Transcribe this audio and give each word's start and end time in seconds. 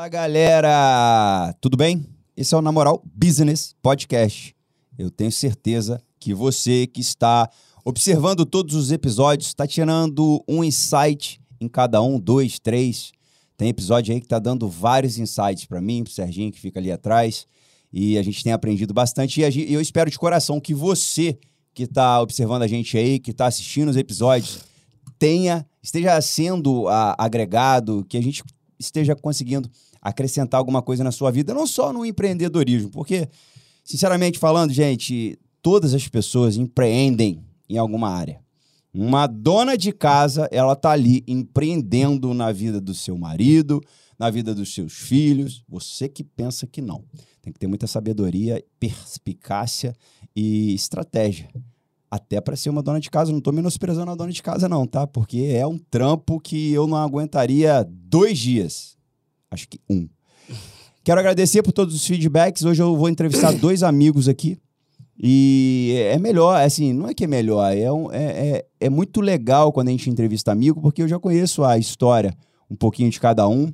Fala 0.00 0.08
galera, 0.08 1.54
tudo 1.60 1.76
bem? 1.76 2.06
Esse 2.34 2.54
é 2.54 2.56
o 2.56 2.62
Namoral 2.62 3.04
Business 3.04 3.76
Podcast. 3.82 4.56
Eu 4.98 5.10
tenho 5.10 5.30
certeza 5.30 6.02
que 6.18 6.32
você 6.32 6.86
que 6.86 7.02
está 7.02 7.50
observando 7.84 8.46
todos 8.46 8.74
os 8.74 8.90
episódios 8.92 9.48
está 9.48 9.66
tirando 9.66 10.42
um 10.48 10.64
insight 10.64 11.38
em 11.60 11.68
cada 11.68 12.00
um, 12.00 12.18
dois, 12.18 12.58
três. 12.58 13.12
Tem 13.58 13.68
episódio 13.68 14.14
aí 14.14 14.20
que 14.20 14.24
está 14.24 14.38
dando 14.38 14.70
vários 14.70 15.18
insights 15.18 15.66
para 15.66 15.82
mim, 15.82 16.02
para 16.02 16.14
Serginho 16.14 16.50
que 16.50 16.58
fica 16.58 16.80
ali 16.80 16.90
atrás. 16.90 17.46
E 17.92 18.16
a 18.16 18.22
gente 18.22 18.42
tem 18.42 18.54
aprendido 18.54 18.94
bastante. 18.94 19.42
E 19.42 19.70
eu 19.70 19.82
espero 19.82 20.10
de 20.10 20.18
coração 20.18 20.58
que 20.58 20.72
você 20.72 21.38
que 21.74 21.82
está 21.82 22.22
observando 22.22 22.62
a 22.62 22.66
gente 22.66 22.96
aí, 22.96 23.18
que 23.18 23.32
está 23.32 23.44
assistindo 23.48 23.90
os 23.90 23.98
episódios, 23.98 24.60
tenha, 25.18 25.66
esteja 25.82 26.18
sendo 26.22 26.88
a, 26.88 27.14
agregado, 27.18 28.02
que 28.08 28.16
a 28.16 28.22
gente 28.22 28.42
esteja 28.78 29.14
conseguindo 29.14 29.70
acrescentar 30.00 30.58
alguma 30.58 30.82
coisa 30.82 31.04
na 31.04 31.12
sua 31.12 31.30
vida, 31.30 31.52
não 31.52 31.66
só 31.66 31.92
no 31.92 32.04
empreendedorismo, 32.04 32.90
porque, 32.90 33.28
sinceramente 33.84 34.38
falando, 34.38 34.72
gente, 34.72 35.38
todas 35.62 35.94
as 35.94 36.08
pessoas 36.08 36.56
empreendem 36.56 37.44
em 37.68 37.78
alguma 37.78 38.10
área. 38.10 38.40
Uma 38.92 39.26
dona 39.28 39.76
de 39.76 39.92
casa, 39.92 40.48
ela 40.50 40.74
tá 40.74 40.90
ali 40.90 41.22
empreendendo 41.26 42.34
na 42.34 42.50
vida 42.50 42.80
do 42.80 42.92
seu 42.92 43.16
marido, 43.16 43.80
na 44.18 44.28
vida 44.28 44.52
dos 44.52 44.74
seus 44.74 44.92
filhos. 44.92 45.62
Você 45.68 46.08
que 46.08 46.24
pensa 46.24 46.66
que 46.66 46.82
não. 46.82 47.04
Tem 47.40 47.52
que 47.52 47.58
ter 47.58 47.68
muita 47.68 47.86
sabedoria, 47.86 48.62
perspicácia 48.80 49.94
e 50.34 50.74
estratégia. 50.74 51.48
Até 52.10 52.40
para 52.40 52.56
ser 52.56 52.68
uma 52.68 52.82
dona 52.82 52.98
de 52.98 53.08
casa. 53.08 53.30
Não 53.30 53.38
estou 53.38 53.52
menosprezando 53.52 54.10
a 54.10 54.16
dona 54.16 54.32
de 54.32 54.42
casa, 54.42 54.68
não, 54.68 54.84
tá? 54.84 55.06
Porque 55.06 55.52
é 55.52 55.64
um 55.64 55.78
trampo 55.78 56.40
que 56.40 56.72
eu 56.72 56.88
não 56.88 56.96
aguentaria 56.96 57.86
dois 57.88 58.36
dias. 58.38 58.96
Acho 59.50 59.68
que 59.68 59.80
um. 59.90 60.08
Quero 61.02 61.18
agradecer 61.18 61.62
por 61.62 61.72
todos 61.72 61.94
os 61.94 62.06
feedbacks. 62.06 62.64
Hoje 62.64 62.80
eu 62.80 62.96
vou 62.96 63.08
entrevistar 63.08 63.52
dois 63.58 63.82
amigos 63.82 64.28
aqui. 64.28 64.56
E 65.22 65.94
é 66.10 66.18
melhor, 66.18 66.64
assim, 66.64 66.92
não 66.92 67.08
é 67.08 67.12
que 67.12 67.24
é 67.24 67.26
melhor, 67.26 67.70
é, 67.76 67.92
um, 67.92 68.10
é, 68.10 68.24
é, 68.24 68.66
é, 68.80 68.88
muito 68.88 69.20
legal 69.20 69.70
quando 69.70 69.88
a 69.88 69.90
gente 69.90 70.08
entrevista 70.08 70.50
amigo, 70.50 70.80
porque 70.80 71.02
eu 71.02 71.08
já 71.08 71.18
conheço 71.18 71.62
a 71.62 71.76
história, 71.76 72.34
um 72.70 72.74
pouquinho 72.74 73.10
de 73.10 73.20
cada 73.20 73.46
um. 73.46 73.70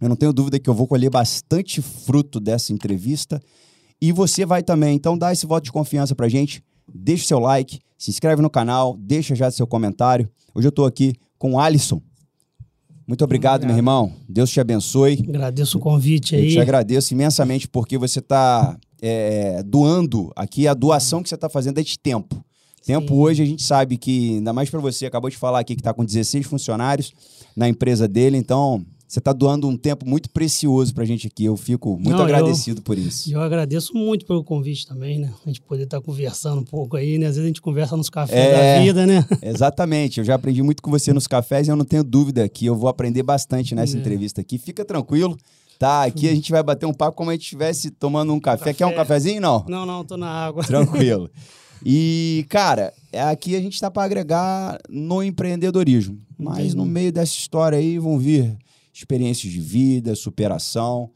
Eu 0.00 0.08
não 0.08 0.14
tenho 0.14 0.32
dúvida 0.32 0.60
que 0.60 0.70
eu 0.70 0.74
vou 0.74 0.86
colher 0.86 1.10
bastante 1.10 1.82
fruto 1.82 2.38
dessa 2.38 2.72
entrevista. 2.72 3.40
E 4.00 4.12
você 4.12 4.46
vai 4.46 4.62
também. 4.62 4.94
Então 4.94 5.18
dá 5.18 5.32
esse 5.32 5.46
voto 5.46 5.64
de 5.64 5.72
confiança 5.72 6.14
pra 6.14 6.28
gente, 6.28 6.62
deixa 6.94 7.24
o 7.24 7.26
seu 7.26 7.38
like, 7.40 7.80
se 7.96 8.10
inscreve 8.10 8.40
no 8.40 8.48
canal, 8.48 8.96
deixa 8.96 9.34
já 9.34 9.50
seu 9.50 9.66
comentário. 9.66 10.30
Hoje 10.54 10.68
eu 10.68 10.72
tô 10.72 10.84
aqui 10.84 11.14
com 11.36 11.54
o 11.54 11.58
Alisson. 11.58 12.00
Muito 13.08 13.24
obrigado, 13.24 13.62
obrigado, 13.62 13.66
meu 13.66 13.76
irmão. 13.76 14.12
Deus 14.28 14.50
te 14.50 14.60
abençoe. 14.60 15.24
Agradeço 15.26 15.78
o 15.78 15.80
convite 15.80 16.36
aí. 16.36 16.48
Eu 16.48 16.52
te 16.52 16.60
agradeço 16.60 17.14
imensamente 17.14 17.66
porque 17.66 17.96
você 17.96 18.18
está 18.18 18.76
é, 19.00 19.62
doando 19.62 20.30
aqui, 20.36 20.68
a 20.68 20.74
doação 20.74 21.22
que 21.22 21.30
você 21.30 21.34
está 21.34 21.48
fazendo 21.48 21.80
é 21.80 21.82
de 21.82 21.98
tempo. 21.98 22.44
Tempo 22.84 23.08
Sim. 23.08 23.20
hoje 23.20 23.42
a 23.42 23.46
gente 23.46 23.62
sabe 23.62 23.96
que, 23.96 24.34
ainda 24.36 24.52
mais 24.52 24.68
para 24.68 24.78
você, 24.78 25.06
acabou 25.06 25.30
de 25.30 25.38
falar 25.38 25.60
aqui 25.60 25.74
que 25.74 25.80
está 25.80 25.94
com 25.94 26.04
16 26.04 26.46
funcionários 26.46 27.14
na 27.56 27.66
empresa 27.66 28.06
dele, 28.06 28.36
então 28.36 28.84
você 29.08 29.20
está 29.20 29.32
doando 29.32 29.66
um 29.66 29.74
tempo 29.74 30.06
muito 30.06 30.28
precioso 30.28 30.92
para 30.92 31.02
a 31.02 31.06
gente 31.06 31.26
aqui. 31.26 31.46
Eu 31.46 31.56
fico 31.56 31.94
muito 31.94 32.10
Não, 32.10 32.22
agradecido 32.22 32.80
eu, 32.80 32.84
por 32.84 32.98
isso. 32.98 33.32
Eu 33.32 33.40
agradeço 33.40 33.96
muito 33.96 34.26
pelo 34.26 34.44
convite 34.44 34.86
também, 34.86 35.18
né? 35.18 35.32
A 35.46 35.48
gente 35.48 35.62
poder 35.62 35.84
estar 35.84 35.98
tá 35.98 36.04
conversando 36.04 36.60
um 36.60 36.64
pouco 36.64 36.94
aí, 36.94 37.16
né? 37.16 37.24
Às 37.24 37.36
vezes 37.36 37.44
a 37.44 37.46
gente 37.46 37.62
conversa 37.62 37.96
nos 37.96 38.10
cafés 38.10 38.38
é, 38.38 38.76
da 38.76 38.82
vida, 38.84 39.06
né? 39.06 39.24
Exatamente. 39.40 40.18
Eu 40.18 40.24
já 40.24 40.34
aprendi 40.34 40.62
muito 40.62 40.82
com 40.82 40.90
você 40.90 41.10
nos 41.14 41.26
cafés 41.26 41.66
e 41.66 41.70
eu 41.70 41.76
não 41.76 41.86
tenho 41.86 42.04
dúvida 42.04 42.46
que 42.50 42.66
eu 42.66 42.76
vou 42.76 42.86
aprender 42.86 43.22
bastante 43.22 43.74
nessa 43.74 43.96
é. 43.96 44.00
entrevista 44.00 44.42
aqui. 44.42 44.58
Fica 44.58 44.84
tranquilo. 44.84 45.38
Tá, 45.78 46.04
aqui 46.04 46.28
a 46.28 46.34
gente 46.34 46.50
vai 46.52 46.62
bater 46.62 46.84
um 46.84 46.92
papo 46.92 47.16
como 47.16 47.30
a 47.30 47.32
gente 47.32 47.44
estivesse 47.44 47.90
tomando 47.90 48.34
um 48.34 48.40
café. 48.40 48.58
café. 48.58 48.74
Quer 48.74 48.86
um 48.86 48.94
cafezinho? 48.94 49.40
Não? 49.40 49.64
Não, 49.66 49.86
não, 49.86 50.04
tô 50.04 50.18
na 50.18 50.28
água. 50.28 50.62
Tranquilo. 50.64 51.30
E, 51.86 52.44
cara, 52.48 52.92
aqui 53.30 53.54
a 53.54 53.60
gente 53.60 53.74
está 53.74 53.88
para 53.88 54.02
agregar 54.02 54.80
no 54.88 55.22
empreendedorismo. 55.22 56.18
Mas 56.36 56.58
Entendi. 56.58 56.76
no 56.76 56.84
meio 56.84 57.12
dessa 57.12 57.32
história 57.32 57.78
aí 57.78 58.00
vão 58.00 58.18
vir 58.18 58.58
experiências 58.98 59.52
de 59.52 59.60
vida, 59.60 60.14
superação. 60.14 61.10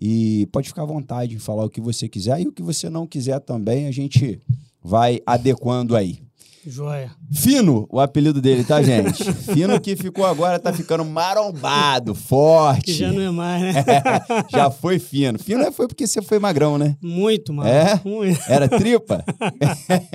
E 0.00 0.46
pode 0.52 0.68
ficar 0.68 0.82
à 0.82 0.86
vontade 0.86 1.34
em 1.34 1.38
falar 1.38 1.64
o 1.64 1.70
que 1.70 1.80
você 1.80 2.08
quiser 2.08 2.40
e 2.40 2.48
o 2.48 2.52
que 2.52 2.62
você 2.62 2.88
não 2.88 3.06
quiser 3.06 3.40
também, 3.40 3.86
a 3.86 3.90
gente 3.90 4.40
vai 4.82 5.20
adequando 5.26 5.96
aí. 5.96 6.20
Joia. 6.66 7.10
Fino, 7.32 7.86
o 7.90 7.98
apelido 7.98 8.42
dele, 8.42 8.62
tá, 8.62 8.82
gente? 8.82 9.24
Fino 9.54 9.80
que 9.80 9.96
ficou 9.96 10.26
agora, 10.26 10.58
tá 10.58 10.72
ficando 10.72 11.04
marombado, 11.04 12.14
forte. 12.14 12.84
Que 12.86 12.92
já 12.92 13.12
não 13.12 13.22
é 13.22 13.30
mais, 13.30 13.62
né? 13.62 13.84
É, 13.86 14.44
já 14.50 14.70
foi 14.70 14.98
fino. 14.98 15.38
Fino 15.38 15.62
é, 15.62 15.72
foi 15.72 15.88
porque 15.88 16.06
você 16.06 16.20
foi 16.20 16.38
magrão, 16.38 16.76
né? 16.76 16.96
Muito, 17.00 17.52
mano. 17.54 17.70
É? 17.70 18.00
Muito. 18.04 18.40
Era 18.48 18.68
tripa? 18.68 19.24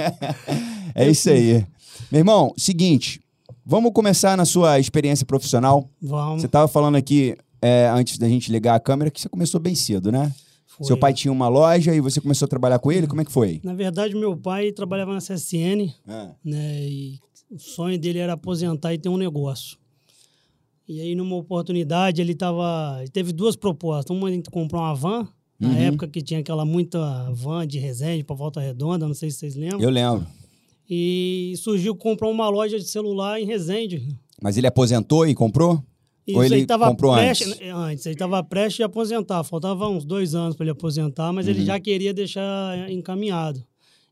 é 0.93 1.09
isso 1.09 1.29
aí. 1.29 1.65
Meu 2.11 2.19
irmão, 2.19 2.53
seguinte, 2.55 3.19
vamos 3.65 3.91
começar 3.93 4.37
na 4.37 4.45
sua 4.45 4.79
experiência 4.79 5.25
profissional. 5.25 5.89
Vamos. 6.01 6.41
Você 6.41 6.47
tava 6.47 6.67
falando 6.67 6.95
aqui, 6.95 7.35
é, 7.61 7.87
antes 7.89 8.17
da 8.17 8.27
gente 8.27 8.51
ligar 8.51 8.75
a 8.75 8.79
câmera, 8.79 9.09
que 9.09 9.21
você 9.21 9.29
começou 9.29 9.59
bem 9.59 9.75
cedo, 9.75 10.11
né? 10.11 10.33
Foi. 10.65 10.87
Seu 10.87 10.97
pai 10.97 11.13
tinha 11.13 11.31
uma 11.31 11.47
loja 11.47 11.93
e 11.93 12.01
você 12.01 12.19
começou 12.19 12.45
a 12.45 12.49
trabalhar 12.49 12.79
com 12.79 12.91
ele? 12.91 13.05
Como 13.05 13.21
é 13.21 13.25
que 13.25 13.31
foi? 13.31 13.61
Na 13.63 13.75
verdade, 13.75 14.15
meu 14.15 14.35
pai 14.35 14.71
trabalhava 14.71 15.13
na 15.13 15.19
CSN, 15.19 15.93
é. 16.07 16.29
né? 16.43 16.81
E 16.81 17.19
o 17.51 17.59
sonho 17.59 17.97
dele 17.99 18.19
era 18.19 18.33
aposentar 18.33 18.93
e 18.93 18.97
ter 18.97 19.09
um 19.09 19.17
negócio. 19.17 19.77
E 20.87 20.99
aí, 20.99 21.15
numa 21.15 21.35
oportunidade, 21.35 22.21
ele 22.21 22.33
tava. 22.35 22.97
Ele 22.99 23.09
teve 23.09 23.31
duas 23.31 23.55
propostas. 23.55 24.15
Uma, 24.15 24.27
a 24.27 24.31
gente 24.31 24.49
comprou 24.49 24.81
uma 24.81 24.93
van, 24.93 25.27
na 25.59 25.69
uhum. 25.69 25.75
época 25.75 26.07
que 26.07 26.21
tinha 26.21 26.39
aquela 26.39 26.65
muita 26.65 27.31
van 27.31 27.65
de 27.65 27.77
Resende 27.77 28.23
para 28.23 28.35
Volta 28.35 28.59
Redonda, 28.59 29.07
não 29.07 29.13
sei 29.13 29.29
se 29.29 29.37
vocês 29.37 29.55
lembram. 29.55 29.79
Eu 29.79 29.89
lembro. 29.89 30.27
E 30.95 31.55
surgiu 31.57 31.95
comprar 31.95 32.27
uma 32.27 32.47
loja 32.49 32.77
de 32.77 32.85
celular 32.85 33.41
em 33.41 33.45
Resende. 33.45 34.15
Mas 34.39 34.57
ele 34.57 34.67
aposentou 34.67 35.27
e 35.27 35.33
comprou? 35.33 35.83
Isso 36.27 36.37
Ou 36.37 36.43
ele 36.43 36.59
estava 36.59 36.87
comprou 36.87 37.15
prestes, 37.15 37.47
antes? 37.47 37.73
antes? 37.73 38.05
Ele 38.05 38.15
estava 38.15 38.43
prestes 38.43 38.81
a 38.81 38.85
aposentar. 38.85 39.43
Faltava 39.43 39.89
uns 39.89 40.05
dois 40.05 40.35
anos 40.35 40.55
para 40.55 40.65
ele 40.65 40.71
aposentar, 40.71 41.33
mas 41.33 41.47
uhum. 41.47 41.53
ele 41.53 41.65
já 41.65 41.79
queria 41.79 42.13
deixar 42.13 42.89
encaminhado. 42.91 43.63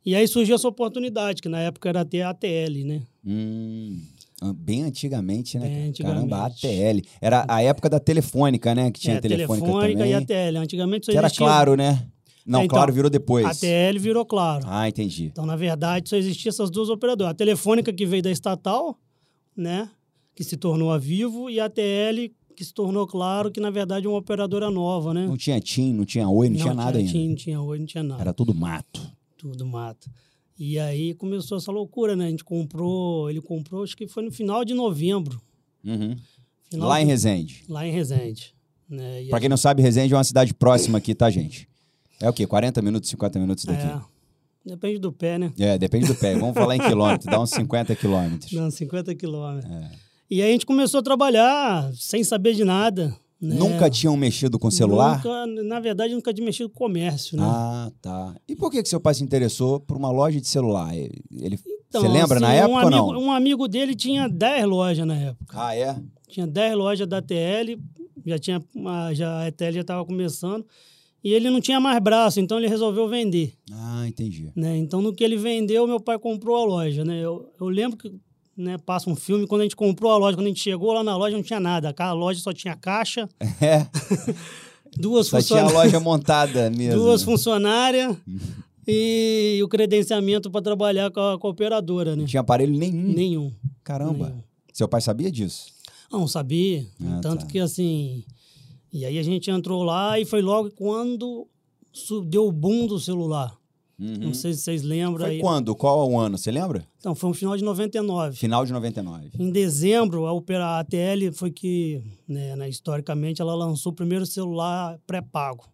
E 0.04 0.16
aí 0.16 0.28
surgiu 0.28 0.56
essa 0.56 0.68
oportunidade, 0.68 1.40
que 1.40 1.48
na 1.48 1.60
época 1.60 1.88
era 1.88 2.02
até 2.02 2.24
ATL, 2.24 2.84
né? 2.84 3.04
Hum, 3.24 4.02
bem 4.56 4.84
antigamente, 4.84 5.60
né? 5.60 5.68
Bem 5.68 5.90
antigamente. 5.90 6.30
Caramba, 6.30 6.48
ATL. 6.48 7.08
Era 7.22 7.46
a 7.48 7.62
época 7.62 7.88
da 7.88 8.00
telefônica, 8.00 8.74
né? 8.74 8.90
Que 8.90 9.00
tinha 9.00 9.18
é, 9.18 9.22
telefônica, 9.22 9.68
telefônica 9.68 10.00
também. 10.00 10.12
e 10.12 10.16
ATL. 10.16 10.58
Antigamente 10.58 11.06
só 11.06 11.12
que 11.12 11.18
existia... 11.20 11.46
era 11.46 11.54
claro, 11.54 11.76
né? 11.76 12.04
Não, 12.46 12.62
é, 12.62 12.66
então, 12.66 12.76
claro 12.76 12.94
virou 12.94 13.10
depois. 13.10 13.46
ATL 13.46 14.00
virou 14.00 14.26
claro. 14.26 14.66
Ah, 14.68 14.88
entendi. 14.88 15.26
Então, 15.26 15.46
na 15.46 15.56
verdade, 15.56 16.10
só 16.10 16.16
existiam 16.16 16.50
essas 16.50 16.70
duas 16.70 16.90
operadoras. 16.90 17.32
A 17.32 17.36
telefônica 17.36 17.92
que 17.94 18.06
veio 18.06 18.24
da 18.24 18.32
estatal, 18.32 19.00
né? 19.56 19.90
Que 20.36 20.44
se 20.44 20.58
tornou 20.58 20.92
a 20.92 20.98
Vivo, 20.98 21.50
e 21.50 21.60
a 21.60 21.66
ATL 21.66 22.32
que 22.56 22.66
se 22.66 22.74
tornou 22.74 23.08
claro 23.08 23.52
que, 23.52 23.60
na 23.60 23.70
verdade, 23.70 24.06
é 24.06 24.10
uma 24.10 24.20
operadora 24.20 24.70
nova, 24.70 25.14
né? 25.14 25.26
Não 25.26 25.38
tinha 25.38 25.60
TIM, 25.60 25.94
não 25.94 26.06
tinha 26.06 26.28
Oi, 26.28 26.48
não, 26.48 26.54
não 26.54 26.62
tinha 26.62 26.74
nada 26.74 26.92
tinha 26.92 27.00
ainda. 27.00 27.12
TIM, 27.12 27.30
não 27.30 27.36
tinha 27.36 27.62
Oi, 27.62 27.80
não 27.80 27.86
tinha 27.86 28.04
nada. 28.04 28.22
Era 28.22 28.34
tudo 28.34 28.54
mato. 28.54 29.02
Tudo 29.38 29.66
mato. 29.66 30.10
E 30.58 30.78
aí 30.78 31.16
começou 31.16 31.58
essa 31.58 31.72
loucura, 31.72 32.16
né? 32.16 32.28
A 32.28 32.30
gente 32.30 32.44
comprou, 32.44 33.30
ele 33.30 33.42
comprou, 33.42 33.84
acho 33.84 33.98
que 33.98 34.08
foi 34.08 34.24
no 34.24 34.32
final 34.32 34.64
de 34.64 34.74
novembro. 34.74 35.42
Uhum. 35.84 36.16
Final 36.70 36.88
lá 36.88 36.98
de, 36.98 37.04
em 37.04 37.08
Resende. 37.08 37.64
Lá 37.68 37.88
em 37.88 37.92
Resende. 37.92 38.54
Né? 38.88 39.26
Pra 39.30 39.40
quem 39.40 39.50
não 39.50 39.58
sabe, 39.58 39.82
Resende 39.82 40.14
é 40.14 40.18
uma 40.18 40.24
cidade 40.24 40.54
próxima 40.54 41.00
aqui, 41.00 41.16
tá, 41.16 41.30
gente? 41.30 41.68
É 42.22 42.30
o 42.30 42.34
quê? 42.34 42.46
40 42.46 42.82
minutos, 42.82 43.10
50 43.10 43.40
minutos 43.40 43.66
daqui? 43.66 43.86
É. 43.86 44.00
Depende 44.64 45.00
do 45.00 45.12
pé, 45.12 45.40
né? 45.40 45.52
É, 45.58 45.78
depende 45.78 46.08
do 46.08 46.16
pé. 46.16 46.36
Vamos 46.36 46.54
falar 46.54 46.76
em 46.76 46.80
quilômetros, 46.86 47.26
dá 47.26 47.42
uns 47.42 47.50
50 47.50 47.96
quilômetros. 47.96 48.52
Dá 48.52 48.64
uns 48.64 48.76
50 48.76 49.16
quilômetros. 49.16 49.72
É. 49.72 49.92
E 50.30 50.42
aí 50.42 50.50
a 50.50 50.52
gente 50.54 50.66
começou 50.66 51.00
a 51.00 51.04
trabalhar 51.04 51.92
sem 51.94 52.24
saber 52.24 52.54
de 52.54 52.64
nada. 52.64 53.16
Né? 53.42 53.56
Nunca 53.56 53.90
tinham 53.90 54.16
mexido 54.16 54.60
com 54.60 54.70
celular? 54.70 55.18
Nunca, 55.18 55.64
na 55.64 55.80
verdade, 55.80 56.14
nunca 56.14 56.32
tinha 56.32 56.46
mexido 56.46 56.70
com 56.70 56.78
comércio, 56.78 57.36
né? 57.36 57.44
Ah, 57.44 57.92
tá. 58.00 58.36
E 58.48 58.56
por 58.56 58.70
que, 58.70 58.84
que 58.84 58.88
seu 58.88 59.00
pai 59.00 59.16
se 59.16 59.24
interessou 59.24 59.80
por 59.80 59.98
uma 59.98 60.12
loja 60.12 60.40
de 60.40 60.48
celular? 60.48 60.96
Ele, 60.96 61.60
então, 61.90 62.02
você 62.02 62.08
lembra 62.08 62.38
assim, 62.38 62.46
na 62.46 62.54
época 62.54 62.72
um 62.72 62.78
amigo, 62.78 63.04
ou 63.04 63.14
não? 63.14 63.22
Um 63.24 63.32
amigo 63.32 63.68
dele 63.68 63.96
tinha 63.96 64.30
10 64.30 64.66
lojas 64.66 65.08
na 65.08 65.16
época. 65.16 65.58
Ah, 65.60 65.76
é? 65.76 66.00
Tinha 66.30 66.46
10 66.46 66.76
lojas 66.76 67.08
da 67.08 67.20
TL, 67.20 67.82
já 68.26 68.38
tinha, 68.38 68.64
já, 69.14 69.48
a 69.48 69.52
TL 69.52 69.74
já 69.74 69.82
estava 69.82 70.06
começando. 70.06 70.64
E 71.24 71.34
ele 71.34 71.50
não 71.50 71.62
tinha 71.62 71.80
mais 71.80 72.02
braço, 72.02 72.40
então 72.40 72.58
ele 72.58 72.68
resolveu 72.68 73.08
vender. 73.08 73.54
Ah, 73.72 74.06
entendi. 74.08 74.52
Né? 74.56 74.78
Então, 74.78 75.02
no 75.02 75.14
que 75.14 75.24
ele 75.24 75.38
vendeu, 75.38 75.86
meu 75.86 76.00
pai 76.00 76.18
comprou 76.18 76.56
a 76.56 76.66
loja. 76.66 77.06
Né? 77.06 77.20
Eu, 77.20 77.48
eu 77.60 77.68
lembro 77.68 77.96
que 77.96 78.12
né, 78.58 78.78
passa 78.78 79.10
um 79.10 79.16
filme, 79.16 79.46
quando 79.46 79.62
a 79.62 79.64
gente 79.66 79.76
comprou 79.76 80.12
a 80.12 80.18
loja, 80.18 80.36
quando 80.36 80.48
a 80.48 80.50
gente 80.50 80.62
chegou 80.62 80.94
lá 80.94 81.04
na 81.04 81.16
loja, 81.16 81.36
não 81.36 81.44
tinha 81.44 81.60
nada. 81.60 81.94
A 81.96 82.14
loja 82.14 82.40
só 82.40 82.52
tinha 82.52 82.76
caixa. 82.76 83.30
É. 83.62 83.88
duas 84.98 85.28
só 85.28 85.42
tinha 85.42 85.64
a 85.64 85.72
loja 85.72 86.00
montada 86.00 86.70
mesmo. 86.72 87.00
Duas 87.00 87.22
funcionárias 87.24 88.18
e 88.88 89.60
o 89.64 89.68
credenciamento 89.68 90.50
para 90.50 90.62
trabalhar 90.62 91.12
com 91.12 91.20
a, 91.20 91.40
com 91.40 91.48
a, 91.48 91.52
operadora, 91.52 92.16
né? 92.16 92.22
Não 92.22 92.26
tinha 92.26 92.42
aparelho 92.42 92.76
nenhum? 92.76 93.14
Nenhum. 93.14 93.54
Caramba. 93.84 94.30
Nenhum. 94.30 94.44
Seu 94.74 94.88
pai 94.88 95.02
sabia 95.02 95.32
disso? 95.32 95.68
Não, 96.12 96.28
sabia. 96.28 96.86
Ah, 97.04 97.20
Tanto 97.22 97.46
tá. 97.46 97.48
que, 97.48 97.60
assim, 97.60 98.24
E 98.92 99.06
aí 99.06 99.18
a 99.18 99.24
gente 99.24 99.50
entrou 99.50 99.84
lá 99.84 100.20
e 100.20 100.26
foi 100.26 100.42
logo 100.42 100.72
quando 100.72 101.48
deu 102.28 102.48
o 102.48 102.52
boom 102.52 102.88
do 102.88 103.00
celular. 103.00 103.58
Uhum. 104.02 104.18
Não 104.18 104.34
sei 104.34 104.54
se 104.54 104.62
vocês 104.62 104.82
lembram. 104.82 105.26
Foi 105.26 105.36
aí. 105.36 105.40
quando? 105.40 105.76
Qual 105.76 106.10
o 106.10 106.20
ano? 106.20 106.36
Você 106.36 106.50
lembra? 106.50 106.88
Então, 106.98 107.14
foi 107.14 107.30
no 107.30 107.36
final 107.36 107.56
de 107.56 107.64
99. 107.64 108.36
Final 108.36 108.66
de 108.66 108.74
99. 108.74 109.32
Em 109.38 109.52
dezembro, 109.52 110.26
a, 110.26 110.34
Opera, 110.34 110.80
ATL 110.80 111.32
foi 111.34 111.52
que, 111.52 112.02
né, 112.28 112.56
né, 112.56 112.68
historicamente, 112.68 113.42
ela 113.44 113.54
lançou 113.54 113.92
o 113.92 113.96
primeiro 113.96 114.26
celular 114.26 115.00
pré-pago. 115.06 115.66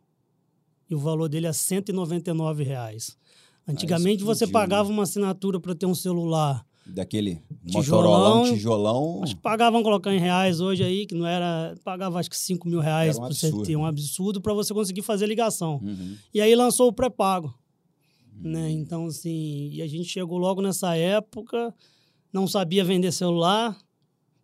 E 0.89 0.95
o 0.95 0.99
valor 0.99 1.29
dele 1.29 1.47
é 1.47 1.53
199 1.53 2.63
reais. 2.63 3.17
Antigamente, 3.65 4.23
você 4.23 4.45
pagava 4.45 4.89
uma 4.89 5.03
assinatura 5.03 5.59
para 5.59 5.73
ter 5.73 5.85
um 5.85 5.95
celular 5.95 6.65
daquele 6.93 7.41
tijolão, 7.65 8.43
tijolão. 8.43 9.21
Acho 9.23 9.35
que 9.35 9.41
pagavam 9.41 9.83
colocar 9.83 10.13
em 10.13 10.19
reais 10.19 10.59
hoje 10.59 10.83
aí, 10.83 11.05
que 11.05 11.15
não 11.15 11.25
era. 11.25 11.75
Pagava 11.83 12.19
acho 12.19 12.29
que 12.29 12.37
5 12.37 12.67
mil 12.67 12.79
reais 12.79 13.17
um 13.17 13.21
para 13.21 13.33
você 13.33 13.51
ter 13.63 13.75
um 13.75 13.85
absurdo 13.85 14.41
para 14.41 14.53
você 14.53 14.73
conseguir 14.73 15.01
fazer 15.01 15.27
ligação. 15.27 15.79
Uhum. 15.83 16.15
E 16.33 16.41
aí 16.41 16.55
lançou 16.55 16.87
o 16.87 16.93
pré-pago. 16.93 17.53
Uhum. 18.41 18.51
Né? 18.51 18.71
Então, 18.71 19.05
assim, 19.05 19.69
e 19.71 19.81
a 19.81 19.87
gente 19.87 20.05
chegou 20.05 20.37
logo 20.37 20.61
nessa 20.61 20.95
época, 20.95 21.73
não 22.31 22.47
sabia 22.47 22.83
vender 22.83 23.11
celular, 23.11 23.77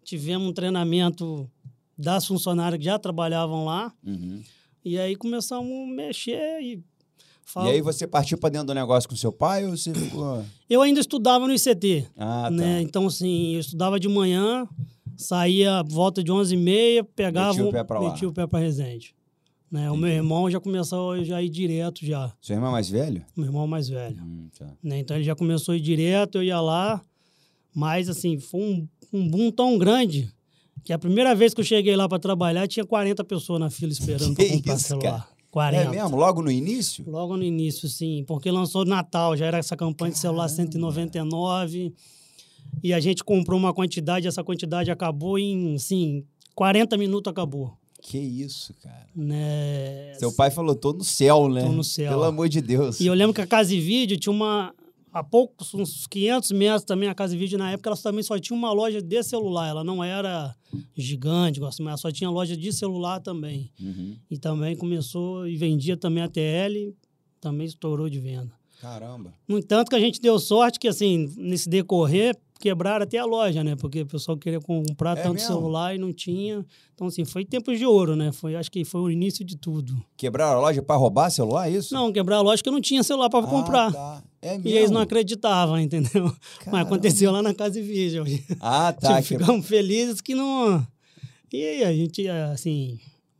tivemos 0.03 0.47
um 0.47 0.53
treinamento 0.53 1.49
das 1.97 2.25
funcionárias 2.25 2.79
que 2.79 2.85
já 2.85 2.99
trabalhavam 2.99 3.65
lá. 3.65 3.93
Uhum. 4.05 4.41
E 4.83 4.99
aí 4.99 5.15
começamos 5.15 5.71
a 5.71 5.95
mexer 5.95 6.61
e 6.61 6.83
Falo... 7.45 7.67
E 7.67 7.71
aí 7.71 7.81
você 7.81 8.07
partiu 8.07 8.37
para 8.37 8.49
dentro 8.49 8.67
do 8.67 8.73
negócio 8.73 9.09
com 9.09 9.15
seu 9.15 9.31
pai 9.31 9.65
ou 9.65 9.75
você 9.77 9.93
ficou... 9.93 10.43
Eu 10.69 10.81
ainda 10.81 10.99
estudava 10.99 11.47
no 11.47 11.53
ICT. 11.53 12.07
Ah, 12.17 12.43
tá. 12.45 12.49
Né? 12.49 12.81
Então, 12.81 13.05
assim, 13.05 13.53
eu 13.53 13.59
estudava 13.59 13.99
de 13.99 14.07
manhã, 14.07 14.67
saía 15.15 15.83
volta 15.83 16.23
de 16.23 16.31
11h30, 16.31 17.05
pegava... 17.15 17.49
Metia 17.49 17.67
o 17.67 17.71
pé 17.71 17.83
para 17.83 17.99
lá. 17.99 18.09
Metia 18.09 18.29
o 18.29 18.33
pé 18.33 18.47
para 18.47 18.59
Resende. 18.59 19.13
Né? 19.69 19.89
O 19.91 19.97
meu 19.97 20.09
irmão 20.09 20.49
já 20.49 20.59
começou 20.59 21.23
já 21.23 21.37
a 21.37 21.43
ir 21.43 21.49
direto 21.49 22.05
já. 22.05 22.31
Seu 22.41 22.55
irmão 22.55 22.69
é 22.69 22.73
mais 22.73 22.89
velho? 22.89 23.23
Meu 23.35 23.47
irmão 23.47 23.65
é 23.65 23.67
mais 23.67 23.89
velho. 23.89 24.21
Hum, 24.21 24.47
tá. 24.57 24.67
né? 24.81 24.99
Então 24.99 25.17
ele 25.17 25.23
já 25.23 25.35
começou 25.35 25.73
a 25.73 25.77
ir 25.77 25.81
direto, 25.81 26.39
eu 26.39 26.43
ia 26.43 26.59
lá. 26.59 27.01
Mas, 27.73 28.07
assim, 28.07 28.39
foi 28.39 28.61
um, 28.61 28.87
um 29.11 29.27
boom 29.27 29.51
tão 29.51 29.77
grande 29.77 30.31
que 30.83 30.91
a 30.91 30.99
primeira 30.99 31.33
vez 31.33 31.53
que 31.53 31.61
eu 31.61 31.65
cheguei 31.65 31.95
lá 31.95 32.07
para 32.07 32.19
trabalhar, 32.19 32.67
tinha 32.67 32.85
40 32.85 33.23
pessoas 33.23 33.59
na 33.59 33.69
fila 33.69 33.91
esperando 33.91 34.35
para 34.35 34.49
comprar 34.49 34.75
isso, 34.75 34.87
celular. 34.87 35.29
Cara? 35.53 35.75
40. 35.75 35.83
É 35.83 35.89
mesmo? 35.89 36.17
Logo 36.17 36.41
no 36.41 36.51
início? 36.51 37.05
Logo 37.07 37.37
no 37.37 37.43
início, 37.43 37.87
sim. 37.87 38.23
Porque 38.27 38.49
lançou 38.49 38.85
Natal, 38.85 39.37
já 39.37 39.45
era 39.45 39.59
essa 39.59 39.77
campanha 39.77 40.11
Caramba. 40.11 40.15
de 40.15 40.19
celular 40.19 40.49
199. 40.49 41.93
E 42.81 42.93
a 42.93 42.99
gente 42.99 43.23
comprou 43.23 43.59
uma 43.59 43.73
quantidade, 43.73 44.27
essa 44.27 44.43
quantidade 44.43 44.89
acabou 44.89 45.37
em, 45.37 45.77
sim, 45.77 46.25
40 46.55 46.97
minutos 46.97 47.29
acabou. 47.29 47.77
Que 48.01 48.17
isso, 48.17 48.73
cara. 48.81 49.07
Né? 49.15 50.13
Seu 50.15 50.31
pai 50.33 50.51
falou, 50.51 50.75
tô 50.75 50.91
no 50.91 51.03
céu, 51.03 51.47
né? 51.47 51.63
Tô 51.63 51.71
no 51.71 51.83
céu. 51.83 52.09
Pelo 52.09 52.23
amor 52.23 52.49
de 52.49 52.59
Deus. 52.59 52.99
E 52.99 53.05
eu 53.05 53.13
lembro 53.13 53.33
que 53.33 53.41
a 53.41 53.47
Casa 53.47 53.73
e 53.73 53.79
Vídeo 53.79 54.17
tinha 54.17 54.33
uma, 54.33 54.73
há 55.13 55.23
poucos, 55.23 55.73
uns 55.73 56.07
500 56.07 56.51
metros 56.51 56.83
também, 56.83 57.07
a 57.07 57.13
Casa 57.13 57.37
Vídeo, 57.37 57.57
na 57.57 57.71
época, 57.71 57.89
ela 57.89 57.97
também 57.97 58.23
só 58.23 58.37
tinha 58.39 58.57
uma 58.57 58.73
loja 58.73 59.01
de 59.01 59.23
celular. 59.23 59.67
Ela 59.69 59.83
não 59.83 60.03
era 60.03 60.55
gigante, 60.97 61.63
assim, 61.63 61.87
ela 61.87 61.97
só 61.97 62.11
tinha 62.11 62.29
loja 62.29 62.57
de 62.57 62.73
celular 62.73 63.19
também. 63.19 63.71
Uhum. 63.79 64.17
E 64.29 64.37
também 64.37 64.75
começou 64.75 65.47
e 65.47 65.55
vendia 65.55 65.95
também 65.95 66.23
a 66.23 66.27
TL, 66.27 66.95
também 67.39 67.67
estourou 67.67 68.09
de 68.09 68.19
venda. 68.19 68.51
Caramba. 68.81 69.33
No 69.47 69.57
entanto, 69.57 69.89
que 69.89 69.95
a 69.95 69.99
gente 69.99 70.19
deu 70.19 70.37
sorte 70.39 70.79
que, 70.79 70.87
assim, 70.87 71.31
nesse 71.37 71.69
decorrer, 71.69 72.35
quebraram 72.63 73.03
até 73.03 73.17
a 73.17 73.25
loja, 73.25 73.61
né? 73.61 73.75
Porque 73.75 74.03
o 74.03 74.05
pessoal 74.05 74.37
queria 74.37 74.61
comprar 74.61 75.17
é 75.17 75.21
tanto 75.21 75.33
mesmo? 75.33 75.47
celular 75.47 75.93
e 75.93 75.97
não 75.97 76.13
tinha. 76.13 76.65
Então, 76.95 77.07
assim, 77.07 77.25
foi 77.25 77.43
tempos 77.43 77.77
de 77.77 77.85
ouro, 77.85 78.15
né? 78.15 78.31
Foi, 78.31 78.55
acho 78.55 78.71
que 78.71 78.85
foi 78.85 79.01
o 79.01 79.11
início 79.11 79.43
de 79.43 79.57
tudo. 79.57 80.01
Quebraram 80.15 80.59
a 80.59 80.61
loja 80.61 80.81
para 80.81 80.95
roubar 80.95 81.29
celular, 81.29 81.67
é 81.67 81.73
isso? 81.73 81.93
Não, 81.93 82.13
quebraram 82.13 82.41
a 82.41 82.45
loja 82.45 82.59
porque 82.59 82.69
eu 82.69 82.73
não 82.73 82.79
tinha 82.79 83.03
celular 83.03 83.29
para 83.29 83.45
ah, 83.45 83.49
comprar. 83.49 83.91
Tá. 83.91 84.23
É 84.41 84.51
mesmo? 84.53 84.69
E 84.69 84.77
eles 84.77 84.91
não 84.91 85.01
acreditavam, 85.01 85.77
entendeu? 85.77 86.33
Caramba. 86.59 86.71
Mas 86.71 86.87
aconteceu 86.87 87.31
lá 87.33 87.41
na 87.41 87.53
Casa 87.53 87.77
e 87.77 87.83
Vídeo. 87.83 88.23
Ah, 88.61 88.93
tá. 88.93 89.19
tipo, 89.21 89.39
ficamos 89.39 89.67
felizes 89.67 90.21
que 90.21 90.33
não... 90.33 90.87
E 91.51 91.63
aí, 91.63 91.83
a 91.83 91.93
gente, 91.93 92.27
assim, 92.29 92.97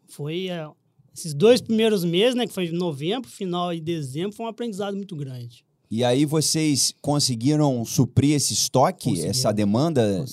foi... 0.09 0.49
É, 0.49 0.67
esses 1.15 1.33
dois 1.33 1.61
primeiros 1.61 2.03
meses, 2.03 2.35
né? 2.35 2.45
Que 2.45 2.53
foi 2.53 2.69
novembro, 2.71 3.29
final 3.29 3.73
e 3.73 3.79
dezembro, 3.79 4.35
foi 4.35 4.45
um 4.45 4.49
aprendizado 4.49 4.97
muito 4.97 5.15
grande. 5.15 5.63
E 5.95 6.03
aí 6.03 6.25
vocês 6.25 6.91
conseguiram 7.03 7.85
suprir 7.85 8.33
esse 8.33 8.51
estoque, 8.51 9.23
essa 9.23 9.51
demanda 9.51 10.25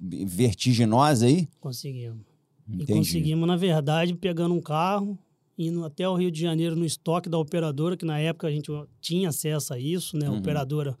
vertiginosa 0.00 1.26
aí? 1.26 1.48
Conseguimos. 1.58 2.20
Entendi. 2.68 2.92
E 2.92 2.94
conseguimos, 2.94 3.48
na 3.48 3.56
verdade, 3.56 4.14
pegando 4.14 4.54
um 4.54 4.60
carro, 4.60 5.18
indo 5.58 5.84
até 5.84 6.08
o 6.08 6.14
Rio 6.14 6.30
de 6.30 6.40
Janeiro 6.40 6.76
no 6.76 6.84
estoque 6.84 7.28
da 7.28 7.36
operadora, 7.36 7.96
que 7.96 8.04
na 8.04 8.20
época 8.20 8.46
a 8.46 8.50
gente 8.52 8.70
tinha 9.00 9.30
acesso 9.30 9.74
a 9.74 9.78
isso, 9.80 10.16
né? 10.16 10.28
A 10.28 10.30
uhum. 10.30 10.38
operadora, 10.38 10.96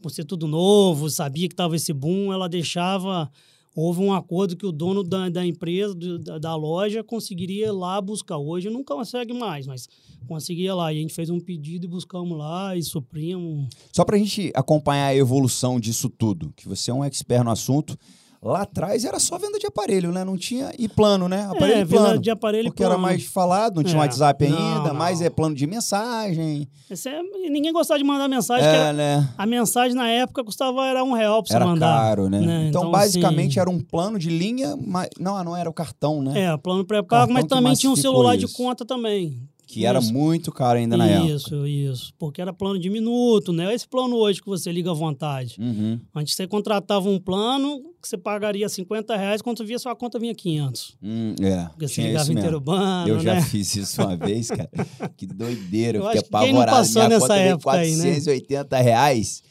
por 0.00 0.10
ser 0.10 0.24
tudo 0.24 0.48
novo, 0.48 1.10
sabia 1.10 1.46
que 1.46 1.52
estava 1.52 1.76
esse 1.76 1.92
boom, 1.92 2.32
ela 2.32 2.48
deixava 2.48 3.30
houve 3.80 4.00
um 4.00 4.12
acordo 4.12 4.56
que 4.56 4.66
o 4.66 4.72
dono 4.72 5.04
da, 5.04 5.28
da 5.28 5.46
empresa, 5.46 5.94
do, 5.94 6.18
da, 6.18 6.36
da, 6.36 6.56
loja, 6.56 7.04
conseguiria 7.04 7.66
ir 7.66 7.70
lá 7.70 8.00
buscar. 8.00 8.36
Hoje 8.36 8.68
não 8.68 8.82
consegue 8.82 9.32
mais, 9.32 9.68
mas 9.68 9.88
conseguia 10.26 10.74
lá. 10.74 10.92
E 10.92 10.98
a 10.98 11.00
gente 11.00 11.14
fez 11.14 11.30
um 11.30 11.38
pedido 11.38 11.84
e 11.84 11.88
buscamos 11.88 12.36
lá 12.36 12.76
e 12.76 12.82
suprimos. 12.82 13.68
Só 13.92 14.04
para 14.04 14.16
a 14.16 14.18
gente 14.18 14.50
acompanhar 14.52 15.06
a 15.06 15.14
evolução 15.14 15.78
disso 15.78 16.10
tudo, 16.10 16.52
que 16.56 16.66
você 16.66 16.90
é 16.90 16.94
um 16.94 17.04
expert 17.04 17.44
no 17.44 17.52
assunto. 17.52 17.96
Lá 18.40 18.62
atrás 18.62 19.04
era 19.04 19.18
só 19.18 19.36
venda 19.36 19.58
de 19.58 19.66
aparelho, 19.66 20.12
né? 20.12 20.24
Não 20.24 20.36
tinha. 20.36 20.70
E 20.78 20.88
plano, 20.88 21.28
né? 21.28 21.48
Aparelho 21.50 21.80
é, 21.80 21.84
plano. 21.84 22.06
Venda 22.06 22.18
de 22.18 22.30
aparelho 22.30 22.70
porque 22.70 22.84
plano. 22.84 22.94
era 22.94 23.02
mais 23.02 23.24
falado, 23.24 23.76
não 23.76 23.82
tinha 23.82 23.96
é. 23.96 24.00
WhatsApp 24.00 24.44
ainda, 24.44 24.58
não, 24.58 24.86
não. 24.86 24.94
mais 24.94 25.20
é 25.20 25.28
plano 25.28 25.56
de 25.56 25.66
mensagem. 25.66 26.68
É, 26.88 27.50
ninguém 27.50 27.72
gostava 27.72 27.98
de 27.98 28.04
mandar 28.04 28.28
mensagem. 28.28 28.64
É, 28.64 28.92
né? 28.92 29.28
A 29.36 29.44
mensagem 29.44 29.96
na 29.96 30.08
época 30.08 30.44
custava 30.44 30.86
era 30.86 31.02
um 31.02 31.12
real 31.12 31.42
pra 31.42 31.48
você 31.48 31.56
era 31.56 31.66
mandar. 31.66 31.86
Era 31.86 32.00
caro, 32.00 32.28
né? 32.28 32.40
né? 32.40 32.68
Então, 32.68 32.82
então, 32.82 32.90
basicamente, 32.92 33.58
assim... 33.58 33.60
era 33.60 33.70
um 33.70 33.80
plano 33.80 34.18
de 34.20 34.30
linha, 34.30 34.76
mas. 34.76 35.08
Não, 35.18 35.42
não 35.42 35.56
era 35.56 35.68
o 35.68 35.72
cartão, 35.72 36.22
né? 36.22 36.44
É, 36.44 36.56
plano 36.56 36.84
pré-pago, 36.84 37.32
mas 37.32 37.44
também 37.44 37.74
tinha 37.74 37.90
um 37.90 37.96
celular 37.96 38.36
isso. 38.36 38.46
de 38.46 38.52
conta 38.52 38.84
também. 38.84 39.42
Que 39.68 39.84
era 39.84 40.00
muito 40.00 40.50
caro 40.50 40.78
ainda 40.78 40.96
na 40.96 41.06
isso, 41.06 41.14
época. 41.18 41.34
Isso, 41.34 41.66
isso. 41.66 42.14
Porque 42.18 42.40
era 42.40 42.54
plano 42.54 42.78
de 42.78 42.88
minuto, 42.88 43.52
né? 43.52 43.74
Esse 43.74 43.86
plano 43.86 44.16
hoje 44.16 44.40
que 44.40 44.48
você 44.48 44.72
liga 44.72 44.90
à 44.90 44.94
vontade. 44.94 45.56
Uhum. 45.60 46.00
Antes 46.14 46.34
você 46.34 46.46
contratava 46.46 47.06
um 47.06 47.20
plano 47.20 47.82
que 48.00 48.08
você 48.08 48.16
pagaria 48.16 48.66
50 48.66 49.14
reais, 49.14 49.42
quando 49.42 49.62
via 49.66 49.78
sua 49.78 49.94
conta 49.94 50.18
vinha 50.18 50.34
500. 50.34 50.96
Hum, 51.02 51.34
é. 51.42 51.66
Porque 51.66 51.86
você 51.86 52.00
ligava 52.00 52.32
interurbano, 52.32 53.08
Eu 53.08 53.16
né? 53.16 53.22
já 53.22 53.42
fiz 53.42 53.76
isso 53.76 54.00
uma 54.00 54.16
vez, 54.16 54.48
cara. 54.48 54.70
que 55.14 55.26
doideira. 55.26 55.98
Eu, 55.98 56.02
eu 56.04 56.12
fiquei 56.12 56.26
apavorado. 56.26 56.46
Quem 56.46 56.54
não 56.54 56.66
passou 56.66 57.02
Minha 57.02 57.18
nessa 57.18 57.36
época 57.36 57.62
480 57.64 58.76
aí, 58.76 58.82
né? 58.84 58.90
reais. 58.90 59.42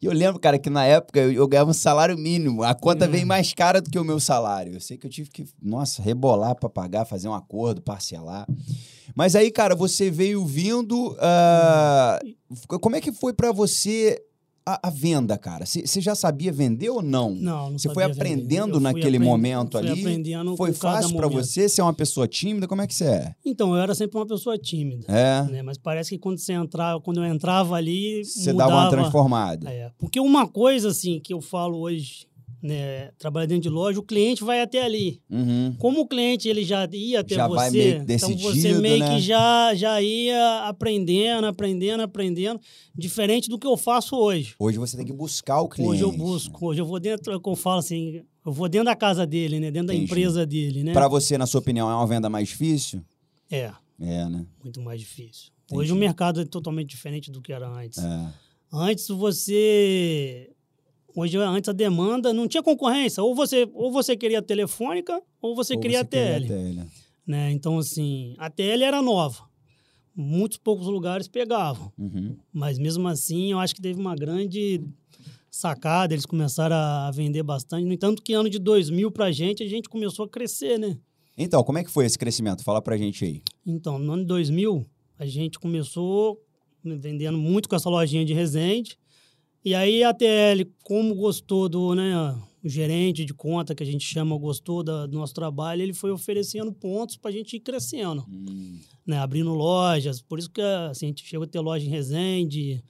E 0.00 0.06
eu 0.06 0.12
lembro, 0.12 0.38
cara, 0.38 0.56
que 0.58 0.70
na 0.70 0.84
época 0.84 1.18
eu, 1.18 1.32
eu 1.32 1.48
ganhava 1.48 1.70
um 1.70 1.74
salário 1.74 2.16
mínimo. 2.16 2.62
A 2.62 2.74
conta 2.74 3.08
veio 3.08 3.26
mais 3.26 3.52
cara 3.52 3.80
do 3.80 3.90
que 3.90 3.98
o 3.98 4.04
meu 4.04 4.20
salário. 4.20 4.74
Eu 4.74 4.80
sei 4.80 4.96
que 4.96 5.06
eu 5.06 5.10
tive 5.10 5.30
que, 5.30 5.46
nossa, 5.60 6.00
rebolar 6.00 6.54
para 6.54 6.68
pagar, 6.68 7.04
fazer 7.06 7.26
um 7.26 7.34
acordo, 7.34 7.80
parcelar. 7.80 8.46
Mas 9.14 9.34
aí, 9.34 9.50
cara, 9.50 9.74
você 9.74 10.10
veio 10.10 10.44
vindo. 10.44 11.12
Uh, 11.12 12.78
como 12.78 12.96
é 12.96 13.00
que 13.00 13.12
foi 13.12 13.32
para 13.32 13.52
você 13.52 14.22
a, 14.66 14.88
a, 14.88 14.90
venda, 14.90 15.36
cara? 15.36 15.66
Você 15.66 16.00
já 16.00 16.14
sabia 16.14 16.50
vender 16.50 16.88
ou 16.88 17.02
não? 17.02 17.30
Não, 17.30 17.70
não 17.70 17.78
Você 17.78 17.92
foi 17.92 18.04
aprendendo 18.04 18.80
naquele 18.80 19.18
momento 19.18 19.76
ali? 19.76 20.00
Aprendendo 20.00 20.56
foi 20.56 20.72
fácil 20.72 21.16
para 21.16 21.28
você? 21.28 21.68
Você 21.68 21.80
é 21.80 21.84
uma 21.84 21.92
pessoa 21.92 22.26
tímida? 22.26 22.66
Como 22.66 22.80
é 22.80 22.86
que 22.86 22.94
você 22.94 23.04
é? 23.04 23.34
Então, 23.44 23.74
eu 23.74 23.82
era 23.82 23.94
sempre 23.94 24.16
uma 24.18 24.26
pessoa 24.26 24.56
tímida. 24.56 25.06
É. 25.08 25.42
Né? 25.50 25.62
Mas 25.62 25.76
parece 25.76 26.10
que 26.10 26.18
quando 26.18 26.38
você 26.38 26.54
entrava, 26.54 27.00
quando 27.00 27.22
eu 27.22 27.26
entrava 27.26 27.76
ali. 27.76 28.24
Você 28.24 28.52
dava 28.52 28.72
uma 28.72 28.90
transformada. 28.90 29.70
É. 29.70 29.90
Porque 29.98 30.18
uma 30.18 30.48
coisa, 30.48 30.88
assim, 30.88 31.20
que 31.20 31.34
eu 31.34 31.40
falo 31.40 31.78
hoje 31.78 32.26
né, 32.64 33.10
trabalha 33.18 33.46
dentro 33.46 33.64
de 33.64 33.68
loja, 33.68 34.00
o 34.00 34.02
cliente 34.02 34.42
vai 34.42 34.62
até 34.62 34.82
ali. 34.82 35.20
Uhum. 35.28 35.76
Como 35.78 36.00
o 36.00 36.08
cliente 36.08 36.48
ele 36.48 36.64
já 36.64 36.88
ia 36.90 37.20
até 37.20 37.34
já 37.34 37.46
você, 37.46 38.02
então 38.08 38.38
você 38.38 38.72
meio 38.78 39.00
né? 39.00 39.14
que 39.14 39.20
já, 39.20 39.74
já 39.74 40.00
ia 40.00 40.60
aprendendo, 40.60 41.46
aprendendo, 41.46 42.02
aprendendo, 42.02 42.58
diferente 42.94 43.50
do 43.50 43.58
que 43.58 43.66
eu 43.66 43.76
faço 43.76 44.16
hoje. 44.16 44.54
Hoje 44.58 44.78
você 44.78 44.96
tem 44.96 45.04
que 45.04 45.12
buscar 45.12 45.60
o 45.60 45.68
cliente. 45.68 45.90
Hoje 45.92 46.02
eu 46.02 46.10
busco, 46.10 46.66
hoje 46.66 46.80
eu 46.80 46.86
vou 46.86 46.98
dentro, 46.98 47.38
como 47.38 47.54
eu 47.54 47.60
falo 47.60 47.80
assim, 47.80 48.22
eu 48.46 48.50
vou 48.50 48.66
dentro 48.66 48.86
da 48.86 48.96
casa 48.96 49.26
dele, 49.26 49.60
né, 49.60 49.70
dentro 49.70 49.92
Entendi. 49.92 50.06
da 50.06 50.12
empresa 50.14 50.46
dele, 50.46 50.82
né? 50.82 50.94
Para 50.94 51.06
você, 51.06 51.36
na 51.36 51.44
sua 51.44 51.60
opinião, 51.60 51.90
é 51.90 51.94
uma 51.94 52.06
venda 52.06 52.30
mais 52.30 52.48
difícil? 52.48 53.04
É. 53.50 53.70
É, 54.00 54.24
né? 54.26 54.46
Muito 54.62 54.80
mais 54.80 54.98
difícil. 55.00 55.52
Entendi. 55.66 55.80
Hoje 55.82 55.92
o 55.92 55.96
mercado 55.96 56.40
é 56.40 56.46
totalmente 56.46 56.88
diferente 56.88 57.30
do 57.30 57.42
que 57.42 57.52
era 57.52 57.68
antes. 57.68 57.98
É. 57.98 58.26
Antes 58.72 59.06
você 59.08 60.53
Hoje, 61.16 61.36
antes 61.36 61.68
a 61.68 61.72
demanda 61.72 62.32
não 62.32 62.48
tinha 62.48 62.62
concorrência. 62.62 63.22
Ou 63.22 63.34
você, 63.34 63.68
ou 63.72 63.92
você 63.92 64.16
queria 64.16 64.42
telefônica, 64.42 65.22
ou 65.40 65.54
você 65.54 65.74
ou 65.74 65.80
queria 65.80 65.98
você 65.98 66.04
a 66.04 66.38
TL. 66.38 66.46
Queria 66.46 66.86
né? 67.26 67.50
Então, 67.52 67.78
assim, 67.78 68.34
a 68.38 68.50
TL 68.50 68.82
era 68.82 69.00
nova. 69.00 69.44
Muitos 70.14 70.58
poucos 70.58 70.86
lugares 70.86 71.26
pegavam. 71.26 71.92
Uhum. 71.98 72.36
Mas 72.52 72.78
mesmo 72.78 73.08
assim, 73.08 73.52
eu 73.52 73.58
acho 73.58 73.74
que 73.74 73.80
teve 73.80 73.98
uma 73.98 74.14
grande 74.14 74.82
sacada. 75.50 76.14
Eles 76.14 76.26
começaram 76.26 76.76
a 76.76 77.10
vender 77.10 77.42
bastante. 77.42 77.84
No 77.84 77.92
entanto, 77.92 78.22
que 78.22 78.32
ano 78.32 78.50
de 78.50 78.58
2000 78.58 79.10
pra 79.10 79.32
gente, 79.32 79.62
a 79.62 79.68
gente 79.68 79.88
começou 79.88 80.24
a 80.24 80.28
crescer, 80.28 80.78
né? 80.78 80.98
Então, 81.36 81.64
como 81.64 81.78
é 81.78 81.84
que 81.84 81.90
foi 81.90 82.06
esse 82.06 82.18
crescimento? 82.18 82.62
Fala 82.62 82.80
pra 82.80 82.96
gente 82.96 83.24
aí. 83.24 83.42
Então, 83.66 83.98
no 83.98 84.12
ano 84.12 84.24
2000, 84.24 84.86
a 85.18 85.26
gente 85.26 85.58
começou 85.58 86.40
vendendo 86.84 87.38
muito 87.38 87.68
com 87.68 87.74
essa 87.74 87.88
lojinha 87.88 88.24
de 88.24 88.34
Resende. 88.34 88.98
E 89.64 89.74
aí 89.74 90.04
a 90.04 90.12
TL, 90.12 90.70
como 90.82 91.14
gostou 91.14 91.68
do, 91.70 91.94
né, 91.94 92.14
o 92.62 92.68
gerente 92.68 93.24
de 93.24 93.32
conta 93.32 93.74
que 93.74 93.82
a 93.82 93.86
gente 93.86 94.04
chama, 94.04 94.36
gostou 94.36 94.82
da, 94.82 95.06
do 95.06 95.16
nosso 95.16 95.32
trabalho, 95.32 95.80
ele 95.80 95.94
foi 95.94 96.10
oferecendo 96.10 96.70
pontos 96.70 97.16
para 97.16 97.30
a 97.30 97.32
gente 97.32 97.56
ir 97.56 97.60
crescendo, 97.60 98.26
hum. 98.28 98.78
né, 99.06 99.18
abrindo 99.18 99.54
lojas. 99.54 100.20
Por 100.20 100.38
isso 100.38 100.50
que 100.50 100.60
assim, 100.60 101.06
a 101.06 101.08
gente 101.08 101.24
chegou 101.24 101.44
a 101.44 101.48
ter 101.48 101.60
loja 101.60 101.86
em 101.86 101.90
Resende, 101.90 102.84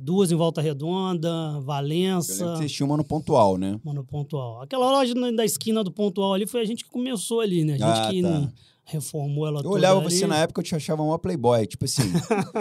duas 0.00 0.30
em 0.30 0.34
Volta 0.34 0.60
Redonda, 0.60 1.60
Valença. 1.60 2.44
Eu 2.44 2.56
vocês 2.56 2.72
tinham 2.72 2.88
uma 2.88 2.96
no 2.96 3.04
Pontual, 3.04 3.56
né? 3.56 3.78
Uma 3.84 3.94
no 3.94 4.04
Pontual. 4.04 4.62
Aquela 4.62 4.90
loja 4.90 5.14
da 5.32 5.44
esquina 5.44 5.82
do 5.82 5.90
Pontual 5.90 6.34
ali 6.34 6.46
foi 6.46 6.60
a 6.60 6.64
gente 6.64 6.84
que 6.84 6.90
começou 6.90 7.40
ali, 7.40 7.64
né? 7.64 7.74
A 7.74 7.76
gente 7.76 7.82
ah, 7.84 8.08
que 8.10 8.22
tá 8.22 8.52
reformou 8.84 9.46
ela 9.46 9.60
eu 9.60 9.62
toda. 9.62 9.74
Eu 9.74 9.78
olhava 9.78 10.00
ali. 10.00 10.10
você 10.10 10.26
na 10.26 10.38
época, 10.38 10.60
eu 10.60 10.64
te 10.64 10.74
achava 10.74 11.02
uma 11.02 11.18
playboy, 11.18 11.66
tipo 11.66 11.84
assim. 11.84 12.02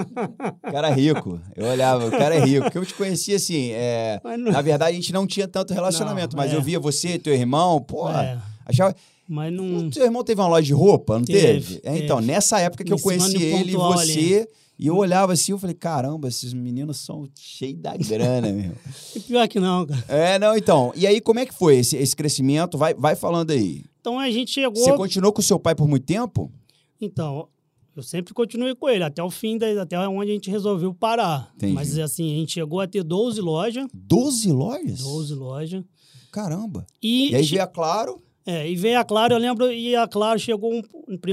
cara 0.62 0.90
rico. 0.90 1.40
Eu 1.56 1.68
olhava, 1.68 2.08
o 2.08 2.12
cara 2.12 2.36
é 2.36 2.40
rico. 2.40 2.64
Porque 2.64 2.78
eu 2.78 2.86
te 2.86 2.94
conhecia 2.94 3.36
assim. 3.36 3.72
É, 3.72 4.20
não... 4.24 4.52
Na 4.52 4.62
verdade, 4.62 4.92
a 4.92 4.96
gente 4.96 5.12
não 5.12 5.26
tinha 5.26 5.48
tanto 5.48 5.74
relacionamento, 5.74 6.36
não, 6.36 6.44
mas 6.44 6.54
é. 6.54 6.56
eu 6.56 6.62
via 6.62 6.80
você, 6.80 7.18
teu 7.18 7.34
irmão, 7.34 7.82
porra. 7.82 8.24
É. 8.24 8.40
Achava. 8.66 8.96
Mas 9.28 9.54
não. 9.54 9.88
O 9.88 9.94
seu 9.94 10.06
irmão 10.06 10.24
teve 10.24 10.42
uma 10.42 10.48
loja 10.48 10.66
de 10.66 10.74
roupa, 10.74 11.18
não 11.18 11.26
teve? 11.26 11.76
teve? 11.76 11.82
É, 11.84 11.98
então, 11.98 12.20
nessa 12.22 12.60
época 12.60 12.84
que 12.84 12.94
eu 12.94 13.00
conheci 13.00 13.42
ele 13.42 13.72
e 13.72 13.76
você. 13.76 14.40
Ali. 14.40 14.48
E 14.82 14.88
eu 14.88 14.98
olhava 14.98 15.34
assim, 15.34 15.52
eu 15.52 15.60
falei, 15.60 15.76
caramba, 15.76 16.28
esses 16.28 16.54
meninos 16.54 16.98
são 16.98 17.30
cheios 17.36 17.80
da 17.80 17.96
grana, 17.96 18.52
meu. 18.52 18.72
E 19.16 19.20
pior 19.20 19.48
que 19.48 19.60
não, 19.60 19.86
cara. 19.86 20.04
É, 20.08 20.40
não, 20.40 20.58
então. 20.58 20.92
E 20.96 21.06
aí, 21.06 21.22
como 21.22 21.40
é 21.40 21.46
que 21.46 21.54
foi 21.54 21.78
esse, 21.78 21.96
esse 21.96 22.16
crescimento? 22.16 22.80
Vai, 22.80 22.96
vai 22.96 23.16
falando 23.16 23.52
aí. 23.52 23.86
Então 24.00 24.18
a 24.18 24.32
gente 24.32 24.50
chegou. 24.50 24.84
Você 24.84 24.92
continuou 24.98 25.32
com 25.32 25.40
seu 25.40 25.60
pai 25.60 25.76
por 25.76 25.88
muito 25.88 26.08
tempo? 26.08 26.52
Então, 27.00 27.48
eu 27.96 28.02
sempre 28.02 28.34
continuei 28.34 28.74
com 28.74 28.90
ele, 28.90 29.04
até 29.04 29.22
o 29.22 29.30
fim, 29.30 29.56
da, 29.56 29.84
até 29.84 30.00
onde 30.00 30.32
a 30.32 30.34
gente 30.34 30.50
resolveu 30.50 30.92
parar. 30.96 31.52
Entendi. 31.56 31.74
Mas 31.74 31.96
assim, 32.00 32.34
a 32.34 32.40
gente 32.40 32.54
chegou 32.54 32.80
a 32.80 32.88
ter 32.88 33.04
12 33.04 33.40
lojas. 33.40 33.86
12 33.94 34.52
lojas? 34.52 35.00
12 35.02 35.34
lojas. 35.36 35.84
Caramba. 36.32 36.88
E, 37.00 37.30
e 37.30 37.36
aí 37.36 37.44
veio 37.44 37.62
a 37.62 37.68
Claro. 37.68 38.20
É, 38.46 38.70
e 38.70 38.76
veio 38.76 39.00
a 39.00 39.04
Claro, 39.04 39.34
eu 39.34 39.38
lembro, 39.38 39.72
e 39.72 39.96
a 39.96 40.08
Claro 40.08 40.40
chegou 40.40 40.74
um, 40.74 40.82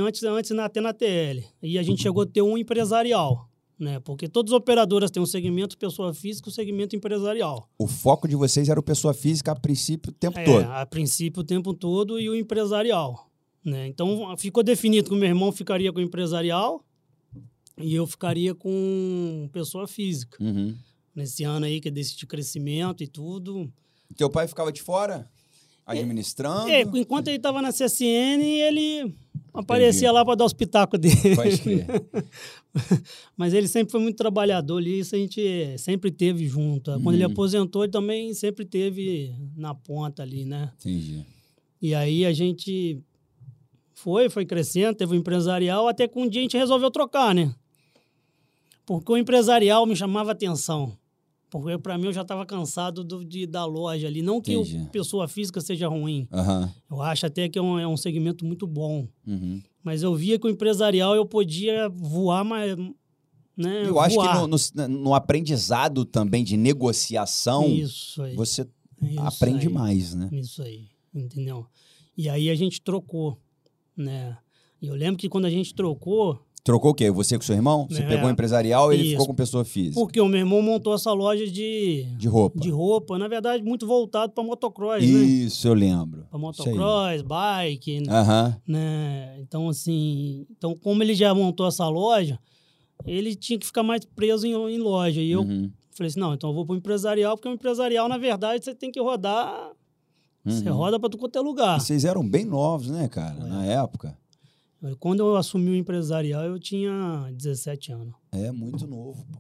antes, 0.07 0.23
antes 0.23 0.51
até 0.53 0.81
na 0.81 0.93
TL. 0.93 1.45
E 1.63 1.79
a 1.79 1.83
gente 1.83 2.03
chegou 2.03 2.23
a 2.23 2.27
ter 2.27 2.43
um 2.43 2.59
empresarial 2.59 3.49
né? 3.79 4.01
Porque 4.01 4.29
todas 4.29 4.53
as 4.53 4.57
operadoras 4.57 5.11
têm 5.11 5.23
um 5.23 5.27
segmento 5.27 5.79
pessoa 5.79 6.13
física 6.13 6.49
e 6.49 6.51
um 6.51 6.55
segmento 6.55 6.97
empresarial. 6.97 7.71
O 7.79 7.87
foco 7.87 8.27
de 8.27 8.35
vocês 8.35 8.69
era 8.69 8.81
o 8.81 8.83
pessoa 8.83 9.15
física 9.15 9.53
a 9.53 9.57
princípio 9.57 10.11
o 10.11 10.15
tempo 10.15 10.39
é, 10.39 10.45
todo? 10.45 10.65
a 10.65 10.85
princípio 10.85 11.41
o 11.41 11.45
tempo 11.45 11.73
todo 11.73 12.19
e 12.19 12.29
o 12.29 12.35
empresarial, 12.35 13.31
né? 13.65 13.87
Então 13.87 14.37
ficou 14.37 14.63
definido 14.63 15.09
que 15.09 15.15
o 15.15 15.19
meu 15.19 15.29
irmão 15.29 15.53
ficaria 15.53 15.93
com 15.93 16.01
o 16.01 16.03
empresarial 16.03 16.85
e 17.77 17.95
eu 17.95 18.07
ficaria 18.07 18.55
com 18.55 19.49
pessoa 19.53 19.87
física. 19.87 20.43
Uhum. 20.43 20.75
Nesse 21.15 21.45
ano 21.45 21.67
aí 21.67 21.81
que 21.81 21.89
é 21.89 21.91
desse 21.91 22.17
de 22.17 22.27
crescimento 22.27 23.03
e 23.03 23.07
tudo. 23.07 23.73
Teu 24.17 24.31
pai 24.31 24.49
ficava 24.49 24.73
de 24.73 24.83
fora? 24.83 25.31
Administrando? 25.89 26.69
É, 26.69 26.83
enquanto 26.83 27.29
ele 27.29 27.39
estava 27.39 27.63
na 27.63 27.73
CSN, 27.73 28.43
ele 28.43 29.15
aparecia 29.55 30.09
Entendi. 30.09 30.13
lá 30.13 30.25
para 30.25 30.35
dar 30.35 30.45
os 30.45 30.53
pitacos 30.53 31.01
dele. 31.01 31.35
Pode 31.35 31.59
crer. 31.59 31.87
Mas 33.35 33.55
ele 33.55 33.67
sempre 33.67 33.91
foi 33.91 34.01
muito 34.01 34.17
trabalhador 34.17 34.77
ali, 34.77 34.99
isso 34.99 35.15
a 35.15 35.19
gente 35.19 35.79
sempre 35.79 36.11
teve 36.11 36.47
junto. 36.47 36.93
Quando 36.93 37.07
uhum. 37.07 37.13
ele 37.15 37.25
aposentou, 37.25 37.85
ele 37.85 37.91
também 37.91 38.35
sempre 38.35 38.67
teve 38.67 39.35
na 39.57 39.75
ponta 39.75 40.23
ali, 40.23 40.45
né? 40.45 40.71
Entendi. 40.79 41.25
E 41.81 41.95
aí 41.95 42.27
a 42.27 42.35
gente 42.35 43.01
foi, 43.95 44.29
foi 44.29 44.45
crescendo, 44.45 44.95
teve 44.95 45.13
o 45.13 45.17
um 45.17 45.19
empresarial, 45.19 45.89
até 45.89 46.07
que 46.07 46.19
um 46.19 46.29
dia 46.29 46.43
a 46.43 46.45
gente 46.45 46.57
resolveu 46.59 46.91
trocar, 46.91 47.35
né? 47.35 47.55
Porque 48.85 49.11
o 49.11 49.17
empresarial 49.17 49.87
me 49.87 49.97
chamava 49.97 50.33
atenção. 50.33 50.98
Porque 51.51 51.79
para 51.79 51.97
mim 51.97 52.07
eu 52.07 52.13
já 52.13 52.23
estava 52.23 52.45
cansado 52.45 53.03
do, 53.03 53.25
de, 53.25 53.47
da 53.47 53.65
loja 53.65 54.07
ali. 54.07 54.21
Não 54.21 54.41
que 54.41 54.55
a 54.55 54.91
pessoa 54.91 55.27
física 55.27 55.61
seja 55.61 55.89
ruim. 55.89 56.29
Uhum. 56.31 56.69
Eu 56.91 57.03
acho 57.03 57.27
até 57.27 57.49
que 57.49 57.59
é 57.59 57.63
um, 57.63 57.79
é 57.79 57.87
um 57.87 57.97
segmento 57.97 58.45
muito 58.45 58.67
bom. 58.67 59.09
Uhum. 59.27 59.63
Mas 59.83 60.03
eu 60.03 60.15
via 60.15 60.39
que 60.39 60.47
o 60.47 60.51
empresarial 60.51 61.15
eu 61.15 61.25
podia 61.25 61.89
voar, 61.89 62.45
mas. 62.45 62.77
Né, 63.57 63.87
eu 63.87 63.95
voar. 63.95 64.07
acho 64.07 64.19
que 64.19 64.77
no, 64.77 64.89
no, 64.89 64.99
no, 65.03 65.15
aprendizado 65.15 66.05
também 66.05 66.45
de 66.45 66.57
negociação, 66.57 67.67
Isso 67.67 68.23
aí. 68.23 68.37
você 68.37 68.69
Isso 69.03 69.21
aprende 69.21 69.67
aí. 69.67 69.73
mais, 69.73 70.15
né? 70.15 70.29
Isso 70.31 70.63
aí, 70.63 70.87
entendeu? 71.13 71.67
E 72.17 72.29
aí 72.29 72.51
a 72.51 72.55
gente 72.55 72.81
trocou, 72.81 73.37
né? 73.97 74.37
E 74.81 74.87
eu 74.87 74.95
lembro 74.95 75.17
que 75.17 75.29
quando 75.29 75.47
a 75.47 75.51
gente 75.51 75.75
trocou, 75.75 76.41
Trocou 76.69 76.91
o 76.91 76.95
quê? 76.95 77.11
Você 77.11 77.39
com 77.39 77.43
seu 77.43 77.55
irmão? 77.55 77.87
Você 77.89 78.03
é, 78.03 78.07
pegou 78.07 78.29
empresarial 78.29 78.93
e 78.93 78.97
ele 78.97 79.11
ficou 79.13 79.27
com 79.27 79.35
pessoa 79.35 79.65
física? 79.65 79.99
Porque 79.99 80.21
o 80.21 80.29
meu 80.29 80.41
irmão 80.41 80.61
montou 80.61 80.95
essa 80.95 81.11
loja 81.15 81.51
de... 81.51 82.05
De 82.19 82.29
roupa. 82.29 82.61
De 82.61 82.69
roupa. 82.69 83.17
Na 83.17 83.27
verdade, 83.27 83.65
muito 83.65 83.87
voltado 83.87 84.35
para 84.35 84.45
motocross, 84.45 85.03
Isso, 85.03 85.13
né? 85.15 85.25
Isso, 85.25 85.67
eu 85.67 85.73
lembro. 85.73 86.27
Para 86.29 86.39
motocross, 86.39 87.23
bike, 87.23 88.03
uhum. 88.07 88.55
né? 88.67 89.41
Então, 89.41 89.71
assim... 89.71 90.45
Então, 90.51 90.77
como 90.77 91.03
ele 91.03 91.15
já 91.15 91.35
montou 91.35 91.67
essa 91.67 91.89
loja, 91.89 92.39
ele 93.07 93.35
tinha 93.35 93.59
que 93.59 93.65
ficar 93.65 93.83
mais 93.83 94.05
preso 94.05 94.47
em, 94.47 94.53
em 94.53 94.79
loja. 94.79 95.23
E 95.23 95.31
eu 95.31 95.41
uhum. 95.41 95.71
falei 95.93 96.11
assim, 96.11 96.21
não, 96.21 96.35
então 96.35 96.51
eu 96.51 96.55
vou 96.55 96.67
para 96.67 96.75
o 96.75 96.77
empresarial, 96.77 97.35
porque 97.35 97.49
o 97.49 97.55
empresarial, 97.55 98.11
na 98.11 98.19
verdade, 98.19 98.63
você 98.63 98.75
tem 98.75 98.93
que 98.93 99.01
rodar... 99.01 99.71
Uhum. 100.45 100.53
Você 100.53 100.69
roda 100.69 101.01
para 101.01 101.09
tu 101.09 101.17
quanto 101.17 101.39
é 101.39 101.41
lugar. 101.41 101.79
E 101.79 101.81
vocês 101.81 102.05
eram 102.05 102.29
bem 102.29 102.45
novos, 102.45 102.91
né, 102.91 103.09
cara? 103.09 103.39
É. 103.41 103.49
Na 103.49 103.65
época. 103.65 104.15
Quando 105.01 105.21
eu 105.21 105.37
assumi 105.37 105.71
o 105.71 105.75
empresarial, 105.75 106.45
eu 106.45 106.59
tinha 106.59 107.29
17 107.33 107.93
anos. 107.93 108.15
É 108.31 108.53
muito 108.53 108.87
novo, 108.87 109.27
pô. 109.33 109.39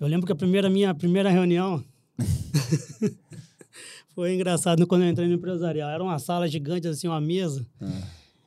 Eu 0.00 0.08
lembro 0.08 0.26
que 0.26 0.32
a 0.32 0.36
primeira 0.36 0.68
minha 0.68 0.92
primeira 0.94 1.30
reunião 1.30 1.84
foi 4.14 4.34
engraçado 4.34 4.86
quando 4.86 5.02
eu 5.02 5.10
entrei 5.10 5.28
no 5.28 5.34
empresarial. 5.34 5.90
Era 5.90 6.02
uma 6.02 6.18
sala 6.18 6.48
gigante, 6.48 6.88
assim, 6.88 7.06
uma 7.06 7.20
mesa. 7.20 7.66
É. 7.80 8.02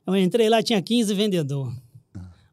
Eu 0.07 0.15
entrei 0.17 0.49
lá, 0.49 0.61
tinha 0.61 0.81
15 0.81 1.13
vendedores. 1.13 1.75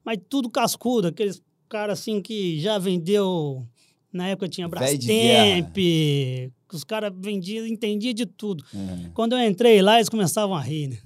Mas 0.05 0.19
tudo 0.29 0.51
cascudo, 0.51 1.09
aqueles 1.09 1.43
caras 1.69 1.99
assim 1.99 2.21
que 2.21 2.61
já 2.61 2.79
vendeu. 2.79 3.67
Na 4.13 4.29
época 4.29 4.49
tinha 4.49 4.69
Brastemp, 4.69 5.75
os 6.77 6.85
caras 6.85 7.13
vendiam, 7.17 7.67
entendiam 7.67 8.15
de 8.15 8.27
tudo. 8.27 8.65
Uhum. 8.73 9.11
Quando 9.15 9.37
eu 9.37 9.49
entrei 9.49 9.81
lá, 9.83 9.97
eles 9.97 10.09
começavam 10.09 10.55
a 10.55 10.61
rir, 10.61 10.89
né? 10.89 10.99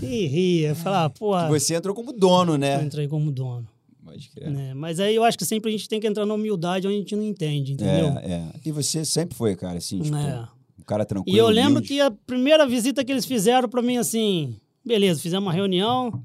Uhum. 0.00 0.08
E 0.08 0.26
ria, 0.26 0.74
falava, 0.74 1.10
porra. 1.10 1.48
Você 1.48 1.74
entrou 1.74 1.94
como 1.94 2.12
dono, 2.12 2.56
né? 2.56 2.76
Eu 2.76 2.86
entrei 2.86 3.08
como 3.08 3.30
dono. 3.30 3.66
Pode 4.04 4.28
crer. 4.30 4.50
Né? 4.50 4.74
Mas 4.74 5.00
aí 5.00 5.14
eu 5.14 5.24
acho 5.24 5.38
que 5.38 5.44
sempre 5.44 5.70
a 5.70 5.72
gente 5.72 5.88
tem 5.88 6.00
que 6.00 6.06
entrar 6.06 6.26
na 6.26 6.34
humildade 6.34 6.86
onde 6.86 6.96
a 6.96 6.98
gente 6.98 7.16
não 7.16 7.24
entende, 7.24 7.72
entendeu? 7.72 8.18
É, 8.18 8.32
é. 8.32 8.52
E 8.64 8.72
você 8.72 9.04
sempre 9.04 9.36
foi, 9.36 9.56
cara, 9.56 9.78
assim, 9.78 10.00
tipo, 10.00 10.16
é. 10.16 10.48
um 10.78 10.82
cara 10.82 11.04
tranquilo. 11.04 11.34
E 11.34 11.38
eu 11.38 11.48
lembro 11.48 11.78
humilde. 11.78 11.88
que 11.88 12.00
a 12.00 12.10
primeira 12.10 12.66
visita 12.66 13.04
que 13.04 13.12
eles 13.12 13.24
fizeram 13.24 13.68
para 13.68 13.80
mim, 13.80 13.96
assim, 13.96 14.56
beleza, 14.84 15.20
fizemos 15.20 15.46
uma 15.46 15.52
reunião, 15.52 16.22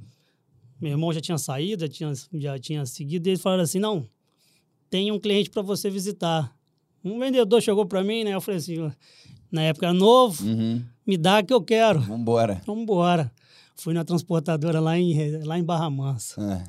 meu 0.82 0.92
irmão 0.92 1.14
já 1.14 1.22
tinha 1.22 1.38
saído, 1.38 1.82
já 1.82 1.88
tinha, 1.88 2.14
já 2.34 2.60
tinha 2.60 2.86
seguido, 2.86 3.28
e 3.28 3.32
eles 3.32 3.42
falaram 3.42 3.64
assim, 3.64 3.80
não, 3.80 4.08
tem 4.90 5.12
um 5.12 5.20
cliente 5.20 5.50
para 5.50 5.62
você 5.62 5.90
visitar. 5.90 6.57
Um 7.14 7.20
vendedor 7.20 7.62
chegou 7.62 7.86
para 7.86 8.04
mim, 8.04 8.24
né? 8.24 8.32
Eu 8.34 8.42
falei 8.42 8.58
assim, 8.60 8.92
na 9.52 9.62
época 9.64 9.92
novo, 9.94 10.44
uhum. 10.46 10.82
me 11.06 11.18
dá 11.18 11.42
que 11.44 11.54
eu 11.54 11.62
quero. 11.62 12.00
Vambora. 12.02 12.62
Vambora. 12.66 13.32
Fui 13.76 13.94
na 13.94 14.04
transportadora 14.04 14.80
lá 14.80 14.98
em, 14.98 15.38
lá 15.44 15.58
em 15.60 15.64
Barra 15.64 15.90
Mansa. 15.90 16.42
É. 16.42 16.64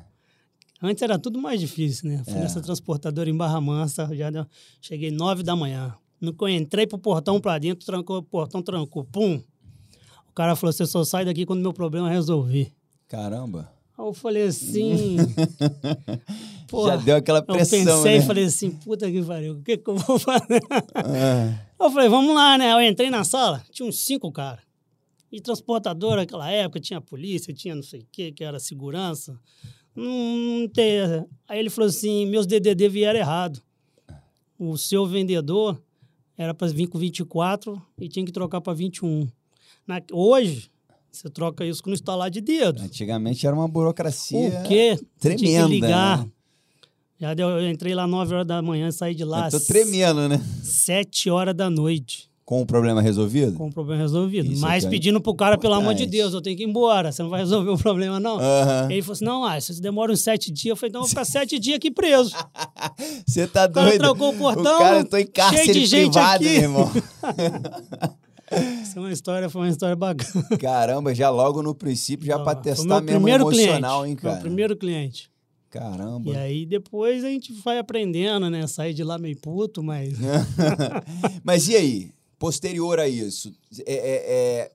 Antes 0.81 1.01
era 1.03 1.17
tudo 1.19 1.41
mais 1.41 1.59
difícil, 1.59 2.09
né? 2.09 2.21
Fui 2.23 2.33
É. 2.35 2.39
nessa 2.39 2.61
transportadora 2.61 3.29
em 3.29 3.35
Barra 3.35 3.59
Mansa, 3.59 4.09
já 4.15 4.29
deu- 4.29 4.45
cheguei 4.81 5.11
nove 5.11 5.43
da 5.43 5.55
manhã. 5.55 5.93
No 6.21 6.33
que 6.33 6.43
eu 6.43 6.49
entrei 6.49 6.85
pro 6.87 6.97
portão 6.97 7.39
pra 7.39 7.57
dentro, 7.57 7.85
trancou, 7.85 8.17
o 8.17 8.23
portão 8.23 8.61
trancou, 8.61 9.03
pum. 9.05 9.41
O 10.29 10.33
cara 10.33 10.55
falou, 10.55 10.71
você 10.71 10.85
só 10.85 11.03
sai 11.03 11.25
daqui 11.25 11.45
quando 11.45 11.61
meu 11.61 11.73
problema 11.73 12.09
resolver. 12.09 12.71
Caramba. 13.07 13.71
Aí 13.97 14.05
eu 14.05 14.13
falei 14.13 14.43
assim... 14.43 15.17
porra, 16.69 16.97
Já 16.97 17.03
deu 17.03 17.15
aquela 17.17 17.39
eu 17.39 17.43
pressão, 17.43 17.79
pensei 17.79 18.15
e 18.15 18.19
né? 18.19 18.25
falei 18.25 18.43
assim, 18.45 18.71
puta 18.71 19.09
que 19.11 19.21
pariu, 19.23 19.53
o 19.53 19.61
que 19.61 19.77
que 19.77 19.89
eu 19.89 19.95
vou 19.95 20.17
fazer? 20.19 20.61
É. 20.95 21.59
Eu 21.79 21.91
falei, 21.91 22.09
vamos 22.09 22.33
lá, 22.35 22.57
né? 22.57 22.71
Eu 22.73 22.81
entrei 22.81 23.09
na 23.09 23.23
sala, 23.23 23.63
tinha 23.71 23.87
uns 23.87 23.99
cinco 23.99 24.31
caras. 24.31 24.63
E 25.31 25.39
transportadora 25.39 26.21
naquela 26.21 26.49
época, 26.49 26.79
tinha 26.79 26.99
polícia, 26.99 27.53
tinha 27.53 27.75
não 27.75 27.83
sei 27.83 28.01
o 28.01 28.05
que, 28.11 28.31
que 28.31 28.43
era 28.43 28.59
segurança. 28.59 29.39
Não, 29.95 30.05
não 30.61 30.67
tem. 30.67 30.99
Aí 31.47 31.59
ele 31.59 31.69
falou 31.69 31.87
assim: 31.87 32.25
meus 32.25 32.47
DDD 32.47 32.89
vieram 32.89 33.19
errado. 33.19 33.61
O 34.57 34.75
seu 34.77 35.05
vendedor 35.05 35.79
era 36.37 36.53
para 36.53 36.67
vir 36.67 36.87
com 36.87 36.97
24 36.97 37.81
e 37.99 38.09
tinha 38.09 38.25
que 38.25 38.31
trocar 38.31 38.59
para 38.59 38.73
21. 38.73 39.27
Na, 39.85 40.01
hoje, 40.11 40.69
você 41.11 41.29
troca 41.29 41.63
isso 41.65 41.83
com 41.83 41.89
no 41.89 41.95
estalar 41.95 42.29
de 42.31 42.41
dedo. 42.41 42.81
Antigamente 42.81 43.45
era 43.45 43.55
uma 43.55 43.67
burocracia 43.67 44.61
o 44.61 44.63
quê? 44.67 44.99
Tremenda. 45.19 45.37
Tinha 45.45 45.63
que 45.65 45.69
ligar. 45.69 46.25
né? 46.25 46.31
Já 47.19 47.33
deu, 47.33 47.49
eu 47.49 47.69
entrei 47.69 47.93
lá 47.93 48.07
9 48.07 48.33
horas 48.33 48.47
da 48.47 48.61
manhã, 48.61 48.89
saí 48.91 49.13
de 49.13 49.25
lá 49.25 49.47
Eu 49.47 49.51
tô 49.51 49.59
tremendo, 49.59 50.29
né? 50.29 50.41
7 50.63 51.29
horas 51.29 51.53
da 51.53 51.69
noite. 51.69 52.29
Com 52.45 52.61
o 52.61 52.65
problema 52.65 52.99
resolvido? 52.99 53.53
Com 53.53 53.67
o 53.67 53.71
problema 53.71 54.01
resolvido. 54.01 54.51
Isso 54.51 54.61
Mas 54.61 54.83
é 54.83 54.89
pedindo 54.89 55.21
pro 55.21 55.35
cara, 55.35 55.55
pelo 55.55 55.75
amor 55.75 55.93
de 55.93 56.07
Deus, 56.07 56.33
eu 56.33 56.41
tenho 56.41 56.57
que 56.57 56.63
ir 56.63 56.67
embora. 56.67 57.11
Você 57.11 57.21
não 57.21 57.29
vai 57.29 57.41
resolver 57.41 57.69
o 57.69 57.77
problema, 57.77 58.19
não. 58.19 58.37
Uhum. 58.37 58.89
Ele 58.89 59.01
falou 59.03 59.13
assim: 59.13 59.25
não, 59.25 59.45
ah, 59.45 59.61
se 59.61 59.79
demora 59.79 60.11
uns 60.11 60.21
sete 60.21 60.49
dias. 60.49 60.71
Eu 60.71 60.75
falei, 60.75 60.89
então 60.89 60.99
eu 60.99 61.03
vou 61.03 61.09
ficar 61.09 61.25
sete 61.25 61.59
dias 61.59 61.75
aqui 61.75 61.91
preso. 61.91 62.35
Você 63.27 63.45
tá 63.45 63.67
doido? 63.67 63.87
O 63.87 63.89
cara 63.89 63.97
trocou 63.99 64.29
o 64.29 64.33
portão. 64.35 64.77
O 64.77 64.79
cara, 64.79 64.97
eu 64.99 65.05
tô 65.05 65.17
em 65.17 65.27
cárcere 65.27 65.65
cheio 65.65 65.73
de 65.73 65.85
gente 65.85 66.13
privado, 66.13 66.43
aqui. 66.43 66.53
meu 66.53 66.61
irmão. 66.63 66.91
Essa 68.81 68.97
é 68.97 68.99
uma 68.99 69.11
história, 69.11 69.47
foi 69.47 69.61
uma 69.61 69.69
história 69.69 69.95
bacana. 69.95 70.47
Caramba, 70.57 71.13
já 71.13 71.29
logo 71.29 71.61
no 71.61 71.75
princípio, 71.75 72.25
já 72.25 72.39
para 72.39 72.55
testar 72.55 72.99
mesmo 72.99 73.29
emocional, 73.29 74.01
cliente, 74.01 74.09
hein, 74.09 74.15
cara? 74.15 74.33
Meu 74.35 74.41
primeiro 74.41 74.75
cliente. 74.75 75.29
Caramba. 75.69 76.31
E 76.31 76.35
aí 76.35 76.65
depois 76.65 77.23
a 77.23 77.29
gente 77.29 77.53
vai 77.53 77.77
aprendendo, 77.77 78.49
né? 78.49 78.65
Sair 78.67 78.93
de 78.93 79.03
lá 79.03 79.17
meio 79.17 79.37
puto, 79.39 79.83
mas. 79.83 80.17
mas 81.43 81.67
e 81.67 81.75
aí? 81.75 82.11
Posterior 82.37 82.99
a 83.01 83.07
isso, 83.07 83.53
é, 83.85 83.93
é, 83.93 84.33
é 84.63 84.71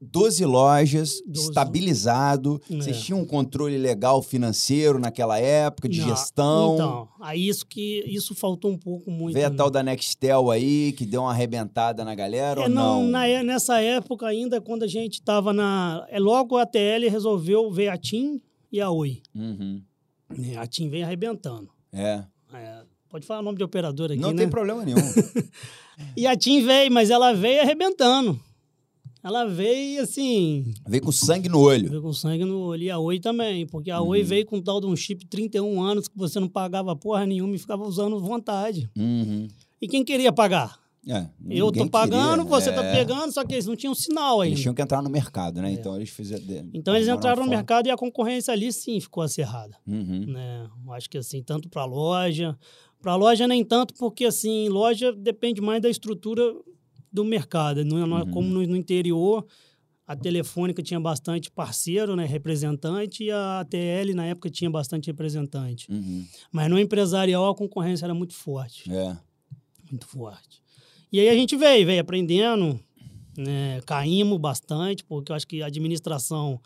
12 0.00 0.44
lojas, 0.44 1.22
12. 1.26 1.48
estabilizado. 1.48 2.60
É. 2.70 2.76
Vocês 2.76 3.02
tinham 3.02 3.20
um 3.20 3.24
controle 3.24 3.78
legal 3.78 4.22
financeiro 4.22 4.98
naquela 4.98 5.38
época, 5.38 5.88
de 5.88 6.00
Não, 6.00 6.08
gestão? 6.08 6.74
Então, 6.74 7.08
aí 7.20 7.48
isso 7.48 7.66
que 7.66 8.04
isso 8.06 8.34
faltou 8.34 8.70
um 8.70 8.78
pouco 8.78 9.10
muito. 9.10 9.34
Veio 9.34 9.46
a 9.46 9.50
tal 9.50 9.70
da 9.70 9.82
Nextel 9.82 10.50
aí, 10.50 10.92
que 10.92 11.06
deu 11.06 11.22
uma 11.22 11.30
arrebentada 11.30 12.04
na 12.04 12.14
galera, 12.14 12.60
é, 12.60 12.64
ou 12.64 12.68
não? 12.68 13.02
não? 13.02 13.08
Na, 13.08 13.42
nessa 13.42 13.80
época 13.80 14.26
ainda, 14.26 14.60
quando 14.60 14.82
a 14.82 14.88
gente 14.88 15.14
estava 15.14 15.52
na... 15.52 16.06
É, 16.10 16.18
logo 16.18 16.56
a 16.56 16.66
TL 16.66 17.08
resolveu 17.10 17.70
ver 17.70 17.88
a 17.88 17.96
TIM 17.96 18.40
e 18.70 18.80
a 18.80 18.90
Oi. 18.90 19.22
Uhum. 19.34 19.82
É, 20.30 20.56
a 20.56 20.66
TIM 20.66 20.88
vem 20.88 21.02
arrebentando. 21.02 21.68
É. 21.92 22.24
é. 22.52 22.82
Pode 23.08 23.26
falar 23.26 23.40
o 23.40 23.44
nome 23.44 23.58
de 23.58 23.64
operador 23.64 24.10
aqui, 24.10 24.20
Não 24.20 24.32
né? 24.32 24.38
tem 24.38 24.48
problema 24.50 24.84
nenhum. 24.84 24.98
e 26.16 26.26
a 26.26 26.36
TIM 26.36 26.64
veio, 26.64 26.90
mas 26.90 27.10
ela 27.10 27.32
veio 27.32 27.62
arrebentando. 27.62 28.38
Ela 29.22 29.44
veio 29.44 30.02
assim. 30.02 30.72
Veio 30.86 31.02
com 31.02 31.10
sangue 31.10 31.48
no 31.48 31.58
olho. 31.58 31.88
Veio 31.88 32.02
com 32.02 32.12
sangue 32.12 32.44
no 32.44 32.60
olho. 32.60 32.82
E 32.84 32.90
a 32.90 32.98
Oi 32.98 33.18
também, 33.18 33.66
porque 33.66 33.90
a 33.90 34.00
uhum. 34.00 34.08
Oi 34.08 34.22
veio 34.22 34.46
com 34.46 34.58
um 34.58 34.62
tal 34.62 34.80
de 34.80 34.86
um 34.86 34.94
chip 34.94 35.26
31 35.26 35.82
anos 35.82 36.06
que 36.06 36.16
você 36.16 36.38
não 36.38 36.48
pagava 36.48 36.94
porra 36.94 37.26
nenhuma 37.26 37.54
e 37.54 37.58
ficava 37.58 37.82
usando 37.82 38.20
vontade. 38.20 38.88
Uhum. 38.96 39.48
E 39.80 39.88
quem 39.88 40.04
queria 40.04 40.32
pagar? 40.32 40.78
É, 41.08 41.28
eu 41.48 41.70
tô 41.70 41.88
pagando, 41.88 42.42
queria, 42.42 42.50
você 42.50 42.72
tá 42.72 42.82
é... 42.82 42.90
tá 42.90 42.98
pegando, 42.98 43.32
só 43.32 43.44
que 43.44 43.54
eles 43.54 43.66
não 43.66 43.76
tinham 43.76 43.94
sinal 43.94 44.40
ainda. 44.40 44.54
Eles 44.54 44.62
tinham 44.62 44.74
que 44.74 44.82
entrar 44.82 45.00
no 45.00 45.08
mercado, 45.08 45.62
né? 45.62 45.70
É. 45.70 45.72
Então 45.72 45.94
eles 45.94 46.10
fizeram. 46.10 46.68
Então 46.74 46.96
eles 46.96 47.06
entraram 47.06 47.44
no 47.44 47.48
mercado 47.48 47.86
e 47.86 47.90
a 47.90 47.96
concorrência 47.96 48.52
ali 48.52 48.72
sim 48.72 48.98
ficou 49.00 49.22
acirrada. 49.22 49.76
Uhum. 49.86 50.26
Né? 50.26 50.68
Acho 50.90 51.08
que 51.08 51.16
assim, 51.16 51.42
tanto 51.42 51.68
para 51.68 51.84
loja. 51.84 52.58
Para 53.00 53.14
loja 53.14 53.46
nem 53.46 53.64
tanto, 53.64 53.94
porque 53.94 54.24
assim, 54.24 54.68
loja 54.68 55.12
depende 55.12 55.60
mais 55.60 55.80
da 55.80 55.88
estrutura 55.88 56.42
do 57.12 57.24
mercado. 57.24 57.80
É 57.80 57.84
uhum. 57.84 58.30
como 58.32 58.48
no, 58.48 58.66
no, 58.66 58.76
interior, 58.76 59.46
a 60.06 60.16
Telefônica 60.16 60.82
tinha 60.82 60.98
bastante 60.98 61.50
parceiro, 61.52 62.16
né, 62.16 62.24
representante, 62.24 63.22
e 63.22 63.30
a 63.30 63.60
ATL 63.60 64.12
na 64.14 64.26
época 64.26 64.50
tinha 64.50 64.68
bastante 64.68 65.06
representante. 65.06 65.88
Uhum. 65.88 66.26
Mas 66.50 66.68
no 66.68 66.78
empresarial 66.78 67.48
a 67.48 67.54
concorrência 67.54 68.06
era 68.06 68.14
muito 68.14 68.34
forte. 68.34 68.92
É. 68.92 69.16
Muito 69.88 70.06
forte. 70.06 70.65
E 71.12 71.20
aí 71.20 71.28
a 71.28 71.34
gente 71.34 71.56
veio, 71.56 71.86
veio 71.86 72.00
aprendendo, 72.00 72.78
né, 73.36 73.80
caímos 73.86 74.38
bastante, 74.38 75.04
porque 75.04 75.30
eu 75.30 75.36
acho 75.36 75.46
que 75.46 75.62
a 75.62 75.66
administração, 75.66 76.60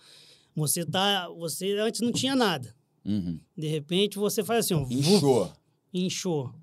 você 0.54 0.84
tá, 0.84 1.28
você 1.28 1.78
antes 1.78 2.00
não 2.00 2.12
tinha 2.12 2.34
nada. 2.34 2.74
Uhum. 3.04 3.38
De 3.56 3.66
repente 3.66 4.18
você 4.18 4.42
faz 4.42 4.66
assim, 4.66 4.74
ó, 4.74 4.86
inchou. 4.90 5.52
Inchou. 5.92 6.54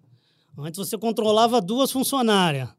Antes 0.57 0.77
você 0.77 0.97
controlava 0.97 1.61
duas 1.61 1.91
funcionárias. 1.91 2.69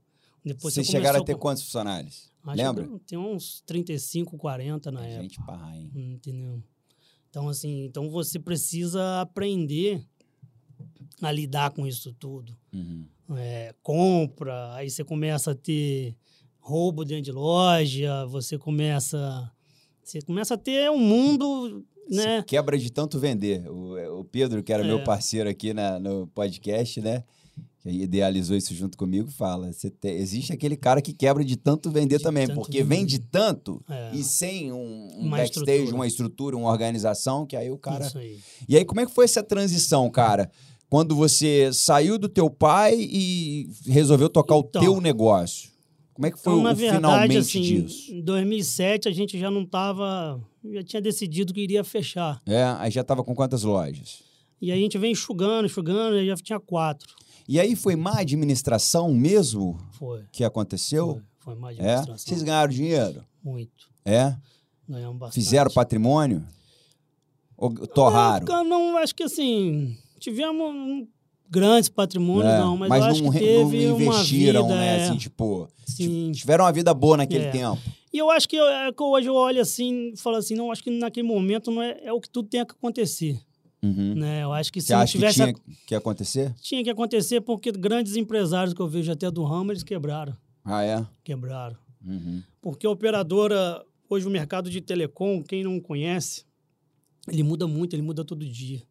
Depois 0.45 0.75
Vocês 0.75 0.87
chegaram 0.87 1.21
a 1.21 1.25
ter 1.25 1.37
quantos 1.37 1.63
funcionários? 1.63 2.31
Acho 2.45 2.57
Lembra? 2.57 2.89
Tem 3.07 3.19
uns 3.19 3.63
35, 3.67 4.37
40 4.39 4.91
na 4.91 5.05
é 5.05 5.11
época. 5.11 5.23
Gente 5.23 5.45
parra, 5.45 5.77
hein? 5.77 5.91
Entendeu? 5.95 6.63
Então, 7.29 7.49
assim, 7.49 7.85
então 7.85 8.09
você 8.09 8.39
precisa 8.39 9.21
aprender 9.21 10.03
a 11.21 11.31
lidar 11.31 11.71
com 11.71 11.87
isso 11.87 12.13
tudo. 12.15 12.57
Uhum. 12.73 13.05
É, 13.37 13.75
compra, 13.83 14.75
aí 14.75 14.89
você 14.89 15.05
começa 15.05 15.51
a 15.51 15.55
ter 15.55 16.17
roubo 16.59 17.05
dentro 17.05 17.25
de 17.25 17.33
loja, 17.33 18.27
você 18.27 18.59
começa. 18.59 19.51
Você 20.03 20.21
começa 20.23 20.55
a 20.55 20.59
ter 20.59 20.91
um 20.91 20.99
mundo. 20.99 21.85
Né? 22.11 22.43
quebra 22.47 22.79
de 22.79 22.91
tanto 22.91 23.19
vender. 23.19 23.69
O, 23.69 24.21
o 24.21 24.25
Pedro, 24.25 24.63
que 24.63 24.73
era 24.73 24.83
é. 24.83 24.87
meu 24.87 25.05
parceiro 25.05 25.47
aqui 25.49 25.75
na, 25.75 25.99
no 25.99 26.27
podcast, 26.29 27.03
né? 27.03 27.23
que 27.83 28.03
idealizou 28.03 28.57
isso 28.57 28.75
junto 28.75 28.97
comigo, 28.97 29.31
fala: 29.31 29.71
te, 29.73 29.93
existe 30.09 30.53
aquele 30.53 30.77
cara 30.77 31.01
que 31.01 31.13
quebra 31.13 31.45
de 31.45 31.57
tanto 31.57 31.91
vender 31.91 32.19
de 32.19 32.25
também, 32.25 32.47
tanto 32.47 32.57
porque 32.57 32.83
vender. 32.83 32.97
vende 32.97 33.19
tanto 33.19 33.83
é. 33.89 34.11
e 34.15 34.23
sem 34.23 34.73
um, 34.73 34.77
um 34.77 35.21
uma 35.21 35.39
backstage, 35.39 35.71
estrutura. 35.71 35.95
uma 35.95 36.07
estrutura, 36.07 36.57
uma 36.57 36.71
organização, 36.71 37.47
que 37.47 37.57
aí 37.57 37.71
o 37.71 37.79
cara. 37.79 38.07
Isso 38.07 38.19
aí. 38.19 38.39
E 38.69 38.77
aí, 38.77 38.85
como 38.85 39.01
é 39.01 39.07
que 39.07 39.13
foi 39.13 39.25
essa 39.25 39.43
transição, 39.43 40.11
cara? 40.11 40.51
Quando 40.91 41.15
você 41.15 41.71
saiu 41.73 42.19
do 42.19 42.29
teu 42.29 42.49
pai 42.49 42.97
e 42.99 43.71
resolveu 43.87 44.29
tocar 44.29 44.57
então, 44.57 44.81
o 44.81 44.85
teu 44.85 45.01
negócio? 45.01 45.71
Como 46.15 46.27
é 46.27 46.31
que 46.31 46.39
foi 46.39 46.53
então, 46.53 46.73
o, 46.73 46.75
verdade, 46.75 46.97
finalmente 46.97 47.39
assim, 47.39 47.61
disso? 47.63 48.13
Em 48.13 48.23
2007 48.23 49.09
a 49.09 49.13
gente 49.13 49.39
já 49.39 49.51
não 49.51 49.63
estava, 49.63 50.41
já 50.73 50.83
tinha 50.83 51.03
decidido 51.03 51.53
que 51.53 51.61
iria 51.61 51.85
fechar. 51.85 52.41
É, 52.47 52.65
aí 52.79 52.91
já 52.91 53.03
estava 53.03 53.23
com 53.23 53.35
quantas 53.35 53.63
lojas? 53.63 54.23
E 54.61 54.73
aí 54.73 54.79
a 54.79 54.83
gente 54.83 54.99
vem 54.99 55.13
enxugando, 55.13 55.67
enxugando, 55.67 56.17
e 56.17 56.27
já 56.27 56.35
tinha 56.37 56.59
quatro. 56.59 57.15
E 57.47 57.61
aí 57.61 57.77
foi 57.77 57.95
má 57.95 58.19
administração 58.19 59.15
mesmo 59.15 59.79
foi. 59.93 60.25
que 60.33 60.43
aconteceu? 60.43 61.23
Foi, 61.39 61.55
foi 61.55 61.55
má 61.55 61.71
é? 61.71 61.75
administração. 61.75 62.15
É? 62.15 62.19
Vocês 62.19 62.43
ganharam 62.43 62.73
dinheiro? 62.73 63.25
Muito. 63.45 63.89
É? 64.05 64.35
Ganhamos 64.89 65.19
bastante. 65.19 65.45
Fizeram 65.45 65.71
patrimônio? 65.71 66.45
Ou 67.57 67.71
torraram? 67.87 68.47
Não, 68.47 68.65
não 68.65 68.97
acho 68.97 69.15
que 69.15 69.23
assim, 69.23 69.97
tivemos 70.19 71.07
grandes 71.49 71.89
patrimônios, 71.89 72.53
é, 72.53 72.59
não, 72.59 72.77
mas, 72.77 72.89
mas 72.89 73.05
eu 73.05 73.11
acho 73.11 73.23
não, 73.25 73.33
que 73.33 73.39
teve 73.39 73.87
não 73.87 74.01
investiram, 74.01 74.63
uma 74.63 74.69
vida, 74.69 74.81
né? 74.81 74.99
É... 74.99 75.05
Assim, 75.05 75.17
tipo, 75.17 75.69
Sim. 75.87 76.33
tiveram 76.33 76.65
uma 76.65 76.73
vida 76.73 76.93
boa 76.93 77.17
naquele 77.17 77.45
é. 77.45 77.51
tempo. 77.51 77.81
E 78.13 78.19
eu 78.19 78.31
acho 78.31 78.49
que, 78.49 78.57
eu, 78.57 78.67
é 78.67 78.93
que 78.93 79.03
hoje 79.03 79.29
eu 79.29 79.35
olho 79.35 79.61
assim 79.61 80.13
e 80.13 80.17
falo 80.17 80.37
assim, 80.37 80.55
não, 80.55 80.73
acho 80.73 80.83
que 80.83 80.91
naquele 80.91 81.27
momento 81.27 81.71
não 81.71 81.83
é, 81.83 81.99
é 82.03 82.13
o 82.13 82.21
que 82.21 82.29
tudo 82.29 82.49
tem 82.49 82.65
que 82.65 82.73
acontecer. 82.73 83.41
Uhum. 83.83 84.15
Né? 84.15 84.43
Eu 84.43 84.53
acho 84.53 84.73
que 84.73 84.81
se 84.81 84.89
Você 84.89 84.95
não 84.95 85.01
acha 85.03 85.13
tivesse. 85.13 85.39
Que 85.39 85.45
tinha 85.45 85.55
que 85.87 85.95
acontecer? 85.95 86.55
Tinha 86.61 86.85
que 86.85 86.91
acontecer 86.91 87.41
porque 87.41 87.71
grandes 87.71 88.17
empresários 88.17 88.75
que 88.75 88.81
eu 88.81 88.89
vejo 88.89 89.13
até 89.13 89.31
do 89.31 89.45
ramo, 89.45 89.73
eles 89.73 89.83
quebraram. 89.83 90.37
Ah, 90.65 90.83
é? 90.83 91.07
Quebraram. 91.23 91.77
Uhum. 92.05 92.43
Porque 92.61 92.87
a 92.87 92.91
operadora, 92.91 93.85
hoje 94.09 94.27
o 94.27 94.31
mercado 94.31 94.69
de 94.71 94.81
telecom, 94.81 95.43
quem 95.43 95.63
não 95.63 95.79
conhece, 95.79 96.45
ele 97.29 97.43
muda 97.43 97.67
muito, 97.67 97.95
ele 97.95 98.03
muda 98.03 98.25
todo 98.25 98.45
dia. 98.45 98.83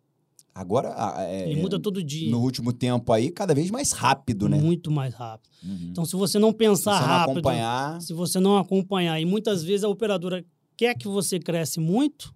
Agora, 0.58 0.96
é, 1.20 1.52
ele 1.52 1.62
muda 1.62 1.80
todo 1.80 2.04
dia. 2.04 2.32
No 2.32 2.42
último 2.42 2.74
tempo 2.74 3.14
aí, 3.14 3.30
cada 3.30 3.54
vez 3.54 3.70
mais 3.70 3.92
rápido, 3.92 4.50
né? 4.50 4.60
Muito 4.60 4.90
mais 4.90 5.14
rápido. 5.14 5.52
Uhum. 5.64 5.90
Então, 5.92 6.04
se 6.04 6.16
você 6.16 6.40
não 6.40 6.52
pensar 6.52 6.96
se 6.96 7.00
você 7.00 7.06
rápido, 7.06 7.28
não 7.28 7.34
acompanhar... 7.34 8.02
se 8.02 8.14
você 8.14 8.40
não 8.40 8.58
acompanhar, 8.58 9.22
e 9.22 9.26
muitas 9.26 9.64
vezes 9.64 9.84
a 9.84 9.88
operadora 9.88 10.44
quer 10.76 10.96
que 10.96 11.08
você 11.08 11.38
cresce 11.38 11.80
muito, 11.80 12.34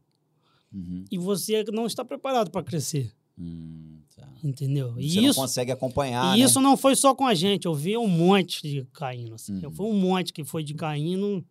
uhum. 0.72 1.04
e 1.10 1.18
você 1.18 1.64
não 1.74 1.88
está 1.88 2.06
preparado 2.06 2.52
para 2.52 2.62
crescer. 2.62 3.12
Hum, 3.36 3.98
tá. 4.16 4.28
Entendeu? 4.44 4.94
E 5.00 5.10
Você 5.10 5.20
isso, 5.20 5.40
não 5.40 5.48
consegue 5.48 5.72
acompanhar. 5.72 6.38
E 6.38 6.40
né? 6.40 6.46
isso 6.46 6.62
não 6.62 6.78
foi 6.78 6.96
só 6.96 7.16
com 7.16 7.26
a 7.26 7.34
gente. 7.34 7.66
Eu 7.66 7.74
vi 7.74 7.98
um 7.98 8.08
monte 8.08 8.62
de 8.62 8.86
caindo. 8.94 9.34
Assim. 9.34 9.66
Uhum. 9.66 9.72
Foi 9.72 9.86
um 9.88 10.00
monte 10.00 10.32
que 10.32 10.44
foi 10.44 10.64
de 10.64 10.76
caindo. 10.76 11.44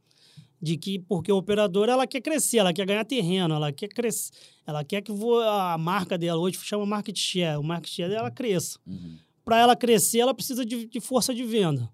De 0.63 0.77
que, 0.77 0.99
porque 0.99 1.31
a 1.31 1.35
operadora 1.35 1.93
ela 1.93 2.07
quer 2.07 2.21
crescer, 2.21 2.59
ela 2.59 2.73
quer 2.73 2.85
ganhar 2.85 3.05
terreno, 3.05 3.55
ela 3.55 3.73
quer 3.73 3.89
crescer, 3.89 4.33
ela 4.67 4.85
quer 4.85 5.01
que 5.01 5.11
a 5.47 5.79
marca 5.79 6.19
dela 6.19 6.39
hoje 6.39 6.59
chama 6.63 6.85
market 6.85 7.17
share, 7.19 7.59
o 7.59 7.63
market 7.63 7.91
share 7.91 8.11
dela 8.11 8.31
cresça. 8.31 8.79
Uhum. 8.87 9.17
Para 9.43 9.59
ela 9.59 9.75
crescer, 9.75 10.19
ela 10.19 10.35
precisa 10.35 10.65
de, 10.65 10.87
de 10.87 11.01
força 11.01 11.35
de 11.35 11.43
venda. 11.45 11.91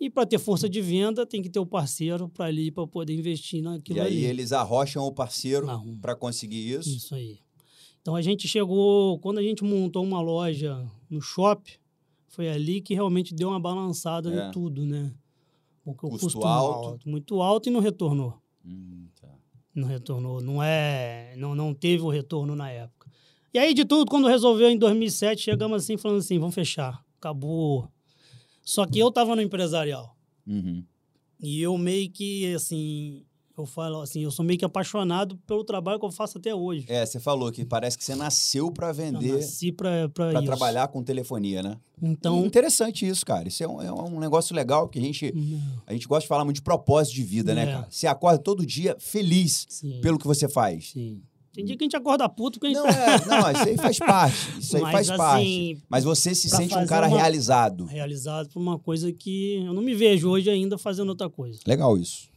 E 0.00 0.08
para 0.08 0.26
ter 0.26 0.38
força 0.38 0.68
de 0.68 0.80
venda, 0.80 1.26
tem 1.26 1.42
que 1.42 1.48
ter 1.48 1.58
o 1.58 1.66
parceiro 1.66 2.28
para 2.28 2.46
ali 2.46 2.70
para 2.70 2.86
poder 2.86 3.14
investir 3.14 3.62
naquilo 3.62 4.00
ali. 4.00 4.14
E 4.14 4.18
aí 4.18 4.24
ali. 4.24 4.30
eles 4.30 4.52
arrocham 4.52 5.04
o 5.04 5.12
parceiro 5.12 5.66
para 6.00 6.14
conseguir 6.14 6.70
isso. 6.70 6.88
Isso 6.88 7.14
aí. 7.14 7.38
Então 8.00 8.14
a 8.14 8.22
gente 8.22 8.46
chegou, 8.46 9.18
quando 9.18 9.38
a 9.38 9.42
gente 9.42 9.64
montou 9.64 10.04
uma 10.04 10.20
loja 10.20 10.88
no 11.10 11.20
shopping, 11.20 11.72
foi 12.28 12.48
ali 12.48 12.80
que 12.80 12.94
realmente 12.94 13.34
deu 13.34 13.48
uma 13.48 13.58
balançada 13.58 14.32
é. 14.32 14.48
em 14.48 14.50
tudo, 14.52 14.86
né? 14.86 15.12
Porque 15.88 16.06
o 16.06 16.10
custo, 16.10 16.26
custo 16.26 16.46
alto. 16.46 16.88
alto. 16.88 17.08
muito 17.08 17.40
alto 17.40 17.68
e 17.68 17.72
não 17.72 17.80
retornou. 17.80 18.38
Hum, 18.62 19.06
tá. 19.18 19.28
Não 19.74 19.88
retornou, 19.88 20.42
não 20.42 20.62
é, 20.62 21.34
não, 21.36 21.54
não 21.54 21.72
teve 21.72 22.02
o 22.02 22.10
retorno 22.10 22.54
na 22.54 22.70
época. 22.70 23.10
E 23.54 23.58
aí 23.58 23.72
de 23.72 23.86
tudo, 23.86 24.10
quando 24.10 24.28
resolveu 24.28 24.68
em 24.68 24.76
2007, 24.76 25.40
chegamos 25.40 25.82
assim 25.82 25.96
falando 25.96 26.18
assim, 26.18 26.38
vamos 26.38 26.54
fechar, 26.54 27.02
acabou. 27.16 27.88
Só 28.62 28.84
que 28.84 28.98
eu 28.98 29.10
tava 29.10 29.34
no 29.34 29.40
empresarial. 29.40 30.14
Uhum. 30.46 30.84
E 31.40 31.62
eu 31.62 31.78
meio 31.78 32.10
que 32.10 32.52
assim, 32.54 33.24
eu 33.60 33.66
falo 33.66 34.00
assim, 34.00 34.22
eu 34.22 34.30
sou 34.30 34.44
meio 34.44 34.58
que 34.58 34.64
apaixonado 34.64 35.36
pelo 35.46 35.64
trabalho 35.64 35.98
que 35.98 36.06
eu 36.06 36.10
faço 36.10 36.38
até 36.38 36.54
hoje. 36.54 36.86
É, 36.88 37.04
você 37.04 37.18
falou 37.18 37.50
que 37.50 37.64
parece 37.64 37.96
que 37.96 38.04
você 38.04 38.14
nasceu 38.14 38.70
para 38.70 38.92
vender. 38.92 39.30
Eu 39.30 39.36
nasci 39.36 39.72
para 39.72 40.08
Para 40.08 40.42
trabalhar 40.42 40.88
com 40.88 41.02
telefonia, 41.02 41.62
né? 41.62 41.76
Então. 42.02 42.44
Interessante 42.44 43.06
isso, 43.06 43.24
cara. 43.24 43.48
Isso 43.48 43.62
é 43.62 43.68
um, 43.68 43.82
é 43.82 43.92
um 43.92 44.20
negócio 44.20 44.54
legal 44.54 44.88
que 44.88 44.98
a 44.98 45.02
gente, 45.02 45.34
a 45.86 45.92
gente 45.92 46.06
gosta 46.06 46.22
de 46.22 46.28
falar 46.28 46.44
muito 46.44 46.56
de 46.56 46.62
propósito 46.62 47.14
de 47.14 47.22
vida, 47.22 47.54
né, 47.54 47.62
é. 47.62 47.66
né, 47.66 47.72
cara? 47.72 47.86
Você 47.90 48.06
acorda 48.06 48.38
todo 48.38 48.64
dia 48.64 48.96
feliz 48.98 49.66
Sim. 49.68 50.00
pelo 50.00 50.18
que 50.18 50.26
você 50.26 50.48
faz. 50.48 50.90
Sim. 50.92 51.20
Tem 51.58 51.64
dia 51.64 51.76
que 51.76 51.82
a 51.82 51.86
gente 51.86 51.96
acorda 51.96 52.28
puto 52.28 52.60
que 52.60 52.66
a 52.66 52.68
gente... 52.68 52.78
Não, 52.78 52.86
é, 52.86 53.26
não, 53.26 53.50
isso 53.50 53.68
aí 53.68 53.76
faz 53.76 53.98
parte. 53.98 54.58
Isso 54.60 54.76
aí 54.76 54.82
Mas, 54.82 54.92
faz 54.92 55.10
assim, 55.10 55.18
parte. 55.18 55.78
Mas 55.88 56.04
você 56.04 56.32
se 56.32 56.48
sente 56.48 56.72
um 56.76 56.86
cara 56.86 57.08
uma... 57.08 57.16
realizado. 57.16 57.84
Realizado 57.86 58.48
por 58.50 58.60
uma 58.60 58.78
coisa 58.78 59.12
que 59.12 59.56
eu 59.56 59.72
não 59.72 59.82
me 59.82 59.92
vejo 59.92 60.28
hoje 60.28 60.48
ainda 60.48 60.78
fazendo 60.78 61.08
outra 61.08 61.28
coisa. 61.28 61.58
Legal 61.66 61.98
isso. 61.98 62.28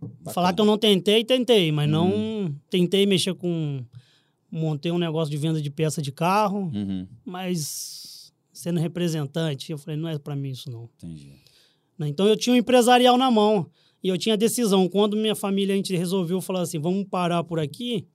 Bacana. 0.00 0.32
Falar 0.32 0.52
que 0.52 0.60
eu 0.60 0.64
não 0.64 0.78
tentei, 0.78 1.24
tentei, 1.24 1.72
mas 1.72 1.88
não 1.88 2.10
uhum. 2.10 2.54
tentei 2.70 3.06
mexer 3.06 3.34
com. 3.34 3.84
Montei 4.50 4.90
um 4.90 4.98
negócio 4.98 5.30
de 5.30 5.36
venda 5.36 5.60
de 5.60 5.70
peça 5.70 6.00
de 6.00 6.10
carro, 6.10 6.70
uhum. 6.74 7.06
mas 7.22 8.32
sendo 8.50 8.80
representante, 8.80 9.70
eu 9.70 9.78
falei, 9.78 10.00
não 10.00 10.08
é 10.08 10.18
para 10.18 10.34
mim 10.34 10.50
isso 10.50 10.70
não. 10.70 10.88
Entendi. 10.96 11.32
Né, 11.98 12.08
então 12.08 12.26
eu 12.26 12.36
tinha 12.36 12.54
um 12.54 12.56
empresarial 12.56 13.16
na 13.18 13.30
mão 13.30 13.70
e 14.02 14.08
eu 14.08 14.18
tinha 14.18 14.36
decisão. 14.36 14.88
Quando 14.88 15.16
minha 15.16 15.34
família 15.34 15.74
a 15.74 15.76
gente 15.76 15.94
resolveu 15.94 16.40
falar 16.40 16.62
assim, 16.62 16.78
vamos 16.78 17.04
parar 17.04 17.44
por 17.44 17.60
aqui, 17.60 18.06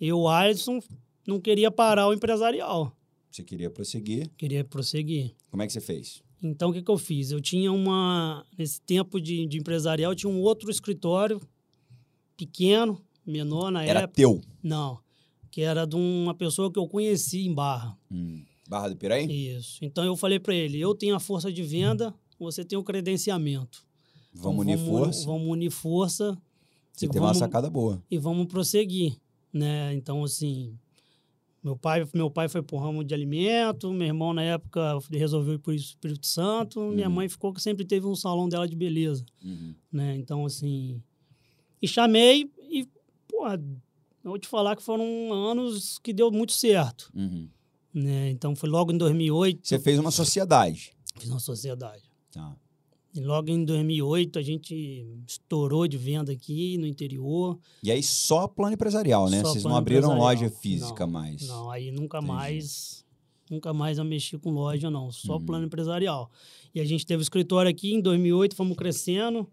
eu, 0.00 0.28
Alisson, 0.28 0.80
não 1.26 1.40
queria 1.40 1.70
parar 1.70 2.08
o 2.08 2.12
empresarial. 2.12 2.92
Você 3.30 3.42
queria 3.42 3.70
prosseguir? 3.70 4.30
Queria 4.36 4.64
prosseguir. 4.64 5.34
Como 5.50 5.62
é 5.62 5.66
que 5.66 5.72
você 5.72 5.80
fez? 5.80 6.22
Então, 6.42 6.70
o 6.70 6.72
que, 6.72 6.82
que 6.82 6.90
eu 6.90 6.98
fiz? 6.98 7.30
Eu 7.30 7.40
tinha 7.40 7.72
uma. 7.72 8.44
Nesse 8.56 8.80
tempo 8.80 9.20
de, 9.20 9.46
de 9.46 9.58
empresarial, 9.58 10.12
eu 10.12 10.16
tinha 10.16 10.30
um 10.30 10.40
outro 10.40 10.70
escritório 10.70 11.40
pequeno, 12.36 13.00
menor 13.26 13.70
na 13.70 13.82
era 13.82 14.00
época. 14.00 14.00
Era 14.00 14.08
teu? 14.08 14.40
Não. 14.62 15.00
Que 15.50 15.62
era 15.62 15.84
de 15.84 15.96
uma 15.96 16.34
pessoa 16.34 16.70
que 16.72 16.78
eu 16.78 16.86
conheci 16.86 17.46
em 17.46 17.54
Barra. 17.54 17.98
Hum. 18.10 18.42
Barra 18.68 18.88
do 18.88 18.96
Piraí? 18.96 19.56
Isso. 19.56 19.78
Então, 19.82 20.04
eu 20.04 20.16
falei 20.16 20.38
para 20.38 20.54
ele: 20.54 20.80
eu 20.80 20.94
tenho 20.94 21.16
a 21.16 21.20
força 21.20 21.52
de 21.52 21.62
venda, 21.62 22.14
você 22.38 22.64
tem 22.64 22.78
o 22.78 22.84
credenciamento. 22.84 23.84
Vamos 24.32 24.66
então, 24.66 24.74
unir 24.74 24.76
vamos, 24.76 25.00
força? 25.00 25.26
Vamos 25.26 25.48
unir 25.48 25.70
força. 25.70 26.38
Você 26.92 27.08
tem 27.08 27.20
vamos, 27.20 27.36
uma 27.36 27.46
sacada 27.46 27.68
boa. 27.68 28.02
E 28.10 28.18
vamos 28.18 28.46
prosseguir, 28.46 29.16
né? 29.52 29.94
Então, 29.94 30.22
assim, 30.22 30.78
meu 31.68 31.76
pai, 31.76 32.08
meu 32.14 32.30
pai 32.30 32.48
foi 32.48 32.62
pro 32.62 32.78
ramo 32.78 33.04
de 33.04 33.12
alimento, 33.12 33.92
meu 33.92 34.06
irmão, 34.06 34.32
na 34.32 34.42
época, 34.42 34.98
resolveu 35.10 35.54
ir 35.54 35.58
pro 35.58 35.74
Espírito 35.74 36.26
Santo, 36.26 36.80
uhum. 36.80 36.92
minha 36.92 37.10
mãe 37.10 37.28
ficou 37.28 37.52
que 37.52 37.60
sempre 37.60 37.84
teve 37.84 38.06
um 38.06 38.14
salão 38.14 38.48
dela 38.48 38.66
de 38.66 38.74
beleza, 38.74 39.24
uhum. 39.44 39.74
né? 39.92 40.16
Então, 40.16 40.46
assim... 40.46 41.02
E 41.80 41.86
chamei 41.86 42.50
e, 42.70 42.88
pô, 43.28 43.46
eu 43.48 43.60
vou 44.24 44.38
te 44.38 44.48
falar 44.48 44.74
que 44.76 44.82
foram 44.82 45.32
anos 45.32 45.98
que 45.98 46.12
deu 46.12 46.30
muito 46.30 46.52
certo, 46.52 47.10
uhum. 47.14 47.48
né? 47.92 48.30
Então, 48.30 48.56
foi 48.56 48.70
logo 48.70 48.90
em 48.90 48.96
2008... 48.96 49.68
Você 49.68 49.78
fez 49.78 49.98
uma 49.98 50.10
sociedade? 50.10 50.92
Fiz 51.18 51.28
uma 51.28 51.38
sociedade. 51.38 52.10
Tá. 52.30 52.56
E 53.18 53.20
logo 53.20 53.50
em 53.50 53.64
2008 53.64 54.38
a 54.38 54.42
gente 54.42 55.04
estourou 55.26 55.88
de 55.88 55.98
venda 55.98 56.30
aqui 56.30 56.78
no 56.78 56.86
interior. 56.86 57.58
E 57.82 57.90
aí 57.90 58.00
só 58.00 58.46
plano 58.46 58.74
empresarial, 58.74 59.28
né? 59.28 59.40
Só 59.40 59.48
Vocês 59.48 59.64
não 59.64 59.76
abriram 59.76 60.16
loja 60.16 60.48
física 60.48 61.04
não, 61.04 61.12
mais. 61.12 61.48
Não, 61.48 61.68
aí 61.68 61.90
nunca 61.90 62.18
Entendi. 62.18 62.32
mais, 62.32 63.04
nunca 63.50 63.74
mais 63.74 63.98
eu 63.98 64.04
mexi 64.04 64.38
com 64.38 64.52
loja 64.52 64.88
não, 64.88 65.10
só 65.10 65.34
uhum. 65.34 65.44
plano 65.44 65.66
empresarial. 65.66 66.30
E 66.72 66.80
a 66.80 66.84
gente 66.84 67.04
teve 67.04 67.20
o 67.20 67.24
escritório 67.24 67.68
aqui 67.68 67.92
em 67.92 68.00
2008, 68.00 68.54
fomos 68.54 68.76
crescendo. 68.76 69.50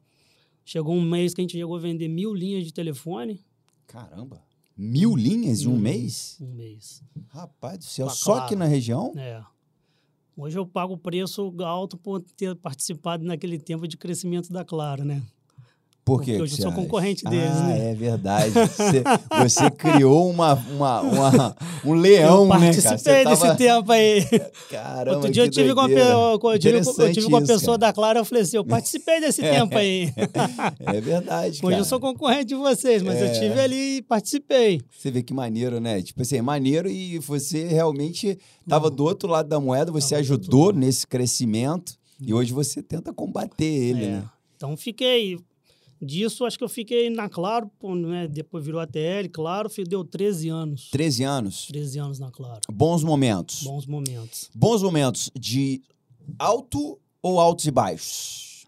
Chegou 0.63 0.93
um 0.93 1.01
mês 1.01 1.33
que 1.33 1.41
a 1.41 1.43
gente 1.43 1.53
chegou 1.53 1.75
a 1.75 1.79
vender 1.79 2.07
mil 2.07 2.35
linhas 2.35 2.65
de 2.65 2.71
telefone. 2.71 3.43
Caramba! 3.87 4.43
Mil 4.77 5.15
linhas 5.15 5.61
em 5.61 5.69
um, 5.69 5.79
mês? 5.79 6.37
Um 6.39 6.53
mês. 6.53 7.01
Rapaz 7.29 7.79
do 7.79 7.85
céu, 7.85 8.09
só 8.11 8.39
aqui 8.39 8.55
na 8.55 8.65
região? 8.65 9.11
É. 9.17 9.41
Hoje 10.37 10.59
eu 10.59 10.65
pago 10.65 10.93
o 10.93 10.97
preço 10.97 11.53
alto 11.61 11.97
por 11.97 12.21
ter 12.21 12.55
participado 12.57 13.23
naquele 13.23 13.57
tempo 13.57 13.87
de 13.87 13.95
crescimento 13.95 14.51
da 14.51 14.65
Claro, 14.65 15.05
né? 15.05 15.23
Por? 16.05 16.17
Porque 16.17 16.39
hoje 16.39 16.53
eu 16.59 16.61
sou 16.61 16.71
concorrente 16.71 17.23
deles, 17.23 17.49
ah, 17.49 17.63
né? 17.63 17.89
É 17.89 17.95
verdade. 17.95 18.51
Você, 18.51 19.03
você 19.41 19.71
criou 19.71 20.29
uma, 20.29 20.53
uma, 20.53 21.01
uma, 21.01 21.55
um 21.83 21.93
leão, 21.95 22.43
eu 22.43 22.59
né, 22.59 22.71
cara? 22.75 22.89
Participei 22.89 23.25
desse 23.25 23.55
tempo 23.55 23.91
aí. 23.91 24.23
Caramba, 24.69 25.15
Outro 25.17 25.31
dia 25.31 25.43
eu 25.45 25.49
tive, 25.49 25.73
com 25.73 25.79
uma, 25.81 25.89
eu, 25.89 26.59
tive, 26.59 26.77
eu 26.77 27.11
tive 27.11 27.23
com 27.23 27.29
uma 27.29 27.41
pessoa 27.41 27.75
da 27.75 27.91
Clara, 27.91 28.19
eu 28.19 28.25
falei 28.25 28.43
assim, 28.43 28.55
eu 28.55 28.63
participei 28.63 29.19
desse 29.19 29.41
tempo 29.41 29.75
aí. 29.75 30.13
É 30.85 31.01
verdade. 31.01 31.59
Hoje 31.63 31.77
eu 31.79 31.85
sou 31.85 31.99
concorrente 31.99 32.45
de 32.45 32.55
vocês, 32.55 33.01
mas 33.01 33.15
é. 33.15 33.27
eu 33.27 33.33
tive 33.33 33.59
ali 33.59 33.97
e 33.97 34.01
participei. 34.03 34.81
Você 34.95 35.09
vê 35.09 35.23
que 35.23 35.33
maneiro, 35.33 35.79
né? 35.79 36.01
Tipo 36.03 36.21
assim, 36.21 36.39
maneiro 36.41 36.87
e 36.87 37.17
você 37.17 37.63
realmente 37.63 38.37
estava 38.61 38.91
do 38.91 39.03
outro 39.03 39.27
lado 39.27 39.49
da 39.49 39.59
moeda, 39.59 39.91
você 39.91 40.09
tava 40.09 40.21
ajudou 40.21 40.71
nesse 40.71 41.07
crescimento 41.07 41.93
e 42.21 42.31
hoje 42.31 42.53
você 42.53 42.83
tenta 42.83 43.11
combater 43.11 43.65
ele, 43.65 44.03
é. 44.03 44.07
né? 44.07 44.23
Então 44.55 44.77
fiquei 44.77 45.39
Disso, 46.01 46.45
acho 46.45 46.57
que 46.57 46.63
eu 46.63 46.69
fiquei 46.69 47.09
na 47.09 47.29
Claro, 47.29 47.69
né? 48.07 48.27
depois 48.27 48.63
virou 48.65 48.81
ATL, 48.81 49.29
Claro, 49.31 49.69
deu 49.87 50.03
13 50.03 50.49
anos. 50.49 50.89
13 50.91 51.23
anos? 51.23 51.67
13 51.67 51.99
anos 51.99 52.19
na 52.19 52.29
Claro. 52.31 52.61
Bons 52.71 53.03
momentos? 53.03 53.63
Bons 53.63 53.85
momentos. 53.85 54.49
Bons 54.53 54.83
momentos 54.83 55.31
de 55.39 55.81
alto 56.37 56.99
ou 57.21 57.39
altos 57.39 57.65
e 57.65 57.71
baixos? 57.71 58.65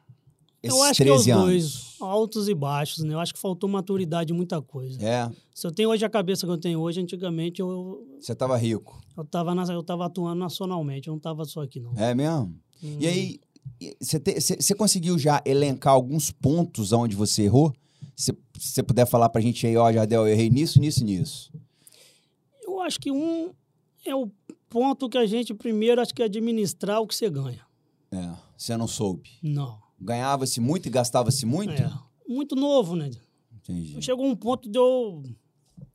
Esses 0.63 0.77
eu 0.77 0.83
acho 0.83 1.03
13 1.03 1.25
que 1.25 1.31
os 1.31 1.37
anos. 1.37 1.45
dois, 1.45 1.95
altos 2.01 2.49
e 2.49 2.53
baixos, 2.53 3.03
né? 3.03 3.13
Eu 3.13 3.19
acho 3.19 3.33
que 3.33 3.39
faltou 3.39 3.69
maturidade 3.69 4.33
em 4.33 4.35
muita 4.35 4.61
coisa. 4.61 5.01
É. 5.03 5.29
Se 5.53 5.67
eu 5.67 5.71
tenho 5.71 5.89
hoje 5.89 6.03
a 6.03 6.09
cabeça 6.09 6.45
que 6.45 6.51
eu 6.51 6.57
tenho 6.57 6.79
hoje, 6.79 6.99
antigamente 6.99 7.61
eu... 7.61 8.05
Você 8.19 8.33
estava 8.33 8.57
rico? 8.57 9.01
Eu 9.15 9.23
estava 9.23 9.53
eu 9.71 9.83
tava 9.83 10.05
atuando 10.05 10.39
nacionalmente, 10.39 11.07
eu 11.07 11.11
não 11.11 11.17
estava 11.17 11.45
só 11.45 11.61
aqui, 11.61 11.79
não. 11.79 11.93
É 11.95 12.13
mesmo? 12.15 12.55
Hum. 12.83 12.97
E 12.99 13.07
aí, 13.07 13.39
você 13.99 14.75
conseguiu 14.75 15.17
já 15.17 15.41
elencar 15.45 15.93
alguns 15.93 16.31
pontos 16.31 16.91
onde 16.91 17.15
você 17.15 17.43
errou? 17.43 17.73
Se 18.15 18.35
você 18.57 18.81
puder 18.81 19.05
falar 19.05 19.29
pra 19.29 19.41
gente 19.41 19.65
aí, 19.67 19.77
ó, 19.77 19.91
Jardel, 19.91 20.27
eu 20.27 20.33
errei 20.33 20.49
nisso, 20.49 20.79
nisso, 20.79 21.03
nisso. 21.03 21.51
Eu 22.63 22.81
acho 22.81 22.99
que 22.99 23.11
um 23.11 23.51
é 24.05 24.15
o 24.15 24.31
ponto 24.69 25.09
que 25.09 25.17
a 25.17 25.25
gente 25.25 25.53
primeiro 25.53 26.01
acho 26.01 26.13
que 26.13 26.21
é 26.21 26.25
administrar 26.25 27.01
o 27.01 27.07
que 27.07 27.15
você 27.15 27.29
ganha. 27.29 27.65
É, 28.11 28.33
você 28.57 28.75
não 28.77 28.87
soube. 28.87 29.29
Não. 29.41 29.79
Ganhava-se 29.99 30.59
muito 30.59 30.87
e 30.87 30.91
gastava-se 30.91 31.45
muito? 31.45 31.73
É, 31.73 31.91
muito 32.27 32.55
novo, 32.55 32.95
né? 32.95 33.11
Entendi. 33.55 34.01
Chegou 34.01 34.25
um 34.25 34.35
ponto 34.35 34.69
de 34.69 34.77
eu... 34.77 35.23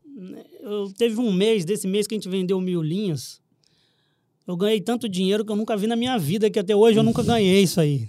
Né, 0.05 0.45
eu 0.61 0.93
teve 0.93 1.19
um 1.19 1.33
mês, 1.33 1.65
desse 1.65 1.87
mês 1.87 2.07
que 2.07 2.15
a 2.15 2.19
gente 2.19 2.29
vendeu 2.29 2.61
mil 2.61 2.83
linhas, 2.83 3.41
eu 4.53 4.57
ganhei 4.57 4.81
tanto 4.81 5.09
dinheiro 5.09 5.45
que 5.45 5.51
eu 5.51 5.57
nunca 5.57 5.77
vi 5.77 5.87
na 5.87 5.97
minha 5.97 6.19
vida, 6.19 6.51
que 6.51 6.59
até 6.59 6.77
hoje 6.77 6.99
eu 6.99 7.03
nunca 7.03 7.23
ganhei 7.23 7.63
isso 7.63 7.81
aí. 7.81 8.09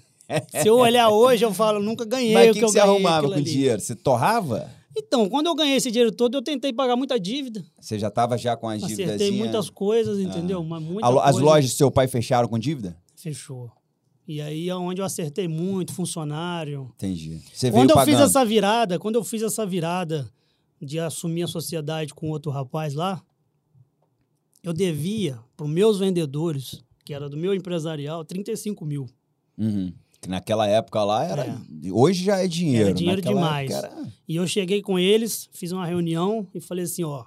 Se 0.62 0.68
eu 0.68 0.78
olhar 0.78 1.10
hoje, 1.10 1.46
eu 1.46 1.54
falo, 1.54 1.82
nunca 1.82 2.06
ganhei 2.06 2.34
Mas 2.34 2.50
o 2.50 2.54
que, 2.54 2.60
que, 2.60 2.66
que 2.66 2.72
você 2.72 2.80
arrumava 2.80 3.30
com 3.30 3.40
o 3.40 3.42
dinheiro? 3.42 3.80
Você 3.80 3.96
torrava? 3.96 4.70
Então, 4.96 5.28
quando 5.28 5.48
eu 5.48 5.56
ganhei 5.56 5.78
esse 5.78 5.90
dinheiro 5.90 6.12
todo, 6.12 6.38
eu 6.38 6.42
tentei 6.42 6.72
pagar 6.72 6.96
muita 6.96 7.20
dívida. 7.20 7.66
Você 7.80 7.98
já 7.98 8.10
estava 8.10 8.38
já 8.38 8.56
com 8.56 8.68
as 8.68 8.82
dívidas? 8.82 9.16
Acertei 9.16 9.32
muitas 9.32 9.70
coisas, 9.70 10.20
entendeu? 10.20 10.60
Ah. 10.60 10.80
muita 10.80 11.08
as 11.08 11.32
coisa. 11.32 11.40
lojas 11.42 11.72
do 11.72 11.78
seu 11.78 11.90
pai 11.90 12.08
fecharam 12.08 12.48
com 12.48 12.60
dívida? 12.60 12.96
Fechou. 13.16 13.72
E 14.28 14.42
aí 14.42 14.70
é 14.70 14.76
onde 14.76 15.02
eu 15.02 15.06
acertei 15.06 15.48
muito, 15.48 15.94
funcionário. 15.94 16.92
Entendi. 16.96 17.42
Você 17.54 17.72
quando 17.72 17.90
eu 17.90 17.96
pagando. 17.96 18.16
fiz 18.16 18.24
essa 18.24 18.46
virada, 18.46 19.00
quando 19.00 19.16
eu 19.16 19.24
fiz 19.24 19.42
essa 19.42 19.66
virada 19.66 20.30
de 20.82 21.00
assumir 21.00 21.44
a 21.44 21.48
sociedade 21.48 22.14
com 22.14 22.30
outro 22.30 22.52
rapaz 22.52 22.94
lá, 22.94 23.22
eu 24.64 24.74
devia 24.74 25.40
para 25.56 25.66
os 25.66 25.72
meus 25.72 26.00
vendedores 26.00 26.84
que 27.04 27.14
era 27.14 27.30
do 27.30 27.38
meu 27.38 27.54
empresarial, 27.54 28.24
35 28.24 28.86
mil. 28.86 29.08
Uhum. 29.58 29.94
Que 30.22 30.30
naquela 30.30 30.66
época 30.68 31.04
lá 31.04 31.24
era. 31.24 31.46
É. 31.46 31.92
Hoje 31.92 32.24
já 32.24 32.38
é 32.38 32.48
dinheiro. 32.48 32.90
Era 32.90 32.94
dinheiro 32.94 33.22
naquela 33.22 33.42
demais. 33.42 33.72
Era... 33.72 34.08
E 34.28 34.36
eu 34.38 34.48
cheguei 34.48 34.82
com 34.82 34.98
eles, 34.98 35.50
fiz 35.52 35.72
uma 35.72 35.86
reunião 35.86 36.48
e 36.54 36.62
falei 36.62 36.86
assim: 36.86 37.04
ó, 37.04 37.26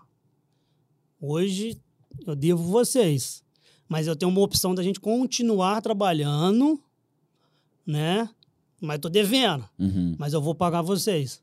hoje 1.20 1.78
eu 2.26 2.34
devo 2.34 2.62
vocês. 2.62 3.44
Mas 3.88 4.06
eu 4.06 4.16
tenho 4.16 4.32
uma 4.32 4.40
opção 4.40 4.74
da 4.74 4.82
gente 4.82 4.98
continuar 4.98 5.80
trabalhando, 5.80 6.80
né? 7.86 8.28
Mas 8.80 8.98
tô 8.98 9.08
devendo. 9.08 9.68
Uhum. 9.78 10.16
Mas 10.18 10.32
eu 10.32 10.40
vou 10.40 10.54
pagar 10.54 10.82
vocês. 10.82 11.40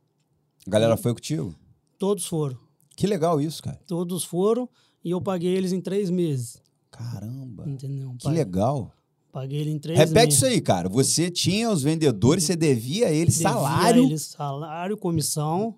A 0.68 0.70
galera 0.70 0.98
foi 0.98 1.14
contigo? 1.14 1.56
Todos 1.98 2.26
foram. 2.26 2.58
Que 2.98 3.08
legal 3.08 3.40
isso, 3.40 3.64
cara. 3.64 3.80
Todos 3.88 4.24
foram 4.26 4.68
e 5.04 5.12
eu 5.12 5.22
paguei 5.22 5.54
eles 5.56 5.74
em 5.74 5.82
três 5.82 6.10
meses. 6.10 6.62
Caramba. 6.92 7.68
Entendeu? 7.68 8.16
Que 8.18 8.30
legal. 8.30 8.92
Paguei 9.32 9.62
ele 9.62 9.72
em 9.72 9.80
três 9.80 9.98
Repete 9.98 10.28
meses. 10.28 10.36
isso 10.36 10.46
aí, 10.46 10.62
cara. 10.62 10.88
Você 10.88 11.32
tinha 11.32 11.70
os 11.70 11.82
vendedores, 11.82 12.44
você 12.44 12.56
devia 12.56 13.08
a 13.08 13.12
eles 13.12 13.36
devia 13.38 13.52
salário. 13.52 14.04
eles 14.04 14.22
salário, 14.22 14.96
comissão. 14.96 15.76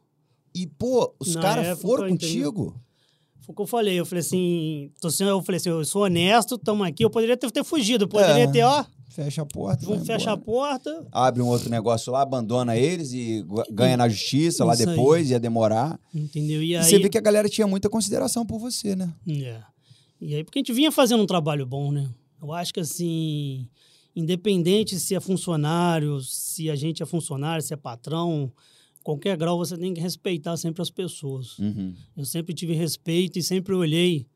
E, 0.53 0.67
pô, 0.67 1.13
os 1.19 1.35
caras 1.35 1.79
foram 1.81 2.09
contigo. 2.09 2.75
Foi 3.41 3.53
o 3.53 3.55
que 3.55 3.61
eu 3.61 3.67
falei. 3.67 3.99
Eu 3.99 4.05
falei 4.05 4.21
assim, 4.21 4.91
tô, 4.99 5.07
eu 5.07 5.41
falei 5.41 5.57
assim, 5.57 5.69
eu 5.69 5.85
sou 5.85 6.03
honesto, 6.03 6.55
estamos 6.55 6.85
aqui. 6.85 7.05
Eu 7.05 7.09
poderia 7.09 7.38
ter, 7.38 7.49
ter 7.51 7.63
fugido, 7.63 8.07
poderia 8.07 8.43
é. 8.43 8.47
ter, 8.51 8.63
ó. 8.63 8.83
Fecha 9.15 9.41
a 9.41 9.45
porta. 9.45 9.99
Fecha 10.01 10.32
a 10.34 10.38
porta. 10.38 11.08
Abre 11.12 11.41
um 11.41 11.47
outro 11.47 11.69
negócio 11.69 12.12
lá, 12.12 12.21
abandona 12.21 12.75
eles 12.75 13.13
e 13.13 13.45
ganha 13.71 13.95
na 13.95 14.10
justiça 14.10 14.65
lá 14.65 14.75
depois, 14.75 15.28
aí. 15.28 15.32
ia 15.32 15.39
demorar. 15.39 15.97
Entendeu? 16.13 16.62
E, 16.62 16.71
e 16.71 16.75
aí... 16.75 16.84
você 16.84 16.99
vê 16.99 17.10
que 17.10 17.17
a 17.17 17.21
galera 17.21 17.47
tinha 17.47 17.65
muita 17.65 17.89
consideração 17.89 18.45
por 18.45 18.60
você, 18.60 18.95
né? 18.95 19.13
É. 19.28 19.62
E 20.19 20.36
aí, 20.36 20.43
porque 20.43 20.60
a 20.60 20.62
gente 20.62 20.73
vinha 20.73 20.91
fazendo 20.91 21.23
um 21.23 21.25
trabalho 21.25 21.65
bom, 21.65 21.91
né? 21.91 22.10
Eu 22.41 22.51
acho 22.51 22.73
que 22.73 22.82
assim, 22.82 23.69
independente 24.15 24.99
se 24.99 25.15
é 25.15 25.19
funcionário, 25.19 26.19
se 26.21 26.69
a 26.69 26.75
gente 26.75 27.01
é 27.01 27.06
funcionário, 27.06 27.63
se 27.63 27.73
é 27.73 27.78
patrão, 27.78 28.51
qualquer 29.01 29.38
grau 29.38 29.58
você 29.58 29.78
tem 29.78 29.93
que 29.93 30.01
respeitar 30.01 30.58
sempre 30.58 30.82
as 30.82 30.89
pessoas. 30.89 31.58
Uhum. 31.58 31.93
Eu 32.17 32.25
sempre 32.25 32.54
tive 32.54 32.73
respeito 32.73 33.39
e 33.39 33.43
sempre 33.43 33.73
olhei 33.73 34.28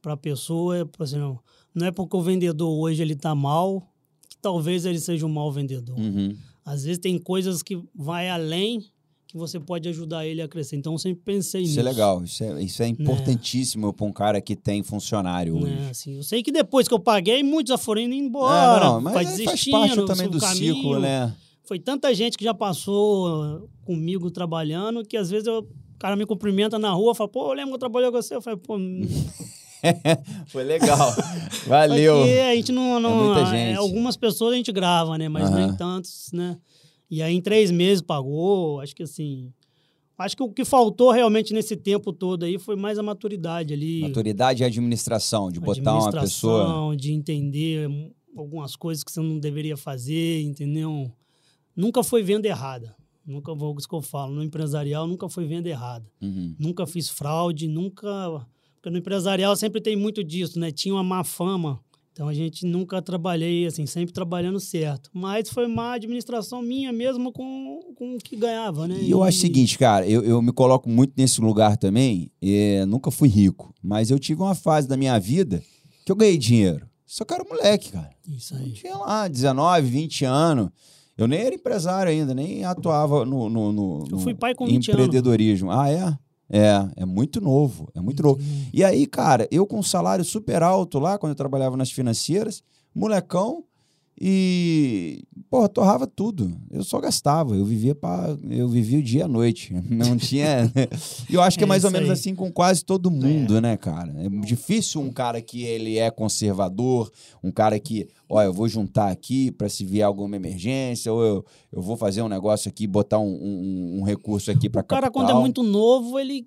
para 0.00 0.12
a 0.12 0.16
pessoa, 0.16 0.88
assim, 1.00 1.18
não, 1.18 1.40
não 1.74 1.86
é 1.86 1.90
porque 1.90 2.16
o 2.16 2.22
vendedor 2.22 2.70
hoje 2.78 3.02
ele 3.02 3.16
tá 3.16 3.34
mal 3.34 3.92
talvez 4.40 4.84
ele 4.84 5.00
seja 5.00 5.26
um 5.26 5.28
mau 5.28 5.50
vendedor. 5.50 5.98
Uhum. 5.98 6.36
Às 6.64 6.84
vezes 6.84 6.98
tem 6.98 7.18
coisas 7.18 7.62
que 7.62 7.80
vai 7.94 8.28
além 8.28 8.84
que 9.28 9.36
você 9.36 9.60
pode 9.60 9.86
ajudar 9.88 10.26
ele 10.26 10.40
a 10.40 10.48
crescer. 10.48 10.76
Então 10.76 10.94
eu 10.94 10.98
sempre 10.98 11.22
pensei 11.22 11.62
isso 11.62 11.70
nisso. 11.70 11.80
Isso 11.80 11.88
é 11.88 11.90
legal, 11.90 12.24
isso 12.24 12.44
é, 12.44 12.62
isso 12.62 12.82
é 12.82 12.86
né. 12.86 12.96
importantíssimo 12.98 13.88
é. 13.88 13.92
para 13.92 14.06
um 14.06 14.12
cara 14.12 14.40
que 14.40 14.56
tem 14.56 14.82
funcionário 14.82 15.56
hoje. 15.56 15.76
É, 15.86 15.90
assim, 15.90 16.16
eu 16.16 16.22
sei 16.22 16.42
que 16.42 16.50
depois 16.50 16.88
que 16.88 16.94
eu 16.94 16.98
paguei, 16.98 17.42
muitos 17.42 17.70
já 17.70 17.78
foram 17.78 18.00
indo 18.02 18.14
embora, 18.14 18.86
é, 18.86 18.88
não, 18.88 19.00
mas 19.00 19.14
vai 19.14 19.44
faz 19.44 19.68
parte 19.68 20.06
também 20.06 20.28
do 20.28 20.40
caminho. 20.40 20.74
ciclo, 20.74 20.98
né? 20.98 21.34
Foi 21.62 21.78
tanta 21.78 22.14
gente 22.14 22.38
que 22.38 22.44
já 22.44 22.54
passou 22.54 23.68
comigo 23.84 24.30
trabalhando 24.30 25.04
que 25.04 25.18
às 25.18 25.28
vezes 25.28 25.46
eu, 25.46 25.58
o 25.58 25.98
cara 25.98 26.16
me 26.16 26.24
cumprimenta 26.24 26.78
na 26.78 26.90
rua, 26.92 27.14
fala, 27.14 27.28
pô, 27.28 27.50
eu 27.50 27.52
lembro 27.52 27.72
que 27.72 27.74
eu 27.74 27.80
trabalhei 27.80 28.10
com 28.10 28.16
você. 28.16 28.34
Eu 28.34 28.40
falei, 28.40 28.58
pô. 28.58 28.78
Foi 30.48 30.64
legal. 30.64 31.14
Valeu. 31.66 32.18
Porque 32.18 32.38
a 32.38 32.54
gente 32.54 32.72
não. 32.72 33.00
não 33.00 33.10
é 33.10 33.24
muita 33.24 33.46
gente. 33.50 33.76
Algumas 33.76 34.16
pessoas 34.16 34.54
a 34.54 34.56
gente 34.56 34.72
grava, 34.72 35.16
né? 35.18 35.28
Mas 35.28 35.48
uhum. 35.48 35.56
nem 35.56 35.76
tantos, 35.76 36.30
né? 36.32 36.58
E 37.10 37.22
aí, 37.22 37.34
em 37.34 37.40
três 37.40 37.70
meses, 37.70 38.02
pagou. 38.02 38.80
Acho 38.80 38.94
que 38.94 39.02
assim. 39.02 39.52
Acho 40.18 40.36
que 40.36 40.42
o 40.42 40.50
que 40.50 40.64
faltou 40.64 41.12
realmente 41.12 41.54
nesse 41.54 41.76
tempo 41.76 42.12
todo 42.12 42.44
aí 42.44 42.58
foi 42.58 42.74
mais 42.74 42.98
a 42.98 43.02
maturidade 43.04 43.72
ali. 43.72 44.00
Maturidade 44.00 44.62
e 44.62 44.66
administração, 44.66 45.48
de 45.48 45.60
botar 45.60 45.94
uma 45.94 46.10
pessoa. 46.10 46.96
De 46.96 47.12
entender 47.12 47.88
algumas 48.36 48.74
coisas 48.74 49.04
que 49.04 49.12
você 49.12 49.20
não 49.20 49.38
deveria 49.38 49.76
fazer, 49.76 50.42
entendeu? 50.42 51.10
Nunca 51.76 52.02
foi 52.02 52.22
venda 52.22 52.48
errada. 52.48 52.96
Nunca 53.24 53.54
vou 53.54 53.76
isso 53.78 53.88
que 53.88 53.94
eu 53.94 54.00
falo. 54.00 54.34
No 54.34 54.42
empresarial, 54.42 55.06
nunca 55.06 55.28
foi 55.28 55.46
venda 55.46 55.68
errada. 55.68 56.10
Uhum. 56.20 56.56
Nunca 56.58 56.86
fiz 56.86 57.08
fraude, 57.10 57.68
nunca. 57.68 58.08
Porque 58.78 58.90
no 58.90 58.98
empresarial 58.98 59.54
sempre 59.56 59.80
tem 59.80 59.96
muito 59.96 60.24
disso, 60.24 60.58
né? 60.58 60.70
Tinha 60.70 60.94
uma 60.94 61.04
má 61.04 61.24
fama 61.24 61.80
então 62.18 62.26
a 62.26 62.34
gente 62.34 62.66
nunca 62.66 63.00
trabalhei 63.00 63.64
assim, 63.64 63.86
sempre 63.86 64.12
trabalhando 64.12 64.58
certo. 64.58 65.08
Mas 65.14 65.48
foi 65.50 65.68
má 65.68 65.92
administração 65.92 66.60
minha 66.60 66.92
mesmo 66.92 67.30
com, 67.32 67.94
com 67.94 68.16
o 68.16 68.18
que 68.18 68.34
ganhava, 68.34 68.88
né? 68.88 68.98
E 69.00 69.12
eu 69.12 69.22
acho 69.22 69.38
o 69.38 69.40
seguinte, 69.40 69.78
cara, 69.78 70.04
eu, 70.04 70.24
eu 70.24 70.42
me 70.42 70.50
coloco 70.50 70.90
muito 70.90 71.12
nesse 71.16 71.40
lugar 71.40 71.76
também. 71.76 72.28
É, 72.42 72.84
nunca 72.86 73.12
fui 73.12 73.28
rico, 73.28 73.72
mas 73.80 74.10
eu 74.10 74.18
tive 74.18 74.42
uma 74.42 74.56
fase 74.56 74.88
da 74.88 74.96
minha 74.96 75.16
vida 75.20 75.62
que 76.04 76.10
eu 76.10 76.16
ganhei 76.16 76.36
dinheiro. 76.36 76.88
Só 77.06 77.24
que 77.24 77.32
era 77.32 77.44
moleque, 77.44 77.92
cara. 77.92 78.10
Isso 78.28 78.52
aí. 78.56 78.70
Eu 78.70 78.74
tinha 78.74 78.96
lá 78.96 79.28
19, 79.28 79.88
20 79.88 80.24
anos. 80.24 80.70
Eu 81.16 81.28
nem 81.28 81.38
era 81.38 81.54
empresário 81.54 82.10
ainda, 82.10 82.34
nem 82.34 82.64
atuava 82.64 83.24
no, 83.24 83.48
no, 83.48 83.72
no, 83.72 84.08
eu 84.10 84.18
fui 84.18 84.34
pai 84.34 84.56
com 84.56 84.66
20 84.66 84.90
empreendedorismo. 84.90 85.70
Anos. 85.70 85.84
Ah, 85.84 85.88
é? 85.88 86.18
É, 86.50 87.02
é 87.02 87.04
muito 87.04 87.40
novo, 87.40 87.90
é 87.94 88.00
muito 88.00 88.22
novo. 88.22 88.40
E 88.72 88.82
aí, 88.82 89.06
cara, 89.06 89.46
eu 89.50 89.66
com 89.66 89.78
um 89.78 89.82
salário 89.82 90.24
super 90.24 90.62
alto 90.62 90.98
lá, 90.98 91.18
quando 91.18 91.30
eu 91.30 91.36
trabalhava 91.36 91.76
nas 91.76 91.90
financeiras, 91.90 92.62
molecão, 92.94 93.64
e, 94.20 95.22
porra, 95.48 95.68
torrava 95.68 96.06
tudo. 96.06 96.50
Eu 96.70 96.82
só 96.82 96.98
gastava. 97.00 97.54
Eu 97.54 97.64
vivia 97.64 97.94
para 97.94 98.36
eu 98.50 98.68
vivia 98.68 98.98
o 98.98 99.02
dia 99.02 99.26
à 99.26 99.28
noite. 99.28 99.72
Não 99.88 100.16
tinha. 100.16 100.70
E 101.28 101.34
eu 101.34 101.42
acho 101.42 101.58
que 101.58 101.64
é, 101.64 101.66
é 101.66 101.68
mais 101.68 101.84
ou 101.84 101.90
menos 101.90 102.08
aí. 102.08 102.14
assim 102.14 102.34
com 102.34 102.50
quase 102.50 102.84
todo 102.84 103.10
mundo, 103.10 103.58
é. 103.58 103.60
né, 103.60 103.76
cara? 103.76 104.12
É 104.18 104.28
difícil 104.28 105.00
um 105.00 105.10
cara 105.10 105.40
que 105.42 105.62
ele 105.62 105.98
é 105.98 106.10
conservador, 106.10 107.10
um 107.42 107.50
cara 107.50 107.78
que, 107.78 108.08
ó, 108.28 108.42
eu 108.42 108.52
vou 108.52 108.68
juntar 108.68 109.10
aqui 109.10 109.50
para 109.50 109.68
se 109.68 109.84
vier 109.84 110.06
alguma 110.06 110.36
emergência, 110.36 111.12
ou 111.12 111.22
eu, 111.22 111.44
eu 111.72 111.82
vou 111.82 111.96
fazer 111.96 112.22
um 112.22 112.28
negócio 112.28 112.68
aqui, 112.68 112.86
botar 112.86 113.18
um, 113.18 113.28
um, 113.28 113.98
um 114.00 114.02
recurso 114.02 114.50
aqui 114.50 114.68
para 114.70 114.82
capital. 114.82 114.98
O 114.98 115.00
cara, 115.02 115.12
quando 115.12 115.30
é 115.30 115.40
muito 115.40 115.62
novo, 115.62 116.18
ele 116.18 116.46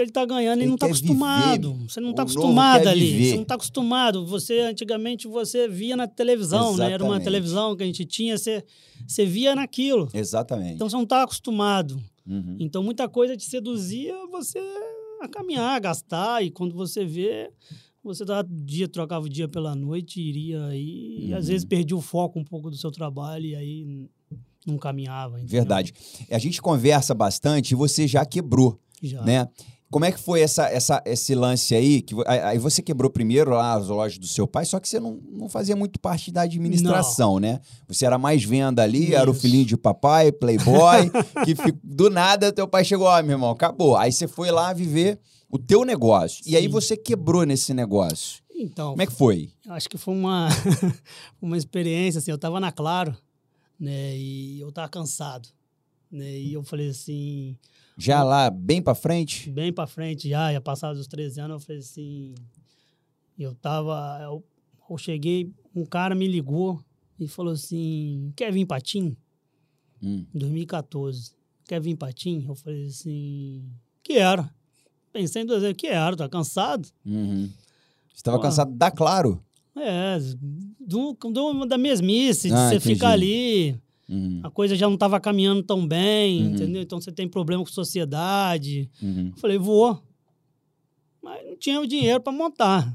ele 0.00 0.10
tá 0.10 0.24
ganhando, 0.24 0.58
ele, 0.58 0.64
ele 0.64 0.70
não 0.70 0.76
tá 0.76 0.86
acostumado. 0.86 1.72
Viver. 1.72 1.90
Você 1.90 2.00
não 2.00 2.12
tá 2.12 2.22
acostumado 2.22 2.88
ali. 2.88 3.12
Viver. 3.12 3.30
Você 3.30 3.36
não 3.36 3.44
tá 3.44 3.54
acostumado. 3.54 4.26
Você, 4.26 4.60
antigamente, 4.60 5.28
você 5.28 5.68
via 5.68 5.96
na 5.96 6.06
televisão, 6.06 6.70
Exatamente. 6.70 6.88
né? 6.88 6.94
Era 6.94 7.04
uma 7.04 7.20
televisão 7.20 7.76
que 7.76 7.82
a 7.82 7.86
gente 7.86 8.04
tinha, 8.04 8.36
você, 8.36 8.64
você 9.06 9.24
via 9.24 9.54
naquilo. 9.54 10.08
Exatamente. 10.12 10.74
Então 10.74 10.88
você 10.88 10.96
não 10.96 11.06
tá 11.06 11.22
acostumado. 11.22 12.02
Uhum. 12.26 12.56
Então 12.58 12.82
muita 12.82 13.08
coisa 13.08 13.36
te 13.36 13.44
seduzia 13.44 14.14
você 14.30 14.58
a 15.20 15.28
caminhar, 15.28 15.76
a 15.76 15.78
gastar, 15.78 16.42
e 16.42 16.50
quando 16.50 16.74
você 16.74 17.04
vê, 17.04 17.50
você 18.02 18.24
dava 18.24 18.46
dia, 18.50 18.88
trocava 18.88 19.26
o 19.26 19.28
dia 19.28 19.48
pela 19.48 19.74
noite, 19.74 20.20
iria 20.20 20.66
aí, 20.66 21.18
uhum. 21.20 21.28
e 21.28 21.34
às 21.34 21.44
uhum. 21.44 21.52
vezes 21.52 21.64
perdia 21.64 21.96
o 21.96 22.00
foco 22.00 22.38
um 22.38 22.44
pouco 22.44 22.70
do 22.70 22.76
seu 22.76 22.90
trabalho, 22.90 23.46
e 23.46 23.54
aí 23.54 24.08
não 24.66 24.76
caminhava. 24.76 25.38
Entendeu? 25.38 25.60
Verdade. 25.60 25.94
A 26.30 26.38
gente 26.38 26.60
conversa 26.60 27.14
bastante 27.14 27.70
e 27.70 27.74
você 27.74 28.06
já 28.08 28.24
quebrou 28.26 28.78
já. 29.02 29.22
Né? 29.22 29.48
Como 29.88 30.04
é 30.04 30.10
que 30.10 30.18
foi 30.18 30.40
essa, 30.40 30.68
essa, 30.68 31.02
esse 31.06 31.34
lance 31.34 31.74
aí? 31.74 32.02
Que, 32.02 32.14
aí 32.26 32.58
você 32.58 32.82
quebrou 32.82 33.08
primeiro 33.08 33.52
lá 33.52 33.74
as 33.74 33.86
lojas 33.86 34.18
do 34.18 34.26
seu 34.26 34.46
pai, 34.46 34.64
só 34.64 34.80
que 34.80 34.88
você 34.88 34.98
não, 34.98 35.20
não 35.30 35.48
fazia 35.48 35.76
muito 35.76 36.00
parte 36.00 36.32
da 36.32 36.42
administração, 36.42 37.34
não. 37.34 37.40
né? 37.40 37.60
Você 37.86 38.04
era 38.04 38.18
mais 38.18 38.42
venda 38.42 38.82
ali, 38.82 39.04
Isso. 39.04 39.14
era 39.14 39.30
o 39.30 39.34
filhinho 39.34 39.64
de 39.64 39.76
papai, 39.76 40.32
playboy, 40.32 41.08
que 41.46 41.54
do 41.84 42.10
nada 42.10 42.52
teu 42.52 42.66
pai 42.66 42.84
chegou, 42.84 43.06
ó, 43.06 43.18
oh, 43.18 43.22
meu 43.22 43.32
irmão, 43.32 43.50
acabou. 43.50 43.96
Aí 43.96 44.10
você 44.10 44.26
foi 44.26 44.50
lá 44.50 44.72
viver 44.72 45.20
o 45.48 45.56
teu 45.56 45.84
negócio. 45.84 46.42
Sim. 46.42 46.50
E 46.50 46.56
aí 46.56 46.66
você 46.66 46.96
quebrou 46.96 47.44
nesse 47.44 47.72
negócio. 47.72 48.42
Então. 48.52 48.90
Como 48.90 49.02
é 49.02 49.06
que 49.06 49.12
foi? 49.12 49.52
Acho 49.68 49.88
que 49.88 49.96
foi 49.96 50.14
uma, 50.14 50.48
uma 51.40 51.56
experiência, 51.56 52.18
assim, 52.18 52.32
eu 52.32 52.38
tava 52.38 52.58
na 52.58 52.72
Claro, 52.72 53.16
né? 53.78 54.16
E 54.16 54.60
eu 54.60 54.72
tava 54.72 54.88
cansado. 54.88 55.48
Né, 56.10 56.38
e 56.38 56.52
eu 56.52 56.62
falei 56.62 56.88
assim 56.88 57.56
já 57.98 58.22
lá, 58.22 58.50
bem 58.50 58.82
para 58.82 58.94
frente? 58.94 59.50
Bem 59.50 59.72
para 59.72 59.86
frente, 59.86 60.28
já. 60.28 60.52
Já 60.52 60.60
passados 60.60 61.00
os 61.00 61.06
13 61.06 61.40
anos, 61.40 61.54
eu 61.54 61.66
falei 61.66 61.80
assim... 61.80 62.34
Eu 63.38 63.54
tava... 63.54 64.18
Eu, 64.22 64.44
eu 64.88 64.98
cheguei, 64.98 65.50
um 65.74 65.84
cara 65.84 66.14
me 66.14 66.28
ligou 66.28 66.78
e 67.18 67.26
falou 67.26 67.54
assim... 67.54 68.32
Quer 68.36 68.52
vir 68.52 68.66
para 68.66 68.82
Tim? 68.82 69.16
Hum. 70.02 70.26
2014. 70.34 71.32
Quer 71.64 71.80
vir 71.80 71.96
para 71.96 72.12
Tim? 72.12 72.44
Eu 72.46 72.54
falei 72.54 72.86
assim... 72.86 73.64
Quero. 74.02 74.46
Pensei 75.10 75.42
em 75.42 75.46
duas 75.46 75.62
vezes. 75.62 75.76
Quero, 75.78 76.16
tá 76.16 76.28
cansado? 76.28 76.86
Uhum. 77.04 77.50
Você 78.08 78.16
estava 78.16 78.38
cansado 78.38 78.72
da 78.72 78.90
Claro? 78.90 79.42
É, 79.78 80.18
do, 80.80 81.14
do, 81.14 81.66
da 81.66 81.76
mesmice, 81.76 82.50
ah, 82.50 82.70
de 82.70 82.80
você 82.80 82.80
ficar 82.80 83.10
ali 83.10 83.78
Uhum. 84.08 84.40
A 84.42 84.50
coisa 84.50 84.76
já 84.76 84.86
não 84.86 84.94
estava 84.94 85.18
caminhando 85.20 85.62
tão 85.62 85.86
bem, 85.86 86.42
uhum. 86.42 86.54
entendeu? 86.54 86.82
Então 86.82 87.00
você 87.00 87.10
tem 87.10 87.28
problema 87.28 87.62
com 87.62 87.70
sociedade. 87.70 88.90
Uhum. 89.02 89.32
Eu 89.34 89.40
falei, 89.40 89.58
vou. 89.58 90.00
Mas 91.22 91.44
não 91.44 91.56
tinha 91.56 91.80
o 91.80 91.86
dinheiro 91.86 92.20
para 92.20 92.32
montar. 92.32 92.94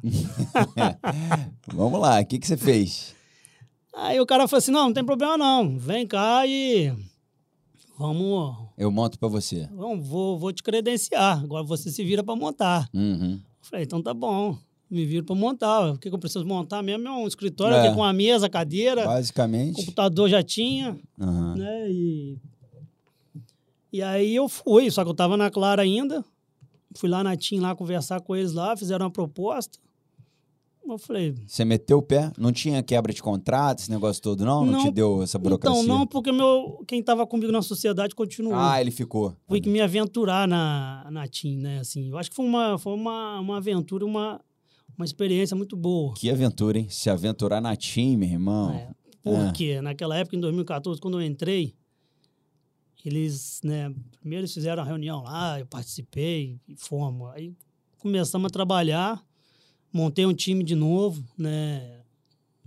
Vamos 1.73 1.99
lá, 1.99 2.21
o 2.21 2.25
que, 2.25 2.39
que 2.39 2.47
você 2.47 2.55
fez? 2.55 3.13
Aí 3.93 4.19
o 4.21 4.25
cara 4.25 4.47
falou 4.47 4.59
assim: 4.59 4.71
não, 4.71 4.85
não 4.85 4.93
tem 4.93 5.03
problema 5.03 5.37
não. 5.37 5.77
Vem 5.77 6.07
cá 6.07 6.47
e. 6.47 6.93
Vamos. 7.97 8.55
Eu 8.77 8.89
monto 8.89 9.19
para 9.19 9.27
você. 9.27 9.67
Vamos, 9.73 10.07
vou, 10.07 10.39
vou 10.39 10.53
te 10.53 10.63
credenciar. 10.63 11.43
Agora 11.43 11.63
você 11.63 11.91
se 11.91 12.03
vira 12.03 12.23
para 12.23 12.35
montar. 12.35 12.89
Uhum. 12.93 13.33
Eu 13.33 13.65
falei, 13.65 13.83
então 13.83 14.01
tá 14.01 14.13
bom 14.13 14.57
me 14.91 15.05
viro 15.05 15.25
para 15.25 15.35
montar. 15.35 15.93
O 15.93 15.97
que, 15.97 16.09
eu 16.09 16.19
preciso 16.19 16.45
montar 16.45 16.83
mesmo 16.83 17.07
é 17.07 17.11
um 17.11 17.25
escritório 17.25 17.77
é. 17.77 17.93
com 17.93 18.03
a 18.03 18.11
mesa, 18.11 18.49
cadeira. 18.49 19.05
Basicamente. 19.05 19.77
Computador 19.77 20.29
já 20.29 20.43
tinha. 20.43 20.99
Uhum. 21.17 21.55
Né? 21.55 21.89
E, 21.89 22.37
e 23.93 24.01
aí 24.03 24.35
eu 24.35 24.49
fui, 24.49 24.91
só 24.91 25.03
que 25.03 25.07
eu 25.07 25.13
estava 25.13 25.37
na 25.37 25.49
Clara 25.49 25.81
ainda. 25.81 26.23
Fui 26.95 27.09
lá 27.09 27.23
na 27.23 27.37
TIM 27.37 27.61
lá 27.61 27.73
conversar 27.73 28.19
com 28.19 28.35
eles 28.35 28.51
lá, 28.51 28.75
fizeram 28.75 29.05
uma 29.05 29.11
proposta. 29.11 29.79
Eu 30.85 30.97
falei. 30.97 31.33
Você 31.47 31.63
meteu 31.63 31.99
o 31.99 32.01
pé? 32.01 32.31
Não 32.37 32.51
tinha 32.51 32.83
quebra 32.83 33.13
de 33.13 33.21
contrato, 33.21 33.79
esse 33.79 33.89
negócio 33.89 34.21
todo, 34.21 34.43
não? 34.43 34.65
Não, 34.65 34.73
não 34.73 34.83
te 34.83 34.91
deu 34.91 35.21
essa 35.21 35.39
burocracia? 35.39 35.81
Então, 35.81 35.99
não, 35.99 36.07
porque 36.07 36.33
meu, 36.33 36.83
quem 36.85 36.99
estava 36.99 37.25
comigo 37.25 37.51
na 37.51 37.61
sociedade 37.61 38.13
continuou. 38.13 38.55
Ah, 38.55 38.81
ele 38.81 38.91
ficou. 38.91 39.33
Fui 39.47 39.61
que 39.61 39.69
me 39.69 39.79
aventurar 39.79 40.47
na, 40.47 41.07
na 41.09 41.27
TIM, 41.27 41.57
né? 41.57 41.79
Assim, 41.79 42.09
eu 42.09 42.17
acho 42.17 42.29
que 42.29 42.35
foi 42.35 42.45
uma, 42.45 42.77
foi 42.77 42.93
uma, 42.93 43.39
uma 43.39 43.57
aventura, 43.57 44.05
uma, 44.05 44.41
uma 45.01 45.05
experiência 45.05 45.55
muito 45.55 45.75
boa. 45.75 46.13
Que 46.13 46.29
aventura, 46.29 46.77
hein? 46.77 46.87
Se 46.89 47.09
aventurar 47.09 47.59
na 47.59 47.75
TIM, 47.75 48.17
meu 48.17 48.29
irmão. 48.29 48.71
É, 48.71 48.91
porque 49.23 49.65
é. 49.65 49.81
naquela 49.81 50.15
época, 50.15 50.35
em 50.35 50.39
2014, 50.39 51.01
quando 51.01 51.19
eu 51.19 51.25
entrei, 51.25 51.75
eles, 53.03 53.59
né, 53.63 53.93
primeiro 54.19 54.41
eles 54.41 54.53
fizeram 54.53 54.83
a 54.83 54.85
reunião 54.85 55.23
lá, 55.23 55.59
eu 55.59 55.65
participei 55.65 56.59
e 56.67 56.75
fomos. 56.75 57.31
Aí 57.31 57.53
começamos 57.97 58.47
a 58.47 58.49
trabalhar, 58.49 59.23
montei 59.91 60.25
um 60.25 60.33
time 60.33 60.63
de 60.63 60.75
novo, 60.75 61.23
né, 61.35 62.01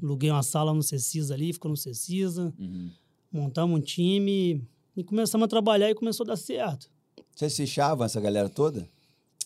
aluguei 0.02 0.30
uma 0.30 0.42
sala 0.42 0.74
no 0.74 0.82
Cecisa 0.82 1.34
ali, 1.34 1.52
ficou 1.52 1.70
no 1.70 1.76
Cecisa. 1.76 2.52
Uhum. 2.58 2.90
Montamos 3.30 3.78
um 3.78 3.80
time 3.80 4.60
e 4.96 5.04
começamos 5.04 5.44
a 5.44 5.48
trabalhar 5.48 5.88
e 5.88 5.94
começou 5.94 6.24
a 6.24 6.28
dar 6.28 6.36
certo. 6.36 6.90
Vocês 7.32 7.56
fechavam 7.56 8.04
essa 8.04 8.20
galera 8.20 8.48
toda? 8.48 8.88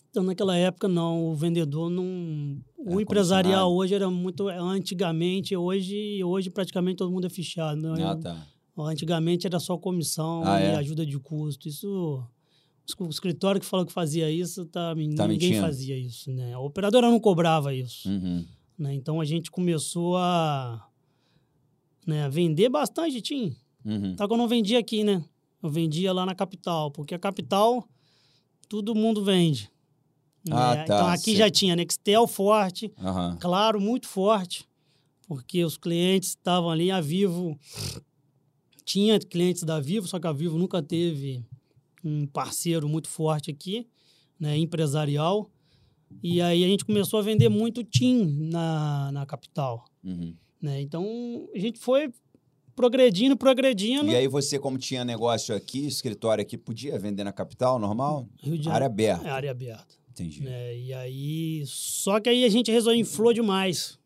Então, 0.09 0.23
naquela 0.23 0.55
época, 0.55 0.87
não. 0.87 1.25
O 1.25 1.35
vendedor 1.35 1.89
não. 1.89 2.59
o 2.77 2.99
empresarial 2.99 3.73
hoje 3.73 3.93
era 3.93 4.09
muito. 4.09 4.47
Antigamente, 4.47 5.55
hoje, 5.55 6.23
hoje 6.23 6.49
praticamente 6.49 6.97
todo 6.97 7.11
mundo 7.11 7.27
é 7.27 7.29
fechado. 7.29 7.79
Né? 7.79 8.03
Ah, 8.03 8.15
tá. 8.15 8.47
Antigamente 8.77 9.45
era 9.45 9.59
só 9.59 9.77
comissão 9.77 10.43
ah, 10.45 10.59
e 10.59 10.65
é? 10.65 10.75
ajuda 10.75 11.05
de 11.05 11.17
custo. 11.19 11.67
Isso. 11.67 12.23
O 12.97 13.07
escritório 13.07 13.61
que 13.61 13.67
falou 13.67 13.85
que 13.85 13.93
fazia 13.93 14.31
isso, 14.31 14.65
tá, 14.65 14.89
tá 14.89 14.95
ninguém 14.95 15.27
mentindo. 15.27 15.61
fazia 15.61 15.95
isso. 15.95 16.31
Né? 16.31 16.53
A 16.53 16.59
operadora 16.59 17.07
não 17.07 17.19
cobrava 17.19 17.71
isso. 17.71 18.09
Uhum. 18.09 18.43
Né? 18.79 18.95
Então 18.95 19.21
a 19.21 19.25
gente 19.25 19.51
começou 19.51 20.17
a 20.17 20.87
né, 22.07 22.27
vender 22.29 22.67
bastante, 22.67 23.21
Tim. 23.21 23.55
Uhum. 23.85 24.15
Só 24.17 24.27
que 24.27 24.33
eu 24.33 24.37
não 24.37 24.47
vendia 24.47 24.79
aqui, 24.79 25.03
né? 25.03 25.23
Eu 25.61 25.69
vendia 25.69 26.11
lá 26.11 26.25
na 26.25 26.33
capital, 26.33 26.89
porque 26.89 27.13
a 27.13 27.19
capital 27.19 27.87
todo 28.67 28.95
mundo 28.95 29.23
vende. 29.23 29.69
Ah, 30.51 30.75
né? 30.75 30.83
tá, 30.83 30.95
então 30.95 31.07
aqui 31.07 31.35
já 31.35 31.49
tinha 31.49 31.75
Nextel 31.75 32.27
forte, 32.27 32.91
uhum. 32.97 33.37
claro, 33.39 33.79
muito 33.79 34.07
forte, 34.07 34.67
porque 35.27 35.63
os 35.63 35.77
clientes 35.77 36.29
estavam 36.29 36.69
ali, 36.69 36.91
a 36.91 37.01
Vivo 37.01 37.57
tinha 38.83 39.19
clientes 39.19 39.63
da 39.63 39.79
Vivo, 39.79 40.07
só 40.07 40.19
que 40.19 40.27
a 40.27 40.31
Vivo 40.31 40.57
nunca 40.57 40.81
teve 40.81 41.45
um 42.03 42.25
parceiro 42.25 42.89
muito 42.89 43.07
forte 43.07 43.51
aqui, 43.51 43.87
né, 44.39 44.57
empresarial. 44.57 45.49
E 46.23 46.41
aí 46.41 46.63
a 46.63 46.67
gente 46.67 46.83
começou 46.83 47.19
a 47.19 47.21
vender 47.21 47.49
muito 47.49 47.83
TIM 47.83 48.25
na, 48.49 49.11
na 49.11 49.25
capital. 49.27 49.85
Uhum. 50.03 50.33
Né? 50.59 50.81
Então 50.81 51.47
a 51.53 51.59
gente 51.59 51.79
foi 51.79 52.11
progredindo, 52.75 53.37
progredindo. 53.37 54.09
E 54.09 54.15
aí 54.15 54.27
você, 54.27 54.57
como 54.57 54.77
tinha 54.77 55.05
negócio 55.05 55.55
aqui, 55.55 55.85
escritório 55.85 56.41
aqui, 56.41 56.57
podia 56.57 56.97
vender 56.97 57.23
na 57.23 57.31
capital, 57.31 57.77
normal? 57.77 58.27
Rio 58.41 58.57
de 58.57 58.69
área 58.69 58.87
aberta. 58.87 59.27
É, 59.27 59.29
área 59.29 59.51
aberta. 59.51 59.98
Entendi. 60.19 60.43
Né? 60.43 60.77
E 60.77 60.93
aí, 60.93 61.63
só 61.65 62.19
que 62.19 62.29
aí 62.29 62.43
a 62.43 62.49
gente 62.49 62.71
resolveu 62.71 62.99
inflou 62.99 63.33
demais. 63.33 63.97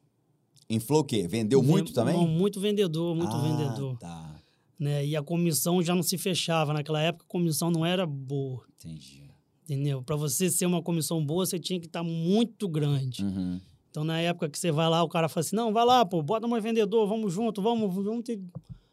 Inflou 0.70 1.02
o 1.02 1.04
quê? 1.04 1.28
Vendeu 1.28 1.62
muito 1.62 1.94
também? 1.94 2.16
Não, 2.16 2.28
muito 2.28 2.60
vendedor, 2.60 3.16
muito 3.16 3.36
ah, 3.36 3.42
vendedor. 3.42 3.98
Tá. 3.98 4.42
Né? 4.80 5.06
E 5.06 5.16
a 5.16 5.24
comissão 5.24 5.82
já 5.82 5.94
não 5.96 6.04
se 6.04 6.18
fechava. 6.18 6.74
Naquela 6.74 7.02
época 7.02 7.26
a 7.26 7.32
comissão 7.32 7.70
não 7.72 7.86
era 7.86 8.06
boa. 8.06 8.64
Entendi. 8.80 9.24
Entendeu? 9.64 10.04
Para 10.04 10.16
você 10.16 10.50
ser 10.50 10.66
uma 10.66 10.82
comissão 10.82 11.24
boa, 11.26 11.46
você 11.46 11.58
tinha 11.58 11.80
que 11.80 11.88
estar 11.88 12.04
tá 12.04 12.06
muito 12.06 12.68
grande. 12.68 13.24
Uhum. 13.24 13.60
Então, 13.90 14.04
na 14.04 14.20
época 14.20 14.50
que 14.50 14.58
você 14.58 14.72
vai 14.72 14.90
lá, 14.90 15.04
o 15.04 15.10
cara 15.10 15.30
fala 15.30 15.42
assim: 15.42 15.56
não, 15.56 15.72
vai 15.72 15.86
lá, 15.86 16.06
pô, 16.06 16.22
bota 16.22 16.48
mais 16.48 16.64
vendedor, 16.64 17.08
vamos 17.08 17.32
junto, 17.32 17.62
vamos. 17.62 18.28
E... 18.28 18.42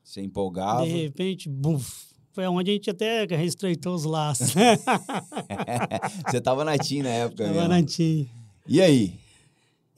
Você 0.05 0.21
empolgava. 0.23 0.85
De 0.85 0.91
repente, 0.91 1.49
buf. 1.49 2.10
Foi 2.33 2.47
onde 2.47 2.71
a 2.71 2.75
gente 2.75 2.91
até 2.91 3.25
reestreitou 3.25 3.95
os 3.95 4.05
laços. 4.05 4.55
você 6.31 6.41
tava 6.41 6.65
na 6.65 6.79
TIM 6.79 7.03
na 7.03 7.09
época, 7.09 7.45
Tava 7.45 7.55
mesmo. 7.55 7.69
na 7.69 7.83
TIM. 7.83 8.29
E 8.67 8.81
aí? 8.81 9.19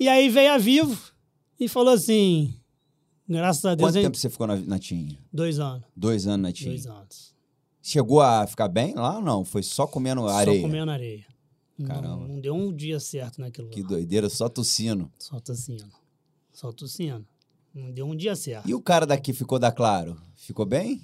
E 0.01 0.09
aí 0.09 0.29
veio 0.29 0.53
a 0.53 0.59
Vivo 0.59 0.99
e 1.61 1.68
falou 1.68 1.92
assim: 1.92 2.55
graças 3.29 3.64
a 3.64 3.75
Deus. 3.75 3.90
Quanto 3.90 4.03
tempo 4.03 4.16
você 4.16 4.31
ficou 4.31 4.47
na, 4.47 4.57
na 4.57 4.79
TIM? 4.79 5.18
Dois 5.33 5.59
anos. 5.59 5.85
Dois 5.95 6.27
anos 6.27 6.42
na 6.42 6.53
TIM. 6.53 6.66
Dois 6.66 6.87
anos. 6.87 7.33
Chegou 7.83 8.21
a 8.21 8.47
ficar 8.47 8.68
bem 8.68 8.95
lá 8.95 9.16
ou 9.16 9.23
não? 9.23 9.45
Foi 9.45 9.62
só 9.62 9.87
comendo 9.87 10.27
areia? 10.27 10.61
Só 10.61 10.66
comendo 10.66 10.90
areia. 10.90 11.27
Caramba. 11.85 12.09
Não, 12.09 12.29
não, 12.29 12.40
deu 12.40 12.55
um 12.55 12.73
dia 12.73 13.01
certo 13.01 13.40
naquilo 13.40 13.68
Que 13.68 13.83
doideira, 13.83 14.29
só 14.29 14.49
tossindo. 14.49 15.11
Só 15.18 15.40
tossindo. 15.40 15.90
Só 16.53 16.71
tossindo. 16.71 17.27
Não 17.75 17.90
deu 17.90 18.07
um 18.07 18.14
dia 18.14 18.37
certo. 18.37 18.68
E 18.68 18.75
o 18.75 18.81
cara 18.81 19.07
daqui 19.07 19.33
ficou 19.33 19.59
da 19.59 19.73
Claro? 19.73 20.16
Ficou 20.37 20.64
bem? 20.64 21.01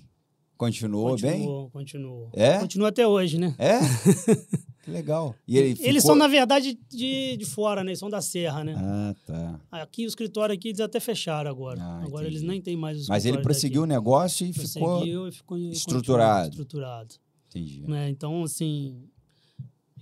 Continuou, 0.59 1.11
continuou 1.11 1.33
bem? 1.33 1.47
Continuou, 1.47 1.71
continuou. 1.71 2.31
É? 2.33 2.59
Continua 2.59 2.89
até 2.89 3.07
hoje, 3.07 3.39
né? 3.39 3.55
É? 3.59 3.79
que 4.83 4.91
legal. 4.91 5.33
E 5.47 5.57
ele 5.57 5.77
ficou... 5.77 5.89
Eles 5.89 6.03
são, 6.03 6.17
na 6.17 6.27
verdade, 6.27 6.77
de, 6.91 7.37
de 7.37 7.45
fora, 7.47 7.85
né? 7.85 7.91
Eles 7.91 8.01
são 8.01 8.11
da 8.11 8.21
Serra, 8.21 8.65
né? 8.65 8.75
Ah, 8.77 9.15
tá. 9.25 9.61
Aqui, 9.71 10.05
o 10.05 10.09
escritório 10.09 10.53
aqui, 10.53 10.71
eles 10.71 10.81
até 10.81 10.99
fecharam 10.99 11.49
agora. 11.49 11.81
Ah, 11.81 12.03
agora 12.03 12.25
entendi. 12.25 12.39
eles 12.39 12.43
nem 12.43 12.61
têm 12.61 12.77
mais 12.77 13.07
o 13.07 13.09
Mas 13.09 13.25
ele 13.25 13.39
prosseguiu 13.39 13.83
daqui. 13.83 13.93
o 13.93 13.97
negócio 13.97 14.45
e 14.45 14.53
ficou, 14.53 15.07
e 15.07 15.33
ficou 15.33 15.57
estruturado. 15.57 16.51
estruturado. 16.51 17.15
Entendi. 17.47 17.85
Né? 17.87 18.11
Então, 18.11 18.43
assim, 18.43 19.01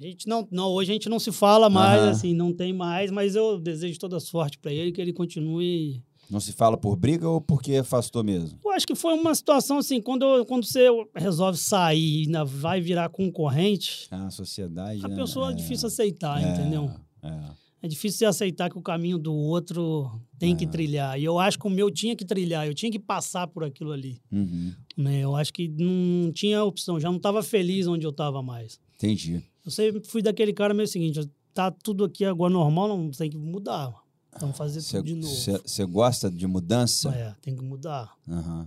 a 0.00 0.02
gente 0.02 0.26
não, 0.26 0.48
não, 0.50 0.68
hoje 0.68 0.90
a 0.90 0.94
gente 0.94 1.08
não 1.10 1.18
se 1.18 1.32
fala 1.32 1.68
mais, 1.68 2.02
uhum. 2.02 2.08
assim, 2.08 2.34
não 2.34 2.50
tem 2.50 2.72
mais, 2.72 3.10
mas 3.10 3.36
eu 3.36 3.58
desejo 3.58 3.98
toda 3.98 4.18
sorte 4.20 4.58
para 4.58 4.72
ele, 4.72 4.90
que 4.90 5.02
ele 5.02 5.12
continue. 5.12 6.02
Não 6.28 6.40
se 6.40 6.52
fala 6.52 6.76
por 6.76 6.96
briga 6.96 7.28
ou 7.28 7.40
porque 7.40 7.76
afastou 7.76 8.24
mesmo? 8.24 8.58
Eu 8.64 8.70
acho 8.72 8.86
que 8.86 8.94
foi 8.94 9.14
uma 9.14 9.34
situação 9.34 9.78
assim, 9.78 10.00
quando, 10.00 10.44
quando 10.46 10.64
você 10.64 10.88
resolve 11.14 11.58
sair 11.58 12.24
e 12.24 12.44
vai 12.44 12.80
virar 12.80 13.08
concorrente. 13.08 14.06
Ah, 14.10 14.26
a 14.26 14.30
sociedade. 14.30 15.04
A 15.04 15.08
né? 15.08 15.16
pessoa 15.16 15.50
é, 15.50 15.52
é 15.52 15.54
difícil 15.54 15.86
aceitar, 15.86 16.42
é, 16.42 16.52
entendeu? 16.52 16.90
É. 17.22 17.40
é 17.82 17.88
difícil 17.88 18.18
você 18.18 18.24
aceitar 18.24 18.70
que 18.70 18.78
o 18.78 18.82
caminho 18.82 19.18
do 19.18 19.34
outro 19.34 20.20
tem 20.38 20.52
é. 20.52 20.56
que 20.56 20.66
trilhar. 20.66 21.18
E 21.18 21.24
eu 21.24 21.38
acho 21.38 21.58
que 21.58 21.66
o 21.66 21.70
meu 21.70 21.90
tinha 21.90 22.16
que 22.16 22.24
trilhar, 22.24 22.66
eu 22.66 22.74
tinha 22.74 22.90
que 22.90 22.98
passar 22.98 23.46
por 23.46 23.64
aquilo 23.64 23.92
ali. 23.92 24.20
Uhum. 24.30 24.72
Né? 24.96 25.20
Eu 25.20 25.36
acho 25.36 25.52
que 25.52 25.68
não 25.68 26.32
tinha 26.32 26.62
opção, 26.64 26.98
já 26.98 27.08
não 27.08 27.16
estava 27.16 27.42
feliz 27.42 27.86
onde 27.86 28.04
eu 28.06 28.10
estava 28.10 28.42
mais. 28.42 28.80
Entendi. 28.96 29.42
Eu 29.64 29.70
sempre 29.70 30.02
fui 30.06 30.22
daquele 30.22 30.52
cara 30.52 30.72
meio 30.72 30.88
seguinte, 30.88 31.20
tá 31.52 31.70
tudo 31.70 32.04
aqui 32.04 32.24
agora 32.24 32.52
normal, 32.52 32.88
não 32.88 33.10
tem 33.10 33.30
que 33.30 33.36
mudar. 33.38 33.92
Vamos 34.40 34.56
fazer 34.56 34.80
cê, 34.80 34.98
tudo 34.98 35.06
de 35.06 35.14
novo. 35.14 35.34
Você 35.34 35.84
gosta 35.84 36.30
de 36.30 36.46
mudança? 36.46 37.10
É, 37.10 37.34
tem 37.42 37.54
que 37.54 37.64
mudar. 37.64 38.12
Uhum. 38.26 38.66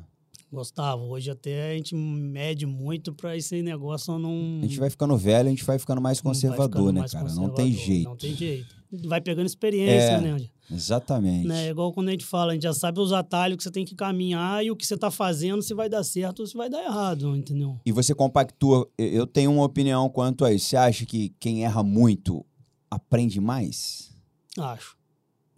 Gostava. 0.51 1.01
Hoje 1.01 1.29
até 1.29 1.71
a 1.71 1.75
gente 1.75 1.95
mede 1.95 2.65
muito 2.65 3.13
para 3.13 3.37
esse 3.37 3.61
negócio 3.61 4.17
não. 4.17 4.59
A 4.63 4.65
gente 4.65 4.79
vai 4.79 4.89
ficando 4.89 5.15
velho, 5.15 5.47
a 5.47 5.51
gente 5.51 5.63
vai 5.63 5.77
ficando 5.77 6.01
mais 6.01 6.19
conservador, 6.19 6.69
ficando 6.69 6.91
né, 6.93 6.99
mais 7.01 7.11
cara? 7.11 7.25
Conservador. 7.25 7.49
Não 7.49 7.55
tem 7.55 7.71
jeito. 7.71 8.09
Não 8.09 8.15
tem 8.15 8.35
jeito. 8.35 8.79
Vai 9.05 9.21
pegando 9.21 9.45
experiência, 9.45 10.13
é, 10.13 10.21
né? 10.21 10.49
Exatamente. 10.71 11.47
Né? 11.47 11.69
Igual 11.69 11.93
quando 11.93 12.09
a 12.09 12.11
gente 12.11 12.25
fala, 12.25 12.51
a 12.51 12.53
gente 12.55 12.63
já 12.63 12.73
sabe 12.73 12.99
os 12.99 13.11
atalhos 13.11 13.57
que 13.57 13.63
você 13.63 13.69
tem 13.69 13.85
que 13.85 13.93
caminhar 13.93 14.65
e 14.65 14.71
o 14.71 14.75
que 14.75 14.85
você 14.85 14.95
está 14.95 15.11
fazendo, 15.11 15.61
se 15.61 15.75
vai 15.75 15.87
dar 15.87 16.03
certo 16.03 16.39
ou 16.39 16.47
se 16.47 16.57
vai 16.57 16.67
dar 16.67 16.83
errado, 16.83 17.35
entendeu? 17.35 17.79
E 17.85 17.91
você 17.91 18.15
compactua. 18.15 18.89
Eu 18.97 19.27
tenho 19.27 19.51
uma 19.51 19.63
opinião 19.63 20.09
quanto 20.09 20.43
a 20.43 20.51
isso. 20.51 20.65
Você 20.65 20.77
acha 20.77 21.05
que 21.05 21.29
quem 21.39 21.63
erra 21.63 21.83
muito 21.83 22.43
aprende 22.89 23.39
mais? 23.39 24.11
Acho. 24.57 24.98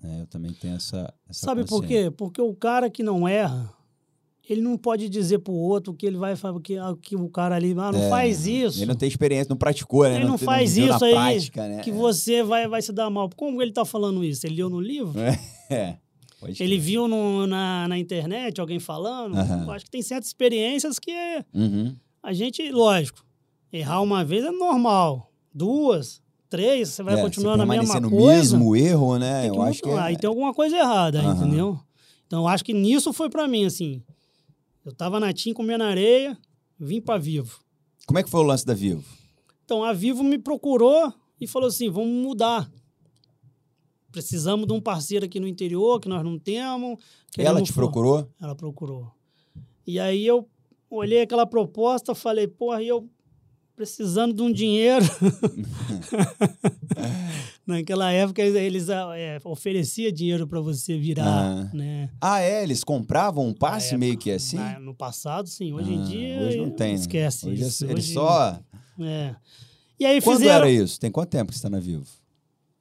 É, 0.03 0.21
eu 0.21 0.27
também 0.27 0.51
tenho 0.53 0.75
essa. 0.75 1.13
essa 1.29 1.45
Sabe 1.45 1.65
por 1.65 1.85
quê? 1.85 2.11
Porque 2.15 2.41
o 2.41 2.53
cara 2.55 2.89
que 2.89 3.03
não 3.03 3.27
erra, 3.27 3.71
ele 4.49 4.61
não 4.61 4.77
pode 4.77 5.07
dizer 5.07 5.39
pro 5.39 5.53
outro 5.53 5.93
que 5.93 6.05
ele 6.05 6.17
vai 6.17 6.35
fazer 6.35 6.59
que, 6.59 6.77
ah, 6.77 6.95
que 7.01 7.15
o 7.15 7.29
cara 7.29 7.55
ali 7.55 7.71
ah, 7.71 7.91
não 7.91 8.03
é, 8.03 8.09
faz 8.09 8.45
isso. 8.47 8.79
Ele 8.79 8.87
não 8.87 8.95
tem 8.95 9.07
experiência, 9.07 9.49
não 9.49 9.57
praticou, 9.57 10.03
né? 10.03 10.15
Ele 10.15 10.23
não, 10.23 10.31
não 10.31 10.37
faz 10.37 10.75
não 10.75 10.87
isso 10.87 11.05
aí 11.05 11.13
prática, 11.13 11.67
né? 11.67 11.81
que 11.81 11.91
é. 11.91 11.93
você 11.93 12.43
vai, 12.43 12.67
vai 12.67 12.81
se 12.81 12.91
dar 12.91 13.09
mal. 13.09 13.29
Como 13.35 13.61
ele 13.61 13.71
tá 13.71 13.85
falando 13.85 14.23
isso? 14.23 14.45
Ele 14.45 14.55
leu 14.55 14.69
no 14.69 14.81
livro? 14.81 15.19
É. 15.69 15.97
ele 16.59 16.79
viu 16.79 17.07
no, 17.07 17.45
na, 17.45 17.87
na 17.87 17.97
internet 17.97 18.59
alguém 18.59 18.79
falando? 18.79 19.35
Uhum. 19.35 19.63
Eu 19.63 19.71
acho 19.71 19.85
que 19.85 19.91
tem 19.91 20.01
certas 20.01 20.27
experiências 20.27 20.97
que 20.97 21.11
uhum. 21.53 21.95
a 22.23 22.33
gente, 22.33 22.69
lógico, 22.71 23.23
errar 23.71 24.01
uma 24.01 24.25
vez 24.25 24.43
é 24.43 24.51
normal. 24.51 25.31
Duas, 25.53 26.21
três, 26.51 26.89
você 26.89 27.01
vai 27.01 27.17
é, 27.17 27.21
continuar 27.21 27.55
na 27.55 27.65
mesma 27.65 27.99
no 27.99 28.09
coisa. 28.09 28.27
mesmo 28.27 28.75
erro, 28.75 29.17
né? 29.17 29.47
Eu 29.47 29.61
acho 29.61 29.81
que 29.81 29.89
é... 29.89 29.97
Aí 29.97 30.17
tem 30.17 30.27
alguma 30.27 30.53
coisa 30.53 30.77
errada, 30.77 31.23
uhum. 31.23 31.31
entendeu? 31.31 31.79
Então, 32.27 32.41
eu 32.41 32.47
acho 32.47 32.63
que 32.63 32.73
nisso 32.73 33.13
foi 33.13 33.29
para 33.29 33.47
mim, 33.47 33.65
assim. 33.65 34.03
Eu 34.85 34.93
tava 34.93 35.19
na 35.19 35.31
TIM 35.31 35.53
comendo 35.53 35.83
areia, 35.83 36.37
vim 36.77 36.99
para 36.99 37.17
Vivo. 37.17 37.59
Como 38.05 38.19
é 38.19 38.23
que 38.23 38.29
foi 38.29 38.41
o 38.41 38.43
lance 38.43 38.65
da 38.65 38.73
Vivo? 38.73 39.03
Então, 39.63 39.83
a 39.83 39.93
Vivo 39.93 40.23
me 40.23 40.37
procurou 40.37 41.13
e 41.39 41.47
falou 41.47 41.69
assim: 41.69 41.89
vamos 41.89 42.11
mudar. 42.11 42.69
Precisamos 44.11 44.67
de 44.67 44.73
um 44.73 44.81
parceiro 44.81 45.25
aqui 45.25 45.39
no 45.39 45.47
interior 45.47 45.99
que 46.01 46.09
nós 46.09 46.21
não 46.23 46.37
temos. 46.37 46.99
Ela 47.37 47.61
te 47.61 47.71
procurou? 47.71 48.27
Ela 48.41 48.55
procurou. 48.55 49.09
E 49.87 49.99
aí 49.99 50.27
eu 50.27 50.49
olhei 50.89 51.21
aquela 51.21 51.45
proposta, 51.45 52.13
falei, 52.13 52.47
porra, 52.47 52.83
e 52.83 52.89
eu 52.89 53.09
precisando 53.81 54.31
de 54.31 54.43
um 54.43 54.51
dinheiro. 54.51 55.03
Naquela 57.65 58.11
época 58.11 58.43
eles 58.43 58.89
é, 58.89 59.39
ofereciam 59.43 60.11
dinheiro 60.11 60.47
para 60.47 60.61
você 60.61 60.99
virar, 60.99 61.25
ah. 61.25 61.69
né? 61.73 62.11
Ah, 62.21 62.41
é? 62.41 62.61
Eles 62.61 62.83
compravam 62.83 63.47
um 63.47 63.53
passe 63.53 63.87
época, 63.87 63.97
meio 63.97 64.17
que 64.19 64.29
assim? 64.29 64.57
Na, 64.57 64.79
no 64.79 64.93
passado, 64.93 65.49
sim. 65.49 65.73
Hoje 65.73 65.89
ah, 65.89 65.95
em 65.95 66.03
dia. 66.03 66.41
Hoje 66.41 66.57
não 66.57 66.69
tem. 66.69 66.89
Né? 66.89 66.93
Esquece 66.93 67.49
hoje 67.49 67.63
é 67.63 67.67
isso. 67.67 67.85
Eles 67.85 68.05
hoje, 68.05 68.13
só. 68.13 68.59
É. 68.99 69.35
E 69.99 70.05
aí 70.05 70.21
Quando 70.21 70.37
fizeram... 70.37 70.57
era 70.57 70.69
isso? 70.69 70.99
Tem 70.99 71.09
quanto 71.09 71.29
tempo 71.29 71.47
que 71.47 71.53
você 71.53 71.59
está 71.59 71.69
na 71.69 71.79
Vivo? 71.79 72.05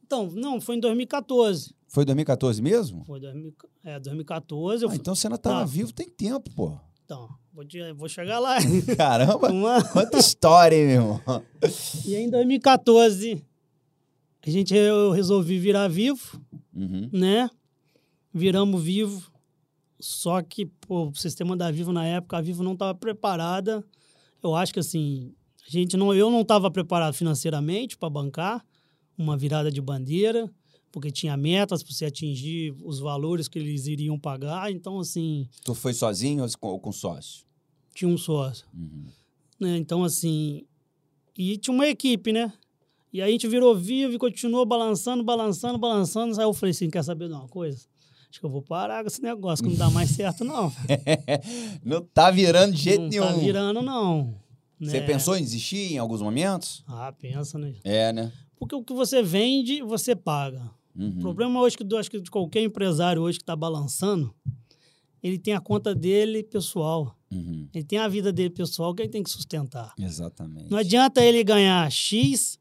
Então, 0.05 0.31
não, 0.35 0.61
foi 0.61 0.77
em 0.77 0.81
2014. 0.81 1.75
Foi 1.89 2.05
2014 2.05 2.61
mesmo? 2.61 3.07
Foi 3.07 3.19
dois, 3.19 3.35
é, 3.83 3.99
2014. 3.99 4.85
Ah, 4.85 4.95
então 4.95 5.15
você 5.15 5.29
ainda 5.29 5.39
tá, 5.39 5.61
tá 5.61 5.65
vivo 5.65 5.95
tem 5.95 6.11
tempo, 6.11 6.51
pô. 6.51 6.79
Então, 7.07 7.27
vou, 7.53 7.65
te, 7.65 7.93
vou 7.93 8.09
chegar 8.09 8.39
lá. 8.39 8.57
Caramba, 8.97 9.51
Uma... 9.51 9.85
quanta 9.85 10.19
história, 10.19 10.77
hein, 10.77 10.87
meu 10.87 11.15
irmão? 11.17 11.43
E 12.07 12.17
em 12.17 12.31
2014, 12.31 13.45
a 14.47 14.51
gente, 14.51 14.75
eu 14.75 15.11
resolvi 15.11 15.59
virar 15.59 15.89
vivo, 15.89 16.41
uhum. 16.75 17.09
né? 17.13 17.51
Viramos 18.33 18.83
vivo. 18.83 19.31
Só 19.99 20.41
que 20.41 20.65
pô, 20.67 21.09
o 21.09 21.15
sistema 21.15 21.55
da 21.55 21.71
Vivo 21.71 21.93
na 21.93 22.07
época, 22.07 22.39
a 22.39 22.41
Vivo 22.41 22.63
não 22.63 22.73
estava 22.73 22.95
preparada. 22.95 23.85
Eu 24.43 24.55
acho 24.55 24.73
que 24.73 24.81
assim, 24.81 25.35
a 25.67 25.71
gente 25.71 25.97
não, 25.97 26.15
eu 26.15 26.31
não 26.31 26.41
estava 26.41 26.71
preparado 26.71 27.13
financeiramente 27.13 27.99
para 27.99 28.09
bancar 28.09 28.65
uma 29.19 29.37
virada 29.37 29.71
de 29.71 29.81
bandeira, 29.81 30.51
porque 30.93 31.11
tinha 31.11 31.37
metas 31.37 31.83
para 31.83 31.93
você 31.93 32.07
atingir 32.07 32.75
os 32.83 32.99
valores 32.99 33.49
que 33.49 33.59
eles 33.59 33.87
iriam 33.87 34.19
pagar. 34.19 34.71
Então, 34.71 34.99
assim. 34.99 35.49
Tu 35.65 35.75
foi 35.75 35.93
sozinho 35.93 36.45
ou 36.61 36.81
com 36.81 36.93
sócio? 36.93 37.45
Tinha 37.95 38.11
um 38.11 38.19
sócio. 38.19 38.67
Uhum. 38.75 39.05
Né? 39.59 39.77
Então, 39.77 40.05
assim. 40.05 40.65
E 41.37 41.57
tinha 41.57 41.75
uma 41.75 41.87
equipe, 41.87 42.33
né? 42.33 42.53
E 43.13 43.21
aí 43.21 43.31
a 43.31 43.33
gente 43.33 43.49
virou 43.49 43.75
vivo 43.75 44.15
e 44.15 44.19
continuou 44.19 44.65
balançando, 44.65 45.25
balançando, 45.25 45.79
balançando. 45.79 46.39
Aí 46.39 46.47
eu 46.47 46.53
falei 46.53 46.71
assim: 46.71 46.91
quer 46.91 47.03
saber 47.03 47.29
de 47.29 47.35
uma 47.35 47.49
coisa? 47.49 47.87
Acho 48.29 48.39
que 48.39 48.47
eu 48.47 48.51
vou 48.51 48.63
parar 48.63 49.03
com 49.03 49.09
esse 49.09 49.21
negócio, 49.21 49.65
que 49.65 49.71
não 49.71 49.77
dá 49.77 49.91
mais 49.91 50.11
certo, 50.15 50.45
não. 50.45 50.73
não 51.85 52.03
tá 52.03 52.31
virando 52.31 52.73
de 52.73 52.83
jeito 52.83 53.03
não 53.03 53.09
nenhum. 53.09 53.25
Não 53.25 53.35
tá 53.35 53.39
virando, 53.41 53.83
não. 53.83 54.35
Você 54.81 55.01
né? 55.01 55.07
pensou 55.07 55.37
em 55.37 55.43
desistir 55.43 55.93
em 55.93 55.99
alguns 55.99 56.23
momentos? 56.23 56.83
Ah, 56.87 57.13
pensa, 57.13 57.59
né? 57.59 57.75
É, 57.85 58.13
né? 58.13 58.33
Porque 58.59 58.75
o 58.75 58.85
que 58.85 58.95
você 58.95 59.23
vende, 59.23 59.83
você 59.83 60.15
paga. 60.15 60.71
Uhum. 61.01 61.17
O 61.17 61.21
problema 61.21 61.61
hoje 61.61 61.77
que 61.77 61.97
acho 61.97 62.11
que 62.11 62.21
de 62.21 62.31
qualquer 62.31 62.63
empresário 62.63 63.23
hoje 63.23 63.39
que 63.39 63.43
está 63.43 63.57
balançando, 63.57 64.35
ele 65.23 65.39
tem 65.39 65.55
a 65.55 65.61
conta 65.61 65.95
dele 65.95 66.43
pessoal. 66.43 67.17
Uhum. 67.33 67.69
Ele 67.73 67.85
tem 67.85 67.99
a 67.99 68.09
vida 68.09 68.33
dele 68.33 68.51
pessoal 68.51 68.95
que 68.95 69.03
ele 69.03 69.09
tem 69.09 69.23
que 69.23 69.31
sustentar. 69.31 69.95
Exatamente. 69.99 70.71
Não 70.71 70.79
adianta 70.79 71.25
ele 71.25 71.43
ganhar 71.43 71.91
X 71.91 72.59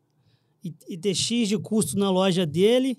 e, 0.63 0.73
e 0.87 0.97
ter 0.97 1.13
X 1.13 1.49
de 1.49 1.57
custo 1.57 1.97
na 1.97 2.09
loja 2.09 2.45
dele 2.45 2.97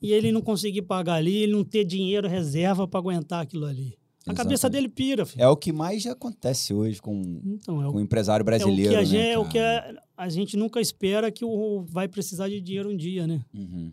e 0.00 0.12
ele 0.12 0.30
não 0.30 0.40
conseguir 0.40 0.82
pagar 0.82 1.14
ali, 1.14 1.36
ele 1.42 1.52
não 1.52 1.64
ter 1.64 1.84
dinheiro 1.84 2.28
reserva 2.28 2.86
para 2.86 3.00
aguentar 3.00 3.42
aquilo 3.42 3.66
ali. 3.66 3.98
A 4.26 4.32
Exatamente. 4.32 4.36
cabeça 4.36 4.70
dele 4.70 4.88
pira, 4.88 5.24
filho. 5.24 5.42
É 5.42 5.48
o 5.48 5.56
que 5.56 5.72
mais 5.72 6.06
acontece 6.06 6.74
hoje 6.74 7.00
com, 7.00 7.40
então, 7.46 7.82
é 7.82 7.88
o, 7.88 7.92
com 7.92 7.98
o 7.98 8.00
empresário 8.00 8.44
brasileiro. 8.44 8.94
É 8.94 9.00
o 9.00 9.06
que, 9.06 9.16
a, 9.16 9.18
né, 9.18 9.30
é 9.30 9.38
o 9.38 9.48
que 9.48 9.58
a, 9.58 10.02
a, 10.16 10.28
gente 10.28 10.56
nunca 10.56 10.80
espera 10.80 11.30
que 11.30 11.44
o 11.44 11.82
vai 11.88 12.06
precisar 12.06 12.48
de 12.48 12.60
dinheiro 12.60 12.90
um 12.90 12.96
dia, 12.96 13.26
né? 13.26 13.42
Uhum. 13.54 13.90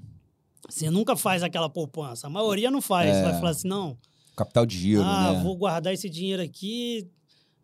Você 0.70 0.90
nunca 0.90 1.16
faz 1.16 1.44
aquela 1.44 1.70
poupança. 1.70 2.28
A 2.28 2.30
maioria 2.30 2.72
não 2.72 2.82
faz. 2.82 3.16
É. 3.16 3.24
Vai 3.24 3.34
falar 3.34 3.50
assim, 3.52 3.68
não. 3.68 3.98
Capital 4.36 4.66
de 4.66 4.78
giro, 4.78 5.02
ah, 5.04 5.34
né? 5.34 5.44
vou 5.44 5.56
guardar 5.56 5.94
esse 5.94 6.10
dinheiro 6.10 6.42
aqui. 6.42 7.08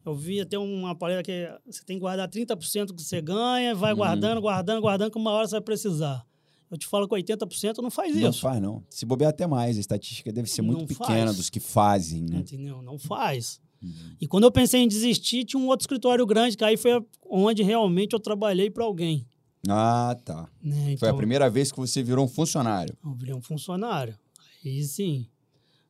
Eu 0.05 0.15
vi 0.15 0.41
até 0.41 0.57
uma 0.57 0.95
palestra 0.95 1.23
que 1.23 1.71
você 1.71 1.83
tem 1.83 1.97
que 1.97 2.01
guardar 2.01 2.27
30% 2.27 2.85
do 2.85 2.95
que 2.95 3.03
você 3.03 3.21
ganha, 3.21 3.75
vai 3.75 3.91
uhum. 3.91 3.97
guardando, 3.97 4.41
guardando, 4.41 4.81
guardando, 4.81 5.11
que 5.11 5.17
uma 5.17 5.31
hora 5.31 5.47
você 5.47 5.55
vai 5.55 5.61
precisar. 5.61 6.25
Eu 6.71 6.77
te 6.77 6.87
falo 6.87 7.07
que 7.07 7.13
80% 7.13 7.79
não 7.79 7.91
faz 7.91 8.15
isso. 8.15 8.23
Não 8.23 8.33
faz, 8.33 8.61
não. 8.61 8.83
Se 8.89 9.05
bobear 9.05 9.29
até 9.29 9.45
mais. 9.45 9.77
A 9.77 9.79
estatística 9.81 10.31
deve 10.31 10.49
ser 10.49 10.61
muito 10.61 10.79
não 10.79 10.87
pequena 10.87 11.25
faz. 11.25 11.35
dos 11.35 11.49
que 11.49 11.59
fazem, 11.59 12.23
né? 12.23 12.37
Entendeu? 12.37 12.81
Não 12.81 12.97
faz. 12.97 13.59
Uhum. 13.83 14.15
E 14.21 14.27
quando 14.27 14.45
eu 14.45 14.51
pensei 14.51 14.81
em 14.81 14.87
desistir, 14.87 15.43
tinha 15.43 15.61
um 15.61 15.67
outro 15.67 15.83
escritório 15.83 16.25
grande, 16.25 16.55
que 16.55 16.63
aí 16.63 16.77
foi 16.77 17.03
onde 17.29 17.61
realmente 17.61 18.13
eu 18.13 18.19
trabalhei 18.19 18.69
para 18.69 18.85
alguém. 18.85 19.27
Ah, 19.69 20.17
tá. 20.25 20.49
Né? 20.61 20.75
Então, 20.75 20.97
foi 20.97 21.07
a 21.07 21.11
então 21.11 21.17
primeira 21.17 21.49
vez 21.49 21.71
que 21.71 21.79
você 21.79 22.01
virou 22.01 22.25
um 22.25 22.27
funcionário. 22.27 22.97
Eu 23.03 23.13
virei 23.13 23.35
um 23.35 23.41
funcionário. 23.41 24.17
Aí 24.65 24.83
sim. 24.83 25.27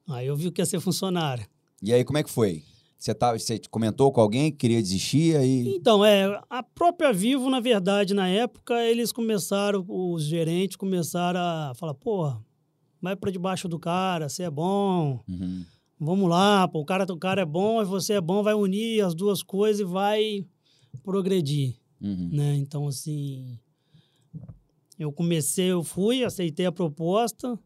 Aí 0.09 0.27
eu 0.27 0.35
vi 0.35 0.47
o 0.47 0.51
que 0.51 0.61
ia 0.61 0.65
ser 0.65 0.79
funcionário. 0.79 1.45
E 1.81 1.93
aí, 1.93 2.03
como 2.03 2.17
é 2.17 2.23
que 2.23 2.29
foi? 2.29 2.63
Você, 3.01 3.15
tá, 3.15 3.33
você 3.33 3.59
comentou 3.71 4.11
com 4.11 4.21
alguém 4.21 4.51
que 4.51 4.57
queria 4.57 4.79
desistir 4.79 5.35
aí? 5.35 5.73
Então, 5.75 6.05
é, 6.05 6.39
a 6.47 6.61
própria 6.61 7.11
Vivo, 7.11 7.49
na 7.49 7.59
verdade, 7.59 8.13
na 8.13 8.27
época, 8.27 8.79
eles 8.83 9.11
começaram, 9.11 9.83
os 9.87 10.23
gerentes 10.23 10.77
começaram 10.77 11.39
a 11.39 11.73
falar, 11.73 11.95
pô, 11.95 12.31
vai 13.01 13.15
para 13.15 13.31
debaixo 13.31 13.67
do 13.67 13.79
cara, 13.79 14.29
você 14.29 14.43
é 14.43 14.51
bom, 14.51 15.19
uhum. 15.27 15.65
vamos 15.99 16.29
lá, 16.29 16.67
pô, 16.67 16.81
o 16.81 16.85
cara, 16.85 17.11
o 17.11 17.17
cara 17.17 17.41
é 17.41 17.45
bom, 17.45 17.83
você 17.83 18.13
é 18.13 18.21
bom, 18.21 18.43
vai 18.43 18.53
unir 18.53 19.03
as 19.03 19.15
duas 19.15 19.41
coisas 19.41 19.81
e 19.81 19.83
vai 19.83 20.45
progredir, 21.03 21.73
uhum. 22.01 22.29
né? 22.31 22.55
Então, 22.55 22.87
assim, 22.87 23.59
eu 24.97 25.11
comecei, 25.11 25.67
eu 25.67 25.83
fui, 25.83 26.23
aceitei 26.23 26.65
a 26.65 26.71
proposta, 26.71 27.57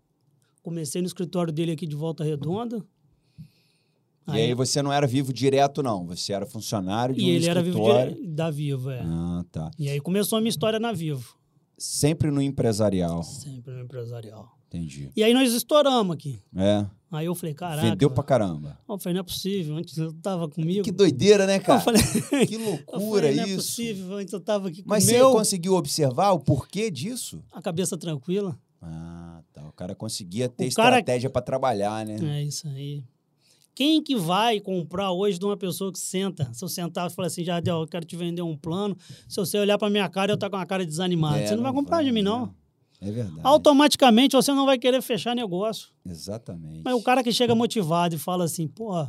comecei 0.62 1.02
no 1.02 1.08
escritório 1.08 1.54
dele 1.54 1.72
aqui 1.72 1.88
de 1.88 1.96
Volta 1.96 2.24
Redonda, 2.24 2.86
e 4.28 4.32
aí, 4.32 4.42
aí, 4.42 4.54
você 4.56 4.82
não 4.82 4.92
era 4.92 5.06
vivo 5.06 5.32
direto, 5.32 5.84
não. 5.84 6.08
Você 6.08 6.34
era 6.34 6.48
funcionário 6.48 7.14
de 7.14 7.22
e 7.22 7.26
um 7.26 7.28
ele 7.28 7.48
escritório. 7.48 7.94
era 7.94 8.10
vivo 8.10 8.34
da 8.34 8.50
Vivo, 8.50 8.90
é. 8.90 9.02
Ah, 9.04 9.46
tá. 9.52 9.72
E 9.78 9.88
aí 9.88 10.00
começou 10.02 10.38
a 10.38 10.42
minha 10.42 10.50
história 10.50 10.80
na 10.80 10.92
Vivo. 10.92 11.38
Sempre 11.78 12.32
no 12.32 12.42
empresarial. 12.42 13.22
Sempre 13.22 13.74
no 13.74 13.82
empresarial. 13.82 14.55
Entendi. 14.68 15.10
E 15.16 15.24
aí 15.24 15.34
nós 15.34 15.54
estouramos 15.54 16.16
aqui. 16.16 16.40
É. 16.56 16.86
Aí 17.12 17.28
eu 17.28 17.36
falei, 17.36 17.56
caraca. 17.56 17.82
Vendeu 17.82 18.10
pra 18.10 18.24
caramba. 18.24 18.78
Eu 18.90 18.98
falei, 18.98 19.14
não 19.14 19.22
é 19.22 19.24
possível. 19.24 19.78
Antes 19.78 19.98
eu 19.98 20.12
tava 20.14 20.50
comigo. 20.50 20.84
Que 20.84 20.92
doideira, 20.92 21.46
né, 21.46 21.60
cara? 21.60 21.80
Eu 21.80 21.84
falei, 21.84 22.48
que 22.48 22.58
loucura 22.58 23.28
falei, 23.28 23.36
não 23.36 23.44
isso. 23.44 23.48
Não 23.48 23.54
é 23.54 23.56
possível. 23.56 24.18
Antes 24.18 24.34
eu 24.34 24.40
tava 24.42 24.68
aqui 24.68 24.84
Mas 24.86 25.06
você 25.06 25.20
conseguiu 25.22 25.76
observar 25.76 26.32
o 26.32 26.40
porquê 26.40 26.92
disso? 26.92 27.42
A 27.54 27.62
cabeça 27.62 27.98
tranquila. 27.98 28.58
Ah, 28.82 29.42
tá. 29.54 29.66
O 29.66 29.72
cara 29.72 29.96
conseguia 29.96 30.50
ter 30.50 30.66
o 30.66 30.68
estratégia 30.68 31.30
cara... 31.30 31.34
para 31.34 31.42
trabalhar, 31.42 32.06
né? 32.06 32.18
É 32.40 32.44
isso 32.44 32.68
aí. 32.68 33.04
Quem 33.74 34.02
que 34.02 34.16
vai 34.16 34.60
comprar 34.60 35.12
hoje 35.12 35.38
de 35.38 35.46
uma 35.46 35.58
pessoa 35.58 35.92
que 35.92 36.00
senta? 36.00 36.50
Se 36.54 36.64
eu 36.64 36.70
sentar 36.70 37.10
e 37.10 37.14
falar 37.14 37.28
assim, 37.28 37.44
Jardel, 37.44 37.82
eu 37.82 37.88
quero 37.88 38.06
te 38.06 38.16
vender 38.16 38.42
um 38.42 38.56
plano. 38.56 38.98
Se 39.28 39.36
você 39.36 39.58
olhar 39.58 39.78
para 39.78 39.90
minha 39.90 40.08
cara, 40.08 40.32
eu 40.32 40.38
tô 40.38 40.50
com 40.50 40.56
uma 40.56 40.66
cara 40.66 40.86
desanimada. 40.86 41.40
É, 41.40 41.48
você 41.48 41.52
não, 41.52 41.58
não 41.58 41.64
vai 41.64 41.74
comprar 41.74 41.98
vai, 41.98 42.06
de 42.06 42.12
mim, 42.12 42.22
não. 42.22 42.54
É 43.02 43.12
verdade. 43.12 43.42
Automaticamente 43.44 44.36
você 44.36 44.52
não 44.54 44.66
vai 44.66 44.78
querer 44.78 45.02
fechar 45.02 45.36
negócio. 45.36 45.90
Exatamente. 46.06 46.82
Mas 46.84 46.94
o 46.94 47.02
cara 47.04 47.24
que 47.24 47.32
chega 47.32 47.54
motivado 47.54 48.16
e 48.16 48.18
fala 48.18 48.46
assim, 48.46 48.68
pô, 48.68 49.06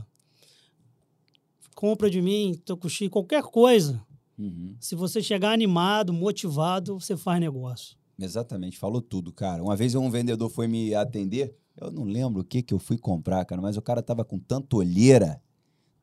compra 1.74 2.10
de 2.10 2.20
mim, 2.20 2.60
tô 2.64 2.76
com 2.76 2.88
qualquer 3.10 3.42
coisa. 3.42 4.00
Uhum. 4.38 4.76
Se 4.80 4.94
você 4.94 5.22
chegar 5.22 5.52
animado, 5.52 6.12
motivado, 6.12 6.98
você 7.00 7.16
faz 7.16 7.40
negócio. 7.40 7.96
Exatamente, 8.18 8.78
falou 8.78 9.00
tudo, 9.00 9.32
cara. 9.32 9.62
Uma 9.62 9.76
vez 9.76 9.94
um 9.94 10.10
vendedor 10.10 10.50
foi 10.50 10.66
me 10.66 10.94
atender 10.94 11.54
eu 11.78 11.90
não 11.90 12.04
lembro 12.04 12.40
o 12.40 12.44
que, 12.44 12.62
que 12.62 12.72
eu 12.72 12.78
fui 12.78 12.96
comprar, 12.96 13.44
cara, 13.44 13.60
mas 13.60 13.76
o 13.76 13.82
cara 13.82 14.02
tava 14.02 14.24
com 14.24 14.38
tanta 14.38 14.76
olheira, 14.76 15.40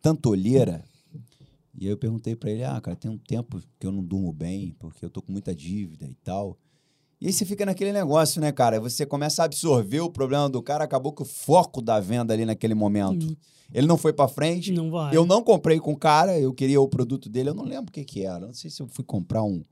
tanta 0.02 0.30
olheira. 0.30 0.84
E 1.76 1.86
aí 1.86 1.92
eu 1.92 1.98
perguntei 1.98 2.36
para 2.36 2.52
ele: 2.52 2.64
ah, 2.64 2.80
cara, 2.80 2.96
tem 2.96 3.10
um 3.10 3.18
tempo 3.18 3.60
que 3.80 3.88
eu 3.88 3.92
não 3.92 4.04
durmo 4.04 4.32
bem, 4.32 4.76
porque 4.78 5.04
eu 5.04 5.10
tô 5.10 5.22
com 5.22 5.32
muita 5.32 5.56
dívida 5.56 6.08
e 6.08 6.14
tal. 6.16 6.58
E 7.24 7.28
aí 7.28 7.32
você 7.32 7.46
fica 7.46 7.66
naquele 7.66 7.94
negócio, 7.94 8.42
né, 8.42 8.52
cara? 8.52 8.82
Você 8.82 9.06
começa 9.06 9.42
a 9.42 9.46
absorver 9.46 10.02
o 10.02 10.10
problema 10.10 10.50
do 10.50 10.62
cara, 10.62 10.84
acabou 10.84 11.14
que 11.14 11.22
o 11.22 11.26
foco 11.26 11.82
da 11.82 11.98
venda 11.98 12.34
ali 12.34 12.44
naquele 12.44 12.76
momento. 12.76 13.26
Hum. 13.26 13.36
Ele 13.74 13.88
não 13.88 13.96
foi 13.96 14.12
para 14.12 14.28
frente. 14.28 14.74
Não 14.74 14.92
vai. 14.92 15.16
Eu 15.16 15.26
não 15.26 15.42
comprei 15.42 15.80
com 15.80 15.94
o 15.94 15.98
cara, 15.98 16.38
eu 16.38 16.54
queria 16.54 16.82
o 16.82 16.88
produto 16.88 17.30
dele, 17.30 17.48
eu 17.48 17.54
não 17.54 17.64
lembro 17.64 17.88
o 17.88 17.94
que 17.94 18.04
que 18.04 18.26
era. 18.26 18.48
Não 18.48 18.54
sei 18.54 18.70
se 18.70 18.82
eu 18.82 18.90
fui 18.90 19.06
comprar 19.06 19.42
um. 19.42 19.64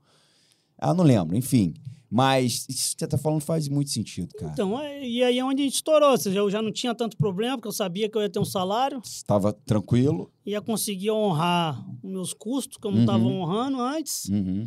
Ah, 0.78 0.94
não 0.94 1.04
lembro, 1.04 1.36
enfim. 1.36 1.74
Mas 2.10 2.64
isso 2.70 2.94
que 2.94 3.00
você 3.00 3.04
está 3.04 3.18
falando 3.18 3.42
faz 3.42 3.68
muito 3.68 3.90
sentido, 3.90 4.34
cara. 4.34 4.52
Então, 4.52 4.80
é, 4.80 5.06
e 5.06 5.22
aí 5.22 5.38
é 5.38 5.44
onde 5.44 5.60
a 5.60 5.64
gente 5.66 5.74
estourou. 5.74 6.12
Ou 6.12 6.16
seja, 6.16 6.38
eu 6.38 6.50
já 6.50 6.62
não 6.62 6.72
tinha 6.72 6.94
tanto 6.94 7.18
problema, 7.18 7.58
porque 7.58 7.68
eu 7.68 7.72
sabia 7.72 8.08
que 8.08 8.16
eu 8.16 8.22
ia 8.22 8.30
ter 8.30 8.38
um 8.38 8.46
salário. 8.46 8.98
Estava 9.04 9.52
tranquilo. 9.52 10.32
Ia 10.46 10.62
conseguir 10.62 11.10
honrar 11.10 11.84
os 12.02 12.10
meus 12.10 12.32
custos, 12.32 12.78
que 12.78 12.86
eu 12.86 12.90
não 12.90 13.00
estava 13.00 13.22
uhum. 13.22 13.42
honrando 13.42 13.78
antes. 13.78 14.24
Uhum. 14.30 14.66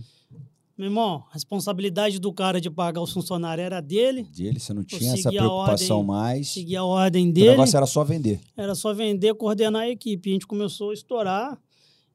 Meu 0.78 0.88
irmão, 0.88 1.24
a 1.30 1.34
responsabilidade 1.34 2.20
do 2.20 2.34
cara 2.34 2.60
de 2.60 2.70
pagar 2.70 3.02
os 3.02 3.12
funcionários 3.12 3.66
era 3.66 3.80
dele. 3.80 4.24
Dele, 4.24 4.60
você 4.60 4.74
não 4.74 4.84
tinha 4.84 5.14
essa 5.14 5.30
preocupação 5.30 6.00
ordem, 6.00 6.08
mais. 6.08 6.50
Seguia 6.50 6.82
a 6.82 6.86
ordem 6.86 7.32
dele. 7.32 7.48
O 7.48 7.52
negócio 7.52 7.78
era 7.78 7.86
só 7.86 8.04
vender. 8.04 8.42
Era 8.58 8.76
só 8.76 8.94
vender, 8.94 9.34
coordenar 9.36 9.84
a 9.84 9.90
equipe. 9.90 10.30
A 10.30 10.34
gente 10.34 10.46
começou 10.46 10.90
a 10.90 10.94
estourar. 10.94 11.58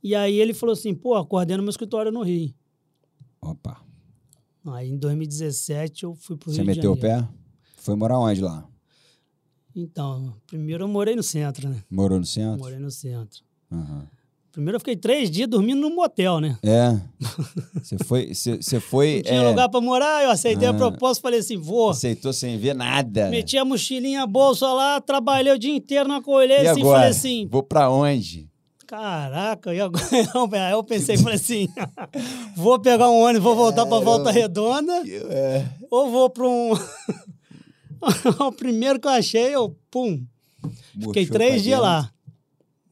E 0.03 0.15
aí 0.15 0.39
ele 0.39 0.53
falou 0.53 0.75
assim: 0.75 0.95
pô, 0.95 1.25
coordena 1.25 1.63
meu 1.63 1.71
escritório 1.71 2.13
no 2.13 2.23
Rio. 2.23 2.55
Opa. 3.41 3.81
Aí 4.67 4.91
em 4.91 4.99
2017 4.99 6.05
eu 6.05 6.15
fui 6.15 6.37
pro 6.37 6.51
Rio 6.51 6.61
de 6.61 6.67
Janeiro. 6.67 6.83
Você 6.83 6.89
meteu 6.89 6.93
o 6.93 6.97
pé? 6.97 7.27
Foi 7.77 7.95
morar 7.95 8.19
onde 8.19 8.43
lá? 8.43 8.69
Então, 9.75 10.35
primeiro 10.47 10.85
eu 10.85 10.89
morei 10.89 11.17
no 11.17 11.23
centro, 11.23 11.67
né? 11.67 11.83
Morou 11.91 12.19
no 12.19 12.27
centro? 12.27 12.59
Morei 12.59 12.79
no 12.79 12.91
centro. 12.91 13.43
Uhum. 13.71 14.03
Primeiro 14.53 14.77
eu 14.77 14.81
fiquei 14.81 14.97
três 14.97 15.31
dias 15.31 15.49
dormindo 15.49 15.81
num 15.81 15.95
motel, 15.95 16.41
né? 16.41 16.59
É. 16.63 16.99
Você 17.81 17.97
foi. 18.05 18.35
Você 18.35 18.81
foi. 18.81 19.17
Não 19.17 19.23
tinha 19.23 19.43
é... 19.43 19.49
lugar 19.49 19.69
pra 19.69 19.81
morar, 19.81 20.25
eu 20.25 20.31
aceitei 20.31 20.67
a 20.67 20.75
proposta 20.75 21.23
falei 21.23 21.39
assim: 21.39 21.57
vou. 21.57 21.91
Aceitou 21.91 22.33
sem 22.33 22.59
ver 22.59 22.75
nada. 22.75 23.31
Meti 23.31 23.57
a 23.57 23.65
mochilinha, 23.65 24.23
a 24.23 24.27
bolsa 24.27 24.67
lá, 24.73 25.01
trabalhei 25.01 25.53
o 25.53 25.59
dia 25.59 25.75
inteiro 25.75 26.09
na 26.09 26.21
colheita 26.21 26.65
e 26.65 26.69
assim, 26.69 26.81
agora? 26.81 26.99
falei 26.99 27.11
assim. 27.11 27.49
Vou 27.51 27.63
pra 27.63 27.91
onde? 27.91 28.51
Caraca, 28.89 29.73
e 29.73 29.81
agora? 29.81 30.05
Aí 30.67 30.73
eu 30.73 30.83
pensei, 30.83 31.17
falei 31.17 31.37
assim: 31.37 31.69
vou 32.57 32.77
pegar 32.81 33.09
um 33.09 33.21
ônibus, 33.21 33.45
vou 33.45 33.55
voltar 33.55 33.87
para 33.87 34.05
Volta 34.05 34.33
Redonda, 34.33 35.05
é. 35.07 35.65
ou 35.89 36.11
vou 36.11 36.29
para 36.29 36.49
um. 36.49 36.73
o 38.41 38.53
primeiro 38.53 38.99
que 38.99 39.07
eu 39.07 39.13
achei, 39.13 39.55
eu, 39.55 39.77
pum. 39.93 40.25
Fiquei 41.01 41.25
três 41.25 41.63
dias 41.63 41.81
lá. 41.81 42.11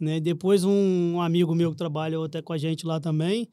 Né? 0.01 0.21
Depois, 0.21 0.65
um 0.65 1.21
amigo 1.21 1.55
meu 1.55 1.73
que 1.73 1.77
trabalha 1.77 2.23
até 2.25 2.41
com 2.41 2.53
a 2.53 2.59
gente 2.59 2.87
lá 2.87 3.01
também, 3.01 3.49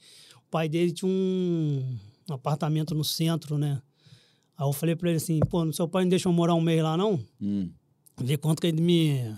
o 0.47 0.49
pai 0.49 0.69
dele 0.69 0.91
tinha 0.91 1.09
um, 1.09 1.97
apartamento 2.29 2.93
no 2.93 3.03
centro, 3.03 3.57
né? 3.57 3.81
Aí 4.57 4.65
eu 4.65 4.73
falei 4.73 4.95
para 4.95 5.09
ele 5.09 5.17
assim: 5.17 5.39
pô, 5.49 5.71
seu 5.73 5.87
pai 5.87 6.03
não 6.03 6.09
deixa 6.09 6.29
eu 6.29 6.33
morar 6.33 6.55
um 6.55 6.61
mês 6.61 6.81
lá, 6.81 6.95
não? 6.95 7.19
Hum. 7.41 7.69
Ver 8.21 8.37
quanto 8.37 8.61
que 8.61 8.67
ele 8.67 8.81
me 8.81 9.35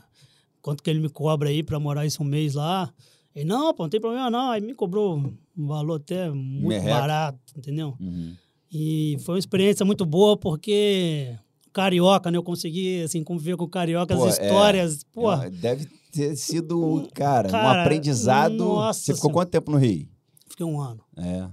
quanto 0.62 0.84
que 0.84 0.90
ele 0.90 1.00
me 1.00 1.10
cobra 1.10 1.50
aí 1.50 1.64
para 1.64 1.80
morar 1.80 2.06
esse 2.06 2.22
um 2.22 2.26
mês 2.26 2.56
lá. 2.56 2.94
Ele, 3.34 3.46
não, 3.46 3.74
pô, 3.74 3.84
não 3.84 3.90
tem 3.90 4.02
problema 4.02 4.30
não. 4.30 4.52
Aí 4.52 4.62
me 4.62 4.74
cobrou 4.74 5.18
um 5.58 5.68
valor 5.68 5.96
até 5.96 6.30
muito 6.30 6.84
barato, 6.84 7.40
entendeu? 7.56 7.96
Uhum. 8.00 8.36
E 8.72 9.18
foi 9.22 9.36
uma 9.36 9.40
experiência 9.40 9.86
muito 9.86 10.06
boa 10.06 10.36
porque 10.36 11.38
carioca, 11.72 12.32
né? 12.32 12.38
Eu 12.38 12.44
consegui, 12.44 13.04
assim, 13.04 13.24
conviver 13.24 13.56
com 13.56 13.68
carioca, 13.68 14.16
pô, 14.16 14.26
as 14.26 14.40
é. 14.40 14.44
histórias, 14.44 15.02
é, 15.02 15.06
pô. 15.14 15.36
Deve 15.52 15.88
ter 16.12 16.36
sido, 16.36 17.08
cara, 17.14 17.50
cara 17.50 17.80
um 17.80 17.82
aprendizado. 17.82 18.58
Nossa 18.58 19.02
você 19.02 19.16
ficou 19.16 19.32
quanto 19.32 19.50
tempo 19.50 19.72
no 19.72 19.78
Rio? 19.78 20.08
Fiquei 20.48 20.66
um 20.66 20.80
ano. 20.80 21.04
É. 21.16 21.48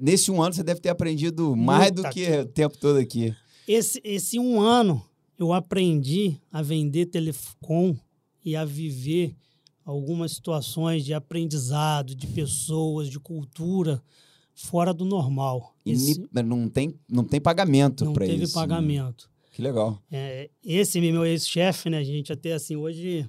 Nesse 0.00 0.30
um 0.30 0.42
ano 0.42 0.54
você 0.54 0.62
deve 0.62 0.80
ter 0.80 0.88
aprendido 0.88 1.56
mais 1.56 1.92
Muita 1.92 2.02
do 2.02 2.14
que 2.14 2.30
o 2.30 2.46
tempo 2.46 2.76
todo 2.78 2.98
aqui. 2.98 3.34
Esse, 3.66 4.00
esse 4.04 4.38
um 4.38 4.60
ano 4.60 5.02
eu 5.38 5.52
aprendi 5.52 6.38
a 6.52 6.62
vender 6.62 7.06
telecom 7.06 7.96
e 8.44 8.56
a 8.56 8.64
viver 8.64 9.34
algumas 9.84 10.32
situações 10.32 11.04
de 11.04 11.14
aprendizado, 11.14 12.14
de 12.14 12.26
pessoas, 12.26 13.08
de 13.08 13.18
cultura 13.18 14.02
fora 14.54 14.92
do 14.92 15.04
normal. 15.04 15.74
Esse, 15.84 16.22
não, 16.32 16.68
tem, 16.68 16.94
não 17.08 17.24
tem 17.24 17.40
pagamento 17.40 18.12
para 18.12 18.24
isso. 18.24 18.32
Não 18.34 18.40
teve 18.40 18.52
pagamento. 18.52 19.24
Né? 19.24 19.48
Que 19.52 19.62
legal. 19.62 19.98
É, 20.10 20.50
esse 20.64 21.00
meu 21.00 21.24
ex-chefe, 21.24 21.90
né, 21.90 21.98
a 21.98 22.04
gente 22.04 22.32
até 22.32 22.52
assim, 22.52 22.76
hoje 22.76 23.28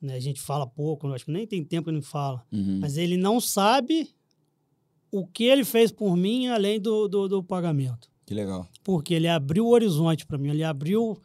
né, 0.00 0.14
a 0.14 0.20
gente 0.20 0.40
fala 0.40 0.66
pouco, 0.66 1.08
acho 1.08 1.24
que 1.24 1.32
nem 1.32 1.46
tem 1.46 1.64
tempo 1.64 1.84
que 1.84 1.90
ele 1.90 2.02
fala, 2.02 2.44
uhum. 2.52 2.78
mas 2.80 2.96
ele 2.96 3.16
não 3.16 3.40
sabe 3.40 4.10
o 5.10 5.26
que 5.26 5.44
ele 5.44 5.64
fez 5.64 5.90
por 5.90 6.16
mim 6.16 6.48
além 6.48 6.80
do, 6.80 7.08
do, 7.08 7.28
do 7.28 7.42
pagamento. 7.42 8.08
Que 8.26 8.34
legal. 8.34 8.68
Porque 8.84 9.14
ele 9.14 9.26
abriu 9.26 9.66
o 9.66 9.70
horizonte 9.70 10.26
para 10.26 10.36
mim, 10.36 10.50
ele 10.50 10.62
abriu. 10.62 11.18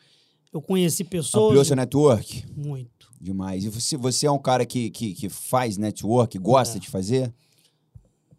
Eu 0.51 0.61
conheci 0.61 1.03
pessoas. 1.03 1.45
Ampliou 1.45 1.65
seu 1.65 1.75
network? 1.75 2.45
Muito. 2.55 3.11
Demais. 3.19 3.65
E 3.65 3.69
você, 3.69 3.97
você 3.97 4.27
é 4.27 4.31
um 4.31 4.39
cara 4.39 4.65
que, 4.65 4.89
que, 4.89 5.13
que 5.13 5.27
faz 5.27 5.77
network, 5.77 6.37
gosta 6.37 6.77
é. 6.77 6.79
de 6.79 6.89
fazer? 6.89 7.33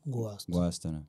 Gosto. 0.07 0.51
Gosta, 0.51 0.91
né? 0.91 1.03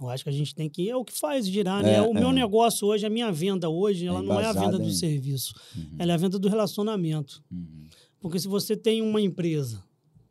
Eu 0.00 0.08
acho 0.08 0.24
que 0.24 0.30
a 0.30 0.32
gente 0.32 0.54
tem 0.54 0.68
que. 0.68 0.88
É 0.88 0.96
o 0.96 1.04
que 1.04 1.12
faz 1.12 1.46
girar, 1.46 1.82
né? 1.82 1.94
é, 1.94 2.00
né? 2.00 2.02
O 2.02 2.16
é. 2.16 2.20
meu 2.20 2.32
negócio 2.32 2.88
hoje, 2.88 3.04
a 3.04 3.10
minha 3.10 3.30
venda 3.30 3.68
hoje, 3.68 4.06
ela 4.06 4.20
é 4.20 4.22
não 4.22 4.40
é 4.40 4.46
a 4.46 4.52
venda 4.52 4.78
do 4.78 4.90
serviço. 4.90 5.52
Uhum. 5.76 5.96
Ela 5.98 6.12
é 6.12 6.14
a 6.14 6.18
venda 6.18 6.38
do 6.38 6.48
relacionamento. 6.48 7.42
Uhum. 7.50 7.86
Porque 8.20 8.38
se 8.38 8.46
você 8.46 8.76
tem 8.76 9.02
uma 9.02 9.20
empresa, 9.20 9.82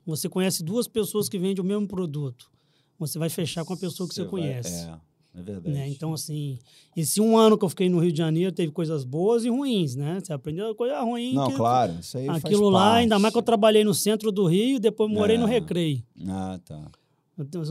você 0.05 0.29
conhece 0.29 0.63
duas 0.63 0.87
pessoas 0.87 1.27
que 1.27 1.39
vendem 1.39 1.63
o 1.63 1.67
mesmo 1.67 1.87
produto, 1.87 2.49
você 2.97 3.17
vai 3.17 3.29
fechar 3.29 3.65
com 3.65 3.73
a 3.73 3.77
pessoa 3.77 4.07
que 4.07 4.13
você, 4.13 4.23
você 4.23 4.29
conhece. 4.29 4.85
Vai, 4.85 4.95
é. 4.95 5.09
É 5.35 5.41
verdade. 5.41 5.75
Né? 5.75 5.87
Então, 5.89 6.13
assim, 6.13 6.57
esse 6.97 7.21
um 7.21 7.37
ano 7.37 7.57
que 7.57 7.63
eu 7.63 7.69
fiquei 7.69 7.87
no 7.87 7.99
Rio 7.99 8.11
de 8.11 8.17
Janeiro 8.17 8.51
teve 8.51 8.71
coisas 8.71 9.03
boas 9.03 9.45
e 9.45 9.49
ruins, 9.49 9.95
né? 9.95 10.19
Você 10.19 10.33
aprendeu 10.33 10.73
coisa 10.73 10.99
ruim. 11.01 11.33
Não, 11.33 11.49
que, 11.49 11.55
claro, 11.55 11.97
isso 11.99 12.17
aí 12.17 12.27
Aquilo 12.27 12.67
lá, 12.69 12.79
parte. 12.79 13.01
ainda 13.01 13.19
mais 13.19 13.31
que 13.31 13.37
eu 13.37 13.43
trabalhei 13.43 13.83
no 13.83 13.93
centro 13.93 14.31
do 14.31 14.47
Rio, 14.47 14.79
depois 14.79 15.09
morei 15.09 15.35
é. 15.35 15.39
no 15.39 15.45
Recreio. 15.45 16.03
Ah, 16.27 16.59
tá. 16.65 16.91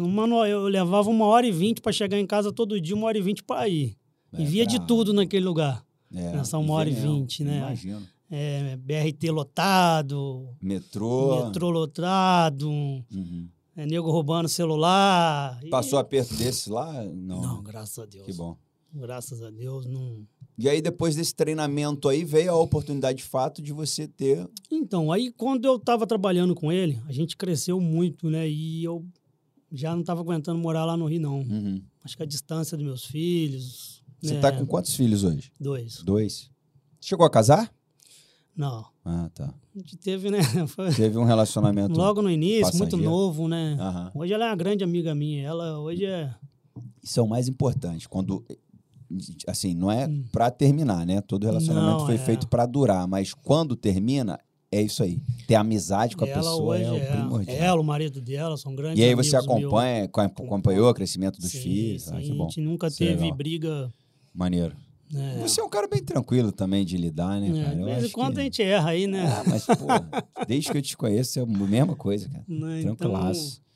Mano, 0.09 0.47
eu 0.47 0.69
levava 0.69 1.11
uma 1.11 1.27
hora 1.27 1.47
e 1.47 1.53
vinte 1.53 1.81
para 1.81 1.93
chegar 1.93 2.19
em 2.19 2.27
casa 2.27 2.53
todo 2.53 2.81
dia, 2.81 2.95
uma 2.95 3.07
hora 3.07 3.19
e 3.19 3.21
vinte 3.21 3.43
para 3.43 3.69
ir. 3.69 3.97
É, 4.33 4.41
e 4.41 4.47
via 4.47 4.64
de 4.64 4.79
tudo 4.87 5.12
naquele 5.12 5.45
lugar. 5.45 5.85
É, 6.14 6.33
nessa 6.33 6.57
uma 6.59 6.75
hora 6.75 6.89
e 6.89 6.95
vinte, 6.95 7.43
né? 7.43 7.59
Imagino. 7.59 8.07
É, 8.31 8.76
BRT 8.76 9.31
lotado. 9.31 10.49
Metrô. 10.61 11.45
Metrô 11.47 11.70
lotado. 11.70 12.68
Uhum. 12.68 13.49
É, 13.74 13.87
nego 13.87 14.11
roubando 14.11 14.49
celular. 14.49 15.61
Passou 15.70 15.99
e... 15.99 16.03
aperto 16.03 16.35
desse 16.35 16.68
lá? 16.68 17.05
Não. 17.05 17.41
Não, 17.41 17.62
graças 17.62 17.99
a 17.99 18.07
Deus. 18.07 18.26
Que 18.26 18.33
bom. 18.33 18.57
Graças 18.93 19.43
a 19.43 19.51
Deus, 19.51 19.87
não. 19.87 20.26
E 20.59 20.68
aí, 20.68 20.83
depois 20.83 21.14
desse 21.14 21.35
treinamento 21.35 22.09
aí, 22.09 22.24
veio 22.24 22.51
a 22.51 22.57
oportunidade 22.57 23.18
de 23.18 23.24
fato 23.24 23.62
de 23.62 23.72
você 23.72 24.09
ter. 24.09 24.49
Então, 24.70 25.12
aí 25.12 25.31
quando 25.31 25.66
eu 25.66 25.76
estava 25.76 26.07
trabalhando 26.07 26.55
com 26.55 26.72
ele, 26.72 27.01
a 27.07 27.12
gente 27.12 27.37
cresceu 27.37 27.81
muito, 27.81 28.29
né? 28.29 28.49
E 28.49 28.83
eu 28.83 29.07
já 29.70 29.93
não 29.93 30.01
estava 30.01 30.20
aguentando 30.20 30.59
morar 30.59 30.85
lá 30.85 30.97
no 30.97 31.07
Rio, 31.07 31.20
não. 31.20 31.41
Uhum. 31.41 31.81
Acho 32.03 32.16
que 32.16 32.22
a 32.22 32.26
distância 32.26 32.76
dos 32.76 32.85
meus 32.85 33.05
filhos. 33.05 34.03
Você 34.20 34.35
está 34.35 34.51
né? 34.51 34.59
com 34.59 34.66
quantos 34.66 34.95
filhos 34.95 35.22
hoje? 35.22 35.53
Dois. 35.61 36.03
Dois. 36.03 36.51
Chegou 37.01 37.24
a 37.24 37.31
casar? 37.31 37.72
Não. 38.59 38.85
Ah, 39.05 39.31
tá. 39.33 39.55
A 39.75 39.79
gente 39.79 39.97
teve, 39.97 40.33
né? 40.33 40.43
Foi... 40.67 40.93
Teve 40.93 41.17
um 41.17 41.23
relacionamento. 41.23 41.97
Logo 41.97 42.21
no 42.21 42.29
início, 42.29 42.77
muito 42.77 42.97
novo, 42.97 43.47
né? 43.47 43.79
Uhum. 43.81 44.23
Hoje 44.23 44.33
ela 44.33 44.47
é 44.47 44.49
uma 44.49 44.57
grande 44.57 44.83
amiga 44.83 45.15
minha. 45.15 45.47
Ela 45.47 45.79
hoje 45.79 46.05
é. 46.05 46.35
Isso 47.01 47.21
é 47.21 47.23
o 47.23 47.29
mais 47.29 47.47
importante. 47.47 48.09
Quando. 48.09 48.45
Assim, 49.47 49.75
não 49.75 49.91
é 49.91 50.07
hum. 50.07 50.25
para 50.33 50.51
terminar, 50.51 51.07
né? 51.07 51.21
Todo 51.21 51.47
relacionamento 51.47 52.01
não, 52.01 52.07
foi 52.07 52.17
é. 52.17 52.19
feito 52.19 52.49
para 52.49 52.67
durar, 52.67 53.07
mas 53.07 53.33
quando 53.33 53.75
termina, 53.75 54.39
é 54.71 54.83
isso 54.83 55.03
aí. 55.03 55.19
Ter 55.47 55.55
amizade 55.55 56.15
com 56.17 56.25
a 56.25 56.29
ela 56.29 56.37
pessoa 56.37 56.79
é 56.79 56.91
o 56.91 56.97
é. 56.97 57.07
primordial. 57.07 57.57
Ela, 57.57 57.81
o 57.81 57.85
marido 57.85 58.21
dela, 58.21 58.57
são 58.59 58.75
grandes 58.75 58.99
E 58.99 59.05
aí 59.05 59.15
você 59.15 59.37
acompanha, 59.37 60.11
meu. 60.15 60.25
acompanhou 60.27 60.91
o 60.91 60.95
crescimento 60.95 61.41
dos 61.41 61.53
sim, 61.53 61.61
filhos. 61.61 62.03
Sim, 62.03 62.11
ah, 62.13 62.21
que 62.21 62.33
bom. 62.35 62.45
A 62.45 62.49
gente 62.49 62.61
nunca 62.61 62.89
é 62.89 62.91
teve 62.91 63.33
briga. 63.33 63.91
Maneiro. 64.35 64.77
É. 65.15 65.39
Você 65.41 65.61
é 65.61 65.65
um 65.65 65.69
cara 65.69 65.89
bem 65.89 66.03
tranquilo 66.03 66.53
também 66.53 66.85
de 66.85 66.97
lidar, 66.97 67.41
né, 67.41 67.49
é, 67.49 67.65
cara? 67.65 67.77
de 67.77 67.85
vez 67.85 68.05
em 68.05 68.11
quando 68.11 68.35
que... 68.35 68.41
a 68.41 68.43
gente 68.43 68.63
erra 68.63 68.91
aí, 68.91 69.07
né? 69.07 69.27
Ah, 69.27 69.43
mas, 69.47 69.65
pô, 69.65 70.45
desde 70.47 70.71
que 70.71 70.79
eu 70.79 70.83
te 70.83 70.97
conheço, 70.97 71.39
é 71.39 71.43
a 71.43 71.47
mesma 71.47 71.97
coisa, 71.97 72.29
cara. 72.29 72.45
Não, 72.47 72.83
Tranquilaço. 72.83 73.57
Então... 73.57 73.69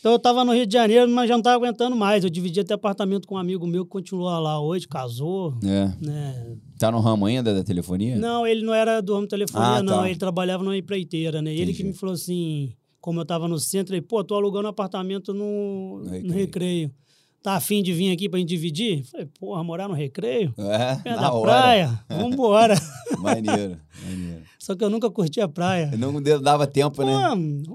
Então 0.00 0.12
eu 0.12 0.18
tava 0.18 0.42
no 0.46 0.54
Rio 0.54 0.66
de 0.66 0.72
Janeiro, 0.72 1.06
mas 1.10 1.28
já 1.28 1.36
não 1.36 1.42
tava 1.42 1.56
aguentando 1.56 1.94
mais. 1.94 2.24
Eu 2.24 2.30
dividi 2.30 2.58
até 2.58 2.72
apartamento 2.72 3.28
com 3.28 3.34
um 3.34 3.38
amigo 3.38 3.66
meu 3.66 3.84
que 3.84 3.90
continua 3.90 4.38
lá 4.38 4.58
hoje, 4.58 4.88
casou. 4.88 5.54
É. 5.62 5.92
Né? 6.02 6.56
Tá 6.78 6.90
no 6.90 7.00
ramo 7.00 7.26
ainda 7.26 7.52
da 7.52 7.62
telefonia? 7.62 8.16
Não, 8.16 8.46
ele 8.46 8.64
não 8.64 8.72
era 8.72 9.02
do 9.02 9.12
ramo 9.12 9.26
de 9.26 9.30
telefonia, 9.30 9.68
ah, 9.68 9.82
não. 9.82 9.98
Tá. 9.98 10.08
Ele 10.08 10.18
trabalhava 10.18 10.64
numa 10.64 10.76
empreiteira, 10.76 11.42
né? 11.42 11.52
Entendi. 11.52 11.62
Ele 11.62 11.74
que 11.74 11.84
me 11.84 11.92
falou 11.92 12.14
assim, 12.14 12.72
como 12.98 13.20
eu 13.20 13.26
tava 13.26 13.46
no 13.46 13.58
centro, 13.58 13.94
ele, 13.94 14.00
pô, 14.00 14.24
tô 14.24 14.34
alugando 14.36 14.64
um 14.64 14.70
apartamento 14.70 15.34
no, 15.34 15.98
no 15.98 16.04
recreio. 16.04 16.26
No 16.26 16.32
recreio 16.32 16.94
tá 17.42 17.54
afim 17.54 17.82
de 17.82 17.92
vir 17.92 18.12
aqui 18.12 18.28
pra 18.28 18.38
gente 18.38 18.48
dividir? 18.48 19.04
Falei, 19.04 19.26
porra, 19.38 19.64
morar 19.64 19.88
no 19.88 19.94
recreio? 19.94 20.54
É, 20.58 20.96
Pé 20.96 21.14
da 21.16 21.32
hora. 21.32 21.50
praia? 21.50 22.00
Vambora. 22.08 22.74
maneiro, 23.18 23.78
maneiro. 24.04 24.42
Só 24.58 24.76
que 24.76 24.84
eu 24.84 24.90
nunca 24.90 25.10
curti 25.10 25.40
a 25.40 25.48
praia. 25.48 25.90
Não 25.96 26.22
dava 26.22 26.66
tempo, 26.66 27.02
né? 27.02 27.12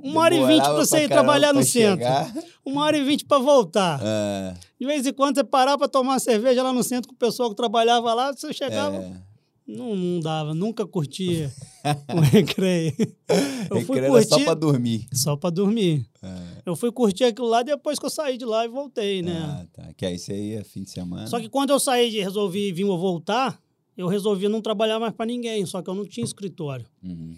uma 0.03 0.21
hora 0.21 0.35
e 0.35 0.45
vinte 0.45 0.63
pra 0.63 0.73
você 0.73 1.05
ir 1.05 1.09
trabalhar 1.09 1.51
no 1.53 1.63
centro. 1.63 2.05
Uma 2.63 2.83
hora 2.83 2.97
e 2.97 3.03
vinte 3.03 3.25
pra 3.25 3.39
voltar. 3.39 3.99
É. 4.03 4.53
De 4.79 4.85
vez 4.85 5.05
em 5.05 5.13
quando 5.13 5.35
você 5.35 5.43
parar 5.43 5.77
pra 5.77 5.87
tomar 5.87 6.13
uma 6.13 6.19
cerveja 6.19 6.61
lá 6.61 6.71
no 6.71 6.83
centro 6.83 7.09
com 7.09 7.15
o 7.15 7.17
pessoal 7.17 7.49
que 7.49 7.55
trabalhava 7.55 8.13
lá, 8.13 8.31
você 8.31 8.53
chegava... 8.53 8.97
É. 8.97 9.35
Não, 9.67 9.95
não 9.95 10.19
dava, 10.19 10.53
nunca 10.53 10.85
curtia 10.85 11.51
o 12.13 12.19
recreio. 12.19 12.93
Eu 13.67 13.81
fui 13.81 13.95
recreio 13.99 14.11
curtir, 14.11 14.29
só 14.29 14.39
pra 14.43 14.53
dormir. 14.53 15.07
Só 15.11 15.35
pra 15.35 15.49
dormir. 15.49 16.05
É. 16.21 16.54
Eu 16.65 16.75
fui 16.75 16.91
curtir 16.91 17.25
aquilo 17.25 17.47
lá 17.47 17.61
depois 17.61 17.99
que 17.99 18.05
eu 18.05 18.09
saí 18.09 18.37
de 18.37 18.45
lá 18.45 18.65
e 18.65 18.67
voltei, 18.67 19.21
né? 19.21 19.37
Ah, 19.37 19.67
tá. 19.71 19.93
Que 19.93 20.05
aí 20.05 20.17
você 20.17 20.35
ia 20.35 20.63
fim 20.63 20.83
de 20.83 20.89
semana. 20.89 21.27
Só 21.27 21.39
que 21.39 21.47
quando 21.47 21.69
eu 21.69 21.79
saí 21.79 22.15
e 22.15 22.21
resolvi 22.21 22.71
vir 22.71 22.85
voltar, 22.85 23.61
eu 23.95 24.07
resolvi 24.07 24.47
não 24.47 24.61
trabalhar 24.61 24.99
mais 24.99 25.13
para 25.13 25.27
ninguém, 25.27 25.65
só 25.65 25.81
que 25.81 25.89
eu 25.89 25.93
não 25.93 26.05
tinha 26.05 26.25
escritório. 26.25 26.85
Uhum. 27.03 27.35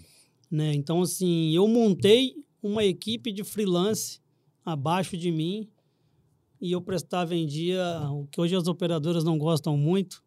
Né? 0.50 0.74
Então, 0.74 1.02
assim, 1.02 1.54
eu 1.54 1.68
montei 1.68 2.34
uma 2.62 2.84
equipe 2.84 3.30
de 3.30 3.44
freelance 3.44 4.20
abaixo 4.64 5.16
de 5.16 5.30
mim 5.30 5.68
e 6.60 6.72
eu 6.72 6.80
prestava, 6.80 7.26
vendia 7.26 7.82
o 8.10 8.26
que 8.26 8.40
hoje 8.40 8.56
as 8.56 8.66
operadoras 8.66 9.22
não 9.24 9.38
gostam 9.38 9.76
muito, 9.76 10.22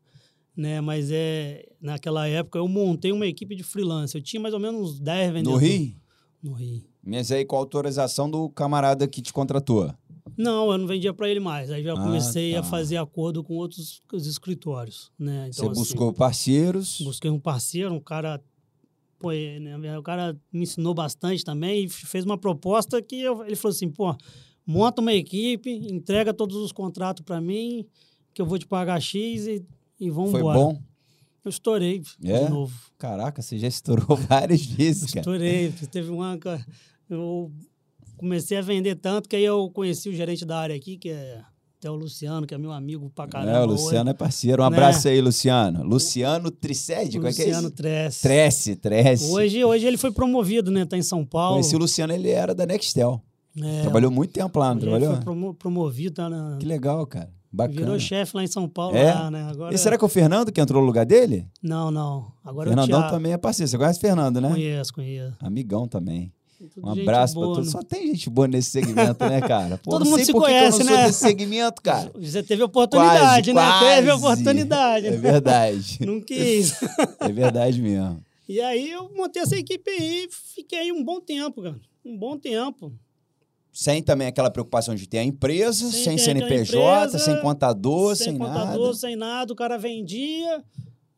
né? 0.56 0.80
Mas 0.80 1.12
é 1.12 1.66
naquela 1.82 2.28
época 2.28 2.60
eu 2.60 2.68
montei 2.68 3.12
uma 3.12 3.28
equipe 3.28 3.56
de 3.56 3.64
freelance. 3.64 4.16
Eu 4.16 4.22
tinha 4.22 4.40
mais 4.40 4.54
ou 4.54 4.60
menos 4.60 4.92
uns 4.94 5.00
10 5.00 5.34
vendedores. 5.34 5.70
No 5.70 5.76
Rio? 5.76 5.96
No 6.42 6.54
Rio. 6.54 6.91
Mas 7.04 7.32
aí 7.32 7.46
com 7.46 7.56
a 7.56 7.60
autorização 7.60 8.30
do 8.30 8.50
camarada 8.50 9.08
que 9.08 9.22
te 9.22 9.34
contratou? 9.34 9.94
Não, 10.38 10.72
eu 10.72 10.78
não 10.78 10.88
vendia 10.88 11.14
para 11.14 11.30
ele 11.30 11.40
mais. 11.40 11.72
Aí 11.72 11.84
já 11.84 11.94
ah, 11.94 12.02
comecei 12.02 12.54
tá. 12.54 12.60
a 12.60 12.64
fazer 12.64 12.98
acordo 12.98 13.44
com 13.44 13.56
outros 13.56 14.02
escritórios, 14.14 15.12
né? 15.18 15.50
Então, 15.50 15.68
Você 15.68 15.80
buscou 15.80 16.10
assim, 16.10 16.18
parceiros? 16.18 17.02
Busquei 17.02 17.32
um 17.32 17.40
parceiro, 17.40 17.94
um 17.94 18.00
cara 18.00 18.42
pô, 19.20 19.32
né, 19.32 19.98
o 20.00 20.02
cara 20.02 20.36
me 20.52 20.64
ensinou 20.64 20.96
bastante 20.96 21.44
também 21.44 21.86
e 21.86 21.90
fez 21.90 22.26
uma 22.26 22.40
proposta 22.40 23.00
que 23.04 23.22
eu, 23.22 23.46
ele 23.46 23.56
falou 23.56 23.76
assim, 23.76 23.88
pô, 23.88 24.16
monta 24.66 25.00
uma 25.00 25.14
equipe, 25.14 25.70
entrega 25.70 26.34
todos 26.34 26.58
os 26.58 26.72
contratos 26.72 27.24
para 27.24 27.40
mim, 27.40 27.86
que 28.34 28.42
eu 28.42 28.48
vou 28.48 28.58
te 28.58 28.66
pagar 28.66 29.00
X 29.00 29.46
e 29.46 29.64
e 30.02 30.10
vamos 30.10 30.32
Foi 30.32 30.40
embora. 30.40 30.58
bom? 30.58 30.82
Eu 31.46 31.50
estourei 31.50 32.02
é? 32.24 32.44
de 32.44 32.50
novo. 32.50 32.74
Caraca, 32.98 33.40
você 33.40 33.60
já 33.60 33.68
estourou 33.68 34.18
várias 34.28 34.66
vezes, 34.66 35.14
cara. 35.14 35.20
Estourei. 35.20 35.72
Teve 35.92 36.10
uma... 36.10 36.40
Eu 37.14 37.52
comecei 38.18 38.58
a 38.58 38.62
vender 38.62 38.96
tanto 38.96 39.28
que 39.28 39.36
aí 39.36 39.44
eu 39.44 39.70
conheci 39.70 40.10
o 40.10 40.14
gerente 40.14 40.46
da 40.46 40.58
área 40.58 40.76
aqui, 40.76 40.98
que 40.98 41.10
é 41.10 41.42
até 41.82 41.90
o 41.90 41.96
Luciano, 41.96 42.46
que 42.46 42.54
é 42.54 42.58
meu 42.60 42.72
amigo 42.72 43.10
pra 43.10 43.28
caramba. 43.28 43.58
É, 43.58 43.62
o 43.62 43.66
Luciano 43.66 44.02
hoje. 44.02 44.10
é 44.10 44.14
parceiro. 44.14 44.62
Um 44.62 44.70
né? 44.70 44.78
abraço 44.78 45.08
aí, 45.08 45.20
Luciano. 45.20 45.84
Luciano 45.84 46.52
Tricede, 46.52 47.18
como 47.18 47.28
é 47.28 47.34
que 47.34 47.42
é 47.42 47.46
isso? 47.46 47.56
Luciano 47.56 47.72
Trece. 47.72 48.22
Trece, 48.22 48.76
Trece. 48.76 49.32
Hoje, 49.32 49.66
hoje 49.66 49.88
ele 49.88 49.98
foi 49.98 50.12
promovido, 50.12 50.70
né? 50.70 50.86
Tá 50.86 50.96
em 50.96 51.02
São 51.02 51.26
Paulo. 51.26 51.56
Conheci 51.56 51.76
o 51.76 51.80
Luciano, 51.80 52.14
ele 52.14 52.30
era 52.30 52.54
da 52.54 52.68
Nextel. 52.68 53.20
É, 53.60 53.82
Trabalhou 53.82 54.12
muito 54.12 54.32
tempo 54.32 54.60
lá, 54.60 54.74
não 54.74 54.80
trabalhou? 54.80 55.14
Ele 55.14 55.24
foi 55.24 55.54
promovido. 55.56 56.16
Tá 56.16 56.30
na... 56.30 56.58
Que 56.60 56.66
legal, 56.68 57.06
cara. 57.08 57.30
Bacana. 57.52 57.80
Virou 57.82 58.00
chefe 58.00 58.38
lá 58.38 58.44
em 58.44 58.48
São 58.48 58.70
Paulo, 58.70 58.96
É? 58.96 59.14
lá, 59.14 59.30
né? 59.30 59.44
Agora 59.50 59.76
E 59.76 59.78
será 59.78 59.98
que 59.98 60.04
é 60.04 60.08
o 60.08 60.10
Fernando 60.10 60.52
que 60.52 60.62
entrou 60.62 60.82
no 60.82 60.88
lugar 60.88 61.06
dele? 61.06 61.48
Não, 61.62 61.92
não. 61.92 62.32
Agora 62.46 62.70
é 62.70 62.72
o 62.72 62.76
Fernandão 62.76 63.00
Thiago. 63.00 63.14
também 63.14 63.34
é 63.34 63.38
parceiro. 63.38 63.70
Você 63.70 63.78
conhece 63.78 63.98
o 63.98 64.02
Fernando, 64.02 64.40
né? 64.40 64.50
Conheço, 64.50 64.94
conheço. 64.94 65.36
Amigão 65.42 65.86
também. 65.88 66.32
Tudo 66.70 66.88
Um 66.88 66.92
abraço 66.92 67.34
pra 67.34 67.42
boa, 67.44 67.56
todos. 67.56 67.74
né? 67.74 67.80
Só 67.80 67.86
tem 67.86 68.08
gente 68.08 68.30
boa 68.30 68.48
nesse 68.48 68.72
segmento, 68.72 69.24
né, 69.26 69.42
cara? 69.42 69.78
Pô, 69.84 69.92
Todo 69.92 70.06
mundo 70.06 70.24
se 70.24 70.32
conhece, 70.32 70.84
né? 70.84 71.06
desse 71.06 71.20
segmento, 71.20 71.82
cara. 71.82 72.12
Você 72.20 72.44
teve 72.44 72.64
oportunidade, 72.64 73.52
Quase, 73.54 73.84
né? 73.86 73.96
Teve 73.96 74.08
quase. 74.08 74.24
oportunidade. 74.24 75.08
É 75.08 75.12
né? 75.12 75.18
verdade. 75.18 75.98
Não 76.06 76.22
quis. 76.22 76.74
É 77.20 77.32
verdade 77.32 77.82
mesmo. 77.82 78.24
E 78.48 78.60
aí 78.60 78.92
eu 78.92 79.10
montei 79.16 79.42
essa 79.42 79.56
equipe 79.56 79.90
aí, 79.90 80.28
fiquei 80.32 80.80
aí 80.80 80.92
um 80.92 81.04
bom 81.04 81.20
tempo, 81.22 81.62
cara. 81.62 81.80
Um 82.06 82.18
bom 82.18 82.38
tempo. 82.38 82.92
Sem 83.72 84.04
também 84.04 84.28
aquela 84.28 84.52
preocupação 84.52 84.94
de 84.94 85.08
ter 85.08 85.20
a 85.20 85.24
empresa, 85.24 85.90
sem, 85.90 86.04
Sem 86.04 86.18
CNPJ, 86.18 86.78
empresa, 86.78 87.18
sem 87.20 87.40
contador, 87.42 88.16
sem, 88.18 88.28
sem 88.32 88.38
contador, 88.38 88.88
nada. 88.88 88.94
sem 88.96 89.16
nada. 89.16 89.54
O 89.54 89.56
cara 89.56 89.78
vendia, 89.78 90.62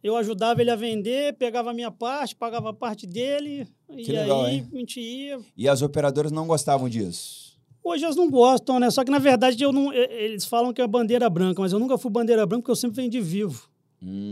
eu 0.04 0.16
ajudava 0.16 0.62
ele 0.62 0.70
a 0.70 0.76
vender, 0.76 1.34
pegava 1.38 1.72
a 1.72 1.74
minha 1.74 1.90
parte, 1.90 2.36
pagava 2.36 2.70
a 2.70 2.74
parte 2.74 3.08
dele. 3.08 3.68
Que 3.96 4.12
e 4.12 4.16
legal, 4.16 4.46
aí 4.46 4.56
hein? 4.56 4.68
a 4.74 4.78
gente 4.78 5.00
ia. 5.00 5.40
E 5.58 5.68
as 5.68 5.82
operadoras 5.82 6.32
não 6.32 6.48
gostavam 6.48 6.88
disso. 6.90 7.54
Hoje 7.84 8.04
elas 8.06 8.16
não 8.16 8.30
gostam, 8.30 8.80
né? 8.80 8.90
Só 8.90 9.04
que 9.04 9.12
na 9.12 9.20
verdade 9.20 9.62
eu 9.62 9.72
não, 9.74 9.92
eles 9.94 10.46
falam 10.46 10.72
que 10.74 10.82
é 10.82 10.88
bandeira 10.88 11.30
branca, 11.30 11.62
mas 11.62 11.74
eu 11.74 11.80
nunca 11.80 11.98
fui 11.98 12.10
bandeira 12.10 12.46
branca 12.46 12.62
porque 12.62 12.72
eu 12.72 12.76
sempre 12.76 13.02
vendi 13.02 13.20
vivo. 13.20 13.70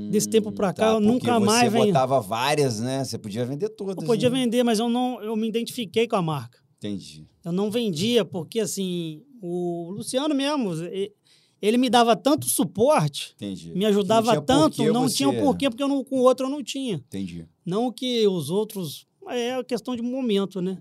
Desse 0.09 0.29
tempo 0.29 0.51
pra 0.51 0.73
cá, 0.73 0.91
eu 0.91 0.97
Hum, 0.97 1.01
tá, 1.01 1.11
porque 1.13 1.27
nunca 1.27 1.39
mais 1.39 1.61
Você 1.63 1.69
venho- 1.69 1.85
botava 1.87 2.19
várias, 2.19 2.79
né? 2.81 3.03
Você 3.05 3.17
podia 3.17 3.45
vender 3.45 3.69
todas. 3.69 3.95
Eu 3.95 4.03
podia 4.03 4.29
né? 4.29 4.39
vender, 4.39 4.63
mas 4.63 4.79
eu 4.79 4.89
não, 4.89 5.21
eu 5.23 5.33
me 5.37 5.47
identifiquei 5.47 6.07
com 6.09 6.15
a 6.17 6.21
marca. 6.21 6.59
Entendi. 6.77 7.25
Eu 7.43 7.51
não 7.53 7.71
vendia 7.71 8.25
porque 8.25 8.59
assim, 8.59 9.21
o 9.41 9.91
Luciano 9.91 10.35
mesmo, 10.35 10.71
ele 11.61 11.77
me 11.77 11.89
dava 11.89 12.15
tanto 12.17 12.47
suporte, 12.47 13.33
Entendi. 13.35 13.71
me 13.73 13.85
ajudava 13.85 14.35
Não 14.35 14.41
tanto, 14.43 14.83
não 14.91 15.07
você- 15.07 15.17
tinha 15.17 15.29
o 15.29 15.37
porquê 15.39 15.69
porque 15.69 15.83
eu 15.83 15.87
não, 15.87 16.03
com 16.03 16.17
o 16.17 16.23
outro 16.23 16.47
eu 16.47 16.49
não 16.49 16.61
tinha. 16.63 16.95
Entendi. 16.95 17.45
Não 17.65 17.91
que 17.91 18.27
os 18.27 18.49
outros. 18.49 19.05
É 19.35 19.63
questão 19.63 19.95
de 19.95 20.01
momento, 20.01 20.61
né? 20.61 20.77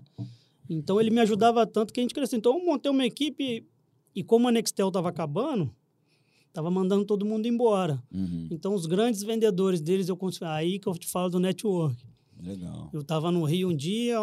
Então 0.69 0.99
ele 1.01 1.09
me 1.09 1.19
ajudava 1.19 1.65
tanto 1.67 1.93
que 1.93 1.99
a 1.99 2.03
gente 2.03 2.13
cresceu. 2.13 2.37
Então 2.37 2.57
eu 2.57 2.65
montei 2.65 2.91
uma 2.91 3.05
equipe 3.05 3.65
e 4.15 4.23
como 4.23 4.47
a 4.47 4.51
Nextel 4.51 4.87
estava 4.87 5.09
acabando, 5.09 5.69
estava 6.47 6.69
mandando 6.71 7.05
todo 7.05 7.25
mundo 7.25 7.45
embora. 7.47 8.01
Uhum. 8.13 8.47
Então 8.51 8.73
os 8.73 8.85
grandes 8.85 9.21
vendedores 9.23 9.81
deles, 9.81 10.07
eu 10.09 10.15
consegui. 10.17 10.45
Aí 10.45 10.79
que 10.79 10.87
eu 10.87 10.93
te 10.93 11.07
falo 11.07 11.29
do 11.29 11.39
network. 11.39 11.97
Legal. 12.41 12.89
Eu 12.91 13.01
estava 13.01 13.31
no 13.31 13.43
Rio 13.43 13.69
um 13.69 13.75
dia, 13.75 14.17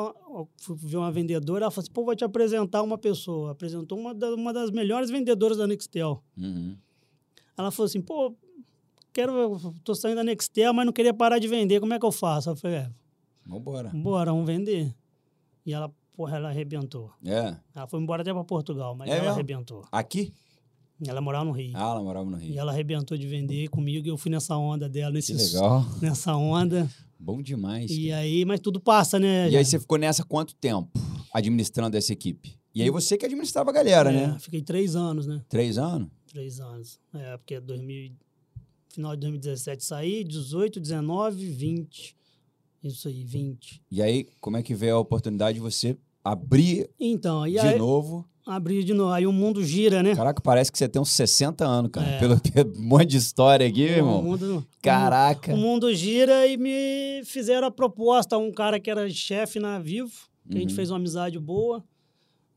fui 0.56 0.76
ver 0.76 0.96
uma 0.96 1.12
vendedora, 1.12 1.64
ela 1.64 1.70
falou 1.70 1.84
assim: 1.84 1.92
pô, 1.92 2.04
vou 2.04 2.16
te 2.16 2.24
apresentar 2.24 2.82
uma 2.82 2.98
pessoa. 2.98 3.52
Apresentou 3.52 3.96
uma, 3.98 4.12
da- 4.12 4.34
uma 4.34 4.52
das 4.52 4.70
melhores 4.72 5.08
vendedoras 5.08 5.56
da 5.58 5.66
Nextel. 5.68 6.20
Uhum. 6.36 6.76
Ela 7.56 7.70
falou 7.70 7.86
assim: 7.86 8.00
pô, 8.00 8.34
quero, 9.12 9.60
tô 9.84 9.94
saindo 9.94 10.16
da 10.16 10.24
Nextel, 10.24 10.72
mas 10.74 10.84
não 10.84 10.92
queria 10.92 11.14
parar 11.14 11.38
de 11.38 11.46
vender, 11.46 11.78
como 11.78 11.94
é 11.94 11.98
que 11.98 12.04
eu 12.04 12.10
faço? 12.10 12.50
Eu 12.50 12.56
falei: 12.56 12.78
é, 12.78 12.90
Vambora. 13.48 13.90
Bora, 13.94 14.30
vamos 14.30 14.46
vender. 14.46 14.94
E 15.64 15.72
ela, 15.72 15.90
porra, 16.14 16.36
ela 16.36 16.48
arrebentou. 16.50 17.10
É. 17.24 17.56
Ela 17.74 17.86
foi 17.88 18.00
embora 18.00 18.22
até 18.22 18.32
para 18.32 18.44
Portugal, 18.44 18.94
mas 18.94 19.08
É 19.08 19.12
ela 19.12 19.20
mesmo? 19.22 19.32
arrebentou. 19.34 19.84
Aqui? 19.90 20.32
Ela 21.06 21.20
morava 21.20 21.44
no 21.44 21.52
Rio. 21.52 21.72
Ah, 21.74 21.90
ela 21.92 22.02
morava 22.02 22.28
no 22.28 22.38
E 22.40 22.48
Rio. 22.48 22.58
ela 22.58 22.72
arrebentou 22.72 23.16
de 23.16 23.26
vender 23.26 23.68
comigo 23.68 24.06
e 24.06 24.10
eu 24.10 24.18
fui 24.18 24.30
nessa 24.30 24.56
onda 24.56 24.88
dela, 24.88 25.10
Que 25.12 25.32
nesse, 25.32 25.54
legal. 25.54 25.84
nessa 26.02 26.34
onda. 26.36 26.90
Bom 27.18 27.40
demais. 27.40 27.90
E 27.90 28.08
cara. 28.08 28.20
aí, 28.20 28.44
mas 28.44 28.60
tudo 28.60 28.78
passa, 28.80 29.18
né? 29.18 29.48
E 29.48 29.56
aí 29.56 29.64
você 29.64 29.78
ficou 29.78 29.96
nessa 29.98 30.24
quanto 30.24 30.54
tempo? 30.56 30.90
Administrando 31.32 31.96
essa 31.96 32.12
equipe? 32.12 32.58
E 32.74 32.82
aí 32.82 32.90
você 32.90 33.16
que 33.16 33.24
administrava 33.24 33.70
a 33.70 33.72
galera, 33.72 34.10
É, 34.12 34.26
né? 34.28 34.38
Fiquei 34.40 34.60
três 34.62 34.94
anos, 34.94 35.26
né? 35.26 35.42
Três 35.48 35.78
anos? 35.78 36.08
Três 36.26 36.60
anos. 36.60 36.98
É, 37.14 37.36
porque 37.36 37.58
2000, 37.60 38.12
final 38.88 39.14
de 39.14 39.20
2017 39.20 39.84
saí, 39.84 40.22
18, 40.24 40.78
19, 40.80 41.46
20. 41.46 42.16
Isso 42.82 43.08
aí, 43.08 43.24
20. 43.24 43.82
E 43.90 44.02
aí, 44.02 44.26
como 44.40 44.56
é 44.56 44.62
que 44.62 44.74
veio 44.74 44.96
a 44.96 45.00
oportunidade 45.00 45.54
de 45.56 45.60
você 45.60 45.96
abrir 46.24 46.88
Então, 46.98 47.46
e 47.46 47.52
de 47.52 47.58
aí 47.58 47.78
novo? 47.78 48.24
abri 48.46 48.82
de 48.82 48.94
novo. 48.94 49.12
Aí 49.12 49.26
o 49.26 49.32
mundo 49.32 49.62
gira, 49.64 50.02
né? 50.02 50.14
Caraca, 50.14 50.40
parece 50.40 50.72
que 50.72 50.78
você 50.78 50.88
tem 50.88 51.00
uns 51.02 51.10
60 51.10 51.66
anos, 51.66 51.90
cara. 51.90 52.06
É. 52.06 52.18
Pelo, 52.18 52.40
pelo 52.40 52.78
monte 52.80 53.10
de 53.10 53.16
história 53.18 53.66
aqui, 53.66 53.84
o, 53.84 53.88
irmão. 53.88 54.22
mundo, 54.22 54.66
Caraca. 54.80 55.52
o 55.52 55.56
mundo 55.56 55.92
gira 55.94 56.46
e 56.46 56.56
me 56.56 57.22
fizeram 57.24 57.66
a 57.66 57.70
proposta. 57.70 58.38
Um 58.38 58.50
cara 58.52 58.80
que 58.80 58.90
era 58.90 59.08
chefe 59.10 59.58
na 59.60 59.78
Vivo, 59.78 60.12
que 60.50 60.56
a 60.56 60.60
gente 60.60 60.70
Uhum. 60.70 60.76
fez 60.76 60.90
uma 60.90 60.96
amizade 60.96 61.38
boa, 61.38 61.84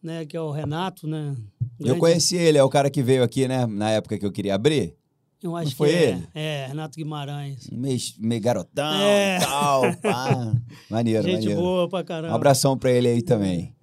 né? 0.02 0.26
Que 0.26 0.38
é 0.38 0.42
o 0.42 0.50
Renato, 0.52 1.08
né? 1.08 1.36
Eu 1.80 1.86
Grande- 1.88 2.00
conheci 2.00 2.36
ele, 2.38 2.58
é 2.58 2.64
o 2.64 2.70
cara 2.70 2.90
que 2.90 3.02
veio 3.04 3.24
aqui, 3.24 3.48
né? 3.48 3.66
Na 3.66 3.90
época 3.92 4.18
que 4.18 4.26
eu 4.26 4.32
queria 4.32 4.56
abrir. 4.56 4.96
Eu 5.44 5.56
acho 5.56 5.76
foi 5.76 5.90
que 5.90 5.96
é. 5.96 6.10
ele? 6.10 6.28
É, 6.36 6.66
Renato 6.68 6.96
Guimarães. 6.98 7.68
Meio, 7.72 8.00
meio 8.20 8.42
garotão 8.42 8.94
É. 9.02 9.40
tal, 9.40 9.82
pá. 10.02 10.54
Maneiro, 10.90 11.24
Gente 11.24 11.40
maneiro. 11.42 11.60
boa 11.62 11.90
pra 11.90 12.00
Um 12.00 12.04
caramba. 12.04 12.36
abração 12.36 12.78
pra 12.78 12.92
ele 12.92 13.08
aí 13.08 13.22
também. 13.22 13.76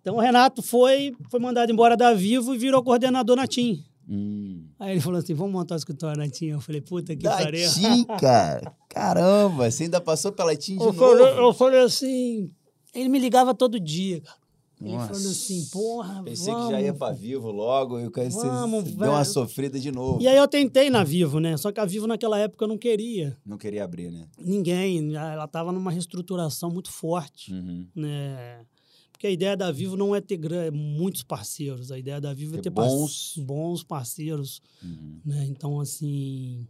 Então 0.00 0.16
o 0.16 0.20
Renato 0.20 0.62
foi, 0.62 1.14
foi 1.30 1.38
mandado 1.38 1.70
embora 1.70 1.96
da 1.96 2.12
Vivo 2.14 2.54
e 2.54 2.58
virou 2.58 2.82
coordenador 2.82 3.36
na 3.36 3.46
TIM. 3.46 3.84
Hum. 4.08 4.64
Aí 4.80 4.92
ele 4.92 5.00
falou 5.00 5.18
assim: 5.18 5.34
vamos 5.34 5.52
montar 5.52 5.74
o 5.74 5.78
escritório 5.78 6.18
na 6.18 6.28
TIM. 6.28 6.46
Eu 6.46 6.60
falei, 6.60 6.80
puta 6.80 7.14
que 7.14 7.24
pariu. 7.24 7.68
TIM, 7.70 8.04
cara. 8.18 8.72
Caramba, 8.88 9.70
você 9.70 9.84
ainda 9.84 10.00
passou 10.00 10.32
pela 10.32 10.56
TIM 10.56 10.76
de 10.78 10.80
Eu 10.82 10.92
novo. 10.92 10.98
falei, 10.98 11.38
eu 11.38 11.52
falei 11.54 11.80
assim. 11.80 12.50
Ele 12.94 13.08
me 13.10 13.18
ligava 13.18 13.54
todo 13.54 13.78
dia, 13.78 14.20
cara. 14.22 14.37
Ele 14.80 14.92
Nossa. 14.92 15.08
falando 15.12 15.26
assim, 15.28 15.66
porra, 15.72 16.22
Pensei 16.22 16.52
vamos. 16.52 16.68
que 16.68 16.72
já 16.74 16.80
ia 16.82 16.94
pra 16.94 17.10
Vivo 17.12 17.50
logo 17.50 17.98
e 17.98 18.06
o 18.06 18.10
cara 18.12 18.28
deu 18.28 19.10
uma 19.10 19.24
sofrida 19.24 19.78
de 19.80 19.90
novo. 19.90 20.22
E 20.22 20.28
aí 20.28 20.36
eu 20.36 20.46
tentei 20.46 20.88
na 20.88 21.02
Vivo, 21.02 21.40
né? 21.40 21.56
Só 21.56 21.72
que 21.72 21.80
a 21.80 21.84
Vivo 21.84 22.06
naquela 22.06 22.38
época 22.38 22.62
eu 22.64 22.68
não 22.68 22.78
queria 22.78 23.36
Não 23.44 23.58
queria 23.58 23.82
abrir, 23.82 24.12
né? 24.12 24.28
ninguém. 24.38 25.14
Ela 25.16 25.48
tava 25.48 25.72
numa 25.72 25.90
reestruturação 25.90 26.70
muito 26.70 26.92
forte, 26.92 27.52
Uhum. 27.52 27.86
né? 27.94 28.64
Porque 29.10 29.26
a 29.26 29.30
ideia 29.30 29.56
da 29.56 29.72
Vivo 29.72 29.96
não 29.96 30.14
é 30.14 30.20
ter 30.20 30.36
gra- 30.36 30.70
muitos 30.70 31.24
parceiros. 31.24 31.90
A 31.90 31.98
ideia 31.98 32.20
da 32.20 32.32
Vivo 32.32 32.52
Ter 32.52 32.58
é 32.58 32.62
ter 32.62 32.70
par- 32.70 32.86
bons- 32.86 33.34
bons 33.38 33.82
parceiros, 33.82 34.60
Uhum. 34.80 35.18
né? 35.24 35.44
Então, 35.48 35.80
assim... 35.80 36.66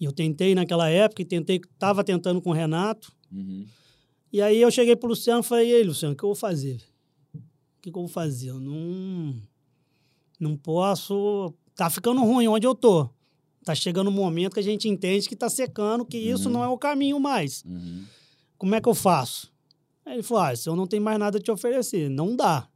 Eu 0.00 0.12
tentei 0.12 0.54
naquela 0.54 0.88
época 0.88 1.22
e 1.22 1.24
tentei... 1.24 1.60
Tava 1.78 2.04
tentando 2.04 2.40
com 2.40 2.50
o 2.50 2.52
Renato. 2.52 3.12
Uhum. 3.32 3.64
E 4.32 4.40
aí 4.40 4.60
eu 4.60 4.70
cheguei 4.70 4.94
pro 4.94 5.08
Luciano 5.08 5.40
e 5.40 5.44
falei, 5.44 5.70
e 5.70 5.74
aí, 5.76 5.82
Luciano, 5.84 6.14
o 6.14 6.16
que 6.16 6.22
eu 6.24 6.28
vou 6.28 6.36
fazer? 6.36 6.80
Que, 7.84 7.90
que 7.92 7.98
eu 7.98 8.02
vou 8.02 8.08
fazer? 8.08 8.48
Eu 8.48 8.58
não, 8.58 9.36
não 10.40 10.56
posso... 10.56 11.52
Tá 11.76 11.90
ficando 11.90 12.22
ruim 12.22 12.48
onde 12.48 12.66
eu 12.66 12.74
tô. 12.74 13.10
Tá 13.62 13.74
chegando 13.74 14.08
um 14.08 14.12
momento 14.12 14.54
que 14.54 14.60
a 14.60 14.62
gente 14.62 14.88
entende 14.88 15.28
que 15.28 15.36
tá 15.36 15.50
secando, 15.50 16.04
que 16.04 16.16
isso 16.16 16.46
Uhum. 16.48 16.54
não 16.54 16.64
é 16.64 16.68
o 16.68 16.78
caminho 16.78 17.20
mais. 17.20 17.62
Uhum. 17.64 18.04
Como 18.56 18.74
é 18.74 18.80
que 18.80 18.88
eu 18.88 18.94
faço? 18.94 19.52
Aí 20.06 20.14
ele 20.14 20.22
falou, 20.22 20.44
ah, 20.44 20.56
se 20.56 20.66
eu 20.66 20.74
não 20.76 20.86
tenho 20.86 21.02
mais 21.02 21.18
nada 21.18 21.36
a 21.36 21.40
te 21.42 21.50
oferecer, 21.50 22.08
não 22.08 22.34
dá. 22.34 22.66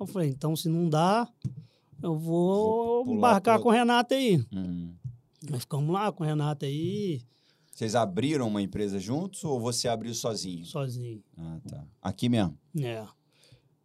Eu 0.00 0.06
falei, 0.06 0.28
então 0.30 0.56
se 0.56 0.68
não 0.68 0.88
dá, 0.88 1.28
eu 2.02 2.16
Vou 2.18 3.04
vou 3.04 3.14
embarcar 3.14 3.56
pro- 3.56 3.64
com 3.64 3.68
o 3.68 3.72
Renato 3.72 4.14
aí. 4.14 4.44
Uhum. 4.52 4.92
Nós 5.50 5.60
ficamos 5.60 5.92
lá 5.92 6.10
com 6.10 6.24
o 6.24 6.26
Renato 6.26 6.64
aí, 6.64 7.20
Vocês 7.72 7.94
abriram 7.94 8.48
uma 8.48 8.60
empresa 8.62 8.98
juntos 8.98 9.44
ou 9.44 9.60
você 9.60 9.86
abriu 9.86 10.12
sozinho? 10.14 10.64
sozinho. 10.66 11.22
Ah, 11.36 11.58
tá. 11.68 11.84
Aqui 12.02 12.28
mesmo? 12.28 12.58
É. 12.80 13.06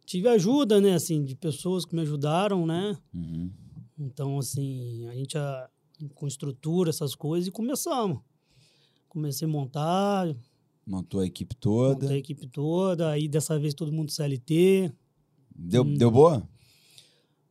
Tive 0.06 0.28
ajuda, 0.28 0.80
né, 0.80 0.94
assim, 0.94 1.24
de 1.24 1.34
pessoas 1.34 1.84
que 1.84 1.94
me 1.94 2.02
ajudaram, 2.02 2.66
né? 2.66 2.96
Uhum. 3.14 3.50
Então, 3.98 4.38
assim, 4.38 5.06
a 5.08 5.14
gente 5.14 5.36
ah, 5.38 5.68
com 6.14 6.26
estrutura, 6.26 6.90
essas 6.90 7.14
coisas, 7.14 7.48
e 7.48 7.50
começamos. 7.50 8.18
Comecei 9.08 9.46
a 9.46 9.50
montar, 9.50 10.34
Montou 10.86 11.20
a 11.20 11.26
equipe 11.26 11.54
toda. 11.56 12.02
montei 12.02 12.16
a 12.16 12.20
equipe 12.20 12.46
toda, 12.46 13.08
aí 13.10 13.26
dessa 13.28 13.58
vez 13.58 13.72
todo 13.72 13.90
mundo 13.92 14.10
CLT. 14.12 14.92
Deu, 15.56 15.82
Hum. 15.84 15.94
deu 15.96 16.10
boa? 16.10 16.46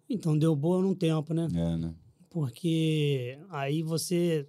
Então 0.08 0.38
deu 0.38 0.56
boa 0.56 0.82
num 0.82 0.94
tempo, 0.94 1.34
né? 1.34 1.48
É, 1.56 1.78
né? 1.78 1.96
Porque 2.30 3.40
aí 3.50 3.82
você. 3.82 4.48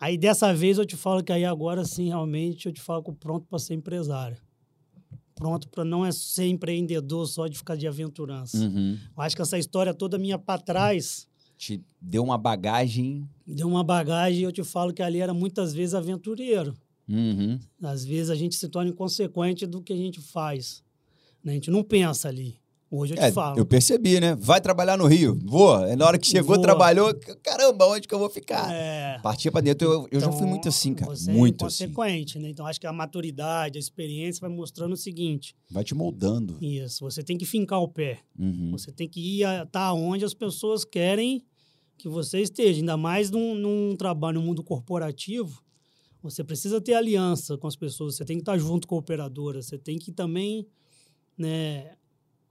Aí 0.00 0.18
dessa 0.18 0.52
vez 0.52 0.78
eu 0.78 0.86
te 0.86 0.96
falo 0.96 1.22
que 1.22 1.30
aí 1.32 1.44
agora 1.44 1.84
sim, 1.84 2.08
realmente, 2.08 2.66
eu 2.66 2.72
te 2.72 2.80
falo 2.80 3.04
que 3.04 3.12
pronto 3.12 3.46
para 3.46 3.58
ser 3.60 3.74
empresário. 3.74 4.36
Pronto 5.34 5.68
para 5.68 5.84
não 5.84 6.04
é 6.04 6.12
ser 6.12 6.46
empreendedor 6.46 7.26
só 7.26 7.46
de 7.46 7.56
ficar 7.56 7.76
de 7.76 7.86
aventurança. 7.86 8.56
Uhum. 8.58 8.98
Eu 9.16 9.22
acho 9.22 9.34
que 9.36 9.42
essa 9.42 9.58
história 9.58 9.94
toda 9.94 10.18
minha 10.18 10.38
para 10.38 10.60
trás 10.60 11.26
Te 11.56 11.82
deu 12.00 12.22
uma 12.22 12.38
bagagem. 12.38 13.28
deu 13.46 13.68
uma 13.68 13.82
bagagem 13.82 14.42
eu 14.42 14.52
te 14.52 14.62
falo 14.62 14.92
que 14.92 15.02
ali 15.02 15.20
era 15.20 15.32
muitas 15.34 15.72
vezes 15.72 15.94
aventureiro. 15.94 16.74
Uhum. 17.08 17.58
Às 17.82 18.04
vezes 18.04 18.30
a 18.30 18.34
gente 18.34 18.54
se 18.54 18.68
torna 18.68 18.90
inconsequente 18.90 19.66
do 19.66 19.82
que 19.82 19.92
a 19.92 19.96
gente 19.96 20.20
faz. 20.20 20.82
né? 21.42 21.52
A 21.52 21.54
gente 21.54 21.70
não 21.70 21.82
pensa 21.82 22.28
ali. 22.28 22.61
Hoje 22.94 23.14
eu 23.14 23.16
te 23.16 23.22
É, 23.22 23.32
falo. 23.32 23.58
eu 23.58 23.64
percebi, 23.64 24.20
né? 24.20 24.36
Vai 24.38 24.60
trabalhar 24.60 24.98
no 24.98 25.06
Rio. 25.06 25.38
Vou. 25.46 25.82
É 25.86 25.96
na 25.96 26.06
hora 26.06 26.18
que 26.18 26.26
chegou, 26.26 26.60
trabalhou. 26.60 27.14
Caramba, 27.42 27.86
onde 27.86 28.06
que 28.06 28.14
eu 28.14 28.18
vou 28.18 28.28
ficar? 28.28 28.70
É, 28.70 29.18
Partia 29.22 29.50
pra 29.50 29.62
dentro. 29.62 29.90
Eu, 29.90 30.08
eu 30.12 30.20
já 30.20 30.26
fui 30.26 30.36
então, 30.40 30.48
muito 30.48 30.68
assim, 30.68 30.92
cara. 30.92 31.10
Você 31.10 31.32
Muito 31.32 31.64
é 31.64 31.68
assim. 31.68 31.84
inconsequente, 31.84 32.38
né? 32.38 32.50
Então 32.50 32.66
acho 32.66 32.78
que 32.78 32.86
a 32.86 32.92
maturidade, 32.92 33.78
a 33.78 33.80
experiência 33.80 34.42
vai 34.42 34.50
mostrando 34.54 34.92
o 34.92 34.96
seguinte: 34.96 35.56
Vai 35.70 35.82
te 35.82 35.94
moldando. 35.94 36.58
isso, 36.60 37.02
você 37.02 37.22
tem 37.22 37.38
que 37.38 37.46
fincar 37.46 37.80
o 37.80 37.88
pé. 37.88 38.18
Uhum. 38.38 38.72
Você 38.72 38.92
tem 38.92 39.08
que 39.08 39.20
ir 39.40 39.46
estar 39.64 39.94
onde 39.94 40.24
as 40.26 40.34
pessoas 40.34 40.84
querem 40.84 41.42
que 41.96 42.10
você 42.10 42.40
esteja, 42.42 42.78
ainda 42.80 42.96
mais 42.98 43.30
num, 43.30 43.54
num 43.54 43.96
trabalho 43.96 44.38
no 44.40 44.44
mundo 44.46 44.62
corporativo, 44.62 45.62
você 46.22 46.44
precisa 46.44 46.78
ter 46.80 46.92
aliança 46.94 47.56
com 47.56 47.66
as 47.66 47.76
pessoas, 47.76 48.16
você 48.16 48.24
tem 48.24 48.36
que 48.36 48.42
estar 48.42 48.58
junto 48.58 48.86
com 48.86 48.96
a 48.96 48.98
operadora, 48.98 49.62
você 49.62 49.78
tem 49.78 49.98
que 49.98 50.10
também, 50.12 50.66
né, 51.38 51.92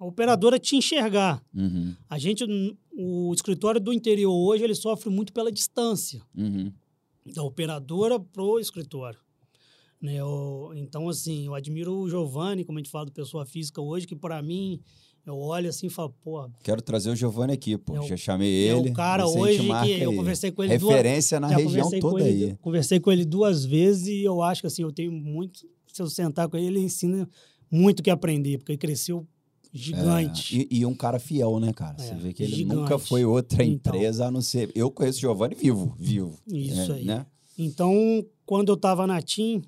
a 0.01 0.05
operadora 0.05 0.57
te 0.57 0.75
enxergar. 0.75 1.43
Uhum. 1.55 1.95
A 2.09 2.17
gente, 2.17 2.43
o 2.91 3.31
escritório 3.35 3.79
do 3.79 3.93
interior 3.93 4.33
hoje, 4.33 4.63
ele 4.63 4.73
sofre 4.73 5.11
muito 5.11 5.31
pela 5.31 5.51
distância 5.51 6.23
Uhum. 6.35 6.71
da 7.35 7.43
operadora 7.43 8.19
pro 8.19 8.59
escritório. 8.59 9.19
Né? 10.01 10.15
Eu- 10.15 10.71
então, 10.75 11.07
assim, 11.07 11.45
eu 11.45 11.53
admiro 11.53 11.93
o 11.93 12.09
Giovanni, 12.09 12.63
como 12.65 12.79
a 12.79 12.81
gente 12.81 12.89
fala 12.89 13.05
do 13.05 13.11
pessoa 13.11 13.45
física 13.45 13.79
hoje, 13.79 14.07
que 14.07 14.15
para 14.15 14.41
mim, 14.41 14.81
eu 15.23 15.37
olho 15.37 15.69
assim 15.69 15.85
e 15.85 15.89
falo, 15.91 16.15
pô, 16.23 16.49
Quero 16.63 16.81
trazer 16.81 17.11
o 17.11 17.15
Giovanni 17.15 17.53
aqui, 17.53 17.77
pô. 17.77 17.95
É 17.95 17.99
o- 17.99 18.07
Já 18.07 18.17
chamei 18.17 18.67
é 18.69 18.73
o 18.75 18.79
ele. 18.79 18.91
cara 18.93 19.27
hoje 19.27 19.59
que 19.85 20.01
eu 20.01 20.15
conversei 20.15 20.51
com 20.51 20.63
ele 20.63 20.79
duas- 20.79 20.95
Referência 20.95 21.39
na 21.39 21.49
Já 21.49 21.57
região 21.57 21.91
toda 21.99 22.27
ele, 22.27 22.45
aí. 22.45 22.57
Conversei 22.59 22.99
com 22.99 23.11
ele 23.11 23.23
duas 23.23 23.63
vezes 23.63 24.07
e 24.07 24.23
eu 24.23 24.41
acho 24.41 24.61
que 24.61 24.67
assim, 24.67 24.81
eu 24.81 24.91
tenho 24.91 25.11
muito. 25.11 25.59
Se 25.93 26.01
eu 26.01 26.09
sentar 26.09 26.49
com 26.49 26.57
ele, 26.57 26.65
ele 26.65 26.79
ensina 26.79 27.29
muito 27.69 28.01
que 28.01 28.09
aprender, 28.09 28.57
porque 28.57 28.71
ele 28.71 28.79
cresceu 28.79 29.27
gigante. 29.73 30.59
É, 30.61 30.67
e, 30.73 30.79
e 30.79 30.85
um 30.85 30.93
cara 30.93 31.19
fiel, 31.19 31.59
né, 31.59 31.71
cara? 31.73 31.97
Você 31.97 32.11
É, 32.11 32.15
vê 32.15 32.33
que 32.33 32.43
ele 32.43 32.55
gigante. 32.55 32.75
nunca 32.81 32.99
foi 32.99 33.23
outra 33.25 33.63
Então. 33.63 33.93
empresa 33.95 34.27
a 34.27 34.31
não 34.31 34.41
ser. 34.41 34.71
Eu 34.75 34.91
conheço 34.91 35.17
o 35.17 35.21
Giovanni 35.21 35.55
vivo, 35.55 35.93
vivo. 35.97 36.37
Isso 36.47 36.91
É, 36.91 36.95
aí. 36.95 37.05
Né? 37.05 37.25
Então, 37.57 37.93
quando 38.45 38.69
eu 38.69 38.75
estava 38.75 39.05
na 39.07 39.21
TIM, 39.21 39.61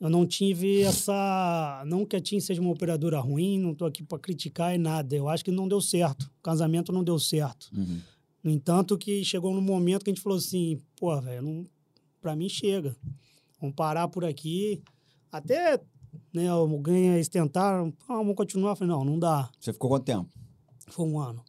eu 0.00 0.10
não 0.10 0.26
tive 0.26 0.82
essa. 0.82 1.82
Não 1.86 2.04
que 2.04 2.16
a 2.16 2.20
TIM 2.20 2.40
seja 2.40 2.60
uma 2.60 2.70
operadora 2.70 3.18
ruim, 3.20 3.58
não 3.58 3.72
estou 3.72 3.86
aqui 3.86 4.02
para 4.02 4.18
criticar 4.18 4.74
e 4.74 4.78
nada. 4.78 5.14
Eu 5.14 5.28
acho 5.28 5.44
que 5.44 5.50
não 5.50 5.68
deu 5.68 5.80
certo. 5.80 6.24
O 6.38 6.42
casamento 6.42 6.92
não 6.92 7.02
deu 7.04 7.18
certo. 7.18 7.70
Uhum. 7.76 8.00
No 8.42 8.50
entanto, 8.50 8.98
que 8.98 9.24
chegou 9.24 9.54
num 9.54 9.60
momento 9.62 10.04
que 10.04 10.10
a 10.10 10.14
gente 10.14 10.22
falou 10.22 10.38
assim: 10.38 10.78
pô, 10.96 11.18
velho, 11.20 11.42
não... 11.42 11.66
para 12.20 12.34
mim 12.36 12.48
chega. 12.48 12.94
Vamos 13.60 13.74
parar 13.76 14.08
por 14.08 14.24
aqui. 14.24 14.82
Até 15.32 15.80
né, 16.32 16.48
alguém 16.48 17.08
eles 17.14 17.28
tentaram, 17.28 17.92
ah, 18.08 18.16
vamos 18.16 18.34
continuar. 18.34 18.70
Eu 18.70 18.76
falei: 18.76 18.94
não, 18.94 19.04
não 19.04 19.18
dá. 19.18 19.50
Você 19.58 19.72
ficou 19.72 19.90
quanto 19.90 20.04
tempo? 20.04 20.28
Foi 20.88 21.06
um 21.06 21.18
ano. 21.18 21.42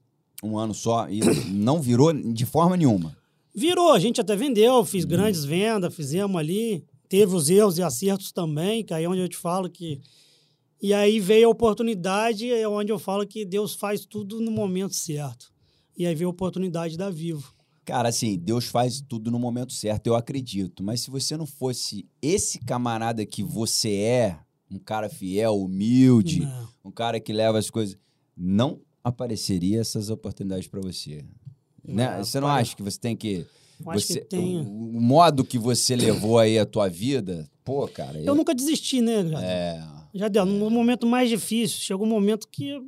Um 0.43 0.57
ano 0.57 0.73
só 0.73 1.09
e 1.09 1.19
não 1.51 1.81
virou 1.81 2.13
de 2.13 2.45
forma 2.45 2.77
nenhuma. 2.77 3.15
Virou, 3.53 3.93
a 3.93 3.99
gente 3.99 4.19
até 4.19 4.35
vendeu, 4.35 4.83
fiz 4.83 5.05
grandes 5.05 5.45
vendas, 5.45 5.93
fizemos 5.93 6.35
ali. 6.35 6.85
Teve 7.07 7.35
os 7.35 7.49
erros 7.49 7.77
e 7.77 7.83
acertos 7.83 8.31
também, 8.31 8.83
que 8.83 8.93
aí 8.93 9.03
é 9.03 9.09
onde 9.09 9.21
eu 9.21 9.29
te 9.29 9.37
falo 9.37 9.69
que. 9.69 10.01
E 10.81 10.93
aí 10.93 11.19
veio 11.19 11.47
a 11.47 11.51
oportunidade, 11.51 12.51
é 12.51 12.67
onde 12.67 12.91
eu 12.91 12.99
falo 12.99 13.25
que 13.25 13.45
Deus 13.45 13.73
faz 13.73 14.05
tudo 14.05 14.41
no 14.41 14.51
momento 14.51 14.93
certo. 14.93 15.51
E 15.97 16.05
aí 16.05 16.13
veio 16.13 16.27
a 16.27 16.31
oportunidade 16.31 16.97
da 16.97 17.09
Vivo. 17.09 17.55
Cara, 17.85 18.09
assim, 18.09 18.37
Deus 18.37 18.65
faz 18.65 18.99
tudo 18.99 19.29
no 19.29 19.39
momento 19.39 19.71
certo, 19.71 20.07
eu 20.07 20.15
acredito. 20.15 20.83
Mas 20.83 21.01
se 21.01 21.11
você 21.11 21.37
não 21.37 21.45
fosse 21.45 22.05
esse 22.21 22.59
camarada 22.59 23.25
que 23.25 23.43
você 23.43 23.93
é, 23.93 24.39
um 24.69 24.79
cara 24.79 25.09
fiel, 25.09 25.55
humilde, 25.59 26.41
Não. 26.41 26.67
um 26.85 26.91
cara 26.91 27.19
que 27.19 27.31
leva 27.31 27.57
as 27.57 27.69
coisas, 27.69 27.97
não 28.35 28.79
apareceria 29.03 29.79
essas 29.79 30.09
oportunidades 30.09 30.67
pra 30.67 30.81
você. 30.81 31.23
Né? 31.83 32.07
Ah, 32.07 32.23
Você 32.23 32.39
não 32.39 32.47
pai, 32.47 32.61
acha 32.61 32.75
que 32.75 32.81
você 32.83 32.99
tem 32.99 33.15
que 33.15 33.45
Eu 33.79 33.93
você, 33.93 34.19
que 34.21 34.25
tem. 34.25 34.57
o, 34.57 34.97
o 34.97 35.01
modo 35.01 35.43
que 35.45 35.59
você 35.59 35.95
levou 35.95 36.39
aí 36.39 36.57
a 36.57 36.65
tua 36.65 36.87
vida, 36.89 37.47
pô, 37.63 37.87
cara. 37.87 38.19
Eu 38.19 38.33
nunca 38.33 38.55
desisti, 38.55 39.01
né, 39.01 39.23
Jadel? 39.23 39.39
É. 39.39 39.87
Já 40.13 40.27
deu. 40.27 40.45
No 40.45 40.69
momento 40.69 41.05
mais 41.05 41.29
difícil, 41.29 41.77
chegou 41.79 42.07
um 42.07 42.09
momento 42.09 42.47
que 42.47 42.81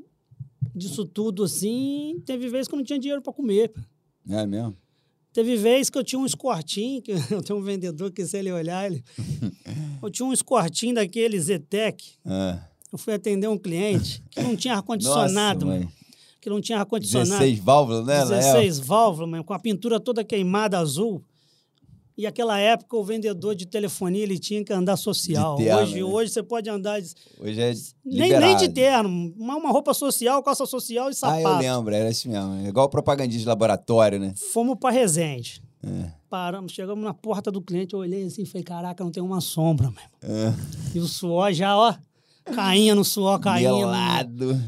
disso 0.73 1.05
tudo 1.05 1.43
assim, 1.43 2.21
teve 2.25 2.47
vezes 2.49 2.67
que 2.67 2.73
eu 2.73 2.77
não 2.77 2.85
tinha 2.85 2.97
dinheiro 2.99 3.21
para 3.21 3.33
comer. 3.33 3.71
É 4.29 4.45
mesmo? 4.45 4.75
Teve 5.37 5.55
vez 5.55 5.87
que 5.87 5.95
eu 5.95 6.03
tinha 6.03 6.17
um 6.17 6.25
escortinho, 6.25 6.99
que 6.99 7.11
eu 7.29 7.43
tenho 7.43 7.59
um 7.59 7.61
vendedor 7.61 8.11
que 8.11 8.25
se 8.25 8.35
ele 8.39 8.51
olhar, 8.51 8.87
ele... 8.87 9.03
eu 10.01 10.09
tinha 10.09 10.27
um 10.27 10.33
escortinho 10.33 10.95
daquele 10.95 11.39
Zetec. 11.39 12.03
É. 12.25 12.57
Eu 12.91 12.97
fui 12.97 13.13
atender 13.13 13.47
um 13.47 13.55
cliente 13.55 14.23
que 14.31 14.41
não 14.41 14.55
tinha 14.55 14.73
ar-condicionado, 14.73 15.67
mano. 15.67 15.91
Que 16.41 16.49
não 16.49 16.59
tinha 16.59 16.79
ar-condicionado. 16.79 17.29
16 17.29 17.59
válvulas, 17.59 18.07
né? 18.07 18.13
na 18.15 18.19
época? 18.21 18.35
16 18.35 18.79
válvulas, 18.79 19.29
mano, 19.29 19.43
com 19.43 19.53
a 19.53 19.59
pintura 19.59 19.99
toda 19.99 20.23
queimada 20.23 20.79
azul. 20.79 21.23
E 22.17 22.25
aquela 22.25 22.57
época 22.57 22.97
o 22.97 23.03
vendedor 23.03 23.53
de 23.53 23.67
telefonia 23.67 24.23
ele 24.23 24.39
tinha 24.39 24.63
que 24.63 24.73
andar 24.73 24.97
social. 24.97 25.55
Terno, 25.57 25.81
hoje, 25.81 25.95
né? 25.95 26.03
hoje 26.03 26.31
você 26.31 26.41
pode 26.41 26.67
andar 26.69 26.99
de- 26.99 27.13
Hoje 27.39 27.61
é 27.61 27.73
nem, 28.03 28.39
nem 28.39 28.57
de 28.57 28.69
terno, 28.69 29.07
uma, 29.37 29.55
uma 29.55 29.69
roupa 29.71 29.93
social, 29.93 30.41
calça 30.41 30.65
social 30.65 31.07
e 31.09 31.11
Ah, 31.11 31.13
sapato. 31.13 31.47
eu 31.47 31.57
lembro, 31.77 31.93
era 31.93 32.09
assim 32.09 32.29
mesmo. 32.29 32.53
É 32.65 32.69
igual 32.69 32.89
propagandista 32.89 33.41
de 33.43 33.47
laboratório, 33.47 34.19
né? 34.19 34.33
Fomos 34.51 34.77
para 34.79 34.89
Resende. 34.95 35.61
É. 35.83 36.11
Paramos, 36.27 36.71
chegamos 36.71 37.03
na 37.03 37.13
porta 37.13 37.51
do 37.51 37.61
cliente, 37.61 37.93
eu 37.93 37.99
olhei 37.99 38.23
assim 38.23 38.41
e 38.41 38.45
falei, 38.47 38.63
caraca, 38.63 39.03
não 39.03 39.11
tem 39.11 39.21
uma 39.21 39.39
sombra, 39.39 39.91
mesmo. 39.91 40.09
É. 40.23 40.53
E 40.95 40.99
o 40.99 41.05
suor 41.05 41.53
já, 41.53 41.77
ó, 41.77 41.93
cainha 42.55 42.95
no 42.95 43.05
suor, 43.05 43.39
cainha. 43.39 43.71
Melado. 43.71 44.59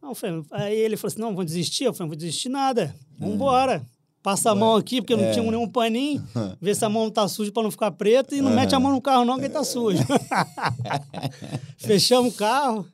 Não, 0.00 0.14
falei, 0.14 0.42
aí 0.52 0.76
ele 0.78 0.96
falou 0.96 1.12
assim, 1.12 1.20
não, 1.20 1.34
vou 1.34 1.44
desistir. 1.44 1.84
Eu 1.84 1.92
falei, 1.92 2.04
não 2.04 2.08
vou 2.10 2.16
desistir 2.16 2.48
nada. 2.48 2.94
Vambora. 3.18 3.84
Passa 4.22 4.50
a 4.50 4.54
mão 4.54 4.74
aqui, 4.76 5.00
porque 5.00 5.14
não 5.16 5.24
É. 5.24 5.32
tinha 5.32 5.42
nenhum 5.44 5.68
paninho. 5.68 6.22
Vê 6.60 6.74
se 6.74 6.84
a 6.84 6.88
mão 6.88 7.04
não 7.04 7.10
tá 7.10 7.26
suja 7.28 7.52
para 7.52 7.62
não 7.62 7.70
ficar 7.70 7.90
preta. 7.92 8.34
E 8.34 8.42
não 8.42 8.50
mete 8.50 8.74
a 8.74 8.80
mão 8.80 8.92
no 8.92 9.00
carro 9.00 9.24
não, 9.24 9.38
que 9.38 9.48
tá 9.48 9.62
sujo. 9.64 10.02
Fechamos 11.78 12.34
o 12.34 12.36
carro. 12.36 12.86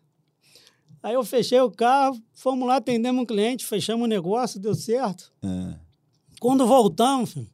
Aí 1.03 1.15
eu 1.15 1.25
fechei 1.25 1.61
o 1.61 1.71
carro, 1.71 2.19
fomos 2.33 2.67
lá, 2.67 2.77
atendemos 2.77 3.23
um 3.23 3.27
cliente, 3.27 3.67
fechamos 3.67 4.05
o 4.05 4.09
negócio, 4.09 4.59
deu 4.59 4.75
certo. 4.75 5.31
É. 5.43 5.75
Quando 6.41 6.67
voltamos, 6.67 7.33
filho, 7.35 7.47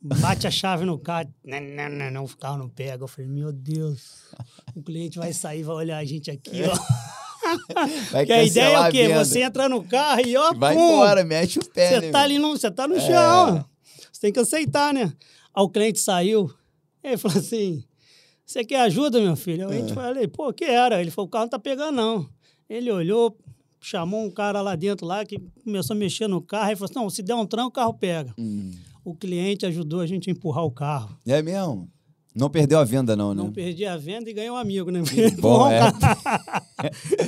bate 0.00 0.46
a 0.46 0.50
chave 0.50 0.84
no 0.86 0.98
carro. 0.98 1.28
Não, 1.44 1.60
não, 1.60 1.88
não, 1.90 2.10
não, 2.10 2.24
o 2.24 2.36
carro 2.36 2.56
não 2.58 2.68
pega. 2.68 3.04
Eu 3.04 3.08
falei, 3.08 3.30
meu 3.30 3.52
Deus, 3.52 4.24
o 4.74 4.82
cliente 4.82 5.18
vai 5.18 5.32
sair, 5.34 5.62
vai 5.62 5.76
olhar 5.76 5.98
a 5.98 6.04
gente 6.04 6.30
aqui, 6.30 6.62
ó. 6.62 7.19
Vai 8.10 8.26
Que 8.26 8.32
a 8.32 8.42
ideia 8.44 8.76
é 8.76 8.88
o 8.88 8.90
quê? 8.90 9.08
Você 9.14 9.42
entra 9.42 9.68
no 9.68 9.82
carro 9.84 10.20
e 10.26 10.36
ó, 10.36 10.52
Vai 10.54 10.74
pum, 10.74 10.94
embora, 10.94 11.24
mete 11.24 11.58
o 11.58 11.64
pé, 11.64 11.88
Você 11.88 12.00
né, 12.00 12.10
tá 12.10 12.22
ali 12.22 12.38
no, 12.38 12.50
você 12.50 12.70
tá 12.70 12.86
no 12.86 12.96
É. 12.96 13.00
chão. 13.00 13.64
Você 14.12 14.20
tem 14.20 14.32
que 14.32 14.38
aceitar, 14.40 14.92
né? 14.92 15.12
Aí 15.54 15.62
o 15.64 15.68
cliente 15.68 15.98
saiu. 16.00 16.50
Ele 17.02 17.16
falou 17.16 17.38
assim: 17.38 17.82
Você 18.44 18.64
quer 18.64 18.80
ajuda, 18.82 19.20
meu 19.20 19.36
filho? 19.36 19.68
Aí 19.68 19.78
É. 19.78 19.80
gente 19.80 19.94
falei, 19.94 20.26
pô, 20.28 20.52
que 20.52 20.64
era? 20.64 21.00
Ele 21.00 21.10
falou, 21.10 21.26
o 21.26 21.30
carro 21.30 21.44
não 21.44 21.50
tá 21.50 21.58
pegando, 21.58 21.96
não. 21.96 22.28
Ele 22.68 22.90
olhou, 22.90 23.36
chamou 23.80 24.24
um 24.24 24.30
cara 24.30 24.60
lá 24.60 24.76
dentro 24.76 25.06
lá 25.06 25.24
que 25.24 25.38
começou 25.64 25.94
a 25.94 25.98
mexer 25.98 26.28
no 26.28 26.40
carro 26.42 26.70
e 26.72 26.76
falou 26.76 26.90
assim: 26.90 26.98
não, 27.00 27.10
se 27.10 27.22
der 27.22 27.34
um 27.34 27.46
tranco, 27.46 27.68
o 27.68 27.72
carro 27.72 27.94
pega. 27.94 28.34
Hum. 28.38 28.72
O 29.04 29.14
cliente 29.14 29.64
ajudou 29.64 30.00
a 30.00 30.06
gente 30.06 30.28
a 30.28 30.32
empurrar 30.32 30.64
o 30.64 30.70
carro. 30.70 31.16
É 31.26 31.40
mesmo? 31.40 31.88
Não 32.34 32.48
perdeu 32.48 32.78
a 32.78 32.84
venda, 32.84 33.16
não, 33.16 33.34
né? 33.34 33.42
Não 33.42 33.52
perdi 33.52 33.84
a 33.84 33.96
venda 33.96 34.30
e 34.30 34.32
ganhei 34.32 34.50
um 34.50 34.56
amigo, 34.56 34.90
né? 34.90 35.00
Bom, 35.40 35.66
Empurrou 35.66 35.66
o 35.66 35.70
é. 35.70 35.92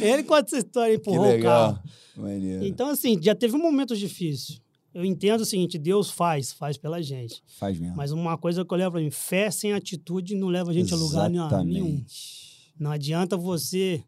Ele 0.13 0.23
conta 0.23 0.47
essa 0.47 0.59
história, 0.59 0.95
Que 0.99 1.01
empurrou 1.01 1.27
o 1.27 1.31
legal. 1.31 1.75
carro. 1.75 1.83
Maneiro. 2.17 2.65
Então, 2.65 2.89
assim, 2.89 3.19
já 3.21 3.35
teve 3.35 3.57
momentos 3.57 3.99
difíceis. 3.99 4.61
Eu 4.95 5.05
entendo 5.05 5.41
o 5.41 5.45
seguinte: 5.47 5.79
Deus 5.79 6.11
faz, 6.11 6.53
faz 6.53 6.77
pela 6.77 7.03
gente. 7.03 7.43
Faz 7.59 7.79
mesmo. 7.79 7.97
Mas 7.97 8.13
uma 8.13 8.37
coisa 8.37 8.65
que 8.65 8.73
eu 8.73 8.79
levo 8.79 8.93
pra 8.93 9.01
mim: 9.01 9.11
fé 9.11 9.51
sem 9.51 9.73
atitude 9.73 10.35
não 10.37 10.49
leva 10.49 10.71
a 10.71 10.75
gente 10.75 10.93
a 10.93 10.97
lugar 10.97 11.31
nenhum. 11.31 11.47
Exatamente. 11.47 12.73
Não 12.79 12.91
adianta 12.91 13.37
você 13.37 14.03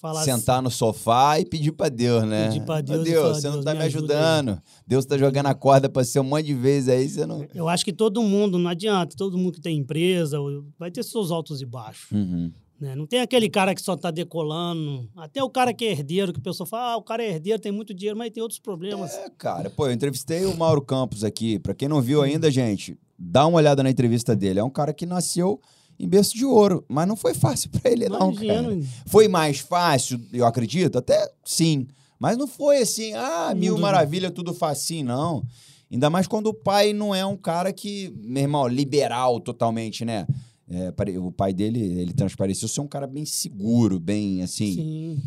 falar 0.00 0.20
assim, 0.20 0.32
Sentar 0.32 0.62
no 0.62 0.70
sofá 0.70 1.38
e 1.40 1.44
pedir 1.44 1.72
pra 1.72 1.88
Deus, 1.88 2.24
né? 2.24 2.48
Pedir 2.48 2.64
pra 2.64 2.76
Ô, 2.76 2.82
Deus 2.82 3.04
Deus, 3.04 3.22
falar, 3.22 3.34
você 3.34 3.46
não 3.48 3.52
"Deus, 3.54 3.64
tá 3.64 3.72
me 3.72 3.78
me 3.80 3.84
ajuda 3.86 4.14
aí." 4.14 4.20
ajudando. 4.20 4.62
Deus 4.86 5.04
tá 5.04 5.18
jogando 5.18 5.46
a 5.46 5.54
corda 5.54 5.88
pra 5.88 6.04
ser 6.04 6.20
um 6.20 6.24
monte 6.24 6.46
de 6.46 6.54
vezes 6.54 6.88
aí, 6.88 7.08
você 7.08 7.26
não... 7.26 7.46
Eu 7.54 7.68
acho 7.68 7.84
que 7.84 7.92
todo 7.92 8.22
mundo, 8.22 8.58
não 8.58 8.70
adianta, 8.70 9.16
todo 9.16 9.36
mundo 9.36 9.52
que 9.52 9.60
tem 9.60 9.76
empresa 9.78 10.38
vai 10.78 10.90
ter 10.90 11.02
seus 11.02 11.30
altos 11.30 11.60
e 11.60 11.66
baixos. 11.66 12.10
Uhum. 12.12 12.52
Né? 12.80 12.94
Não 12.94 13.06
tem 13.06 13.20
aquele 13.20 13.48
cara 13.50 13.74
que 13.74 13.82
só 13.82 13.96
tá 13.96 14.08
decolando. 14.10 15.08
Até 15.16 15.42
o 15.42 15.50
cara 15.50 15.74
que 15.74 15.84
é 15.84 15.90
herdeiro, 15.90 16.32
que 16.32 16.38
o 16.38 16.42
pessoal 16.42 16.64
fala, 16.66 16.92
ah, 16.92 16.96
o 16.96 17.02
cara 17.02 17.24
é 17.24 17.30
herdeiro, 17.30 17.58
tem 17.60 17.72
muito 17.72 17.92
dinheiro, 17.92 18.16
mas 18.16 18.30
tem 18.30 18.40
outros 18.40 18.60
problemas. 18.60 19.12
É, 19.14 19.28
cara, 19.36 19.68
pô, 19.68 19.88
eu 19.88 19.92
entrevistei 19.92 20.44
o 20.44 20.56
Mauro 20.56 20.80
Campos 20.80 21.24
aqui. 21.24 21.58
Pra 21.58 21.74
quem 21.74 21.88
não 21.88 22.00
viu 22.00 22.22
ainda, 22.22 22.48
gente, 22.52 22.96
dá 23.18 23.44
uma 23.48 23.58
olhada 23.58 23.82
na 23.82 23.90
entrevista 23.90 24.36
dele. 24.36 24.60
É 24.60 24.64
um 24.64 24.70
cara 24.70 24.92
que 24.92 25.04
nasceu 25.04 25.60
em 25.98 26.08
berço 26.08 26.36
de 26.36 26.44
ouro, 26.44 26.84
mas 26.88 27.06
não 27.08 27.16
foi 27.16 27.34
fácil 27.34 27.70
pra 27.74 27.90
ele, 27.90 28.08
não, 28.08 28.34
cara. 28.34 28.78
Foi 29.06 29.26
mais 29.28 29.58
fácil, 29.58 30.20
eu 30.32 30.46
acredito? 30.46 30.98
Até 30.98 31.30
sim. 31.44 31.86
Mas 32.18 32.36
não 32.36 32.46
foi 32.48 32.78
assim, 32.78 33.12
ah, 33.14 33.54
mil 33.56 33.74
Mundo- 33.74 33.82
maravilha, 33.82 34.30
tudo 34.30 34.52
facinho, 34.52 35.06
não. 35.06 35.44
Ainda 35.90 36.10
mais 36.10 36.26
quando 36.26 36.48
o 36.48 36.54
pai 36.54 36.92
não 36.92 37.14
é 37.14 37.24
um 37.24 37.36
cara 37.36 37.72
que, 37.72 38.12
meu 38.20 38.42
irmão, 38.42 38.66
liberal 38.68 39.40
totalmente, 39.40 40.04
né? 40.04 40.26
É, 40.68 40.92
o 41.18 41.32
pai 41.32 41.54
dele, 41.54 41.80
ele 41.80 42.12
transpareceu 42.12 42.68
ser 42.68 42.80
um 42.82 42.86
cara 42.86 43.06
bem 43.06 43.24
seguro, 43.24 43.98
bem 43.98 44.42
assim. 44.42 44.74
Sim. 44.74 45.22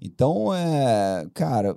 Então, 0.00 0.54
é, 0.54 1.26
cara, 1.34 1.76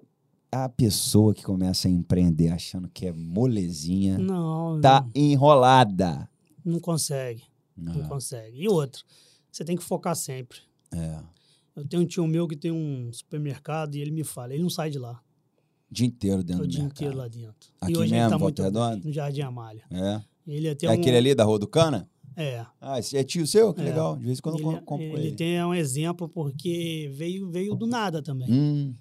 a 0.51 0.69
pessoa 0.69 1.33
que 1.33 1.43
começa 1.43 1.87
a 1.87 1.91
empreender 1.91 2.49
achando 2.49 2.87
que 2.93 3.07
é 3.07 3.11
molezinha 3.11 4.17
Não, 4.19 4.79
tá 4.81 5.03
enrolada. 5.15 6.29
não 6.63 6.79
consegue. 6.79 7.41
Não 7.77 8.01
Ah, 8.03 8.07
consegue. 8.07 8.61
E 8.63 8.67
outro, 8.67 9.03
você 9.51 9.63
tem 9.63 9.75
que 9.77 9.83
focar 9.83 10.15
sempre. 10.15 10.59
é. 10.93 11.19
Eu 11.75 11.87
tenho 11.87 12.01
um 12.01 12.05
tio 12.07 12.25
meu 12.25 12.47
que 12.47 12.55
tem 12.55 12.71
um 12.71 13.13
supermercado 13.13 13.93
e 13.93 14.01
ele 14.01 14.09
me 14.09 14.23
fala, 14.23 14.51
ele 14.51 14.63
não 14.63 14.69
sai 14.69 14.89
de 14.89 14.97
lá. 14.97 15.21
Dia 15.91 16.07
inteiro 16.07 16.41
dentro 16.43 16.63
o 16.63 16.65
do 16.65 16.71
dia 16.71 16.79
mercado. 16.81 16.97
inteiro 16.97 17.17
lá 17.17 17.27
dentro. 17.27 17.69
Aqui 17.79 17.93
e 17.93 17.97
hoje 17.97 18.11
mesmo, 18.13 18.23
ele 18.25 18.29
tá 18.31 18.39
muito 18.39 18.61
Redonda? 18.63 18.95
no 19.05 19.13
Jardim 19.13 19.41
Amália. 19.41 19.83
É. 19.91 20.19
Ele 20.47 20.73
tem 20.73 20.89
É 20.89 20.91
um, 20.91 20.95
aquele 20.95 21.17
ali 21.17 21.35
da 21.35 21.43
Rua 21.43 21.59
do 21.59 21.67
Cana? 21.67 22.09
É. 22.35 22.65
Ah, 22.81 22.97
esse 22.97 23.15
é 23.15 23.23
tio 23.23 23.45
seu? 23.45 23.75
Que 23.75 23.81
É. 23.81 23.83
legal. 23.83 24.17
De 24.17 24.25
vez 24.25 24.39
em 24.39 24.41
quando 24.41 24.57
eu 24.59 24.71
ele, 24.71 24.81
compro 24.81 25.07
com 25.07 25.17
ele 25.17 25.27
ele. 25.27 25.35
tem 25.35 25.63
um 25.63 25.71
exemplo 25.73 26.27
porque 26.27 27.11
veio, 27.13 27.47
veio 27.47 27.75
do 27.75 27.85
nada 27.85 28.23
também. 28.23 28.51
Hum, 28.51 28.95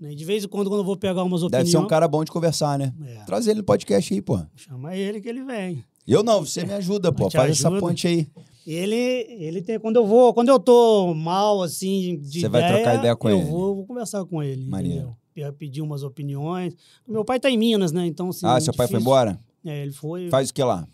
né? 0.00 0.12
De 0.12 0.24
vez 0.24 0.42
em 0.44 0.48
quando, 0.48 0.68
quando 0.68 0.80
eu 0.80 0.84
vou 0.84 0.96
pegar 0.96 1.22
umas 1.22 1.42
deve 1.42 1.46
opiniões... 1.46 1.70
ser 1.70 1.78
um 1.78 1.86
cara 1.86 2.08
bom 2.08 2.24
de 2.24 2.32
conversar, 2.32 2.76
né? 2.76 2.92
É, 3.04 3.24
Traz 3.24 3.46
ele 3.46 3.58
no 3.58 3.64
podcast 3.64 4.12
aí, 4.12 4.20
pô. 4.20 4.44
chama 4.56 4.96
ele 4.96 5.20
que 5.20 5.28
ele 5.28 5.44
vem. 5.44 5.84
Eu 6.06 6.22
não, 6.22 6.44
você 6.44 6.64
me 6.64 6.72
ajuda, 6.72 7.10
pô. 7.12 7.24
Eu 7.26 7.30
Faz 7.30 7.50
essa 7.52 7.68
ajudo. 7.68 7.80
ponte 7.80 8.06
aí. 8.06 8.28
Ele, 8.66 8.94
ele 8.94 9.62
tem... 9.62 9.78
Quando 9.78 9.96
eu 9.96 10.06
vou... 10.06 10.32
Quando 10.34 10.48
eu 10.48 10.58
tô 10.58 11.14
mal, 11.14 11.62
assim, 11.62 12.18
de 12.20 12.40
Você 12.40 12.48
vai 12.48 12.62
ideia, 12.62 12.76
trocar 12.76 12.98
ideia 12.98 13.16
com 13.16 13.28
eu 13.30 13.38
ele. 13.38 13.50
Vou, 13.50 13.74
vou 13.76 13.86
conversar 13.86 14.24
com 14.24 14.42
ele, 14.42 14.64
Maneiro. 14.66 14.96
entendeu? 14.96 15.16
Eu 15.48 15.52
Pedir 15.52 15.82
umas 15.82 16.02
opiniões. 16.02 16.74
Meu 17.06 17.24
pai 17.24 17.38
tá 17.38 17.50
em 17.50 17.58
Minas, 17.58 17.92
né? 17.92 18.06
Então, 18.06 18.30
assim... 18.30 18.46
ah, 18.46 18.58
seu 18.60 18.72
pai 18.74 18.86
foi 18.86 18.98
difícil. 18.98 19.00
embora? 19.00 19.38
É, 19.64 19.82
ele 19.82 19.92
foi. 19.92 20.28
Faz 20.30 20.48
o 20.50 20.54
que 20.54 20.62
lá? 20.62 20.86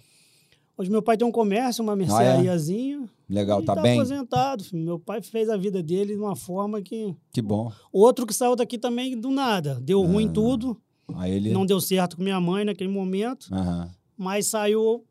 Hoje 0.76 0.90
meu 0.90 1.02
pai 1.02 1.16
tem 1.16 1.26
um 1.28 1.30
comércio, 1.30 1.82
uma 1.84 1.92
Ah, 1.92 1.94
é? 1.94 1.98
merceariazinha. 1.98 3.08
Legal, 3.28 3.58
Ele 3.58 3.66
tá 3.66 3.76
bem? 3.76 3.98
aposentado. 3.98 4.64
filho. 4.64 4.82
Meu 4.82 4.98
pai 4.98 5.22
fez 5.22 5.48
a 5.48 5.56
vida 5.56 5.82
dele 5.82 6.14
de 6.14 6.20
uma 6.20 6.34
forma 6.34 6.82
que... 6.82 7.14
Que 7.32 7.40
bom. 7.40 7.70
Outro 7.92 8.26
que 8.26 8.34
saiu 8.34 8.56
daqui 8.56 8.76
também 8.78 9.18
do 9.18 9.30
nada. 9.30 9.78
Deu 9.80 10.02
ruim 10.02 10.26
Ah. 10.28 10.32
tudo. 10.32 10.76
Aí 11.14 11.32
ele. 11.32 11.50
Não 11.52 11.64
deu 11.64 11.80
certo 11.80 12.16
com 12.16 12.22
minha 12.22 12.40
mãe 12.40 12.64
naquele 12.64 12.90
momento. 12.90 13.46
Aham. 13.52 13.90
Mas 14.22 14.46
saiu 14.46 15.04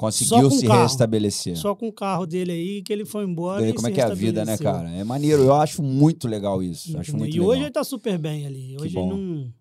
Conseguiu 0.00 0.50
se 0.50 0.66
carro. 0.66 0.82
restabelecer. 0.84 1.56
só 1.58 1.74
com 1.74 1.88
o 1.88 1.92
carro 1.92 2.24
dele 2.24 2.52
aí, 2.52 2.82
que 2.82 2.90
ele 2.90 3.04
foi 3.04 3.24
embora. 3.24 3.68
E 3.68 3.74
como 3.74 3.86
é 3.86 3.92
que 3.92 4.00
é 4.00 4.04
a 4.04 4.14
vida, 4.14 4.46
né, 4.46 4.56
cara? 4.56 4.88
É 4.90 5.04
maneiro. 5.04 5.42
Eu 5.42 5.54
acho 5.54 5.82
muito 5.82 6.26
legal 6.26 6.62
isso. 6.62 6.96
Acho 6.96 7.14
muito 7.14 7.28
e 7.28 7.38
legal. 7.38 7.48
hoje 7.48 7.62
ele 7.62 7.70
tá 7.70 7.84
super 7.84 8.16
bem 8.16 8.46
ali. 8.46 8.76
Hoje 8.80 8.96
ele 8.96 9.06
não. 9.06 9.52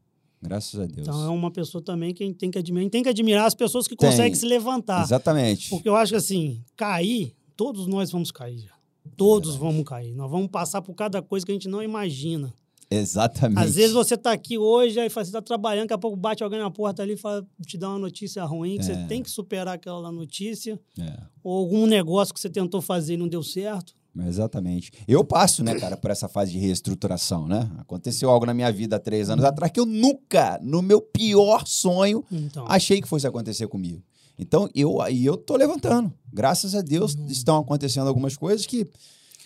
Graças 0.41 0.79
a 0.79 0.85
Deus. 0.85 1.05
Então 1.05 1.25
é 1.25 1.29
uma 1.29 1.51
pessoa 1.51 1.83
também 1.83 2.13
que 2.13 2.23
a 2.23 2.25
gente 2.25 2.37
tem 2.37 2.49
que 2.49 2.57
admirar. 2.57 2.89
Tem 2.89 3.03
que 3.03 3.09
admirar 3.09 3.45
as 3.45 3.53
pessoas 3.53 3.85
que 3.85 3.97
Tem. 3.97 4.09
conseguem 4.09 4.33
se 4.33 4.45
levantar. 4.45 5.03
Exatamente. 5.03 5.69
Porque 5.69 5.89
eu 5.89 5.95
acho 5.97 6.13
que 6.13 6.17
assim, 6.17 6.63
cair, 6.77 7.35
todos 7.57 7.85
nós 7.85 8.09
vamos 8.09 8.31
cair. 8.31 8.69
Todos 9.17 9.57
vamos 9.57 9.83
cair. 9.83 10.15
Nós 10.15 10.31
vamos 10.31 10.47
passar 10.47 10.81
por 10.81 10.93
cada 10.93 11.21
coisa 11.21 11.45
que 11.45 11.51
a 11.51 11.55
gente 11.55 11.67
não 11.67 11.83
imagina. 11.83 12.53
Exatamente. 12.91 13.59
Às 13.59 13.75
vezes 13.75 13.93
você 13.93 14.17
tá 14.17 14.31
aqui 14.31 14.57
hoje, 14.57 14.99
aí 14.99 15.09
você 15.09 15.31
tá 15.31 15.41
trabalhando, 15.41 15.83
daqui 15.85 15.93
a 15.93 15.97
pouco 15.97 16.17
bate 16.17 16.43
alguém 16.43 16.59
na 16.59 16.71
porta 16.71 17.03
ali 17.03 17.13
e 17.13 17.17
fala, 17.17 17.45
te 17.65 17.77
dá 17.77 17.89
uma 17.89 17.99
notícia 17.99 18.43
ruim, 18.43 18.77
que 18.77 18.81
É. 18.81 18.83
você 18.85 18.95
tem 19.07 19.21
que 19.21 19.29
superar 19.29 19.75
aquela 19.75 20.11
notícia, 20.11 20.79
É. 20.99 21.17
ou 21.43 21.57
algum 21.59 21.85
negócio 21.85 22.33
que 22.33 22.39
você 22.39 22.49
tentou 22.49 22.81
fazer 22.81 23.13
e 23.13 23.17
não 23.17 23.27
deu 23.27 23.43
certo. 23.43 23.93
Exatamente. 24.27 24.91
Eu 25.07 25.23
passo, 25.23 25.63
né, 25.63 25.75
cara, 25.79 25.95
por 25.95 26.09
essa 26.09 26.27
fase 26.27 26.51
de 26.51 26.57
reestruturação, 26.57 27.47
né? 27.47 27.69
Aconteceu 27.77 28.29
algo 28.29 28.45
na 28.45 28.53
minha 28.55 28.71
vida 28.71 28.95
há 28.95 28.99
três 28.99 29.29
anos 29.29 29.45
atrás 29.45 29.71
que 29.71 29.79
eu 29.79 29.85
nunca, 29.85 30.59
no 30.63 30.81
meu 30.81 30.99
pior 30.99 31.65
sonho, 31.67 32.25
Então, 32.31 32.65
achei 32.67 32.99
que 33.01 33.07
fosse 33.07 33.27
acontecer 33.27 33.67
comigo. 33.67 34.01
Então, 34.37 34.67
eu, 34.73 34.97
eu 35.23 35.37
tô 35.37 35.55
levantando. 35.55 36.11
Graças 36.33 36.73
a 36.73 36.81
Deus, 36.81 37.13
Uhum. 37.13 37.27
estão 37.27 37.57
acontecendo 37.59 38.07
algumas 38.07 38.35
coisas 38.35 38.65
que, 38.65 38.87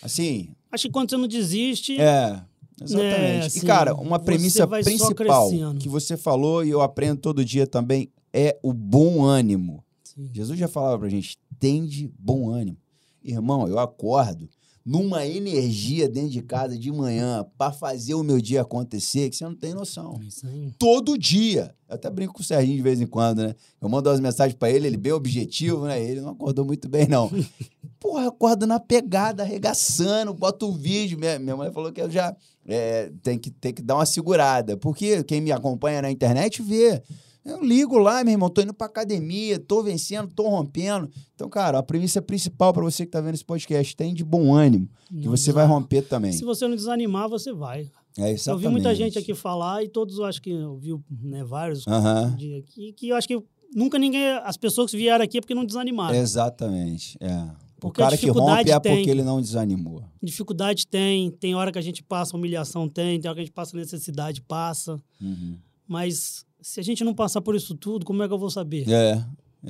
assim, 0.02 0.48
acho 0.72 0.84
que 0.86 0.92
quando 0.92 1.10
você 1.10 1.16
não 1.18 1.28
desiste, 1.28 2.00
é. 2.00 2.40
Exatamente. 2.82 3.46
assim, 3.46 3.60
e, 3.60 3.62
cara, 3.62 3.94
uma 3.94 4.18
premissa 4.18 4.66
principal 4.66 5.50
que 5.78 5.88
você 5.88 6.16
falou 6.16 6.64
e 6.64 6.70
eu 6.70 6.80
aprendo 6.80 7.20
todo 7.20 7.44
dia 7.44 7.66
também 7.66 8.10
é 8.32 8.58
o 8.62 8.72
bom 8.72 9.24
ânimo. 9.24 9.84
Sim. 10.02 10.28
Jesus 10.32 10.58
já 10.58 10.68
falava 10.68 10.98
pra 10.98 11.08
gente, 11.08 11.38
tende 11.58 12.12
bom 12.18 12.48
ânimo. 12.48 12.76
Irmão, 13.22 13.66
eu 13.68 13.78
acordo 13.78 14.48
numa 14.84 15.26
energia 15.26 16.06
dentro 16.06 16.30
de 16.30 16.42
casa 16.42 16.78
de 16.78 16.92
manhã 16.92 17.46
pra 17.56 17.72
fazer 17.72 18.14
o 18.14 18.22
meu 18.22 18.38
dia 18.38 18.60
acontecer 18.60 19.30
que 19.30 19.36
você 19.36 19.44
não 19.44 19.54
tem 19.54 19.72
noção. 19.72 20.18
É 20.22 20.26
isso 20.26 20.46
aí. 20.46 20.74
Todo 20.78 21.16
dia. 21.16 21.74
Eu 21.88 21.94
até 21.94 22.10
brinco 22.10 22.34
com 22.34 22.42
o 22.42 22.44
Serginho 22.44 22.76
de 22.76 22.82
vez 22.82 23.00
em 23.00 23.06
quando, 23.06 23.42
né? 23.42 23.54
Eu 23.80 23.88
mando 23.88 24.10
umas 24.10 24.20
mensagens 24.20 24.56
pra 24.58 24.68
ele, 24.68 24.86
ele 24.86 24.96
bem 24.98 25.12
objetivo, 25.12 25.86
né? 25.86 26.02
Ele 26.02 26.20
não 26.20 26.30
acordou 26.30 26.66
muito 26.66 26.86
bem, 26.86 27.08
não. 27.08 27.30
Porra, 27.98 28.24
eu 28.24 28.28
acordo 28.28 28.66
na 28.66 28.78
pegada, 28.78 29.42
arregaçando, 29.42 30.34
boto 30.34 30.68
o 30.68 30.72
vídeo. 30.72 31.18
Minha, 31.18 31.38
minha 31.38 31.56
mãe 31.56 31.72
falou 31.72 31.90
que 31.90 32.02
eu 32.02 32.10
já 32.10 32.36
é, 32.66 33.10
tem, 33.22 33.38
que, 33.38 33.50
tem 33.50 33.72
que 33.72 33.80
dar 33.80 33.94
uma 33.94 34.04
segurada. 34.04 34.76
Porque 34.76 35.24
quem 35.24 35.40
me 35.40 35.50
acompanha 35.50 36.02
na 36.02 36.10
internet 36.10 36.60
vê. 36.60 37.02
Eu 37.44 37.62
ligo 37.62 37.98
lá, 37.98 38.24
meu 38.24 38.32
irmão, 38.32 38.48
tô 38.48 38.62
indo 38.62 38.72
pra 38.72 38.86
academia, 38.86 39.58
tô 39.58 39.82
vencendo, 39.82 40.32
tô 40.34 40.48
rompendo. 40.48 41.10
Então, 41.34 41.48
cara, 41.48 41.78
a 41.78 41.82
premissa 41.82 42.22
principal 42.22 42.72
pra 42.72 42.82
você 42.82 43.04
que 43.04 43.12
tá 43.12 43.20
vendo 43.20 43.34
esse 43.34 43.44
podcast, 43.44 43.94
tem 43.94 44.14
de 44.14 44.24
bom 44.24 44.54
ânimo, 44.54 44.88
que 45.08 45.26
Não 45.26 45.36
você 45.36 45.52
vai 45.52 45.66
romper 45.66 46.02
também. 46.02 46.32
Se 46.32 46.42
você 46.44 46.66
não 46.66 46.74
desanimar, 46.74 47.28
você 47.28 47.52
vai. 47.52 47.90
É 48.16 48.22
Eu 48.30 48.34
exatamente. 48.34 48.62
vi 48.66 48.72
muita 48.72 48.94
gente 48.94 49.18
aqui 49.18 49.34
falar 49.34 49.84
e 49.84 49.88
todos, 49.88 50.16
eu 50.18 50.24
acho 50.24 50.40
que 50.40 50.50
eu 50.50 50.76
vi 50.78 50.94
né, 51.22 51.44
vários 51.44 51.86
Aham. 51.86 52.34
de 52.36 52.54
aqui, 52.54 52.92
que 52.92 53.08
eu 53.08 53.16
acho 53.16 53.28
que 53.28 53.38
nunca 53.74 53.98
ninguém, 53.98 54.26
as 54.42 54.56
pessoas 54.56 54.90
que 54.90 54.96
vieram 54.96 55.22
aqui 55.24 55.36
é 55.38 55.40
porque 55.40 55.54
não 55.54 55.66
desanimaram. 55.66 56.14
Exatamente. 56.16 57.18
É. 57.20 57.28
O 57.76 57.80
Porque 57.80 58.00
a 58.00 58.04
cara 58.06 58.16
que 58.16 58.30
rompe 58.30 58.70
é 58.70 58.80
tem. 58.80 58.96
porque 58.96 59.10
ele 59.10 59.22
não 59.22 59.42
desanimou. 59.42 60.02
Dificuldade 60.22 60.86
tem, 60.86 61.30
tem 61.32 61.54
hora 61.54 61.70
que 61.70 61.78
a 61.78 61.82
gente 61.82 62.02
passa 62.02 62.34
humilhação, 62.34 62.88
tem, 62.88 63.20
tem 63.20 63.28
hora 63.28 63.34
que 63.36 63.42
a 63.42 63.44
gente 63.44 63.52
passa 63.52 63.76
necessidade, 63.76 64.40
passa. 64.40 64.96
Uhum. 65.20 65.58
Mas 65.86 66.46
se 66.64 66.80
a 66.80 66.82
gente 66.82 67.04
não 67.04 67.14
passar 67.14 67.42
por 67.42 67.54
isso 67.54 67.74
tudo, 67.74 68.06
como 68.06 68.22
é 68.22 68.26
que 68.26 68.32
eu 68.32 68.38
vou 68.38 68.48
saber? 68.48 68.88
É. 68.88 69.22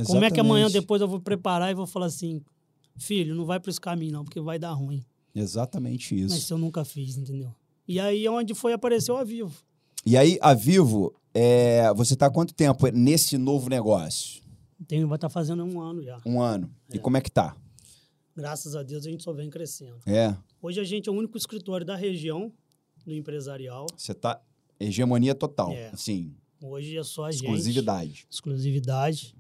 como 0.06 0.24
é 0.24 0.30
que 0.30 0.38
amanhã 0.38 0.66
exatamente. 0.66 0.80
depois 0.80 1.02
eu 1.02 1.08
vou 1.08 1.18
preparar 1.18 1.72
e 1.72 1.74
vou 1.74 1.88
falar 1.88 2.06
assim, 2.06 2.40
filho, 2.96 3.34
não 3.34 3.44
vai 3.44 3.58
para 3.58 3.68
esse 3.68 3.80
caminho 3.80 4.12
não, 4.12 4.24
porque 4.24 4.40
vai 4.40 4.60
dar 4.60 4.70
ruim. 4.70 5.04
Exatamente 5.34 6.14
Mas 6.14 6.32
isso. 6.34 6.46
se 6.46 6.52
eu 6.52 6.58
nunca 6.58 6.84
fiz, 6.84 7.16
entendeu? 7.16 7.52
E 7.88 7.98
aí 7.98 8.24
é 8.24 8.30
onde 8.30 8.54
foi 8.54 8.72
apareceu 8.72 9.16
a 9.16 9.24
Vivo. 9.24 9.52
E 10.06 10.16
aí, 10.16 10.38
a 10.40 10.54
Vivo, 10.54 11.12
é, 11.34 11.92
você 11.94 12.14
tá 12.14 12.26
há 12.26 12.30
quanto 12.30 12.54
tempo 12.54 12.86
nesse 12.92 13.36
novo 13.36 13.68
negócio? 13.68 14.40
Tem, 14.86 15.04
vai 15.04 15.16
estar 15.16 15.28
fazendo 15.28 15.64
um 15.64 15.80
ano 15.80 16.00
já. 16.00 16.20
Um 16.24 16.40
ano. 16.40 16.70
E 16.92 16.98
como 17.00 17.16
é 17.16 17.20
que 17.20 17.30
tá? 17.30 17.56
Graças 18.36 18.76
a 18.76 18.84
Deus 18.84 19.04
a 19.04 19.10
gente 19.10 19.24
só 19.24 19.32
vem 19.32 19.50
crescendo. 19.50 19.98
É. 20.06 20.36
Hoje 20.62 20.78
a 20.78 20.84
gente 20.84 21.08
é 21.08 21.12
o 21.12 21.14
único 21.16 21.36
escritório 21.36 21.84
da 21.84 21.96
região 21.96 22.52
do 23.04 23.12
empresarial. 23.12 23.86
Você 23.96 24.14
tá. 24.14 24.40
Hegemonia 24.78 25.34
total. 25.34 25.72
É. 25.72 25.88
Assim, 25.88 26.34
Hoje 26.66 26.96
é 26.96 27.02
só 27.02 27.24
a 27.26 27.30
gente. 27.30 27.42
exclusividade. 27.42 28.26
Exclusividade. 28.30 29.34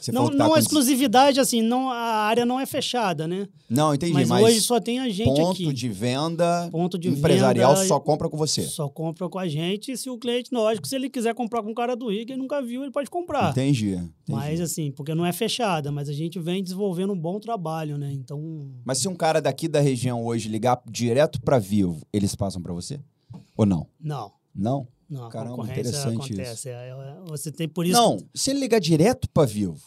Você 0.00 0.10
não 0.12 0.28
tá 0.30 0.34
não 0.34 0.54
des- 0.54 0.64
exclusividade, 0.64 1.38
assim, 1.40 1.60
não, 1.60 1.90
a 1.90 1.94
área 1.94 2.46
não 2.46 2.58
é 2.58 2.64
fechada, 2.64 3.28
né? 3.28 3.46
Não, 3.68 3.94
entendi, 3.94 4.14
mas, 4.14 4.28
mas, 4.30 4.44
hoje 4.44 4.60
só 4.62 4.80
tem 4.80 4.98
a 4.98 5.08
gente 5.10 5.26
ponto 5.26 5.50
aqui. 5.52 5.72
de 5.74 5.88
venda 5.90 6.68
Ponto 6.72 6.98
de 6.98 7.08
empresarial 7.10 7.74
venda, 7.74 7.86
só 7.86 8.00
compra 8.00 8.26
com 8.28 8.36
você. 8.36 8.62
Só 8.62 8.88
compra 8.88 9.28
com 9.28 9.38
a 9.38 9.46
gente. 9.46 9.92
E 9.92 9.96
se 9.98 10.08
o 10.08 10.16
cliente, 10.16 10.48
lógico, 10.54 10.88
se 10.88 10.96
ele 10.96 11.10
quiser 11.10 11.34
comprar 11.34 11.62
com 11.62 11.70
um 11.70 11.74
cara 11.74 11.94
do 11.94 12.08
que 12.08 12.32
ele 12.32 12.36
nunca 12.36 12.62
viu, 12.62 12.82
ele 12.82 12.90
pode 12.90 13.10
comprar. 13.10 13.50
Entendi. 13.50 13.90
entendi. 13.90 14.10
Mas 14.26 14.58
assim, 14.60 14.90
porque 14.90 15.14
não 15.14 15.26
é 15.26 15.32
fechada, 15.32 15.92
mas 15.92 16.08
a 16.08 16.14
gente 16.14 16.38
vem 16.38 16.62
desenvolvendo 16.62 17.12
um 17.12 17.20
bom 17.20 17.38
trabalho, 17.38 17.98
né? 17.98 18.10
Então, 18.10 18.70
Mas 18.84 18.98
se 18.98 19.06
um 19.08 19.14
cara 19.14 19.38
daqui 19.40 19.68
da 19.68 19.80
região 19.80 20.24
hoje 20.24 20.48
ligar 20.48 20.80
direto 20.90 21.42
pra 21.42 21.58
Vivo, 21.58 22.06
eles 22.10 22.34
passam 22.34 22.62
pra 22.62 22.72
você? 22.72 22.98
Ou 23.54 23.66
não? 23.66 23.86
não. 24.00 24.32
Não? 24.54 24.88
Não, 25.10 25.26
a 25.26 25.28
Caramba, 25.28 25.56
concorrência 25.56 25.80
interessante 25.80 26.16
acontece. 26.16 26.68
É, 26.68 26.72
é, 26.72 27.16
você 27.26 27.50
tem 27.50 27.68
por 27.68 27.84
isso. 27.84 28.00
Não, 28.00 28.16
se 28.32 28.50
ele 28.50 28.60
ligar 28.60 28.78
direto 28.80 29.28
pra 29.28 29.44
Vivo. 29.44 29.80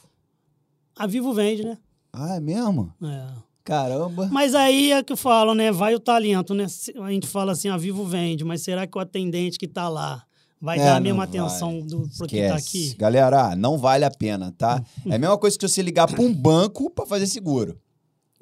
A 0.98 1.08
Vivo 1.08 1.34
vende, 1.34 1.64
né? 1.64 1.78
Ah, 2.12 2.36
é 2.36 2.40
mesmo? 2.40 2.94
É. 3.02 3.28
Caramba. 3.64 4.28
Mas 4.30 4.54
aí 4.54 4.92
é 4.92 5.02
que 5.02 5.14
eu 5.14 5.18
falo, 5.18 5.56
né? 5.56 5.72
Vai 5.72 5.96
o 5.96 6.00
talento, 6.00 6.54
né? 6.54 6.66
A 7.02 7.10
gente 7.12 7.26
fala 7.26 7.54
assim, 7.54 7.70
a 7.70 7.78
Vivo 7.78 8.04
vende, 8.06 8.44
mas 8.44 8.62
será 8.62 8.86
que 8.86 8.98
o 8.98 9.02
atendente 9.02 9.58
que 9.58 9.68
tá 9.68 9.88
lá 9.88 10.24
vai 10.60 10.78
É, 10.78 10.84
dar 10.84 10.98
a 10.98 11.00
mesma 11.00 11.26
vai. 11.26 11.28
atenção 11.28 11.80
do 11.80 12.08
pro 12.18 12.28
que 12.28 12.46
tá 12.46 12.56
aqui? 12.56 12.94
Galera, 12.98 13.52
ah, 13.52 13.56
não 13.56 13.78
vale 13.78 14.04
a 14.04 14.12
pena, 14.12 14.54
tá? 14.58 14.84
É 15.10 15.16
a 15.16 15.20
mesma 15.20 15.38
coisa 15.38 15.58
que 15.58 15.66
você 15.68 15.82
ligar 15.82 16.08
pra 16.08 16.22
um 16.22 16.34
banco 16.34 16.90
pra 16.90 17.06
fazer 17.06 17.26
seguro. 17.28 17.80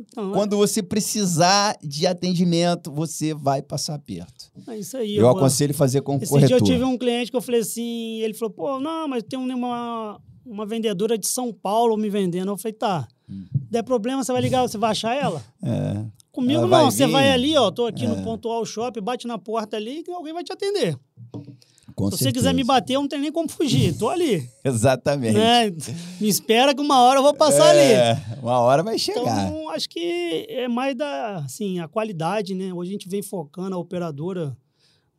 Então, 0.10 0.32
Quando 0.32 0.58
você 0.58 0.82
precisar 0.84 1.78
de 1.82 2.08
atendimento, 2.08 2.91
você 2.91 3.34
vai 3.34 3.62
passar 3.62 3.97
perto. 3.99 4.52
é 4.68 4.78
isso 4.78 4.97
aí. 4.97 5.16
Eu 5.16 5.30
aconselho 5.30 5.74
fazer 5.74 6.02
com 6.02 6.16
Esse 6.18 6.28
corretor. 6.30 6.47
dia 6.47 6.58
eu 6.58 6.64
tive 6.64 6.84
um 6.84 6.97
cliente 6.97 7.30
que 7.32 7.38
eu 7.38 7.41
falei 7.41 7.62
assim, 7.62 8.20
ele 8.22 8.34
falou, 8.34 8.54
pô, 8.54 8.80
não, 8.80 9.08
mas 9.08 9.24
tem 9.24 9.38
uma, 9.39 10.20
uma 10.45 10.66
vendedora 10.66 11.18
de 11.18 11.28
São 11.28 11.54
Paulo 11.54 11.95
me 11.97 12.10
vendendo. 12.10 12.49
Eu 12.52 12.58
falei, 12.58 12.74
tá, 12.74 13.08
Hum. 13.30 13.45
der 13.70 13.82
problema, 13.84 14.24
você 14.24 14.32
vai 14.34 14.41
ligar, 14.41 14.62
você 14.64 14.78
vai 14.78 14.91
achar 14.91 15.16
ela? 15.16 15.41
É. 15.64 16.06
Comigo 16.32 16.62
não, 16.62 16.68
vai 16.70 16.86
você 16.86 17.06
vir. 17.06 17.12
vai 17.12 17.30
ali, 17.32 17.58
ó, 17.58 17.70
tô 17.72 17.86
aqui 17.86 18.06
É. 18.06 18.08
no 18.08 18.24
Pontual 18.24 18.66
Shop, 18.66 18.99
bate 19.02 19.28
na 19.28 19.38
porta 19.38 19.76
ali 19.76 20.02
que 20.02 20.12
alguém 20.12 20.34
vai 20.34 20.43
te 20.45 20.52
atender. 20.54 20.97
Com 22.06 22.12
Se 22.12 22.18
você 22.18 22.24
certeza. 22.26 22.45
quiser 22.49 22.54
me 22.56 22.64
bater, 22.64 22.93
eu 22.95 23.02
não 23.02 23.08
tenho 23.08 23.22
nem 23.22 23.32
como 23.32 23.47
fugir, 23.49 23.95
tô 23.97 24.10
ali. 24.10 24.49
Exatamente. 24.64 25.34
né? 25.34 25.70
Me 26.20 26.28
espera 26.28 26.74
que 26.76 26.82
uma 26.82 26.99
hora 27.02 27.20
eu 27.20 27.24
vou 27.24 27.34
passar 27.34 27.70
ali. 27.70 27.80
É, 27.80 28.18
uma 28.41 28.60
hora 28.60 28.84
vai 28.84 28.97
chegar. 28.97 29.22
Então, 29.47 29.70
acho 29.70 29.88
que 29.89 30.45
é 30.49 30.68
mais 30.68 30.95
da, 30.95 31.38
assim, 31.38 31.80
a 31.80 31.88
qualidade, 31.88 32.54
né? 32.56 32.74
Hoje 32.74 32.89
a 32.89 32.93
gente 32.93 33.08
vem 33.10 33.22
focando, 33.22 33.76
a 33.76 33.80
operadora, 33.80 34.56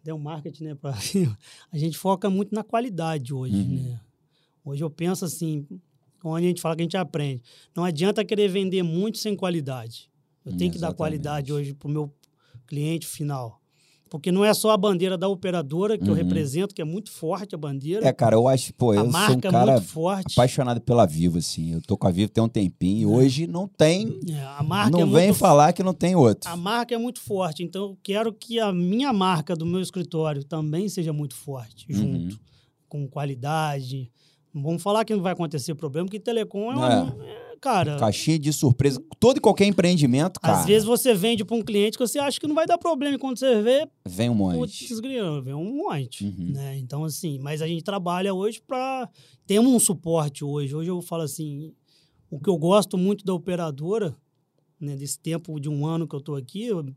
deu 0.03 0.17
um 0.17 0.19
marketing, 0.19 0.65
né? 0.65 0.75
Pra, 0.75 0.93
a 1.73 1.79
gente 1.79 1.97
foca 1.97 2.29
muito 2.29 2.55
na 2.55 2.63
qualidade 2.65 3.33
hoje, 3.33 3.55
Uhum. 3.55 3.83
né? 3.91 4.01
Hoje 4.65 4.83
eu 4.85 4.91
penso 4.91 5.25
assim, 5.25 5.67
onde 6.25 6.47
a 6.47 6.49
gente 6.49 6.61
fala 6.61 6.77
que 6.77 6.83
a 6.83 6.85
gente 6.85 6.97
aprende. 6.97 7.43
Não 7.75 7.85
adianta 7.85 8.25
querer 8.25 8.49
vender 8.49 8.83
muito 8.83 9.19
sem 9.19 9.35
qualidade. 9.37 10.09
Eu 10.45 10.57
tenho 10.57 10.71
que 10.73 10.79
dar 10.79 10.89
Exatamente. 10.89 10.97
qualidade 10.97 11.53
hoje 11.53 11.73
para 11.75 11.89
o 11.89 11.91
meu 11.91 12.13
cliente 12.67 13.07
final. 13.07 13.61
Porque 14.13 14.31
não 14.31 14.45
é 14.45 14.53
só 14.53 14.73
a 14.73 14.77
bandeira 14.77 15.17
da 15.17 15.27
operadora 15.27 15.97
que 15.97 16.05
uhum. 16.05 16.11
eu 16.11 16.15
represento, 16.15 16.75
que 16.75 16.83
é 16.83 16.85
muito 16.85 17.11
forte 17.11 17.55
a 17.55 17.59
bandeira. 17.59 18.07
É, 18.07 18.13
cara, 18.13 18.37
eu 18.37 18.47
acho, 18.47 18.75
pô, 18.75 18.93
eu 18.93 19.11
marca 19.11 19.29
sou 19.29 19.37
um 19.39 19.41
cara 19.41 19.73
é 19.73 19.75
muito 19.77 19.89
forte. 19.89 20.33
apaixonado 20.35 20.83
pela 20.83 21.07
Vivo, 21.07 21.39
assim. 21.39 21.73
Eu 21.73 21.81
tô 21.81 21.97
com 21.97 22.07
a 22.07 22.11
Vivo 22.11 22.31
tem 22.31 22.45
um 22.45 22.49
tempinho. 22.49 23.11
É. 23.11 23.17
Hoje 23.17 23.47
não 23.47 23.67
tem. 23.67 24.21
É, 24.29 24.45
a 24.59 24.63
marca 24.63 24.91
não 24.91 25.01
é 25.01 25.07
vem 25.07 25.29
muito, 25.29 25.39
falar 25.39 25.73
que 25.73 25.83
não 25.83 25.95
tem 25.95 26.15
outro. 26.15 26.51
A 26.51 26.55
marca 26.55 26.95
é 26.95 26.99
muito 26.99 27.21
forte. 27.23 27.63
Então, 27.63 27.85
eu 27.85 27.99
quero 28.03 28.35
que 28.35 28.61
a 28.61 28.71
minha 28.71 29.15
marca 29.15 29.57
do 29.57 29.65
meu 29.65 29.81
escritório 29.81 30.45
também 30.45 30.91
seja 30.91 31.11
muito 31.11 31.35
forte, 31.35 31.87
uhum. 31.89 31.97
junto. 31.97 32.41
Com 32.91 33.09
qualidade. 33.09 34.13
Vamos 34.53 34.83
falar 34.83 35.07
que 35.07 35.15
não 35.15 35.23
vai 35.23 35.33
acontecer 35.33 35.75
problema, 35.75 36.05
porque 36.05 36.21
telecom 36.21 36.71
é, 36.71 36.77
uma, 36.77 37.17
é. 37.25 37.42
Cara. 37.63 37.97
Caixinha 37.97 38.39
de 38.39 38.53
surpresa. 38.53 39.03
Todo 39.21 39.39
e 39.39 39.41
qualquer 39.41 39.67
empreendimento, 39.67 40.41
cara. 40.41 40.59
Às 40.59 40.67
vezes 40.67 40.85
você 40.85 41.15
vende 41.15 41.45
para 41.45 41.57
um 41.57 41.63
cliente 41.63 41.97
que 41.97 42.07
você 42.07 42.19
acha 42.19 42.39
que 42.39 42.47
não 42.47 42.57
vai 42.57 42.67
dar 42.67 42.77
problema. 42.77 43.15
E 43.15 43.19
quando 43.19 43.39
você 43.39 43.63
vê. 43.63 43.89
Vem 44.05 44.29
um 44.29 44.35
monte. 44.35 44.59
Putz, 44.59 45.01
vem 45.01 45.55
um 45.55 45.77
monte. 45.77 46.25
Uhum. 46.25 46.53
Né? 46.53 46.77
Então, 46.79 47.05
assim, 47.05 47.39
mas 47.39 47.63
a 47.63 47.69
gente 47.69 47.85
trabalha 47.85 48.35
hoje 48.35 48.61
para. 48.67 49.09
Temos 49.47 49.73
um 49.73 49.79
suporte 49.79 50.45
hoje. 50.45 50.75
Hoje 50.75 50.91
eu 50.91 51.01
falo 51.01 51.23
assim. 51.23 51.73
O 52.29 52.41
que 52.41 52.49
eu 52.49 52.57
gosto 52.57 52.97
muito 52.97 53.27
da 53.27 53.35
operadora, 53.35 54.17
né, 54.81 54.97
desse 54.97 55.19
tempo 55.19 55.61
de 55.61 55.69
um 55.69 55.87
ano 55.87 56.09
que 56.09 56.15
eu 56.15 56.19
estou 56.19 56.35
aqui, 56.35 56.73
o 56.73 56.95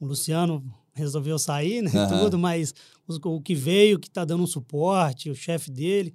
Luciano 0.00 0.64
resolveu 0.94 1.38
sair, 1.38 1.82
né? 1.82 1.90
Uhum. 2.10 2.24
Tudo, 2.24 2.38
mas 2.38 2.74
o 3.06 3.40
que 3.42 3.54
veio, 3.54 3.98
que 3.98 4.08
está 4.08 4.24
dando 4.24 4.42
um 4.42 4.46
suporte, 4.46 5.28
o 5.30 5.34
chefe 5.34 5.70
dele 5.70 6.14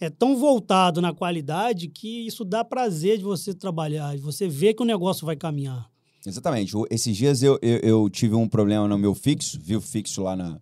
é 0.00 0.10
tão 0.10 0.36
voltado 0.36 1.00
na 1.00 1.12
qualidade 1.12 1.88
que 1.88 2.26
isso 2.26 2.44
dá 2.44 2.64
prazer 2.64 3.18
de 3.18 3.24
você 3.24 3.54
trabalhar, 3.54 4.14
de 4.14 4.22
você 4.22 4.48
ver 4.48 4.74
que 4.74 4.82
o 4.82 4.86
negócio 4.86 5.24
vai 5.24 5.36
caminhar. 5.36 5.90
Exatamente. 6.24 6.74
Esses 6.90 7.16
dias 7.16 7.42
eu, 7.42 7.58
eu, 7.62 7.78
eu 7.78 8.10
tive 8.10 8.34
um 8.34 8.48
problema 8.48 8.86
no 8.88 8.98
meu 8.98 9.14
fixo, 9.14 9.58
viu 9.60 9.80
fixo 9.80 10.22
lá, 10.22 10.36
na, 10.36 10.60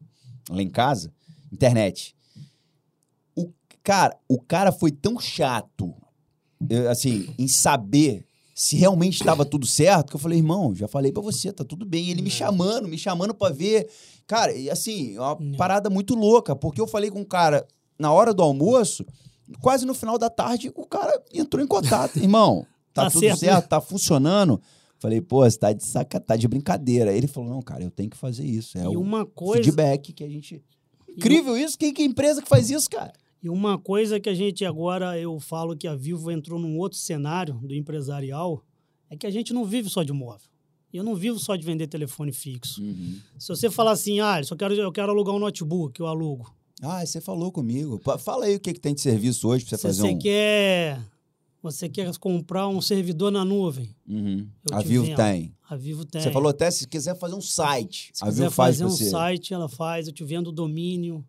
lá 0.51 0.63
em 0.63 0.69
casa, 0.69 1.13
internet. 1.53 2.15
O 3.35 3.51
cara, 3.83 4.17
o 4.29 4.41
cara 4.41 4.71
foi 4.71 4.93
tão 4.93 5.19
chato, 5.19 5.95
assim, 6.91 7.29
em 7.39 7.49
saber 7.49 8.27
se 8.55 8.77
realmente 8.77 9.15
estava 9.15 9.45
tudo 9.45 9.67
certo, 9.67 10.11
que 10.11 10.17
eu 10.17 10.21
falei, 10.21 10.39
irmão, 10.39 10.73
já 10.75 10.87
falei 10.87 11.11
para 11.11 11.23
você, 11.23 11.53
tá 11.53 11.65
tudo 11.65 11.85
bem. 11.85 12.05
E 12.05 12.11
ele 12.13 12.23
me 12.23 12.29
é. 12.29 12.33
chamando, 12.33 12.87
me 12.87 12.97
chamando 12.97 13.35
para 13.35 13.53
ver. 13.53 13.89
Cara, 14.29 14.53
e 14.53 14.71
assim, 14.71 15.19
uma 15.19 15.37
é. 15.41 15.57
parada 15.57 15.91
muito 15.91 16.15
louca, 16.15 16.55
porque 16.55 16.81
eu 16.81 16.87
falei 16.87 17.11
com 17.11 17.21
um 17.21 17.25
cara 17.25 17.67
na 17.99 18.13
hora 18.13 18.33
do 18.33 18.43
almoço, 18.43 19.05
quase 19.61 19.87
no 19.87 19.95
final 19.95 20.19
da 20.19 20.31
tarde, 20.31 20.73
o 20.75 20.87
cara 20.87 21.23
entrou 21.33 21.63
em 21.63 21.67
contato. 21.67 22.19
Irmão, 22.19 22.67
tá, 22.93 23.05
tá 23.05 23.11
tudo 23.11 23.21
certo, 23.21 23.39
certo, 23.39 23.69
tá 23.69 23.81
funcionando. 23.81 24.61
Falei, 24.99 25.21
pô, 25.21 25.45
você 25.45 25.59
tá 25.59 25.73
de 25.73 25.85
saca, 25.85 26.19
tá 26.19 26.37
de 26.37 26.49
brincadeira. 26.49 27.13
Ele 27.13 27.27
falou, 27.27 27.51
não, 27.51 27.61
cara, 27.61 27.83
eu 27.83 27.91
tenho 27.91 28.09
que 28.09 28.17
fazer 28.17 28.45
isso. 28.45 28.79
É 28.79 28.85
e 28.85 28.97
uma 28.97 29.27
coisa... 29.27 29.63
feedback 29.63 30.13
que 30.13 30.25
a 30.25 30.29
gente... 30.29 30.63
Incrível 31.09 31.57
isso? 31.57 31.79
Quem 31.79 31.93
que 31.93 32.03
é 32.03 32.05
empresa 32.05 32.43
que 32.43 32.49
faz 32.49 32.71
isso, 32.71 32.89
cara? 32.89 33.13
E 33.43 33.51
uma 33.51 33.79
coisa 33.79 34.19
que 34.19 34.29
a 34.31 34.35
gente 34.35 34.65
agora, 34.65 35.19
eu 35.19 35.39
falo 35.39 35.77
que 35.77 35.87
a 35.87 35.95
Vivo 35.95 36.31
entrou 36.31 36.59
num 36.59 36.79
outro 36.79 36.99
cenário 36.99 37.55
do 37.63 37.75
empresarial, 37.75 38.65
é 39.11 39.17
que 39.17 39.27
a 39.27 39.31
gente 39.31 39.53
não 39.53 39.65
vive 39.65 39.91
só 39.91 40.03
de 40.03 40.13
móvel. 40.13 40.49
Eu 40.91 41.05
não 41.05 41.15
vivo 41.15 41.39
só 41.39 41.55
de 41.55 41.67
vender 41.67 41.87
telefone 41.89 42.33
fixo. 42.33 42.81
Uhum. 42.81 43.19
Se 43.39 43.49
você 43.49 43.69
falar 43.69 43.91
assim, 43.91 44.21
ah, 44.21 44.41
eu, 44.41 44.45
só 44.45 44.57
quero, 44.57 44.75
eu 44.75 44.91
quero 44.91 45.13
alugar 45.13 45.35
um 45.35 45.39
notebook, 45.39 46.01
eu 46.01 46.07
alugo. 46.07 46.55
Ah, 46.85 47.05
você 47.05 47.21
falou 47.21 47.51
comigo. 47.51 48.01
Fala 48.19 48.45
aí 48.47 48.57
o 48.57 48.61
que, 48.61 48.73
que 48.73 48.81
tem 48.81 48.95
de 48.95 49.01
serviço 49.01 49.49
hoje 49.49 49.65
para 49.65 49.77
você 49.77 49.83
fazer 49.83 50.03
você 50.03 50.09
um... 50.09 50.19
quer 50.19 51.01
Você 51.63 51.89
quer 51.89 52.15
comprar 52.19 52.69
um 52.69 52.81
servidor 52.81 53.33
na 53.33 53.45
nuvem? 53.45 53.97
Uhum. 54.07 54.47
A 54.71 54.83
Vivo 54.83 55.07
vendo. 55.07 55.17
tem. 55.17 55.57
A 55.69 55.77
Vivo 55.77 56.05
tem. 56.05 56.21
Você 56.21 56.31
falou 56.31 56.51
até 56.51 56.71
se 56.71 56.87
quiser 56.87 57.19
fazer 57.19 57.35
um 57.35 57.41
site. 57.41 58.11
Se 58.13 58.23
a 58.23 58.27
quiser 58.27 58.43
Vivo 58.43 58.55
faz 58.55 58.77
fazer 58.77 58.85
um 58.85 58.91
você. 58.91 59.09
site, 59.09 59.55
ela 59.55 59.69
faz. 59.69 60.07
Eu 60.07 60.13
te 60.13 60.23
vendo 60.25 60.49
o 60.49 60.53
domínio. 60.53 61.25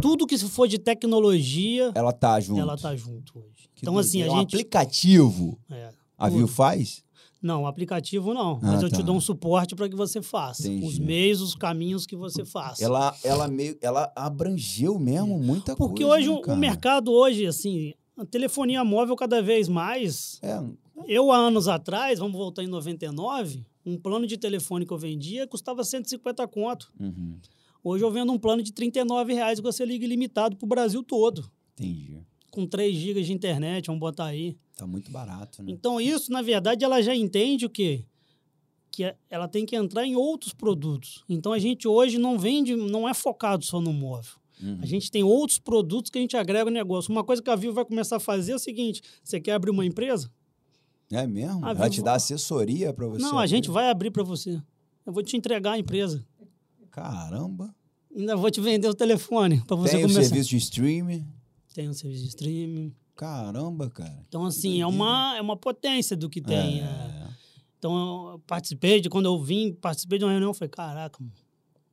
Tudo 0.00 0.26
que 0.26 0.36
for 0.38 0.68
de 0.68 0.78
tecnologia... 0.78 1.90
Ela 1.94 2.12
tá 2.12 2.38
junto. 2.38 2.60
Ela 2.60 2.76
tá 2.76 2.94
junto 2.94 3.38
hoje. 3.38 3.68
Que 3.74 3.82
então, 3.82 3.98
assim, 3.98 4.22
a 4.22 4.26
é 4.26 4.30
gente... 4.30 4.36
Um 4.36 4.40
aplicativo. 4.40 5.58
É, 5.70 5.90
a 6.16 6.28
Vivo 6.28 6.46
faz? 6.46 7.04
Não, 7.40 7.66
aplicativo 7.66 8.34
não. 8.34 8.58
Ah, 8.62 8.72
mas 8.72 8.82
eu 8.82 8.90
tá. 8.90 8.96
te 8.96 9.02
dou 9.02 9.16
um 9.16 9.20
suporte 9.20 9.76
para 9.76 9.88
que 9.88 9.94
você 9.94 10.20
faça. 10.20 10.66
Entendi. 10.66 10.86
Os 10.86 10.98
meios, 10.98 11.40
os 11.40 11.54
caminhos 11.54 12.04
que 12.04 12.16
você 12.16 12.44
faça. 12.44 12.84
Ela, 12.84 13.14
ela 13.22 13.46
meio, 13.46 13.78
ela 13.80 14.12
abrangeu 14.16 14.98
mesmo 14.98 15.36
é. 15.36 15.38
muita 15.38 15.76
Porque 15.76 16.04
coisa. 16.04 16.24
Porque 16.24 16.32
hoje 16.32 16.46
né, 16.48 16.54
o 16.54 16.56
mercado 16.56 17.12
hoje, 17.12 17.46
assim, 17.46 17.94
a 18.16 18.24
telefonia 18.24 18.84
móvel 18.84 19.14
cada 19.14 19.40
vez 19.40 19.68
mais. 19.68 20.40
É. 20.42 20.60
Eu 21.06 21.30
há 21.30 21.36
anos 21.36 21.68
atrás, 21.68 22.18
vamos 22.18 22.36
voltar 22.36 22.64
em 22.64 22.66
99, 22.66 23.64
um 23.86 23.96
plano 23.96 24.26
de 24.26 24.36
telefone 24.36 24.84
que 24.84 24.92
eu 24.92 24.98
vendia 24.98 25.46
custava 25.46 25.84
150 25.84 26.46
conto. 26.48 26.92
Uhum. 26.98 27.38
Hoje 27.84 28.04
eu 28.04 28.10
vendo 28.10 28.32
um 28.32 28.38
plano 28.38 28.62
de 28.62 28.72
39 28.72 29.32
reais 29.32 29.60
que 29.60 29.64
você 29.64 29.84
liga 29.84 30.04
ilimitado 30.04 30.56
para 30.56 30.66
o 30.66 30.68
Brasil 30.68 31.02
todo. 31.02 31.48
Entendi. 31.74 32.20
Com 32.50 32.66
3 32.66 32.96
GB 32.96 33.22
de 33.22 33.32
internet, 33.32 33.86
vamos 33.86 34.00
botar 34.00 34.26
aí. 34.26 34.56
Tá 34.76 34.86
muito 34.86 35.10
barato, 35.10 35.62
né? 35.62 35.72
Então, 35.72 36.00
isso, 36.00 36.32
na 36.32 36.40
verdade, 36.40 36.84
ela 36.84 37.02
já 37.02 37.14
entende 37.14 37.66
o 37.66 37.70
quê? 37.70 38.04
Que 38.90 39.04
é, 39.04 39.16
ela 39.28 39.46
tem 39.46 39.66
que 39.66 39.76
entrar 39.76 40.06
em 40.06 40.16
outros 40.16 40.52
produtos. 40.52 41.24
Então, 41.28 41.52
a 41.52 41.58
gente 41.58 41.86
hoje 41.86 42.18
não 42.18 42.38
vende, 42.38 42.74
não 42.74 43.08
é 43.08 43.12
focado 43.12 43.64
só 43.64 43.80
no 43.80 43.92
móvel. 43.92 44.38
Uhum. 44.62 44.78
A 44.82 44.86
gente 44.86 45.10
tem 45.10 45.22
outros 45.22 45.58
produtos 45.58 46.10
que 46.10 46.18
a 46.18 46.20
gente 46.20 46.36
agrega 46.36 46.64
no 46.66 46.74
negócio. 46.74 47.10
Uma 47.10 47.24
coisa 47.24 47.42
que 47.42 47.50
a 47.50 47.56
Vivo 47.56 47.74
vai 47.74 47.84
começar 47.84 48.16
a 48.16 48.20
fazer 48.20 48.52
é 48.52 48.56
o 48.56 48.58
seguinte: 48.58 49.02
você 49.22 49.40
quer 49.40 49.52
abrir 49.52 49.70
uma 49.70 49.84
empresa? 49.84 50.30
É 51.10 51.26
mesmo? 51.26 51.64
A 51.64 51.70
Ela 51.70 51.74
Vivo... 51.74 51.90
te 51.90 52.02
dá 52.02 52.14
assessoria 52.14 52.92
para 52.92 53.06
você? 53.06 53.22
Não, 53.22 53.30
abrir. 53.30 53.42
a 53.42 53.46
gente 53.46 53.70
vai 53.70 53.88
abrir 53.88 54.10
para 54.10 54.22
você. 54.22 54.60
Eu 55.06 55.12
vou 55.12 55.22
te 55.22 55.36
entregar 55.36 55.72
a 55.72 55.78
empresa. 55.78 56.24
Caramba! 56.90 57.74
Ainda 58.14 58.36
vou 58.36 58.50
te 58.50 58.60
vender 58.60 58.88
o 58.88 58.94
telefone 58.94 59.62
para 59.64 59.76
você 59.76 59.92
tem 59.92 60.02
começar. 60.02 60.20
Tem 60.20 60.26
o 60.26 60.30
serviço 60.30 60.50
de 60.50 60.56
streaming? 60.56 61.26
Tem 61.78 61.88
o 61.88 61.94
serviço 61.94 62.24
de 62.24 62.28
streaming. 62.30 62.92
Caramba, 63.14 63.88
cara. 63.88 64.20
Então, 64.26 64.44
assim, 64.44 64.80
é 64.80 64.86
uma, 64.88 65.36
é 65.36 65.40
uma 65.40 65.56
potência 65.56 66.16
do 66.16 66.28
que 66.28 66.40
tem. 66.40 66.80
É. 66.80 66.82
É. 66.82 67.28
Então, 67.78 68.32
eu 68.32 68.38
participei 68.40 69.00
de, 69.00 69.08
quando 69.08 69.26
eu 69.26 69.40
vim, 69.40 69.72
participei 69.74 70.18
de 70.18 70.24
uma 70.24 70.32
reunião, 70.32 70.50
eu 70.50 70.54
falei, 70.54 70.70
caraca, 70.70 71.22
mano, 71.22 71.32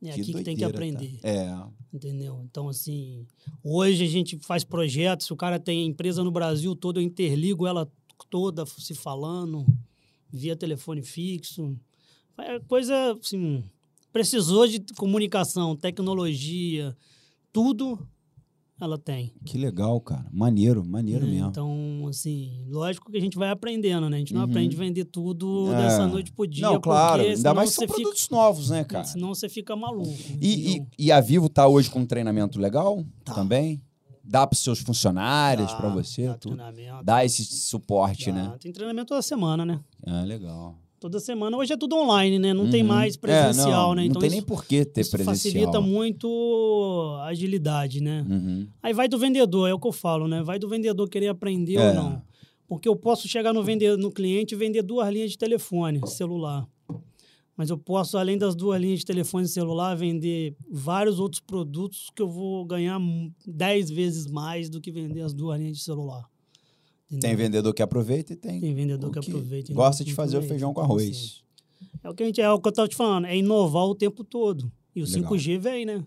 é 0.02 0.06
que 0.06 0.10
aqui 0.10 0.32
doideira, 0.32 0.40
que 0.40 0.44
tem 0.44 0.58
que 0.58 0.64
aprender. 0.64 1.20
Tá? 1.22 1.30
É. 1.30 1.68
Entendeu? 1.94 2.42
Então, 2.50 2.68
assim, 2.68 3.28
hoje 3.64 4.04
a 4.04 4.08
gente 4.08 4.40
faz 4.40 4.64
projetos, 4.64 5.30
o 5.30 5.36
cara 5.36 5.60
tem 5.60 5.86
empresa 5.86 6.24
no 6.24 6.32
Brasil 6.32 6.76
todo, 6.76 7.00
eu 7.00 7.04
interligo 7.04 7.68
ela 7.68 7.88
toda 8.28 8.66
se 8.66 8.96
falando, 8.96 9.68
via 10.34 10.56
telefone 10.56 11.04
fixo. 11.04 11.78
É 12.40 12.60
coisa, 12.62 13.16
assim, 13.22 13.64
precisou 14.12 14.68
de 14.68 14.80
comunicação, 14.96 15.76
tecnologia, 15.76 16.98
tudo 17.54 18.00
ela 18.80 18.98
tem. 18.98 19.34
Que 19.46 19.58
legal, 19.58 20.00
cara. 20.02 20.26
Maneiro, 20.32 20.84
maneiro 20.84 21.26
é, 21.26 21.30
mesmo. 21.30 21.48
Então, 21.48 22.06
assim, 22.10 22.66
lógico 22.68 23.10
que 23.10 23.18
a 23.18 23.22
gente 23.22 23.38
vai 23.38 23.50
aprendendo, 23.50 24.10
né? 24.10 24.18
A 24.18 24.20
gente 24.20 24.34
não 24.34 24.42
uhum. 24.44 24.50
aprende 24.50 24.76
a 24.76 24.80
vender 24.80 25.06
tudo 25.06 25.72
é. 25.74 25.78
dessa 25.78 26.06
noite 26.08 26.32
pro 26.32 26.46
dia. 26.46 26.68
Não, 26.68 26.80
claro. 26.80 27.22
Ainda 27.22 27.54
mais 27.54 27.72
são 27.72 27.88
produtos 27.88 28.24
fica... 28.24 28.36
novos, 28.36 28.70
né, 28.70 28.84
cara? 28.84 29.06
Senão 29.06 29.34
você 29.34 29.48
fica 29.48 29.76
maluco. 29.76 30.14
E, 30.42 30.78
e, 30.78 30.88
e, 31.00 31.12
a 31.12 31.22
Vivo 31.22 31.48
tá 31.48 31.68
hoje 31.68 31.90
com 31.90 32.00
um 32.00 32.06
treinamento 32.06 32.60
legal 32.60 33.04
tá. 33.24 33.34
também? 33.34 33.82
Dá 34.22 34.46
para 34.46 34.58
seus 34.58 34.80
funcionários, 34.80 35.72
para 35.74 35.88
você? 35.90 36.26
Dá, 36.28 36.38
tudo. 36.38 36.58
dá 37.04 37.24
esse 37.24 37.46
suporte, 37.46 38.32
dá. 38.32 38.34
né? 38.34 38.58
Tem 38.60 38.74
treinamento 38.74 39.10
toda 39.10 39.22
semana, 39.22 39.64
né? 39.64 39.80
Ah, 40.06 40.24
legal 40.24 40.85
toda 41.06 41.20
semana. 41.20 41.56
Hoje 41.56 41.72
é 41.72 41.78
tudo 41.78 41.96
online, 41.96 42.40
né? 42.40 42.52
Não 42.52 42.64
uhum. 42.64 42.70
tem 42.72 42.82
mais 42.82 43.16
presencial, 43.16 43.94
é, 43.94 43.98
né? 43.98 44.06
Então 44.06 44.16
não 44.16 44.22
tem 44.22 44.30
nem 44.32 44.42
por 44.42 44.66
que 44.66 44.84
ter 44.84 45.08
presencial. 45.08 45.26
facilita 45.26 45.80
muito 45.80 47.18
a 47.22 47.28
agilidade, 47.28 48.02
né? 48.02 48.26
Uhum. 48.28 48.68
Aí 48.82 48.92
vai 48.92 49.08
do 49.08 49.18
vendedor, 49.20 49.70
é 49.70 49.74
o 49.74 49.80
que 49.80 49.88
eu 49.88 49.92
falo, 49.92 50.28
né? 50.28 50.42
Vai 50.42 50.58
do 50.58 50.68
vendedor 50.68 51.08
querer 51.08 51.28
aprender 51.28 51.76
é. 51.76 51.90
ou 51.90 51.94
não. 51.94 52.22
Porque 52.68 52.90
eu 52.90 52.96
posso 52.96 53.28
chegar 53.28 53.54
no, 53.54 53.64
vender, 53.64 53.96
no 53.98 54.12
cliente 54.12 54.56
e 54.56 54.58
vender 54.58 54.82
duas 54.82 55.08
linhas 55.14 55.30
de 55.30 55.38
telefone 55.38 56.02
celular. 56.08 56.68
Mas 57.56 57.70
eu 57.70 57.78
posso, 57.78 58.18
além 58.18 58.36
das 58.36 58.56
duas 58.56 58.82
linhas 58.82 59.00
de 59.00 59.06
telefone 59.06 59.48
celular, 59.48 59.94
vender 59.96 60.56
vários 60.68 61.20
outros 61.20 61.40
produtos 61.40 62.10
que 62.16 62.22
eu 62.22 62.28
vou 62.28 62.66
ganhar 62.66 63.00
dez 63.46 63.92
vezes 63.92 64.26
mais 64.26 64.72
do 64.72 64.82
que 64.82 64.92
vender 64.92 65.22
as 65.22 65.36
duas 65.36 65.60
linhas 65.60 65.78
de 65.78 65.84
celular. 65.84 66.26
Entendeu? 67.08 67.30
Tem 67.30 67.36
vendedor 67.36 67.74
que 67.74 67.82
aproveita 67.84 68.34
e 68.34 68.36
tem. 68.36 68.60
Tem 68.60 68.74
vendedor 68.74 69.12
que, 69.12 69.20
que 69.20 69.30
aproveita. 69.30 69.74
Gosta 69.74 70.04
de 70.04 70.14
fazer 70.14 70.38
o 70.38 70.42
feijão 70.42 70.74
com 70.74 70.82
arroz. 70.82 71.44
É 72.04 72.10
o 72.10 72.14
que 72.14 72.24
a 72.24 72.26
gente 72.26 72.42
é 72.42 72.52
o 72.52 72.60
que 72.60 72.68
eu 72.68 72.72
estava 72.72 72.88
te 72.88 72.96
falando, 72.96 73.26
é 73.26 73.38
inovar 73.38 73.86
o 73.86 73.96
tempo 73.96 74.24
todo. 74.24 74.72
E 74.96 75.02
o 75.02 75.06
Legal. 75.06 75.32
5G 75.32 75.60
vem, 75.60 75.86
né? 75.86 76.06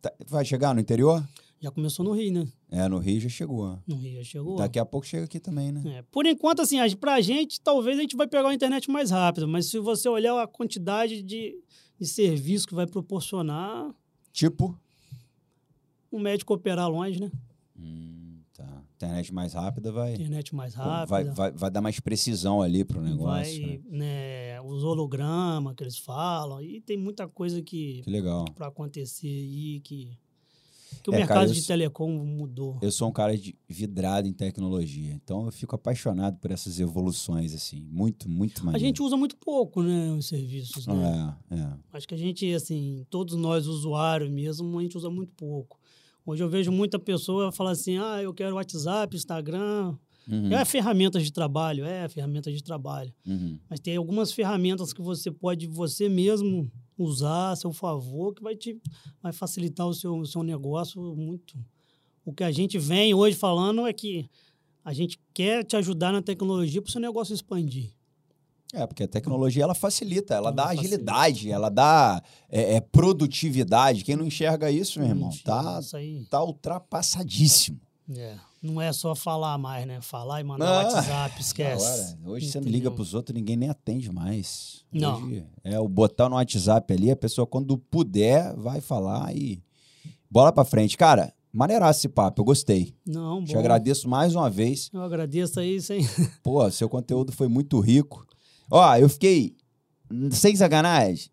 Tá, 0.00 0.12
vai 0.26 0.44
chegar 0.44 0.74
no 0.74 0.80
interior? 0.80 1.22
Já 1.60 1.70
começou 1.70 2.04
no 2.04 2.12
Rio, 2.12 2.32
né? 2.32 2.48
É, 2.70 2.88
no 2.88 2.98
Rio 2.98 3.20
já 3.20 3.28
chegou. 3.28 3.78
No 3.86 3.96
Rio 3.96 4.16
já 4.16 4.24
chegou. 4.24 4.56
Daqui 4.56 4.78
a 4.78 4.84
pouco 4.84 5.06
chega 5.06 5.24
aqui 5.24 5.38
também, 5.38 5.70
né? 5.70 5.98
É, 5.98 6.02
por 6.10 6.24
enquanto, 6.24 6.62
assim, 6.62 6.78
pra 6.96 7.20
gente, 7.20 7.60
talvez 7.60 7.98
a 7.98 8.00
gente 8.00 8.16
vai 8.16 8.26
pegar 8.26 8.48
a 8.48 8.54
internet 8.54 8.90
mais 8.90 9.10
rápido, 9.10 9.46
mas 9.46 9.66
se 9.66 9.78
você 9.78 10.08
olhar 10.08 10.40
a 10.42 10.46
quantidade 10.46 11.20
de, 11.20 11.54
de 11.98 12.06
serviço 12.06 12.66
que 12.66 12.74
vai 12.74 12.86
proporcionar. 12.86 13.94
Tipo? 14.32 14.78
Um 16.10 16.18
médico 16.18 16.54
operar 16.54 16.88
longe, 16.88 17.20
né? 17.20 17.30
Hum. 17.78 18.19
Internet 19.06 19.32
mais 19.32 19.54
rápida 19.54 19.90
vai. 19.90 20.12
Internet 20.12 20.54
mais 20.54 20.74
rápida. 20.74 21.06
Vai, 21.06 21.24
vai, 21.24 21.50
vai 21.52 21.70
dar 21.70 21.80
mais 21.80 21.98
precisão 21.98 22.60
ali 22.60 22.84
pro 22.84 23.00
negócio. 23.00 23.62
Vai, 23.62 23.80
né? 23.88 24.56
né, 24.56 24.60
os 24.60 24.84
hologramas 24.84 25.74
que 25.74 25.82
eles 25.82 25.96
falam. 25.96 26.60
E 26.60 26.82
tem 26.82 26.98
muita 26.98 27.26
coisa 27.26 27.62
que. 27.62 28.02
Que 28.02 28.10
legal. 28.10 28.44
Pra 28.54 28.66
acontecer 28.66 29.26
aí 29.26 29.80
que. 29.80 30.18
Que 31.02 31.08
o 31.08 31.14
é, 31.14 31.18
mercado 31.18 31.46
cara, 31.46 31.52
de 31.52 31.66
telecom 31.66 32.10
mudou. 32.10 32.78
Eu 32.82 32.92
sou 32.92 33.08
um 33.08 33.12
cara 33.12 33.34
de 33.38 33.56
vidrado 33.66 34.28
em 34.28 34.34
tecnologia, 34.34 35.14
então 35.14 35.46
eu 35.46 35.52
fico 35.52 35.74
apaixonado 35.74 36.36
por 36.38 36.50
essas 36.50 36.78
evoluções, 36.78 37.54
assim, 37.54 37.80
muito, 37.90 38.28
muito 38.28 38.62
maneiro. 38.66 38.84
A 38.84 38.86
gente 38.86 39.00
usa 39.00 39.16
muito 39.16 39.34
pouco, 39.36 39.82
né, 39.82 40.10
os 40.10 40.26
serviços, 40.26 40.86
né? 40.86 41.34
É, 41.50 41.54
é. 41.54 41.72
Acho 41.92 42.06
que 42.06 42.14
a 42.14 42.18
gente, 42.18 42.52
assim, 42.52 43.06
todos 43.08 43.34
nós 43.36 43.66
usuários 43.66 44.30
mesmo, 44.30 44.78
a 44.78 44.82
gente 44.82 44.98
usa 44.98 45.08
muito 45.08 45.32
pouco. 45.32 45.79
Hoje 46.24 46.42
eu 46.42 46.48
vejo 46.48 46.70
muita 46.70 46.98
pessoa 46.98 47.50
falar 47.50 47.72
assim: 47.72 47.98
ah, 47.98 48.22
eu 48.22 48.32
quero 48.32 48.56
WhatsApp, 48.56 49.16
Instagram. 49.16 49.96
Uhum. 50.28 50.52
É 50.52 50.64
ferramentas 50.64 51.24
de 51.24 51.32
trabalho, 51.32 51.84
é 51.84 52.08
ferramentas 52.08 52.54
de 52.54 52.62
trabalho. 52.62 53.12
Uhum. 53.26 53.58
Mas 53.68 53.80
tem 53.80 53.96
algumas 53.96 54.32
ferramentas 54.32 54.92
que 54.92 55.02
você 55.02 55.30
pode 55.30 55.66
você 55.66 56.08
mesmo 56.08 56.70
usar 56.96 57.50
a 57.50 57.56
seu 57.56 57.72
favor, 57.72 58.34
que 58.34 58.42
vai 58.42 58.54
te 58.54 58.80
vai 59.22 59.32
facilitar 59.32 59.86
o 59.86 59.94
seu, 59.94 60.16
o 60.16 60.26
seu 60.26 60.42
negócio 60.42 61.00
muito. 61.16 61.58
O 62.24 62.32
que 62.32 62.44
a 62.44 62.50
gente 62.52 62.78
vem 62.78 63.14
hoje 63.14 63.36
falando 63.36 63.86
é 63.86 63.92
que 63.92 64.28
a 64.84 64.92
gente 64.92 65.18
quer 65.34 65.64
te 65.64 65.76
ajudar 65.76 66.12
na 66.12 66.22
tecnologia 66.22 66.80
para 66.80 66.88
o 66.88 66.92
seu 66.92 67.00
negócio 67.00 67.34
expandir. 67.34 67.92
É, 68.72 68.86
porque 68.86 69.02
a 69.02 69.08
tecnologia 69.08 69.64
ela 69.64 69.74
facilita, 69.74 70.34
ela, 70.34 70.48
ela 70.48 70.56
dá 70.56 70.62
facilita. 70.64 70.86
agilidade, 70.86 71.50
ela 71.50 71.68
dá 71.68 72.22
é, 72.48 72.76
é, 72.76 72.80
produtividade. 72.80 74.04
Quem 74.04 74.16
não 74.16 74.24
enxerga 74.24 74.70
isso, 74.70 75.00
meu 75.00 75.08
irmão, 75.08 75.30
tá, 75.44 75.80
tá 76.28 76.42
ultrapassadíssimo. 76.42 77.80
É. 78.16 78.36
Não 78.62 78.80
é 78.80 78.92
só 78.92 79.14
falar 79.14 79.56
mais, 79.56 79.86
né? 79.86 80.00
Falar 80.02 80.40
e 80.40 80.44
mandar 80.44 80.68
ah, 80.68 80.84
WhatsApp, 80.84 81.40
esquece. 81.40 82.16
Hoje 82.24 82.46
Entendeu? 82.46 82.50
você 82.50 82.60
não 82.60 82.68
liga 82.68 82.90
pros 82.90 83.14
outros, 83.14 83.34
ninguém 83.34 83.56
nem 83.56 83.70
atende 83.70 84.12
mais. 84.12 84.84
Não. 84.92 85.16
Hoje 85.22 85.46
é 85.64 85.80
o 85.80 85.88
botar 85.88 86.28
no 86.28 86.36
WhatsApp 86.36 86.92
ali, 86.92 87.10
a 87.10 87.16
pessoa 87.16 87.46
quando 87.46 87.78
puder 87.78 88.54
vai 88.56 88.80
falar 88.80 89.34
e 89.34 89.62
bola 90.30 90.52
pra 90.52 90.64
frente. 90.64 90.96
Cara, 90.96 91.32
maneiraço 91.50 92.00
esse 92.00 92.08
papo, 92.08 92.42
eu 92.42 92.44
gostei. 92.44 92.94
Não, 93.06 93.40
bom. 93.40 93.44
Te 93.46 93.56
agradeço 93.56 94.08
mais 94.08 94.34
uma 94.34 94.50
vez. 94.50 94.90
Eu 94.92 95.02
agradeço 95.02 95.58
aí, 95.58 95.80
sim. 95.80 96.00
Pô, 96.42 96.70
seu 96.70 96.88
conteúdo 96.88 97.32
foi 97.32 97.48
muito 97.48 97.80
rico. 97.80 98.26
Ó, 98.70 98.96
eu 98.96 99.08
fiquei, 99.08 99.54
sem 100.30 100.54
sacanagem, 100.54 101.28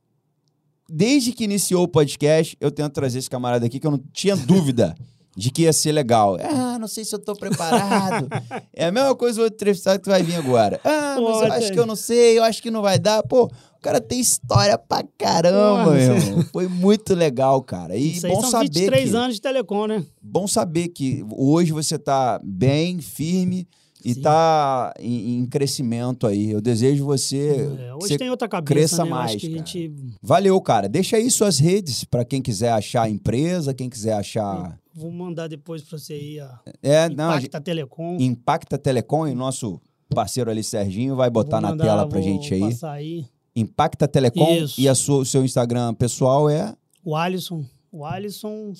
desde 0.89 1.31
que 1.31 1.43
iniciou 1.43 1.83
o 1.83 1.87
podcast, 1.87 2.57
eu 2.59 2.71
tento 2.71 2.93
trazer 2.93 3.19
esse 3.19 3.29
camarada 3.29 3.65
aqui 3.65 3.79
que 3.79 3.85
eu 3.85 3.91
não 3.91 4.01
tinha 4.11 4.35
dúvida 4.37 4.95
de 5.35 5.51
que 5.51 5.61
ia 5.61 5.73
ser 5.73 5.91
legal. 5.91 6.35
Ah, 6.41 6.79
não 6.79 6.87
sei 6.87 7.05
se 7.05 7.13
eu 7.13 7.19
tô 7.19 7.35
preparado. 7.35 8.27
é 8.73 8.85
a 8.85 8.91
mesma 8.91 9.15
coisa 9.15 9.39
o 9.39 9.43
outro 9.43 9.55
entrevistado 9.55 10.01
que 10.01 10.09
vai 10.09 10.23
vir 10.23 10.35
agora. 10.35 10.81
Ah, 10.83 11.15
mas 11.21 11.41
eu 11.41 11.53
acho 11.53 11.73
que 11.73 11.79
eu 11.79 11.85
não 11.85 11.95
sei, 11.95 12.39
eu 12.39 12.43
acho 12.43 12.59
que 12.59 12.71
não 12.71 12.81
vai 12.81 12.97
dar. 12.97 13.21
Pô, 13.21 13.45
o 13.45 13.79
cara 13.79 14.01
tem 14.01 14.19
história 14.19 14.75
pra 14.79 15.03
caramba, 15.15 15.91
meu. 15.91 16.43
Foi 16.51 16.67
muito 16.67 17.13
legal, 17.13 17.61
cara. 17.61 17.95
E 17.95 18.13
Isso 18.13 18.27
bom 18.27 18.41
são 18.41 18.49
saber 18.49 18.69
23 18.69 19.09
que, 19.11 19.15
anos 19.15 19.35
de 19.35 19.41
telecom, 19.41 19.85
né? 19.85 20.03
Bom 20.19 20.47
saber 20.47 20.87
que 20.87 21.23
hoje 21.29 21.71
você 21.71 21.99
tá 21.99 22.41
bem, 22.43 22.99
firme, 22.99 23.67
e 24.03 24.11
está 24.11 24.93
em, 24.99 25.39
em, 25.39 25.45
crescimento 25.45 26.27
aí. 26.27 26.51
Eu 26.51 26.61
desejo 26.61 27.05
você. 27.05 27.77
É, 27.79 27.95
hoje 27.95 28.07
você 28.07 28.17
tem 28.17 28.29
outra 28.29 28.47
cabeça. 28.47 28.73
Cresça 28.73 29.03
né? 29.03 29.09
mais. 29.09 29.41
Cara. 29.41 29.53
Gente... 29.53 29.91
Valeu, 30.21 30.59
cara. 30.61 30.87
Deixa 30.87 31.17
aí 31.17 31.29
suas 31.31 31.59
redes 31.59 32.03
para 32.03 32.23
quem 32.23 32.41
quiser 32.41 32.71
achar 32.71 33.03
a 33.03 33.09
empresa, 33.09 33.73
quem 33.73 33.89
quiser 33.89 34.13
achar. 34.13 34.79
Vou 34.93 35.11
mandar 35.11 35.47
depois 35.47 35.81
para 35.81 35.97
você 35.97 36.13
aí. 36.13 36.39
A... 36.39 36.59
É, 36.81 37.05
Impacta 37.07 37.57
não, 37.57 37.63
Telecom. 37.63 38.17
Impacta 38.19 38.77
Telecom 38.77 39.27
e 39.27 39.33
nosso 39.33 39.79
parceiro 40.13 40.49
ali, 40.49 40.63
Serginho, 40.63 41.15
vai 41.15 41.29
botar 41.29 41.61
mandar, 41.61 41.75
na 41.75 41.83
tela 41.83 42.07
pra 42.07 42.21
gente 42.21 42.53
aí. 42.53 42.61
aí. 42.83 43.25
Impacta 43.55 44.07
Telecom 44.07 44.55
Isso. 44.55 44.79
e 44.79 44.87
a 44.87 44.93
sua, 44.93 45.19
o 45.19 45.25
seu 45.25 45.43
Instagram 45.43 45.93
pessoal 45.95 46.47
é? 46.49 46.75
O 47.03 47.15
Alisson. 47.15 47.65
O 47.91 48.05
Alisson. 48.05 48.71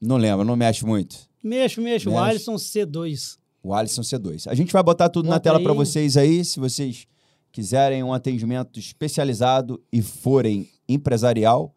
Não 0.00 0.16
lembro, 0.18 0.44
não 0.44 0.54
mexe 0.54 0.84
muito. 0.84 1.16
Mexo, 1.42 1.80
mexo. 1.80 2.10
O 2.10 2.18
Alisson 2.18 2.56
C2. 2.56 3.37
O 3.62 3.74
Alisson 3.74 4.02
C2. 4.02 4.46
A 4.46 4.54
gente 4.54 4.72
vai 4.72 4.82
botar 4.82 5.08
tudo 5.08 5.26
Bota 5.26 5.34
na 5.34 5.40
tela 5.40 5.60
para 5.60 5.72
vocês 5.72 6.16
aí, 6.16 6.44
se 6.44 6.60
vocês 6.60 7.06
quiserem 7.50 8.02
um 8.02 8.12
atendimento 8.12 8.78
especializado 8.78 9.82
e 9.92 10.00
forem 10.00 10.68
empresarial, 10.88 11.74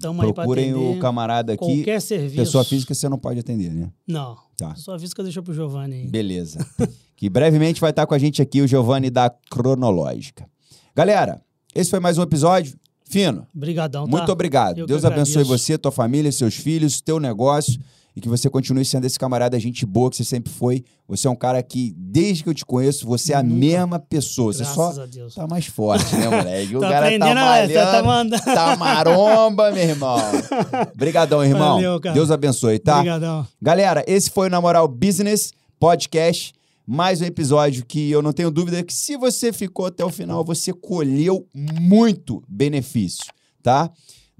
Tamo 0.00 0.32
procurem 0.32 0.74
o 0.74 0.98
camarada 0.98 1.52
aqui. 1.52 1.76
Qualquer 1.76 2.00
serviço. 2.00 2.36
Pessoa 2.36 2.64
física 2.64 2.94
você 2.94 3.08
não 3.08 3.18
pode 3.18 3.38
atender, 3.38 3.70
né? 3.70 3.90
Não. 4.06 4.36
Tá. 4.56 4.70
Pessoa 4.70 4.98
física 4.98 5.22
deixou 5.22 5.42
pro 5.42 5.52
Giovanni 5.52 5.94
aí. 5.96 6.06
Beleza. 6.08 6.66
que 7.16 7.28
brevemente 7.28 7.80
vai 7.80 7.90
estar 7.90 8.06
com 8.06 8.14
a 8.14 8.18
gente 8.18 8.40
aqui 8.40 8.62
o 8.62 8.66
Giovanni 8.66 9.10
da 9.10 9.28
Cronológica. 9.50 10.48
Galera, 10.94 11.42
esse 11.74 11.90
foi 11.90 12.00
mais 12.00 12.16
um 12.16 12.22
episódio. 12.22 12.78
Fino. 13.04 13.46
Obrigadão, 13.54 14.04
tá? 14.04 14.10
Muito 14.10 14.30
obrigado. 14.30 14.78
Eu 14.78 14.86
Deus 14.86 15.04
abençoe 15.04 15.42
você, 15.42 15.76
tua 15.76 15.90
família, 15.90 16.30
seus 16.30 16.54
filhos, 16.54 17.00
teu 17.00 17.18
negócio 17.18 17.78
e 18.20 18.22
que 18.22 18.28
você 18.28 18.50
continue 18.50 18.84
sendo 18.84 19.06
esse 19.06 19.18
camarada 19.18 19.58
gente 19.58 19.86
boa 19.86 20.10
que 20.10 20.16
você 20.16 20.24
sempre 20.24 20.52
foi. 20.52 20.84
Você 21.08 21.26
é 21.26 21.30
um 21.30 21.34
cara 21.34 21.62
que, 21.62 21.94
desde 21.96 22.44
que 22.44 22.50
eu 22.50 22.54
te 22.54 22.64
conheço, 22.64 23.06
você 23.06 23.32
é 23.32 23.36
a 23.36 23.42
mesma 23.42 23.98
pessoa. 23.98 24.52
Você 24.52 24.62
Graças 24.62 24.74
só 24.94 25.02
a 25.02 25.06
Deus. 25.06 25.34
tá 25.34 25.46
mais 25.46 25.66
forte, 25.66 26.14
né, 26.14 26.28
moleque? 26.28 26.76
O 26.80 26.80
cara 26.80 27.18
tá 27.18 27.34
malhando, 27.34 27.72
tá, 27.72 28.02
mandando. 28.02 28.44
tá 28.44 28.76
maromba, 28.76 29.70
meu 29.72 29.82
irmão. 29.82 30.18
Obrigadão, 30.94 31.44
irmão. 31.44 31.76
Valeu, 31.76 32.00
cara. 32.00 32.14
Deus 32.14 32.30
abençoe, 32.30 32.78
tá? 32.78 32.96
Obrigadão. 32.96 33.46
Galera, 33.60 34.04
esse 34.06 34.30
foi 34.30 34.48
o 34.48 34.50
Na 34.50 34.60
Moral 34.60 34.86
Business 34.86 35.52
Podcast. 35.78 36.52
Mais 36.86 37.20
um 37.20 37.24
episódio 37.24 37.84
que 37.86 38.10
eu 38.10 38.20
não 38.20 38.32
tenho 38.32 38.50
dúvida 38.50 38.82
que 38.82 38.92
se 38.92 39.16
você 39.16 39.52
ficou 39.52 39.86
até 39.86 40.04
o 40.04 40.10
final, 40.10 40.44
você 40.44 40.72
colheu 40.72 41.46
muito 41.54 42.42
benefício, 42.48 43.32
tá? 43.62 43.90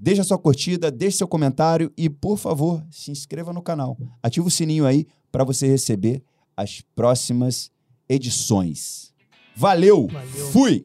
Deixa 0.03 0.23
sua 0.23 0.39
curtida, 0.39 0.89
deixe 0.89 1.17
seu 1.17 1.27
comentário 1.27 1.93
e, 1.95 2.09
por 2.09 2.35
favor, 2.35 2.83
se 2.89 3.11
inscreva 3.11 3.53
no 3.53 3.61
canal. 3.61 3.95
Ativa 4.23 4.47
o 4.47 4.49
sininho 4.49 4.87
aí 4.87 5.05
para 5.31 5.43
você 5.43 5.67
receber 5.67 6.23
as 6.57 6.81
próximas 6.95 7.69
edições. 8.09 9.13
Valeu. 9.55 10.07
Valeu. 10.07 10.47
Fui! 10.47 10.83